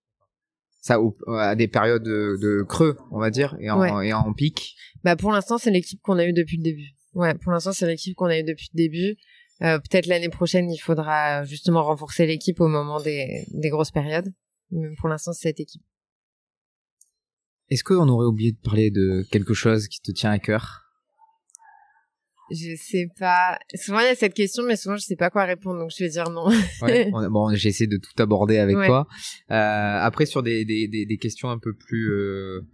Ça 0.80 0.98
à 1.28 1.54
des 1.56 1.68
périodes 1.68 2.02
de, 2.04 2.62
creux, 2.62 2.96
on 3.10 3.18
va 3.18 3.30
dire, 3.30 3.56
et 3.60 3.70
en, 3.70 4.00
et 4.00 4.12
en 4.12 4.32
pic 4.32 4.76
Bah 5.04 5.16
pour 5.16 5.32
l'instant, 5.32 5.58
c'est 5.58 5.70
l'équipe 5.70 6.00
qu'on 6.02 6.18
a 6.18 6.24
eue 6.24 6.32
depuis 6.32 6.56
le 6.56 6.62
début. 6.62 6.90
Ouais, 7.14 7.34
pour 7.34 7.52
l'instant, 7.52 7.72
c'est 7.72 7.86
l'équipe 7.86 8.14
qu'on 8.14 8.26
a 8.26 8.38
eue 8.38 8.44
depuis 8.44 8.68
le 8.72 8.76
début. 8.76 9.16
Euh, 9.62 9.78
peut-être 9.78 10.06
l'année 10.06 10.28
prochaine, 10.28 10.70
il 10.70 10.78
faudra 10.78 11.44
justement 11.44 11.82
renforcer 11.82 12.26
l'équipe 12.26 12.60
au 12.60 12.68
moment 12.68 13.00
des, 13.00 13.44
des 13.48 13.70
grosses 13.70 13.90
périodes. 13.90 14.32
Mais 14.70 14.88
pour 14.98 15.08
l'instant, 15.08 15.32
c'est 15.32 15.48
cette 15.48 15.60
équipe. 15.60 15.82
Est-ce 17.70 17.84
qu'on 17.84 18.08
aurait 18.08 18.26
oublié 18.26 18.52
de 18.52 18.58
parler 18.58 18.90
de 18.90 19.26
quelque 19.30 19.54
chose 19.54 19.88
qui 19.88 20.00
te 20.00 20.12
tient 20.12 20.30
à 20.30 20.38
cœur? 20.38 20.87
Je 22.50 22.76
sais 22.76 23.08
pas. 23.18 23.58
Souvent 23.74 24.00
il 24.00 24.06
y 24.06 24.08
a 24.08 24.14
cette 24.14 24.34
question, 24.34 24.64
mais 24.64 24.76
souvent 24.76 24.96
je 24.96 25.02
sais 25.02 25.16
pas 25.16 25.30
quoi 25.30 25.44
répondre, 25.44 25.80
donc 25.80 25.90
je 25.96 26.04
vais 26.04 26.10
dire 26.10 26.30
non. 26.30 26.48
ouais, 26.82 27.10
bon, 27.30 27.54
j'ai 27.54 27.68
essayé 27.68 27.86
de 27.86 27.96
tout 27.96 28.22
aborder 28.22 28.58
avec 28.58 28.76
toi. 28.76 29.06
Euh, 29.50 29.98
après, 30.00 30.26
sur 30.26 30.42
des, 30.42 30.64
des, 30.64 30.88
des, 30.88 31.06
des, 31.06 31.18
questions 31.18 31.50
un 31.50 31.58
peu 31.58 31.72
plus 31.74 32.10
euh, 32.10 32.66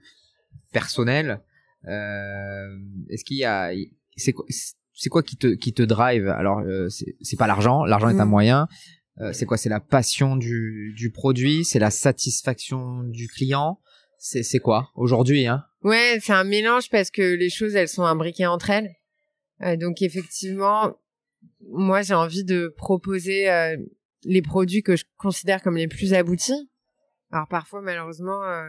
personnelles, 0.73 1.41
euh, 1.89 2.79
est-ce 3.11 3.25
qu'il 3.25 3.37
y 3.37 3.45
a, 3.45 3.73
c'est 4.17 4.33
quoi, 4.33 4.47
c'est 4.95 5.09
quoi 5.09 5.23
qui 5.23 5.37
te 5.37 5.49
qui 5.55 5.73
te 5.73 5.83
drive? 5.83 6.29
Alors, 6.29 6.61
euh, 6.61 6.89
c'est 6.89 7.37
pas 7.37 7.47
l'argent. 7.47 7.85
L'argent 7.85 8.09
est 8.09 8.21
un 8.21 8.25
mm. 8.25 8.31
moyen. 8.31 8.69
Euh, 9.21 9.33
c'est 9.33 9.47
quoi? 9.47 9.57
C'est 9.57 9.69
la 9.69 9.81
passion 9.81 10.37
du 10.37 10.95
du 10.97 11.11
produit? 11.11 11.65
C'est 11.65 11.79
la 11.79 11.91
satisfaction 11.91 13.03
du 13.05 13.29
client? 13.29 13.81
C'est 14.19 14.59
quoi? 14.59 14.91
Aujourd'hui 14.95 15.47
hein? 15.47 15.65
Ouais, 15.83 16.19
c'est 16.23 16.33
un 16.33 16.45
mélange 16.45 16.89
parce 16.89 17.11
que 17.11 17.21
les 17.21 17.51
choses 17.51 17.75
elles 17.75 17.89
sont 17.89 18.05
imbriquées 18.05 18.47
entre 18.47 18.71
elles. 18.71 18.91
Euh, 19.63 19.77
donc 19.77 20.03
effectivement, 20.03 20.97
moi 21.71 22.03
j'ai 22.03 22.15
envie 22.15 22.45
de 22.45 22.73
proposer 22.77 23.51
euh, 23.51 23.77
les 24.25 24.43
produits 24.43 24.83
que 24.83 24.97
je 24.97 25.05
considère 25.17 25.63
comme 25.63 25.77
les 25.77 25.89
plus 25.89 26.15
aboutis. 26.15 26.71
Alors 27.31 27.49
parfois 27.49 27.81
malheureusement, 27.81 28.43
euh, 28.45 28.65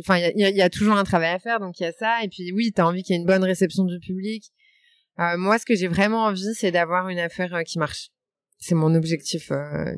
enfin 0.00 0.18
il 0.18 0.38
y 0.38 0.62
a, 0.62 0.70
toujours 0.70 0.96
un 0.96 1.04
travail 1.04 1.30
à 1.30 1.38
faire, 1.38 1.60
donc 1.60 1.78
il 1.80 1.84
y 1.84 1.86
a 1.86 1.92
ça. 1.92 2.22
Et 2.22 2.28
puis 2.28 2.52
oui, 2.52 2.72
t'as 2.72 2.84
envie 2.84 3.02
qu'il 3.02 3.14
y 3.14 3.18
ait 3.18 3.20
une 3.20 3.26
bonne 3.26 3.44
réception 3.44 3.84
du 3.84 3.98
public. 3.98 4.44
moi, 5.18 5.58
ce 5.58 5.66
que 5.66 5.74
j'ai 5.74 5.88
vraiment 5.88 6.24
envie, 6.24 6.54
c'est 6.54 6.70
d'avoir 6.70 7.08
une 7.08 7.18
affaire 7.18 7.62
qui 7.64 7.78
marche 7.78 8.10
c'est 8.60 8.74
mon 8.74 8.94
objectif 8.94 9.50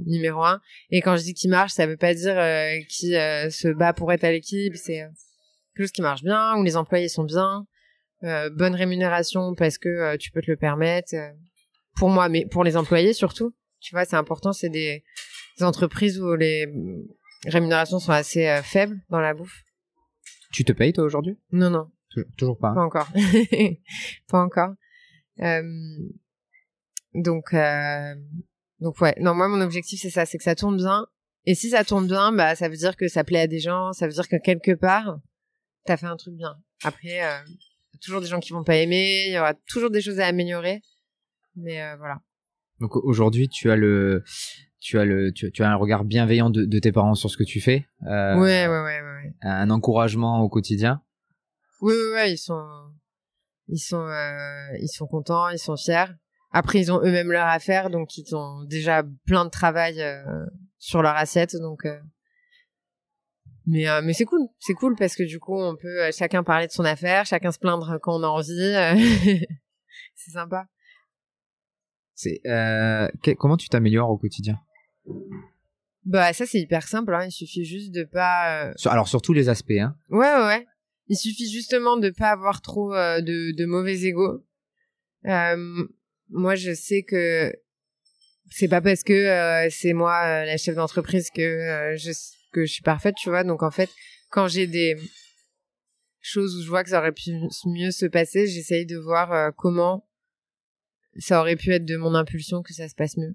numéro 0.07 0.45
un. 0.45 0.61
Et 0.91 1.03
quand 1.03 1.17
je 1.17 1.23
dis 1.23 1.35
qu'il 1.35 1.51
marche, 1.51 1.73
ça 1.73 1.87
veut 1.87 1.97
pas 1.97 2.15
dire 2.15 2.39
euh, 2.39 2.79
qui 2.89 3.11
se 3.11 3.73
bat 3.73 3.93
pour 3.93 4.13
être 4.13 4.25
à 4.25 4.31
l'équipe. 4.31 4.77
C'est 4.77 5.05
quelque 5.75 5.87
chose 5.87 5.93
qui 5.93 6.03
marche 6.03 6.23
bien, 6.23 6.57
où 6.57 6.63
les 6.63 6.77
employés 6.77 7.09
sont 7.09 7.25
bien, 7.25 7.67
bonne 8.23 8.75
rémunération 8.75 9.55
parce 9.55 9.79
que 9.79 10.17
tu 10.17 10.31
peux 10.31 10.43
te 10.43 10.51
le 10.51 10.57
permettre. 10.57 11.15
pour 11.97 12.09
moi, 12.09 12.29
mais 12.29 12.47
pour 12.47 12.65
les 12.65 12.77
employés 12.77 13.13
surtout. 13.13 13.55
Tu 13.81 13.95
vois, 13.95 14.05
c'est 14.05 14.17
important. 14.17 14.53
C'est 14.53 14.69
des, 14.69 15.05
entreprises 15.61 16.21
où 16.21 16.35
les 16.35 16.67
rémunérations 17.47 17.99
sont 17.99 18.13
assez 18.13 18.61
faibles 18.65 19.01
dans 19.11 19.21
la 19.21 19.35
bouffe. 19.35 19.63
Tu 20.53 20.65
te 20.65 20.73
payes 20.73 20.93
toi 20.93 21.05
aujourd'hui? 21.05 21.39
Non, 21.53 21.71
non. 21.71 21.91
Toujours 22.37 22.59
pas. 22.59 22.73
Pas 22.75 22.83
encore. 22.83 23.09
pas 24.29 24.43
encore. 24.43 24.75
donc, 27.15 27.55
donc 28.81 29.01
ouais, 29.01 29.15
non 29.21 29.35
moi 29.35 29.49
mon 29.49 29.61
objectif 29.61 30.01
c'est 30.01 30.11
ça, 30.11 30.27
c'est 30.27 30.39
que 30.39 30.45
ça 30.45 30.55
tourne 30.55 30.77
bien. 30.77 31.07
Et 31.45 31.55
si 31.55 31.71
ça 31.71 31.85
tourne 31.85 32.07
bien, 32.07 32.33
bah 32.33 32.55
ça 32.55 32.69
veut 32.69 32.77
dire 32.77 32.97
que 32.97 33.09
ça 33.09 33.25
plaît 33.25 33.41
à 33.41 33.47
des 33.47 33.59
gens, 33.61 33.93
ça 33.93 34.07
veut 34.07 34.13
dire 34.13 34.29
que 34.29 34.37
quelque 34.37 34.73
part 34.73 35.19
t'as 35.85 35.97
fait 35.97 36.07
un 36.07 36.17
truc 36.17 36.35
bien. 36.35 36.57
Après, 36.85 37.25
euh, 37.25 37.39
toujours 38.03 38.21
des 38.21 38.27
gens 38.27 38.41
qui 38.41 38.53
vont 38.53 38.65
pas 38.65 38.77
aimer, 38.77 39.25
il 39.29 39.33
y 39.33 39.39
aura 39.39 39.55
toujours 39.69 39.91
des 39.91 40.01
choses 40.01 40.21
à 40.21 40.27
améliorer, 40.27 40.83
mais 41.57 41.83
euh, 41.83 41.97
voilà. 41.97 42.21
Donc 42.81 42.97
aujourd'hui 42.97 43.49
tu 43.49 43.71
as 43.71 43.77
le 43.77 44.25
tu 44.81 44.99
as 44.99 45.05
le 45.05 45.33
tu, 45.33 45.63
as 45.63 45.71
un 45.71 45.77
regard 45.77 46.05
bienveillant 46.05 46.51
de, 46.51 46.65
de, 46.65 46.79
tes 46.79 46.93
parents 46.93 47.15
sur 47.15 47.31
ce 47.31 47.37
que 47.37 47.45
tu 47.45 47.61
fais. 47.61 47.87
Euh, 48.07 48.37
ouais, 48.37 48.67
ouais, 48.67 48.81
ouais, 48.83 49.01
ouais, 49.01 49.35
Un 49.43 49.71
encouragement 49.71 50.41
au 50.41 50.49
quotidien. 50.49 51.01
Oui, 51.81 51.95
oui, 51.95 52.15
ouais, 52.15 52.33
ils 52.33 52.39
sont 52.39 52.67
ils 53.69 53.79
sont 53.79 54.07
euh, 54.07 54.77
ils 54.81 54.89
sont 54.89 55.07
contents, 55.07 55.49
ils 55.51 55.59
sont 55.59 55.77
fiers. 55.77 56.13
Après, 56.51 56.81
ils 56.81 56.93
ont 56.93 57.01
eux-mêmes 57.01 57.31
leur 57.33 57.47
affaire, 57.47 57.89
donc 57.89 58.19
ils 58.19 58.35
ont 58.35 58.65
déjà 58.65 59.03
plein 59.27 59.45
de 59.45 59.51
travail 59.51 60.03
euh, 60.03 60.45
sur 60.79 61.03
leur 61.03 61.17
assiette, 61.17 61.57
donc. 61.57 61.87
Euh. 63.63 63.71
Mais 63.71 63.89
euh, 63.89 64.01
mais 64.03 64.13
c'est 64.13 64.25
cool, 64.25 64.49
c'est 64.59 64.75
cool 64.75 64.97
parce 64.97 65.17
que 65.17 65.23
du 65.23 65.39
coup, 65.39 65.59
on 65.59 65.77
peut 65.77 66.11
chacun 66.13 66.43
parler 66.43 66.67
de 66.67 66.73
son 66.73 66.85
affaire, 66.85 67.27
chacun 67.27 67.53
se 67.53 67.59
plaindre 67.59 67.99
quand 68.03 68.19
on 68.19 68.23
a 68.23 68.29
envie. 68.29 68.75
c'est 70.15 70.31
sympa. 70.31 70.67
C'est 72.15 72.41
comment 73.39 73.57
tu 73.57 73.69
t'améliores 73.69 74.11
au 74.11 74.19
quotidien? 74.19 74.59
Bah 76.05 76.33
ça 76.33 76.47
c'est 76.47 76.59
hyper 76.59 76.87
simple, 76.87 77.15
hein. 77.15 77.27
il 77.27 77.31
suffit 77.31 77.65
juste 77.65 77.93
de 77.93 78.05
pas. 78.05 78.73
Alors 78.87 79.09
sur 79.09 79.23
tous 79.23 79.33
les 79.33 79.49
aspects, 79.49 79.73
hein. 79.79 79.97
Ouais 80.11 80.33
ouais 80.33 80.47
ouais. 80.47 80.67
Il 81.09 81.17
suffit 81.17 81.51
justement 81.51 81.97
de 81.97 82.11
pas 82.11 82.31
avoir 82.31 82.61
trop 82.61 82.93
de, 82.93 83.57
de 83.57 83.67
mauvais 83.67 84.01
égaux. 84.03 84.45
Euh, 85.27 85.87
moi 86.31 86.55
je 86.55 86.75
sais 86.75 87.03
que 87.03 87.53
c'est 88.55 88.69
pas 88.69 88.81
parce 88.81 89.03
que 89.03 89.13
euh, 89.13 89.69
c'est 89.71 89.93
moi 89.93 90.23
euh, 90.25 90.45
la 90.45 90.57
chef 90.57 90.75
d'entreprise 90.75 91.31
que 91.31 91.41
euh, 91.41 91.97
je 91.97 92.13
que 92.53 92.65
je 92.65 92.73
suis 92.73 92.83
parfaite, 92.83 93.15
tu 93.17 93.31
vois. 93.31 93.45
Donc 93.45 93.63
en 93.63 93.71
fait, 93.71 93.91
quand 94.31 94.49
j'ai 94.49 94.67
des 94.67 94.97
choses 96.21 96.57
où 96.57 96.63
je 96.63 96.69
vois 96.69 96.85
que 96.85 96.91
ça 96.91 97.01
aurait 97.01 97.13
pu 97.13 97.33
mieux 97.67 97.91
se 97.91 98.07
passer, 98.07 98.47
j'essaye 98.47 98.87
de 98.87 98.97
voir 98.97 99.53
comment 99.57 100.07
ça 101.19 101.41
aurait 101.41 101.57
pu 101.57 101.73
être 101.73 101.85
de 101.85 101.97
mon 101.97 102.15
impulsion 102.15 102.63
que 102.63 102.73
ça 102.73 102.89
se 102.89 102.95
passe 102.95 103.17
mieux. 103.17 103.35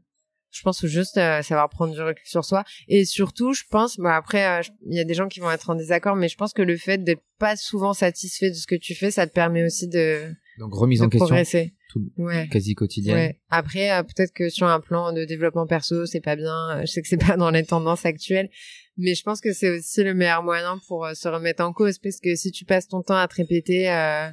Je 0.49 0.61
pense 0.61 0.85
juste 0.85 1.15
savoir 1.15 1.69
prendre 1.69 1.94
du 1.94 2.02
recul 2.02 2.26
sur 2.26 2.45
soi 2.45 2.64
et 2.88 3.03
surtout, 3.03 3.53
je 3.53 3.64
pense, 3.69 3.98
bah 3.98 4.15
après, 4.15 4.61
il 4.85 4.95
y 4.95 4.99
a 4.99 5.03
des 5.03 5.14
gens 5.14 5.27
qui 5.27 5.41
vont 5.41 5.52
être 5.52 5.69
en 5.69 5.76
désaccord, 5.76 6.15
mais 6.15 6.30
je 6.30 6.38
pense 6.38 6.53
que 6.53 6.61
le 6.61 6.77
fait 6.77 7.03
d'être 7.03 7.22
pas 7.38 7.57
souvent 7.57 7.94
satisfait 7.94 8.49
de 8.49 8.56
ce 8.56 8.65
que 8.65 8.76
tu 8.76 8.95
fais, 8.95 9.11
ça 9.11 9.27
te 9.27 9.34
permet 9.34 9.65
aussi 9.65 9.89
de 9.89 10.34
donc 10.57 10.73
remise 10.73 11.01
en 11.01 11.09
question 11.09 11.27
progresser. 11.27 11.73
tout 11.89 12.11
ouais. 12.17 12.47
quasi 12.49 12.73
quotidien. 12.73 13.13
Ouais. 13.13 13.39
Après 13.49 13.91
euh, 13.91 14.03
peut-être 14.03 14.34
que 14.34 14.49
sur 14.49 14.67
un 14.67 14.79
plan 14.79 15.13
de 15.13 15.25
développement 15.25 15.67
perso, 15.67 16.05
c'est 16.05 16.21
pas 16.21 16.35
bien, 16.35 16.81
je 16.81 16.88
sais 16.88 17.01
que 17.01 17.07
c'est 17.07 17.17
pas 17.17 17.38
dans 17.38 17.51
les 17.51 17.63
tendances 17.63 18.05
actuelles, 18.05 18.49
mais 18.97 19.15
je 19.15 19.23
pense 19.23 19.41
que 19.41 19.53
c'est 19.53 19.77
aussi 19.77 20.03
le 20.03 20.13
meilleur 20.13 20.43
moyen 20.43 20.79
pour 20.88 21.05
euh, 21.05 21.13
se 21.13 21.27
remettre 21.27 21.63
en 21.63 21.73
cause 21.73 21.99
parce 21.99 22.19
que 22.19 22.35
si 22.35 22.51
tu 22.51 22.65
passes 22.65 22.88
ton 22.88 23.01
temps 23.01 23.17
à 23.17 23.27
te 23.27 23.35
répéter 23.35 23.89
euh, 23.89 24.29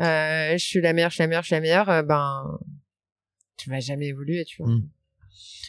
euh 0.00 0.52
je 0.52 0.64
suis 0.64 0.80
la 0.80 0.92
meilleure, 0.92 1.10
je 1.10 1.16
suis 1.16 1.22
la 1.22 1.28
meilleure, 1.28 1.42
je 1.42 1.46
suis 1.46 1.54
la 1.54 1.60
meilleure, 1.60 2.04
ben 2.04 2.58
tu 3.56 3.70
vas 3.70 3.80
jamais 3.80 4.08
évoluer, 4.08 4.44
tu 4.44 4.62
vois. 4.62 4.72
Hmm. 4.72 4.88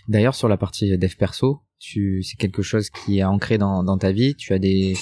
D'ailleurs 0.07 0.35
sur 0.35 0.49
la 0.49 0.57
partie 0.57 0.97
dev 0.97 1.15
perso, 1.15 1.61
tu 1.79 2.23
c'est 2.23 2.37
quelque 2.37 2.61
chose 2.61 2.89
qui 2.89 3.19
est 3.19 3.23
ancré 3.23 3.57
dans 3.57 3.83
dans 3.83 3.97
ta 3.97 4.11
vie, 4.11 4.35
tu 4.35 4.53
as 4.53 4.59
des 4.59 4.95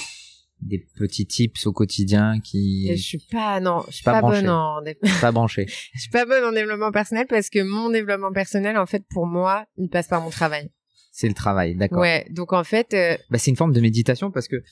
des 0.62 0.86
petits 0.96 1.26
tips 1.26 1.66
au 1.66 1.72
quotidien 1.72 2.40
qui 2.40 2.88
je 2.96 3.02
suis 3.02 3.18
pas 3.30 3.60
non 3.60 3.82
je 3.88 3.96
suis 3.96 4.04
pas, 4.04 4.20
bonne 4.20 4.48
en 4.48 4.80
pas 5.20 5.32
branché 5.32 5.66
je 5.94 6.00
suis 6.00 6.10
pas 6.10 6.24
bonne 6.24 6.44
en 6.44 6.52
développement 6.52 6.92
personnel 6.92 7.26
parce 7.28 7.50
que 7.50 7.62
mon 7.62 7.90
développement 7.90 8.32
personnel 8.32 8.78
en 8.78 8.86
fait 8.86 9.04
pour 9.10 9.26
moi 9.26 9.66
il 9.76 9.88
passe 9.88 10.08
par 10.08 10.22
mon 10.22 10.30
travail. 10.30 10.70
C'est 11.10 11.28
le 11.28 11.34
travail 11.34 11.74
d'accord. 11.74 12.00
Ouais 12.00 12.26
donc 12.30 12.52
en 12.52 12.64
fait 12.64 12.94
euh, 12.94 13.16
bah, 13.30 13.38
c'est 13.38 13.50
une 13.50 13.56
forme 13.56 13.72
de 13.72 13.80
méditation 13.80 14.30
parce 14.30 14.48
que 14.48 14.62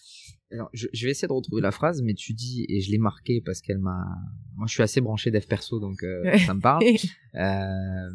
alors, 0.53 0.69
je, 0.73 0.89
vais 1.05 1.13
essayer 1.13 1.29
de 1.29 1.33
retrouver 1.33 1.63
la 1.63 1.71
phrase 1.71 2.03
mais 2.03 2.15
tu 2.15 2.33
dis 2.33 2.67
et 2.69 2.81
je 2.81 2.91
l'ai 2.91 2.99
marqué 2.99 3.41
parce 3.45 3.61
qu'elle 3.61 3.79
m'a 3.79 4.05
moi 4.57 4.67
je 4.67 4.73
suis 4.73 4.83
assez 4.83 5.01
branché 5.01 5.31
dev 5.31 5.45
perso 5.47 5.81
donc 5.81 6.03
euh, 6.03 6.39
ça 6.39 6.55
me 6.55 6.61
parle. 6.61 6.85
Euh, 7.37 8.11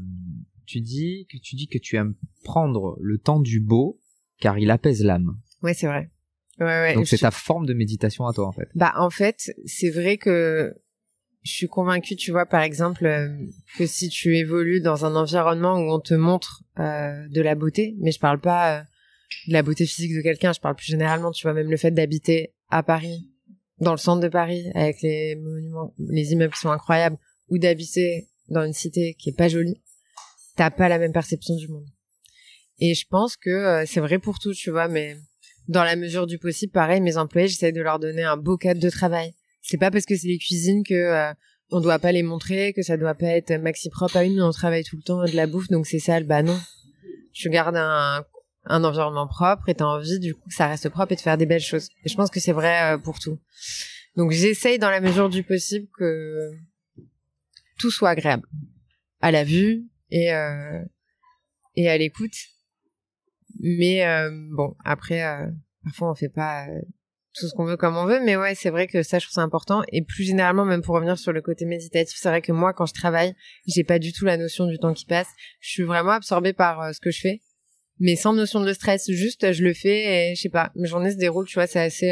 tu 0.65 0.81
dis 0.81 1.25
que 1.31 1.37
tu 1.37 1.55
dis 1.55 1.69
que 1.69 1.77
tu 1.77 1.95
aimes 1.95 2.15
prendre 2.43 2.97
le 2.99 3.17
temps 3.17 3.39
du 3.39 3.61
beau 3.61 4.01
car 4.41 4.59
il 4.59 4.69
apaise 4.71 5.05
l'âme. 5.05 5.39
Ouais 5.63 5.73
c'est 5.73 5.87
vrai 5.87 6.11
Ouais, 6.59 6.65
ouais, 6.65 6.93
Donc 6.95 7.07
c'est 7.07 7.17
ta 7.17 7.31
forme 7.31 7.65
de 7.65 7.73
méditation 7.73 8.25
à 8.27 8.33
toi 8.33 8.47
en 8.47 8.51
fait. 8.51 8.69
Bah 8.75 8.93
en 8.97 9.09
fait, 9.09 9.51
c'est 9.65 9.89
vrai 9.89 10.17
que 10.17 10.73
je 11.45 11.51
suis 11.51 11.67
convaincue, 11.67 12.15
tu 12.15 12.31
vois, 12.31 12.47
par 12.47 12.61
exemple, 12.61 13.05
euh, 13.05 13.29
que 13.77 13.85
si 13.85 14.09
tu 14.09 14.35
évolues 14.35 14.81
dans 14.81 15.05
un 15.05 15.15
environnement 15.15 15.77
où 15.77 15.91
on 15.91 15.99
te 15.99 16.15
montre 16.15 16.63
euh, 16.79 17.27
de 17.29 17.41
la 17.41 17.53
beauté, 17.53 17.95
mais 17.99 18.11
je 18.11 18.19
parle 18.19 18.39
pas 18.39 18.79
euh, 18.79 18.83
de 19.47 19.53
la 19.53 19.61
beauté 19.61 19.85
physique 19.85 20.15
de 20.15 20.21
quelqu'un, 20.21 20.53
je 20.53 20.59
parle 20.59 20.75
plus 20.75 20.87
généralement, 20.87 21.31
tu 21.31 21.43
vois, 21.43 21.53
même 21.53 21.69
le 21.69 21.77
fait 21.77 21.91
d'habiter 21.91 22.55
à 22.69 22.81
Paris, 22.81 23.29
dans 23.79 23.91
le 23.91 23.97
centre 23.97 24.21
de 24.21 24.27
Paris, 24.27 24.71
avec 24.73 25.01
les 25.03 25.35
monuments, 25.35 25.93
les 25.99 26.31
immeubles 26.31 26.53
qui 26.53 26.61
sont 26.61 26.71
incroyables, 26.71 27.17
ou 27.49 27.59
d'habiter 27.59 28.27
dans 28.49 28.63
une 28.63 28.73
cité 28.73 29.13
qui 29.13 29.29
est 29.29 29.37
pas 29.37 29.47
jolie, 29.47 29.83
t'as 30.55 30.71
pas 30.71 30.89
la 30.89 30.97
même 30.97 31.13
perception 31.13 31.55
du 31.55 31.67
monde. 31.67 31.85
Et 32.79 32.95
je 32.95 33.05
pense 33.07 33.37
que 33.37 33.83
c'est 33.85 33.99
vrai 33.99 34.17
pour 34.17 34.39
tout, 34.39 34.53
tu 34.53 34.71
vois, 34.71 34.87
mais 34.87 35.15
dans 35.67 35.83
la 35.83 35.95
mesure 35.95 36.27
du 36.27 36.37
possible, 36.37 36.71
pareil, 36.71 37.01
mes 37.01 37.17
employés, 37.17 37.47
j'essaie 37.47 37.71
de 37.71 37.81
leur 37.81 37.99
donner 37.99 38.23
un 38.23 38.37
beau 38.37 38.57
cadre 38.57 38.79
de 38.79 38.89
travail. 38.89 39.33
C'est 39.61 39.77
pas 39.77 39.91
parce 39.91 40.05
que 40.05 40.15
c'est 40.15 40.27
les 40.27 40.37
cuisines 40.37 40.83
que 40.83 40.93
euh, 40.93 41.33
on 41.71 41.81
doit 41.81 41.99
pas 41.99 42.11
les 42.11 42.23
montrer, 42.23 42.73
que 42.73 42.83
ça 42.83 42.97
doit 42.97 43.15
pas 43.15 43.27
être 43.27 43.51
maxi 43.53 43.89
propre 43.89 44.17
à 44.17 44.23
une, 44.23 44.41
on 44.41 44.51
travaille 44.51 44.83
tout 44.83 44.95
le 44.97 45.01
temps 45.01 45.23
de 45.25 45.35
la 45.35 45.47
bouffe, 45.47 45.67
donc 45.69 45.87
c'est 45.87 45.99
sale. 45.99 46.25
Bah 46.25 46.43
non. 46.43 46.59
Je 47.33 47.49
garde 47.49 47.75
un, 47.75 48.23
un 48.65 48.83
environnement 48.83 49.27
propre 49.27 49.69
et 49.69 49.75
t'as 49.75 49.85
envie 49.85 50.19
du 50.19 50.33
coup 50.33 50.47
que 50.47 50.55
ça 50.55 50.67
reste 50.67 50.89
propre 50.89 51.13
et 51.13 51.15
de 51.15 51.21
faire 51.21 51.37
des 51.37 51.45
belles 51.45 51.61
choses. 51.61 51.89
Et 52.03 52.09
je 52.09 52.15
pense 52.15 52.29
que 52.29 52.39
c'est 52.39 52.51
vrai 52.51 52.93
euh, 52.93 52.97
pour 52.97 53.19
tout. 53.19 53.39
Donc 54.15 54.31
j'essaye 54.31 54.79
dans 54.79 54.89
la 54.89 55.01
mesure 55.01 55.29
du 55.29 55.43
possible 55.43 55.87
que 55.97 56.51
tout 57.79 57.91
soit 57.91 58.11
agréable 58.11 58.47
à 59.21 59.31
la 59.31 59.43
vue 59.43 59.85
et 60.11 60.33
euh, 60.33 60.83
et 61.75 61.89
à 61.89 61.97
l'écoute 61.97 62.35
mais 63.59 64.05
euh, 64.05 64.29
bon, 64.51 64.75
après, 64.83 65.23
euh, 65.23 65.47
parfois 65.83 66.11
on 66.11 66.15
fait 66.15 66.29
pas 66.29 66.67
euh, 66.67 66.81
tout 67.33 67.47
ce 67.47 67.53
qu'on 67.53 67.65
veut 67.65 67.77
comme 67.77 67.95
on 67.97 68.05
veut, 68.05 68.19
mais 68.23 68.35
ouais, 68.35 68.55
c'est 68.55 68.69
vrai 68.69 68.87
que 68.87 69.03
ça, 69.03 69.19
je 69.19 69.25
trouve 69.25 69.33
ça 69.33 69.41
important. 69.41 69.83
Et 69.91 70.01
plus 70.03 70.23
généralement, 70.23 70.65
même 70.65 70.81
pour 70.81 70.95
revenir 70.95 71.17
sur 71.17 71.31
le 71.31 71.41
côté 71.41 71.65
méditatif, 71.65 72.17
c'est 72.19 72.29
vrai 72.29 72.41
que 72.41 72.51
moi, 72.51 72.73
quand 72.73 72.85
je 72.85 72.93
travaille, 72.93 73.33
j'ai 73.67 73.83
pas 73.83 73.99
du 73.99 74.13
tout 74.13 74.25
la 74.25 74.37
notion 74.37 74.65
du 74.67 74.77
temps 74.77 74.93
qui 74.93 75.05
passe. 75.05 75.27
Je 75.59 75.69
suis 75.69 75.83
vraiment 75.83 76.11
absorbée 76.11 76.53
par 76.53 76.93
ce 76.93 76.99
que 76.99 77.11
je 77.11 77.21
fais, 77.21 77.41
mais 77.99 78.15
sans 78.15 78.33
notion 78.33 78.61
de 78.61 78.73
stress. 78.73 79.09
Juste, 79.09 79.51
je 79.51 79.63
le 79.63 79.73
fais 79.73 80.31
et 80.31 80.35
je 80.35 80.41
sais 80.41 80.49
pas, 80.49 80.71
mes 80.75 80.87
journées 80.87 81.11
se 81.11 81.17
déroulent, 81.17 81.47
tu 81.47 81.55
vois, 81.55 81.67
c'est 81.67 81.81
assez. 81.81 82.09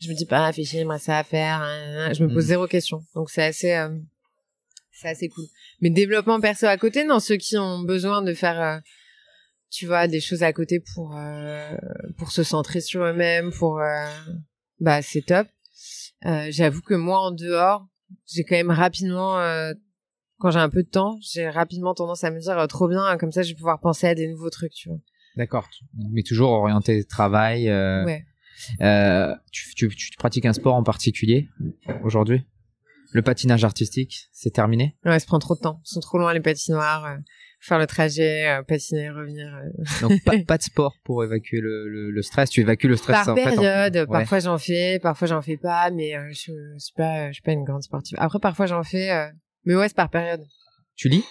Je 0.00 0.08
me 0.08 0.14
dis 0.14 0.26
pas, 0.26 0.50
chier, 0.52 0.84
moi 0.84 0.98
ça 0.98 1.18
à 1.18 1.24
faire. 1.24 1.60
Hein, 1.62 2.08
hein, 2.08 2.12
je 2.12 2.24
me 2.24 2.28
pose 2.28 2.44
mm. 2.44 2.48
zéro 2.48 2.66
question, 2.66 3.02
donc 3.14 3.30
c'est 3.30 3.44
assez. 3.44 3.86
c'est 4.92 5.08
assez 5.08 5.28
cool. 5.28 5.44
Mais 5.80 5.90
développement 5.90 6.40
perso 6.40 6.66
à 6.66 6.76
côté, 6.76 7.04
non, 7.04 7.20
ceux 7.20 7.36
qui 7.36 7.56
ont 7.58 7.80
besoin 7.80 8.22
de 8.22 8.34
faire 8.34 8.80
tu 9.74 9.86
vois 9.86 10.06
des 10.06 10.20
choses 10.20 10.44
à 10.44 10.52
côté 10.52 10.80
pour 10.94 11.16
euh, 11.16 11.76
pour 12.16 12.30
se 12.30 12.44
centrer 12.44 12.80
sur 12.80 13.02
eux-mêmes 13.02 13.50
pour 13.50 13.80
euh, 13.80 14.06
bah 14.78 15.02
c'est 15.02 15.22
top. 15.22 15.48
Euh, 16.26 16.46
j'avoue 16.50 16.80
que 16.80 16.94
moi 16.94 17.18
en 17.18 17.32
dehors 17.32 17.88
j'ai 18.32 18.44
quand 18.44 18.54
même 18.54 18.70
rapidement 18.70 19.36
quand 20.38 20.52
j'ai 20.52 20.60
un 20.60 20.68
peu 20.68 20.84
de 20.84 20.88
temps 20.88 21.18
j'ai 21.20 21.48
rapidement 21.48 21.92
tendance 21.92 22.22
à 22.22 22.30
me 22.30 22.38
dire 22.38 22.68
trop 22.68 22.88
bien 22.88 23.16
comme 23.18 23.32
ça 23.32 23.42
je 23.42 23.48
vais 23.48 23.56
pouvoir 23.56 23.80
penser 23.80 24.06
à 24.06 24.14
des 24.14 24.28
nouveaux 24.28 24.50
trucs 24.50 24.72
tu 24.72 24.90
vois. 24.90 24.98
D'accord. 25.36 25.68
Mais 26.12 26.22
toujours 26.22 26.52
orienté 26.52 27.04
travail 27.04 27.68
ouais. 27.68 28.24
tu, 29.50 29.74
tu, 29.74 29.88
tu 29.88 30.16
pratiques 30.16 30.46
un 30.46 30.52
sport 30.52 30.76
en 30.76 30.84
particulier 30.84 31.48
aujourd'hui? 32.04 32.44
Le 33.10 33.22
patinage 33.22 33.64
artistique, 33.64 34.28
c'est 34.32 34.50
terminé? 34.50 34.96
Ouais, 35.04 35.20
ça 35.20 35.26
prend 35.26 35.38
trop 35.38 35.54
de 35.54 35.60
temps. 35.60 35.80
Ils 35.84 35.92
sont 35.92 36.00
trop 36.00 36.18
loin 36.18 36.34
les 36.34 36.40
patinoires. 36.40 37.18
Faire 37.66 37.78
le 37.78 37.86
trajet, 37.86 38.46
euh, 38.48 38.62
patiner, 38.62 39.10
revenir. 39.10 39.46
euh. 39.54 39.84
Donc 40.02 40.22
pas, 40.24 40.32
pas 40.46 40.58
de 40.58 40.62
sport 40.62 40.94
pour 41.04 41.24
évacuer 41.24 41.60
le, 41.60 41.88
le, 41.88 42.10
le 42.10 42.22
stress. 42.22 42.50
Tu 42.50 42.60
évacues 42.60 42.88
le 42.88 42.96
stress 42.96 43.24
Par 43.24 43.28
en 43.30 43.34
fait, 43.36 43.46
en- 43.46 43.62
période, 43.62 43.96
Ouais. 43.96 44.06
parfois 44.06 44.38
j'en 44.40 44.58
fais, 44.58 44.98
parfois 45.02 45.28
j'en 45.28 45.40
fais 45.42 45.56
pas, 45.56 45.90
mais 45.90 46.14
euh, 46.16 46.28
je, 46.30 46.52
je 46.74 46.78
suis 46.78 46.92
pas, 46.94 47.28
je 47.28 47.34
suis 47.34 47.42
pas 47.42 47.52
une 47.52 47.64
grande 47.64 47.82
sportive. 47.82 48.16
Après, 48.20 48.38
parfois 48.38 48.66
j'en 48.66 48.82
fais, 48.82 49.10
euh, 49.10 49.30
mais 49.64 49.74
ouais, 49.74 49.88
c'est 49.88 49.96
par 49.96 50.10
période. 50.10 50.42
Tu 50.96 51.08
lis? 51.08 51.24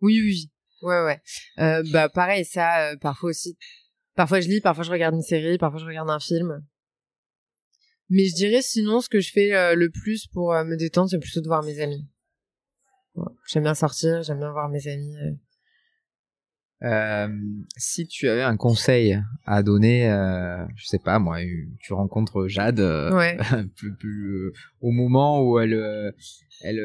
Oui, 0.00 0.20
oui, 0.20 0.28
oui. 0.32 0.50
Ouais, 0.82 1.04
ouais. 1.04 1.20
Euh, 1.58 1.82
bah 1.92 2.08
pareil, 2.08 2.44
ça, 2.44 2.96
parfois 3.00 3.30
aussi. 3.30 3.56
Parfois 4.16 4.40
je 4.40 4.48
lis, 4.48 4.60
parfois 4.60 4.82
je 4.84 4.90
regarde 4.90 5.14
une 5.14 5.22
série, 5.22 5.58
parfois 5.58 5.78
je 5.78 5.84
regarde 5.86 6.10
un 6.10 6.18
film. 6.20 6.64
Mais 8.08 8.24
je 8.26 8.34
dirais 8.34 8.62
sinon, 8.62 9.00
ce 9.00 9.08
que 9.08 9.20
je 9.20 9.30
fais 9.30 9.50
le 9.76 9.90
plus 9.90 10.26
pour 10.26 10.52
me 10.64 10.76
détendre, 10.76 11.08
c'est 11.10 11.18
plutôt 11.20 11.40
de 11.40 11.46
voir 11.46 11.62
mes 11.62 11.78
amis. 11.80 12.04
J'aime 13.46 13.64
bien 13.64 13.74
sortir, 13.74 14.22
j'aime 14.22 14.38
bien 14.38 14.50
voir 14.52 14.68
mes 14.68 14.86
amis. 14.88 15.16
euh. 16.82 17.28
Si 17.76 18.06
tu 18.06 18.28
avais 18.28 18.42
un 18.42 18.56
conseil 18.56 19.20
à 19.44 19.62
donner, 19.62 20.10
euh, 20.10 20.64
je 20.76 20.86
sais 20.86 20.98
pas 20.98 21.18
moi, 21.18 21.38
tu 21.80 21.92
rencontres 21.92 22.48
Jade 22.48 22.80
euh, 22.80 23.14
Ouais. 23.14 23.36
plus- 23.76 23.94
plus, 23.96 24.46
euh, 24.46 24.52
au 24.80 24.90
moment 24.90 25.42
où 25.42 25.58
elle 25.58 25.74
elle 26.62 26.78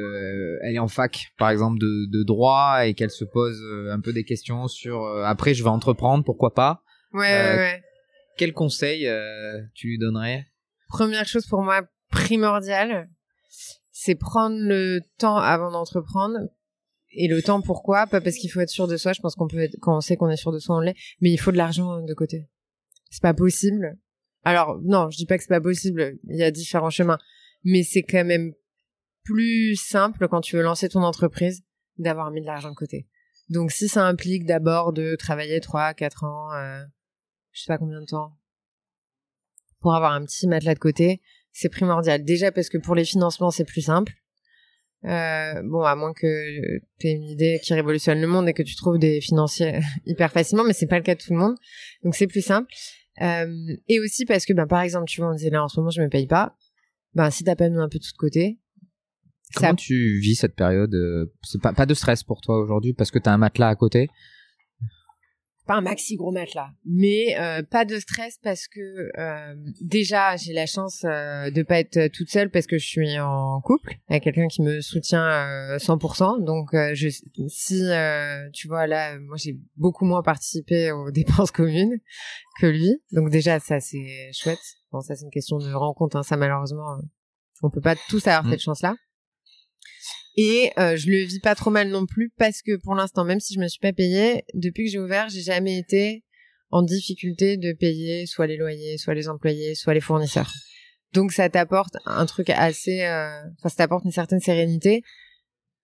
elle 0.64 0.76
est 0.76 0.80
en 0.80 0.90
fac 0.90 1.28
par 1.38 1.49
exemple 1.49 1.80
de, 1.80 2.07
de 2.12 2.24
droit 2.24 2.86
et 2.86 2.94
qu'elle 2.94 3.10
se 3.10 3.24
pose 3.24 3.57
un 3.90 3.99
peu 4.02 4.12
des 4.12 4.26
questions 4.26 4.68
sur 4.68 5.06
après 5.26 5.53
je 5.53 5.64
vais 5.64 5.70
entreprendre 5.70 6.24
pourquoi 6.26 6.53
pas 6.53 6.82
Ouais, 7.14 7.22
ouais, 7.32 7.56
ouais. 7.57 7.84
quel 8.38 8.52
conseil 8.53 9.10
tu 9.76 9.88
lui 9.88 9.98
donnerais? 9.98 10.45
Première 10.90 11.26
chose 11.26 11.45
pour 11.48 11.62
moi 11.62 11.84
primordiale, 12.12 13.10
c'est 14.06 14.15
prendre 14.15 14.57
le 14.60 15.02
temps 15.18 15.38
avant 15.38 15.72
d'entreprendre. 15.72 16.38
Et 17.11 17.27
le 17.27 17.41
temps, 17.41 17.61
pourquoi? 17.61 18.07
Pas 18.07 18.22
parce 18.22 18.36
qu'il 18.36 18.52
faut 18.52 18.60
être 18.60 18.69
sûr 18.69 18.88
de 18.88 18.98
soi. 18.98 19.14
Je 19.14 19.22
pense 19.22 19.36
qu'on 19.36 19.48
peut 19.48 19.60
être, 19.60 19.77
quand 19.82 19.98
on 19.98 20.02
sait 20.02 20.15
qu'on 20.15 20.30
est 20.30 20.38
sûr 20.38 20.52
de 20.52 20.60
soi, 20.60 20.77
on 20.77 20.80
l'est. 20.80 20.95
Mais 21.22 21.32
il 21.32 21.38
faut 21.38 21.52
de 21.52 21.57
l'argent 21.57 22.02
de 22.02 22.14
côté. 22.14 22.48
C'est 23.10 23.22
pas 23.22 23.34
possible. 23.34 23.98
Alors, 24.44 24.80
non, 24.84 25.10
je 25.10 25.18
dis 25.18 25.26
pas 25.26 25.38
que 25.38 25.44
c'est 25.44 25.49
pas 25.49 25.61
possible. 25.61 26.18
Il 26.26 26.38
y 26.38 26.44
a 26.44 26.52
différents 26.52 26.90
chemins. 26.90 27.18
Mais 27.64 27.84
c'est 27.84 28.03
quand 28.03 28.26
même 28.26 28.53
plus 29.23 29.76
simple 29.76 30.27
quand 30.27 30.41
tu 30.41 30.56
veux 30.56 30.61
lancer 30.61 30.90
ton 30.90 31.03
entreprise 31.03 31.64
d'avoir 31.98 32.30
mis 32.32 32.41
de 32.41 32.45
l'argent 32.45 32.69
de 32.69 32.76
côté. 32.76 33.07
Donc, 33.49 33.72
si 33.72 33.88
ça 33.88 34.06
implique 34.06 34.45
d'abord 34.45 34.94
de 34.94 35.15
travailler 35.15 35.60
3, 35.61 35.94
4 35.94 36.23
ans, 36.26 36.53
euh, 36.53 36.84
je 37.52 37.61
sais 37.61 37.68
pas 37.68 37.77
combien 37.77 38.02
de 38.02 38.06
temps, 38.06 38.38
pour 39.80 39.95
avoir 39.95 40.11
un 40.11 40.23
petit 40.26 40.48
matelas 40.48 40.73
de 40.73 40.80
côté, 40.80 41.22
c'est 41.56 41.69
primordial. 41.69 42.23
Déjà 42.23 42.52
parce 42.52 42.68
que 42.68 42.77
pour 42.77 42.95
les 42.95 43.06
financements, 43.06 43.49
c'est 43.49 43.64
plus 43.64 43.82
simple. 43.82 44.14
Euh, 45.06 45.61
bon, 45.64 45.84
à 45.84 45.95
moins 45.95 46.14
que 46.14 46.80
tu 46.99 47.07
aies 47.07 47.14
une 47.14 47.30
idée 47.30 47.60
qui 47.64 47.73
révolutionne 47.73 48.19
le 48.19 48.27
monde 48.27 48.49
et 48.49 48.53
que 48.53 48.64
tu 48.64 48.76
trouves 48.76 48.99
des 48.99 49.22
financiers 49.22 49.80
hyper 50.06 50.32
facilement, 50.32 50.65
mais 50.65 50.73
c'est 50.73 50.88
pas 50.88 50.98
le 50.98 51.03
cas 51.03 51.15
de 51.15 51.22
tout 51.22 51.32
le 51.32 51.40
monde. 51.40 51.56
Donc 52.03 52.15
c'est 52.15 52.27
plus 52.27 52.44
simple. 52.44 52.68
Euh, 53.22 53.76
et 53.88 54.02
aussi 54.02 54.26
parce 54.26 54.45
que, 54.45 54.52
ben, 54.52 54.68
par 54.68 54.82
exemple, 54.82 55.06
tu 55.07 55.22
vois, 55.22 55.32
on 55.32 55.34
disait 55.34 55.49
là 55.49 55.64
en 55.64 55.69
ce 55.69 55.80
moment, 55.80 55.91
je 55.91 56.02
me 56.02 56.10
paye 56.10 56.27
pas. 56.27 56.57
Ben, 57.14 57.30
si 57.30 57.45
t'as 57.45 57.56
pas 57.56 57.69
mis 57.69 57.77
un 57.77 57.88
peu 57.88 57.99
tout 57.99 58.11
de 58.11 58.18
côté, 58.18 58.60
Comment 59.56 59.69
ça, 59.69 59.76
tu 59.76 60.19
vis 60.19 60.36
cette 60.36 60.56
période 60.56 60.94
euh, 60.94 61.32
C'est 61.44 61.61
pas 61.61 61.72
pas 61.72 61.86
de 61.86 61.94
stress 61.94 62.23
pour 62.23 62.41
toi 62.41 62.60
aujourd'hui 62.60 62.94
parce 62.94 63.11
que 63.11 63.19
t'as 63.19 63.32
un 63.32 63.38
matelas 63.38 63.69
à 63.69 63.76
côté. 63.76 64.10
Pas 65.65 65.75
un 65.75 65.81
maxi 65.81 66.15
gros 66.15 66.31
matelas, 66.31 66.69
mais 66.85 67.35
euh, 67.39 67.63
pas 67.63 67.85
de 67.85 67.99
stress 67.99 68.37
parce 68.43 68.67
que 68.67 69.09
euh, 69.17 69.55
déjà 69.81 70.35
j'ai 70.35 70.53
la 70.53 70.65
chance 70.65 71.03
euh, 71.05 71.49
de 71.49 71.63
pas 71.63 71.79
être 71.79 72.07
toute 72.09 72.29
seule 72.29 72.49
parce 72.51 72.67
que 72.67 72.77
je 72.77 72.85
suis 72.85 73.19
en 73.19 73.61
couple 73.61 73.95
avec 74.09 74.23
quelqu'un 74.23 74.47
qui 74.47 74.61
me 74.61 74.81
soutient 74.81 75.25
euh, 75.25 75.77
100%. 75.77 76.43
Donc 76.43 76.73
euh, 76.73 76.91
je, 76.93 77.09
si 77.47 77.81
euh, 77.83 78.49
tu 78.53 78.67
vois 78.67 78.85
là, 78.87 79.17
moi 79.19 79.37
j'ai 79.37 79.57
beaucoup 79.75 80.05
moins 80.05 80.21
participé 80.21 80.91
aux 80.91 81.11
dépenses 81.19 81.51
communes 81.51 81.97
que 82.59 82.67
lui. 82.67 83.01
Donc 83.11 83.29
déjà 83.29 83.59
ça 83.59 83.79
c'est 83.79 84.29
chouette. 84.33 84.59
Bon 84.91 85.01
ça 85.01 85.15
c'est 85.15 85.25
une 85.25 85.31
question 85.31 85.57
de 85.57 85.71
rencontre. 85.73 86.15
Hein. 86.17 86.23
Ça 86.23 86.37
malheureusement 86.37 86.91
euh, 86.93 87.01
on 87.63 87.69
peut 87.69 87.81
pas 87.81 87.95
tous 88.09 88.27
avoir 88.27 88.45
Mm. 88.45 88.51
cette 88.51 88.61
chance 88.61 88.81
là. 88.81 88.95
Et 90.38 90.72
euh, 90.78 90.98
je 90.98 91.10
le 91.10 91.24
vis 91.24 91.40
pas 91.40 91.56
trop 91.56 91.70
mal 91.70 91.90
non 91.90 92.06
plus 92.06 92.32
parce 92.38 92.62
que 92.62 92.76
pour 92.76 92.95
l'instant, 92.95 93.24
même 93.24 93.40
si 93.40 93.53
je 93.53 93.60
me 93.60 93.68
suis 93.68 93.80
pas 93.80 93.94
payée, 93.94 94.44
depuis 94.53 94.86
que 94.86 94.91
j'ai 94.91 94.99
ouvert, 94.99 95.30
j'ai 95.30 95.41
jamais 95.41 95.78
été 95.78 96.24
en 96.72 96.82
difficulté 96.82 97.57
de 97.57 97.72
payer 97.72 98.26
soit 98.26 98.48
les 98.48 98.57
loyers, 98.57 98.98
soit 98.98 99.14
les 99.14 99.30
employés, 99.30 99.76
soit 99.76 99.94
les 99.94 100.02
fournisseurs. 100.02 100.52
Donc 101.14 101.32
ça 101.32 101.49
t'apporte 101.49 101.95
un 102.06 102.26
truc 102.26 102.49
assez, 102.49 103.03
euh, 103.03 103.40
enfin 103.60 103.70
ça 103.70 103.76
t'apporte 103.78 104.03
une 104.03 104.12
certaine 104.12 104.41
sérénité. 104.41 105.02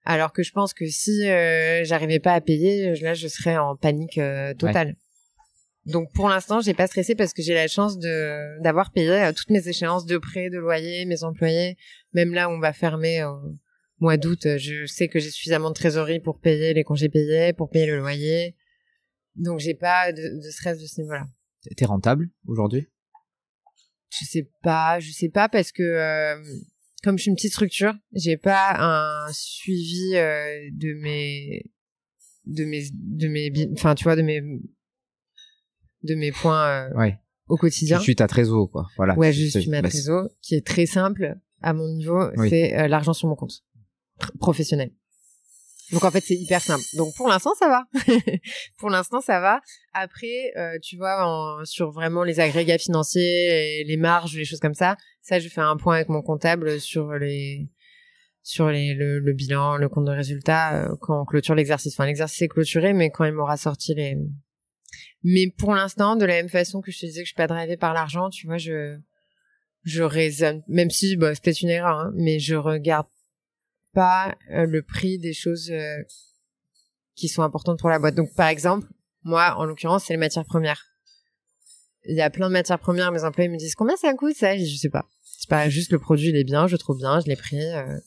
Alors 0.03 0.33
que 0.33 0.43
je 0.43 0.51
pense 0.51 0.73
que 0.73 0.87
si 0.87 1.29
euh, 1.29 1.83
j'arrivais 1.83 2.19
pas 2.19 2.33
à 2.33 2.41
payer, 2.41 2.95
là 3.01 3.13
je 3.13 3.27
serais 3.27 3.57
en 3.57 3.75
panique 3.75 4.17
euh, 4.17 4.53
totale. 4.53 4.95
Donc 5.85 6.11
pour 6.13 6.29
l'instant, 6.29 6.61
j'ai 6.61 6.73
pas 6.73 6.87
stressé 6.87 7.15
parce 7.15 7.33
que 7.33 7.41
j'ai 7.41 7.53
la 7.53 7.67
chance 7.67 7.97
de 7.97 8.61
d'avoir 8.61 8.91
payé 8.91 9.11
euh, 9.11 9.31
toutes 9.31 9.49
mes 9.49 9.67
échéances 9.67 10.05
de 10.05 10.17
prêt, 10.17 10.49
de 10.49 10.57
loyer, 10.57 11.05
mes 11.05 11.23
employés. 11.23 11.77
Même 12.13 12.33
là 12.33 12.49
où 12.49 12.51
on 12.51 12.59
va 12.59 12.73
fermer 12.73 13.23
mois 14.01 14.17
d'août, 14.17 14.45
euh, 14.45 14.57
je 14.57 14.85
sais 14.85 15.07
que 15.07 15.19
j'ai 15.19 15.29
suffisamment 15.31 15.69
de 15.69 15.75
trésorerie 15.75 16.19
pour 16.19 16.39
payer 16.39 16.73
les 16.73 16.83
congés 16.83 17.09
payés, 17.09 17.53
pour 17.53 17.69
payer 17.69 17.85
le 17.85 17.97
loyer. 17.99 18.55
Donc 19.35 19.59
j'ai 19.59 19.73
pas 19.75 20.11
de, 20.11 20.21
de 20.43 20.49
stress 20.51 20.79
de 20.79 20.85
ce 20.85 20.99
niveau-là. 21.01 21.25
T'es 21.77 21.85
rentable 21.85 22.29
aujourd'hui? 22.47 22.87
Je 24.19 24.25
sais 24.25 24.49
pas, 24.61 24.99
je 24.99 25.11
sais 25.11 25.29
pas 25.29 25.47
parce 25.47 25.71
que 25.71 25.83
euh, 25.83 26.35
comme 27.03 27.17
je 27.17 27.23
suis 27.23 27.29
une 27.29 27.35
petite 27.35 27.53
structure, 27.53 27.93
j'ai 28.13 28.35
pas 28.35 28.75
un 28.79 29.31
suivi 29.31 30.15
euh, 30.15 30.59
de 30.73 30.93
mes 30.99 31.71
de 32.45 32.65
mes 32.65 32.83
de 32.91 33.27
mes 33.27 33.51
enfin 33.73 33.95
tu 33.95 34.03
vois 34.03 34.15
de 34.15 34.21
mes 34.23 34.41
de 36.03 36.15
mes 36.15 36.31
points 36.31 36.67
euh, 36.89 36.97
Ouais. 36.97 37.19
au 37.47 37.55
quotidien. 37.57 37.99
suis 37.99 38.15
ta 38.15 38.27
trésor 38.27 38.69
quoi. 38.71 38.87
Voilà. 38.97 39.15
Ouais, 39.17 39.31
je 39.31 39.45
suis 39.59 39.69
ma 39.69 39.81
trésor 39.81 40.27
qui 40.41 40.55
est 40.55 40.65
très 40.65 40.85
simple 40.87 41.37
à 41.61 41.73
mon 41.73 41.87
niveau, 41.87 42.29
Oui. 42.37 42.49
c'est 42.49 42.87
l'argent 42.87 43.13
sur 43.13 43.27
mon 43.29 43.35
compte 43.35 43.63
Pr- 44.21 44.37
professionnel. 44.39 44.91
Donc 45.91 46.05
en 46.05 46.11
fait 46.11 46.21
c'est 46.21 46.35
hyper 46.35 46.61
simple. 46.61 46.83
Donc 46.95 47.13
pour 47.15 47.27
l'instant 47.27 47.51
ça 47.59 47.67
va. 47.67 47.83
pour 48.77 48.89
l'instant 48.89 49.19
ça 49.19 49.39
va. 49.41 49.59
Après 49.93 50.53
euh, 50.57 50.77
tu 50.81 50.95
vois 50.97 51.25
en- 51.27 51.65
sur 51.65 51.91
vraiment 51.91 52.23
les 52.23 52.39
agrégats 52.39 52.77
financiers 52.77 53.79
et 53.81 53.83
les 53.83 53.97
marges, 53.97 54.35
les 54.37 54.45
choses 54.45 54.59
comme 54.61 54.73
ça, 54.73 54.95
ça 55.21 55.39
je 55.39 55.49
fais 55.49 55.61
un 55.61 55.75
point 55.75 55.95
avec 55.95 56.09
mon 56.09 56.21
comptable 56.21 56.79
sur 56.79 57.11
les 57.13 57.67
sur 58.43 58.69
les, 58.69 58.93
le, 58.95 59.19
le 59.19 59.33
bilan, 59.33 59.75
le 59.77 59.87
compte 59.89 60.05
de 60.05 60.11
résultat 60.11 60.85
euh, 60.85 60.95
quand 61.01 61.21
on 61.21 61.25
clôture 61.25 61.55
l'exercice. 61.55 61.93
Enfin 61.93 62.05
l'exercice 62.05 62.41
est 62.41 62.47
clôturé 62.47 62.93
mais 62.93 63.09
quand 63.09 63.25
il 63.25 63.33
m'aura 63.33 63.57
sorti 63.57 63.93
les 63.93 64.17
mais 65.23 65.47
pour 65.57 65.73
l'instant 65.75 66.15
de 66.15 66.25
la 66.25 66.33
même 66.35 66.49
façon 66.49 66.81
que 66.81 66.91
je 66.91 66.99
te 66.99 67.05
disais 67.05 67.21
que 67.21 67.25
je 67.25 67.29
suis 67.31 67.35
pas 67.35 67.47
drivée 67.47 67.77
par 67.77 67.93
l'argent, 67.93 68.29
tu 68.29 68.47
vois, 68.47 68.57
je 68.57 68.97
je 69.83 70.03
raisonne, 70.03 70.61
même 70.67 70.89
si 70.91 71.15
bah, 71.15 71.33
c'est 71.33 71.43
peut-être 71.43 71.61
une 71.61 71.69
erreur, 71.69 71.97
hein, 71.97 72.11
mais 72.15 72.39
je 72.39 72.55
regarde 72.55 73.07
pas 73.93 74.35
euh, 74.51 74.65
le 74.65 74.81
prix 74.81 75.17
des 75.19 75.33
choses 75.33 75.69
euh, 75.71 75.97
qui 77.15 77.27
sont 77.27 77.43
importantes 77.43 77.79
pour 77.79 77.89
la 77.89 77.99
boîte. 77.99 78.15
Donc 78.15 78.33
par 78.35 78.47
exemple, 78.47 78.87
moi 79.23 79.55
en 79.57 79.65
l'occurrence, 79.65 80.05
c'est 80.05 80.13
les 80.13 80.17
matières 80.19 80.45
premières. 80.45 80.83
Il 82.05 82.15
y 82.15 82.21
a 82.21 82.29
plein 82.29 82.47
de 82.47 82.53
matières 82.53 82.79
premières, 82.79 83.11
mes 83.11 83.23
employés 83.23 83.49
me 83.49 83.57
disent 83.57 83.75
combien 83.75 83.95
ça 83.95 84.13
coûte 84.13 84.35
ça, 84.35 84.57
je 84.57 84.75
sais 84.75 84.89
pas. 84.89 85.07
C'est 85.23 85.49
pas 85.49 85.69
juste 85.69 85.91
le 85.91 85.99
produit, 85.99 86.29
il 86.29 86.35
est 86.35 86.43
bien, 86.43 86.67
je 86.67 86.75
trouve 86.75 86.97
bien, 86.97 87.19
je 87.19 87.27
l'ai 87.27 87.35
pris. 87.35 87.59
euh, 87.61 87.97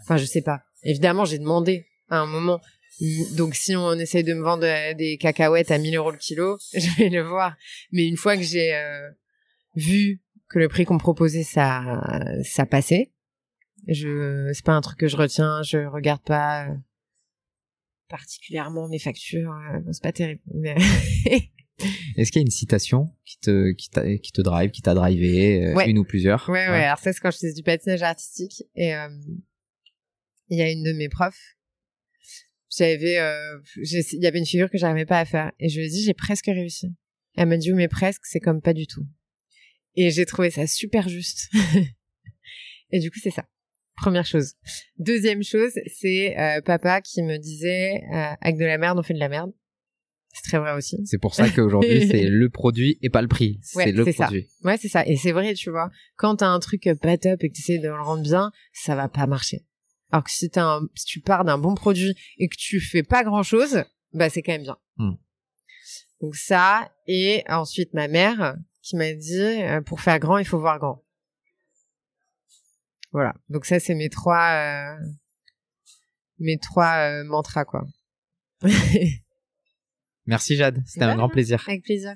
Enfin, 0.00 0.16
je 0.16 0.24
sais 0.24 0.42
pas. 0.42 0.62
Évidemment, 0.82 1.24
j'ai 1.24 1.38
demandé 1.38 1.86
à 2.08 2.18
un 2.18 2.26
moment. 2.26 2.60
Donc 3.36 3.54
si 3.54 3.76
on 3.76 3.92
essaye 3.94 4.24
de 4.24 4.34
me 4.34 4.42
vendre 4.42 4.64
euh, 4.64 4.94
des 4.94 5.16
cacahuètes 5.16 5.70
à 5.70 5.78
1000 5.78 5.94
euros 5.96 6.10
le 6.10 6.16
kilo, 6.18 6.58
je 6.74 6.96
vais 6.98 7.08
le 7.08 7.22
voir. 7.22 7.56
Mais 7.92 8.06
une 8.06 8.16
fois 8.16 8.36
que 8.36 8.42
j'ai 8.42 8.74
euh, 8.74 9.08
vu 9.76 10.20
que 10.50 10.58
le 10.58 10.68
prix 10.68 10.84
qu'on 10.84 10.94
me 10.94 10.98
proposait 10.98 11.44
ça 11.44 12.00
ça 12.44 12.66
passait 12.66 13.11
je 13.88 14.50
c'est 14.54 14.64
pas 14.64 14.72
un 14.72 14.80
truc 14.80 14.98
que 14.98 15.08
je 15.08 15.16
retiens 15.16 15.62
je 15.62 15.78
regarde 15.78 16.22
pas 16.22 16.68
euh, 16.68 16.74
particulièrement 18.08 18.88
mes 18.88 18.98
factures 18.98 19.52
euh, 19.52 19.80
c'est 19.92 20.02
pas 20.02 20.12
terrible 20.12 20.42
mais 20.54 20.76
Est-ce 22.16 22.30
qu'il 22.30 22.40
y 22.40 22.44
a 22.44 22.46
une 22.46 22.50
citation 22.52 23.10
qui 23.24 23.38
te 23.40 23.72
qui 23.72 23.88
qui 24.20 24.30
te 24.30 24.40
drive, 24.40 24.70
qui 24.70 24.82
t'a 24.82 24.94
drivé, 24.94 25.64
euh, 25.64 25.74
Ouais. 25.74 25.90
une 25.90 25.98
ou 25.98 26.04
plusieurs? 26.04 26.48
Ouais 26.48 26.68
ouais 26.68 26.84
alors 26.84 26.98
ça 26.98 27.12
c'est 27.12 27.18
quand 27.20 27.30
je 27.32 27.38
faisais 27.38 27.54
du 27.54 27.62
patinage 27.64 28.02
artistique 28.02 28.62
et 28.76 28.94
euh, 28.94 29.08
il 30.48 30.58
y 30.58 30.62
a 30.62 30.70
une 30.70 30.84
de 30.84 30.92
mes 30.92 31.08
profs 31.08 31.56
j'avais 32.70 33.18
euh, 33.18 33.58
il 33.76 34.22
y 34.22 34.26
avait 34.26 34.38
une 34.38 34.46
figure 34.46 34.70
que 34.70 34.78
j'arrivais 34.78 35.06
pas 35.06 35.18
à 35.18 35.24
faire 35.24 35.50
et 35.58 35.68
je 35.68 35.80
lui 35.80 35.86
ai 35.86 35.90
dit 35.90 36.02
j'ai 36.04 36.14
presque 36.14 36.46
réussi. 36.46 36.94
Elle 37.36 37.48
m'a 37.48 37.56
dit 37.56 37.70
oui 37.72 37.76
mais 37.78 37.88
presque 37.88 38.24
c'est 38.26 38.40
comme 38.40 38.60
pas 38.60 38.74
du 38.74 38.86
tout. 38.86 39.06
Et 39.96 40.10
j'ai 40.10 40.24
trouvé 40.26 40.50
ça 40.50 40.66
super 40.66 41.08
juste. 41.08 41.50
Et 42.90 43.00
du 43.00 43.10
coup 43.10 43.18
c'est 43.22 43.30
ça 43.30 43.46
première 44.02 44.26
chose 44.26 44.54
deuxième 44.98 45.42
chose 45.42 45.72
c'est 46.00 46.38
euh, 46.38 46.60
papa 46.60 47.00
qui 47.00 47.22
me 47.22 47.38
disait 47.38 48.02
euh, 48.12 48.34
avec 48.40 48.58
de 48.58 48.64
la 48.64 48.78
merde 48.78 48.98
on 48.98 49.02
fait 49.02 49.14
de 49.14 49.20
la 49.20 49.28
merde 49.28 49.52
C'est 50.32 50.48
très 50.48 50.58
vrai 50.58 50.72
aussi. 50.72 50.98
C'est 51.04 51.20
pour 51.20 51.34
ça 51.34 51.48
qu'aujourd'hui, 51.50 52.06
c'est 52.10 52.24
le 52.24 52.48
produit 52.48 52.98
et 53.02 53.10
pas 53.10 53.20
le 53.20 53.28
prix. 53.28 53.60
C'est 53.62 53.92
le 53.92 54.02
produit. 54.02 54.48
Ça. 54.48 54.66
Ouais, 54.66 54.78
c'est 54.78 54.88
ça. 54.88 55.06
Et 55.06 55.16
c'est 55.16 55.32
vrai, 55.32 55.52
tu 55.52 55.70
vois. 55.70 55.90
Quand 56.16 56.36
t'as 56.36 56.48
un 56.48 56.58
truc 56.58 56.88
pas 57.02 57.18
top 57.18 57.44
et 57.44 57.50
que 57.50 57.54
tu 57.54 57.60
essaies 57.60 57.78
de 57.78 57.88
le 57.88 58.00
rendre 58.00 58.22
bien, 58.22 58.50
ça 58.72 58.94
va 58.94 59.08
pas 59.08 59.26
marcher. 59.26 59.66
Alors 60.10 60.24
que 60.24 60.30
si, 60.30 60.50
as 60.54 60.64
un, 60.64 60.88
si 60.94 61.04
tu 61.04 61.20
pars 61.20 61.44
d'un 61.44 61.58
bon 61.58 61.74
produit 61.74 62.14
et 62.38 62.48
que 62.48 62.56
tu 62.56 62.80
fais 62.80 63.02
pas 63.02 63.24
grand 63.24 63.42
chose, 63.42 63.84
bah 64.14 64.30
c'est 64.30 64.42
quand 64.42 64.52
même 64.52 64.62
bien. 64.62 64.78
Hmm. 64.96 65.14
Donc 66.22 66.36
ça, 66.36 66.92
et 67.06 67.42
ensuite 67.48 67.92
ma 67.92 68.08
mère 68.08 68.56
qui 68.82 68.96
m'a 68.96 69.12
dit, 69.12 69.40
euh, 69.40 69.80
pour 69.80 70.00
faire 70.00 70.18
grand, 70.18 70.38
il 70.38 70.44
faut 70.44 70.58
voir 70.58 70.78
grand. 70.78 71.02
Voilà. 73.12 73.34
Donc 73.48 73.66
ça, 73.66 73.78
c'est 73.78 73.94
mes 73.94 74.08
trois, 74.08 74.50
euh, 74.52 74.96
mes 76.38 76.58
trois 76.58 76.94
euh, 76.96 77.24
mantras, 77.24 77.64
quoi. 77.64 77.84
Merci 80.26 80.56
Jade, 80.56 80.82
c'était 80.86 81.04
un 81.04 81.16
grand 81.16 81.28
plaisir. 81.28 81.64
Avec 81.66 81.82
plaisir. 81.82 82.14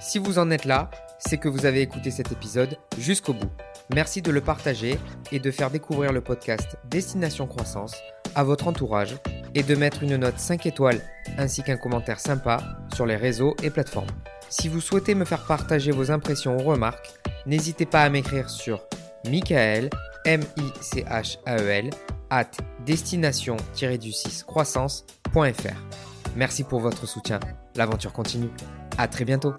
Si 0.00 0.18
vous 0.18 0.38
en 0.38 0.50
êtes 0.50 0.66
là, 0.66 0.90
c'est 1.18 1.38
que 1.38 1.48
vous 1.48 1.66
avez 1.66 1.80
écouté 1.80 2.10
cet 2.10 2.30
épisode 2.30 2.76
jusqu'au 2.98 3.32
bout. 3.32 3.50
Merci 3.94 4.20
de 4.20 4.30
le 4.30 4.42
partager 4.42 4.98
et 5.32 5.40
de 5.40 5.50
faire 5.50 5.70
découvrir 5.70 6.12
le 6.12 6.20
podcast 6.20 6.76
Destination 6.84 7.46
Croissance 7.46 7.96
à 8.34 8.44
votre 8.44 8.68
entourage 8.68 9.16
et 9.54 9.62
de 9.62 9.74
mettre 9.74 10.02
une 10.02 10.16
note 10.16 10.38
5 10.38 10.66
étoiles 10.66 11.00
ainsi 11.38 11.62
qu'un 11.62 11.78
commentaire 11.78 12.20
sympa 12.20 12.58
sur 12.94 13.06
les 13.06 13.16
réseaux 13.16 13.56
et 13.62 13.70
plateformes. 13.70 14.10
Si 14.50 14.68
vous 14.68 14.80
souhaitez 14.80 15.14
me 15.14 15.24
faire 15.24 15.46
partager 15.46 15.90
vos 15.90 16.10
impressions 16.10 16.56
ou 16.56 16.62
remarques, 16.62 17.10
n'hésitez 17.46 17.86
pas 17.86 18.02
à 18.02 18.10
m'écrire 18.10 18.50
sur 18.50 18.86
Michael, 19.30 19.90
M-I-C-H-A-E-L, 20.24 21.90
at 22.30 22.50
destination-du-6 22.84 24.44
croissance.fr. 24.44 25.76
Merci 26.36 26.64
pour 26.64 26.80
votre 26.80 27.06
soutien. 27.06 27.40
L'aventure 27.76 28.12
continue. 28.12 28.50
À 28.96 29.08
très 29.08 29.24
bientôt. 29.24 29.54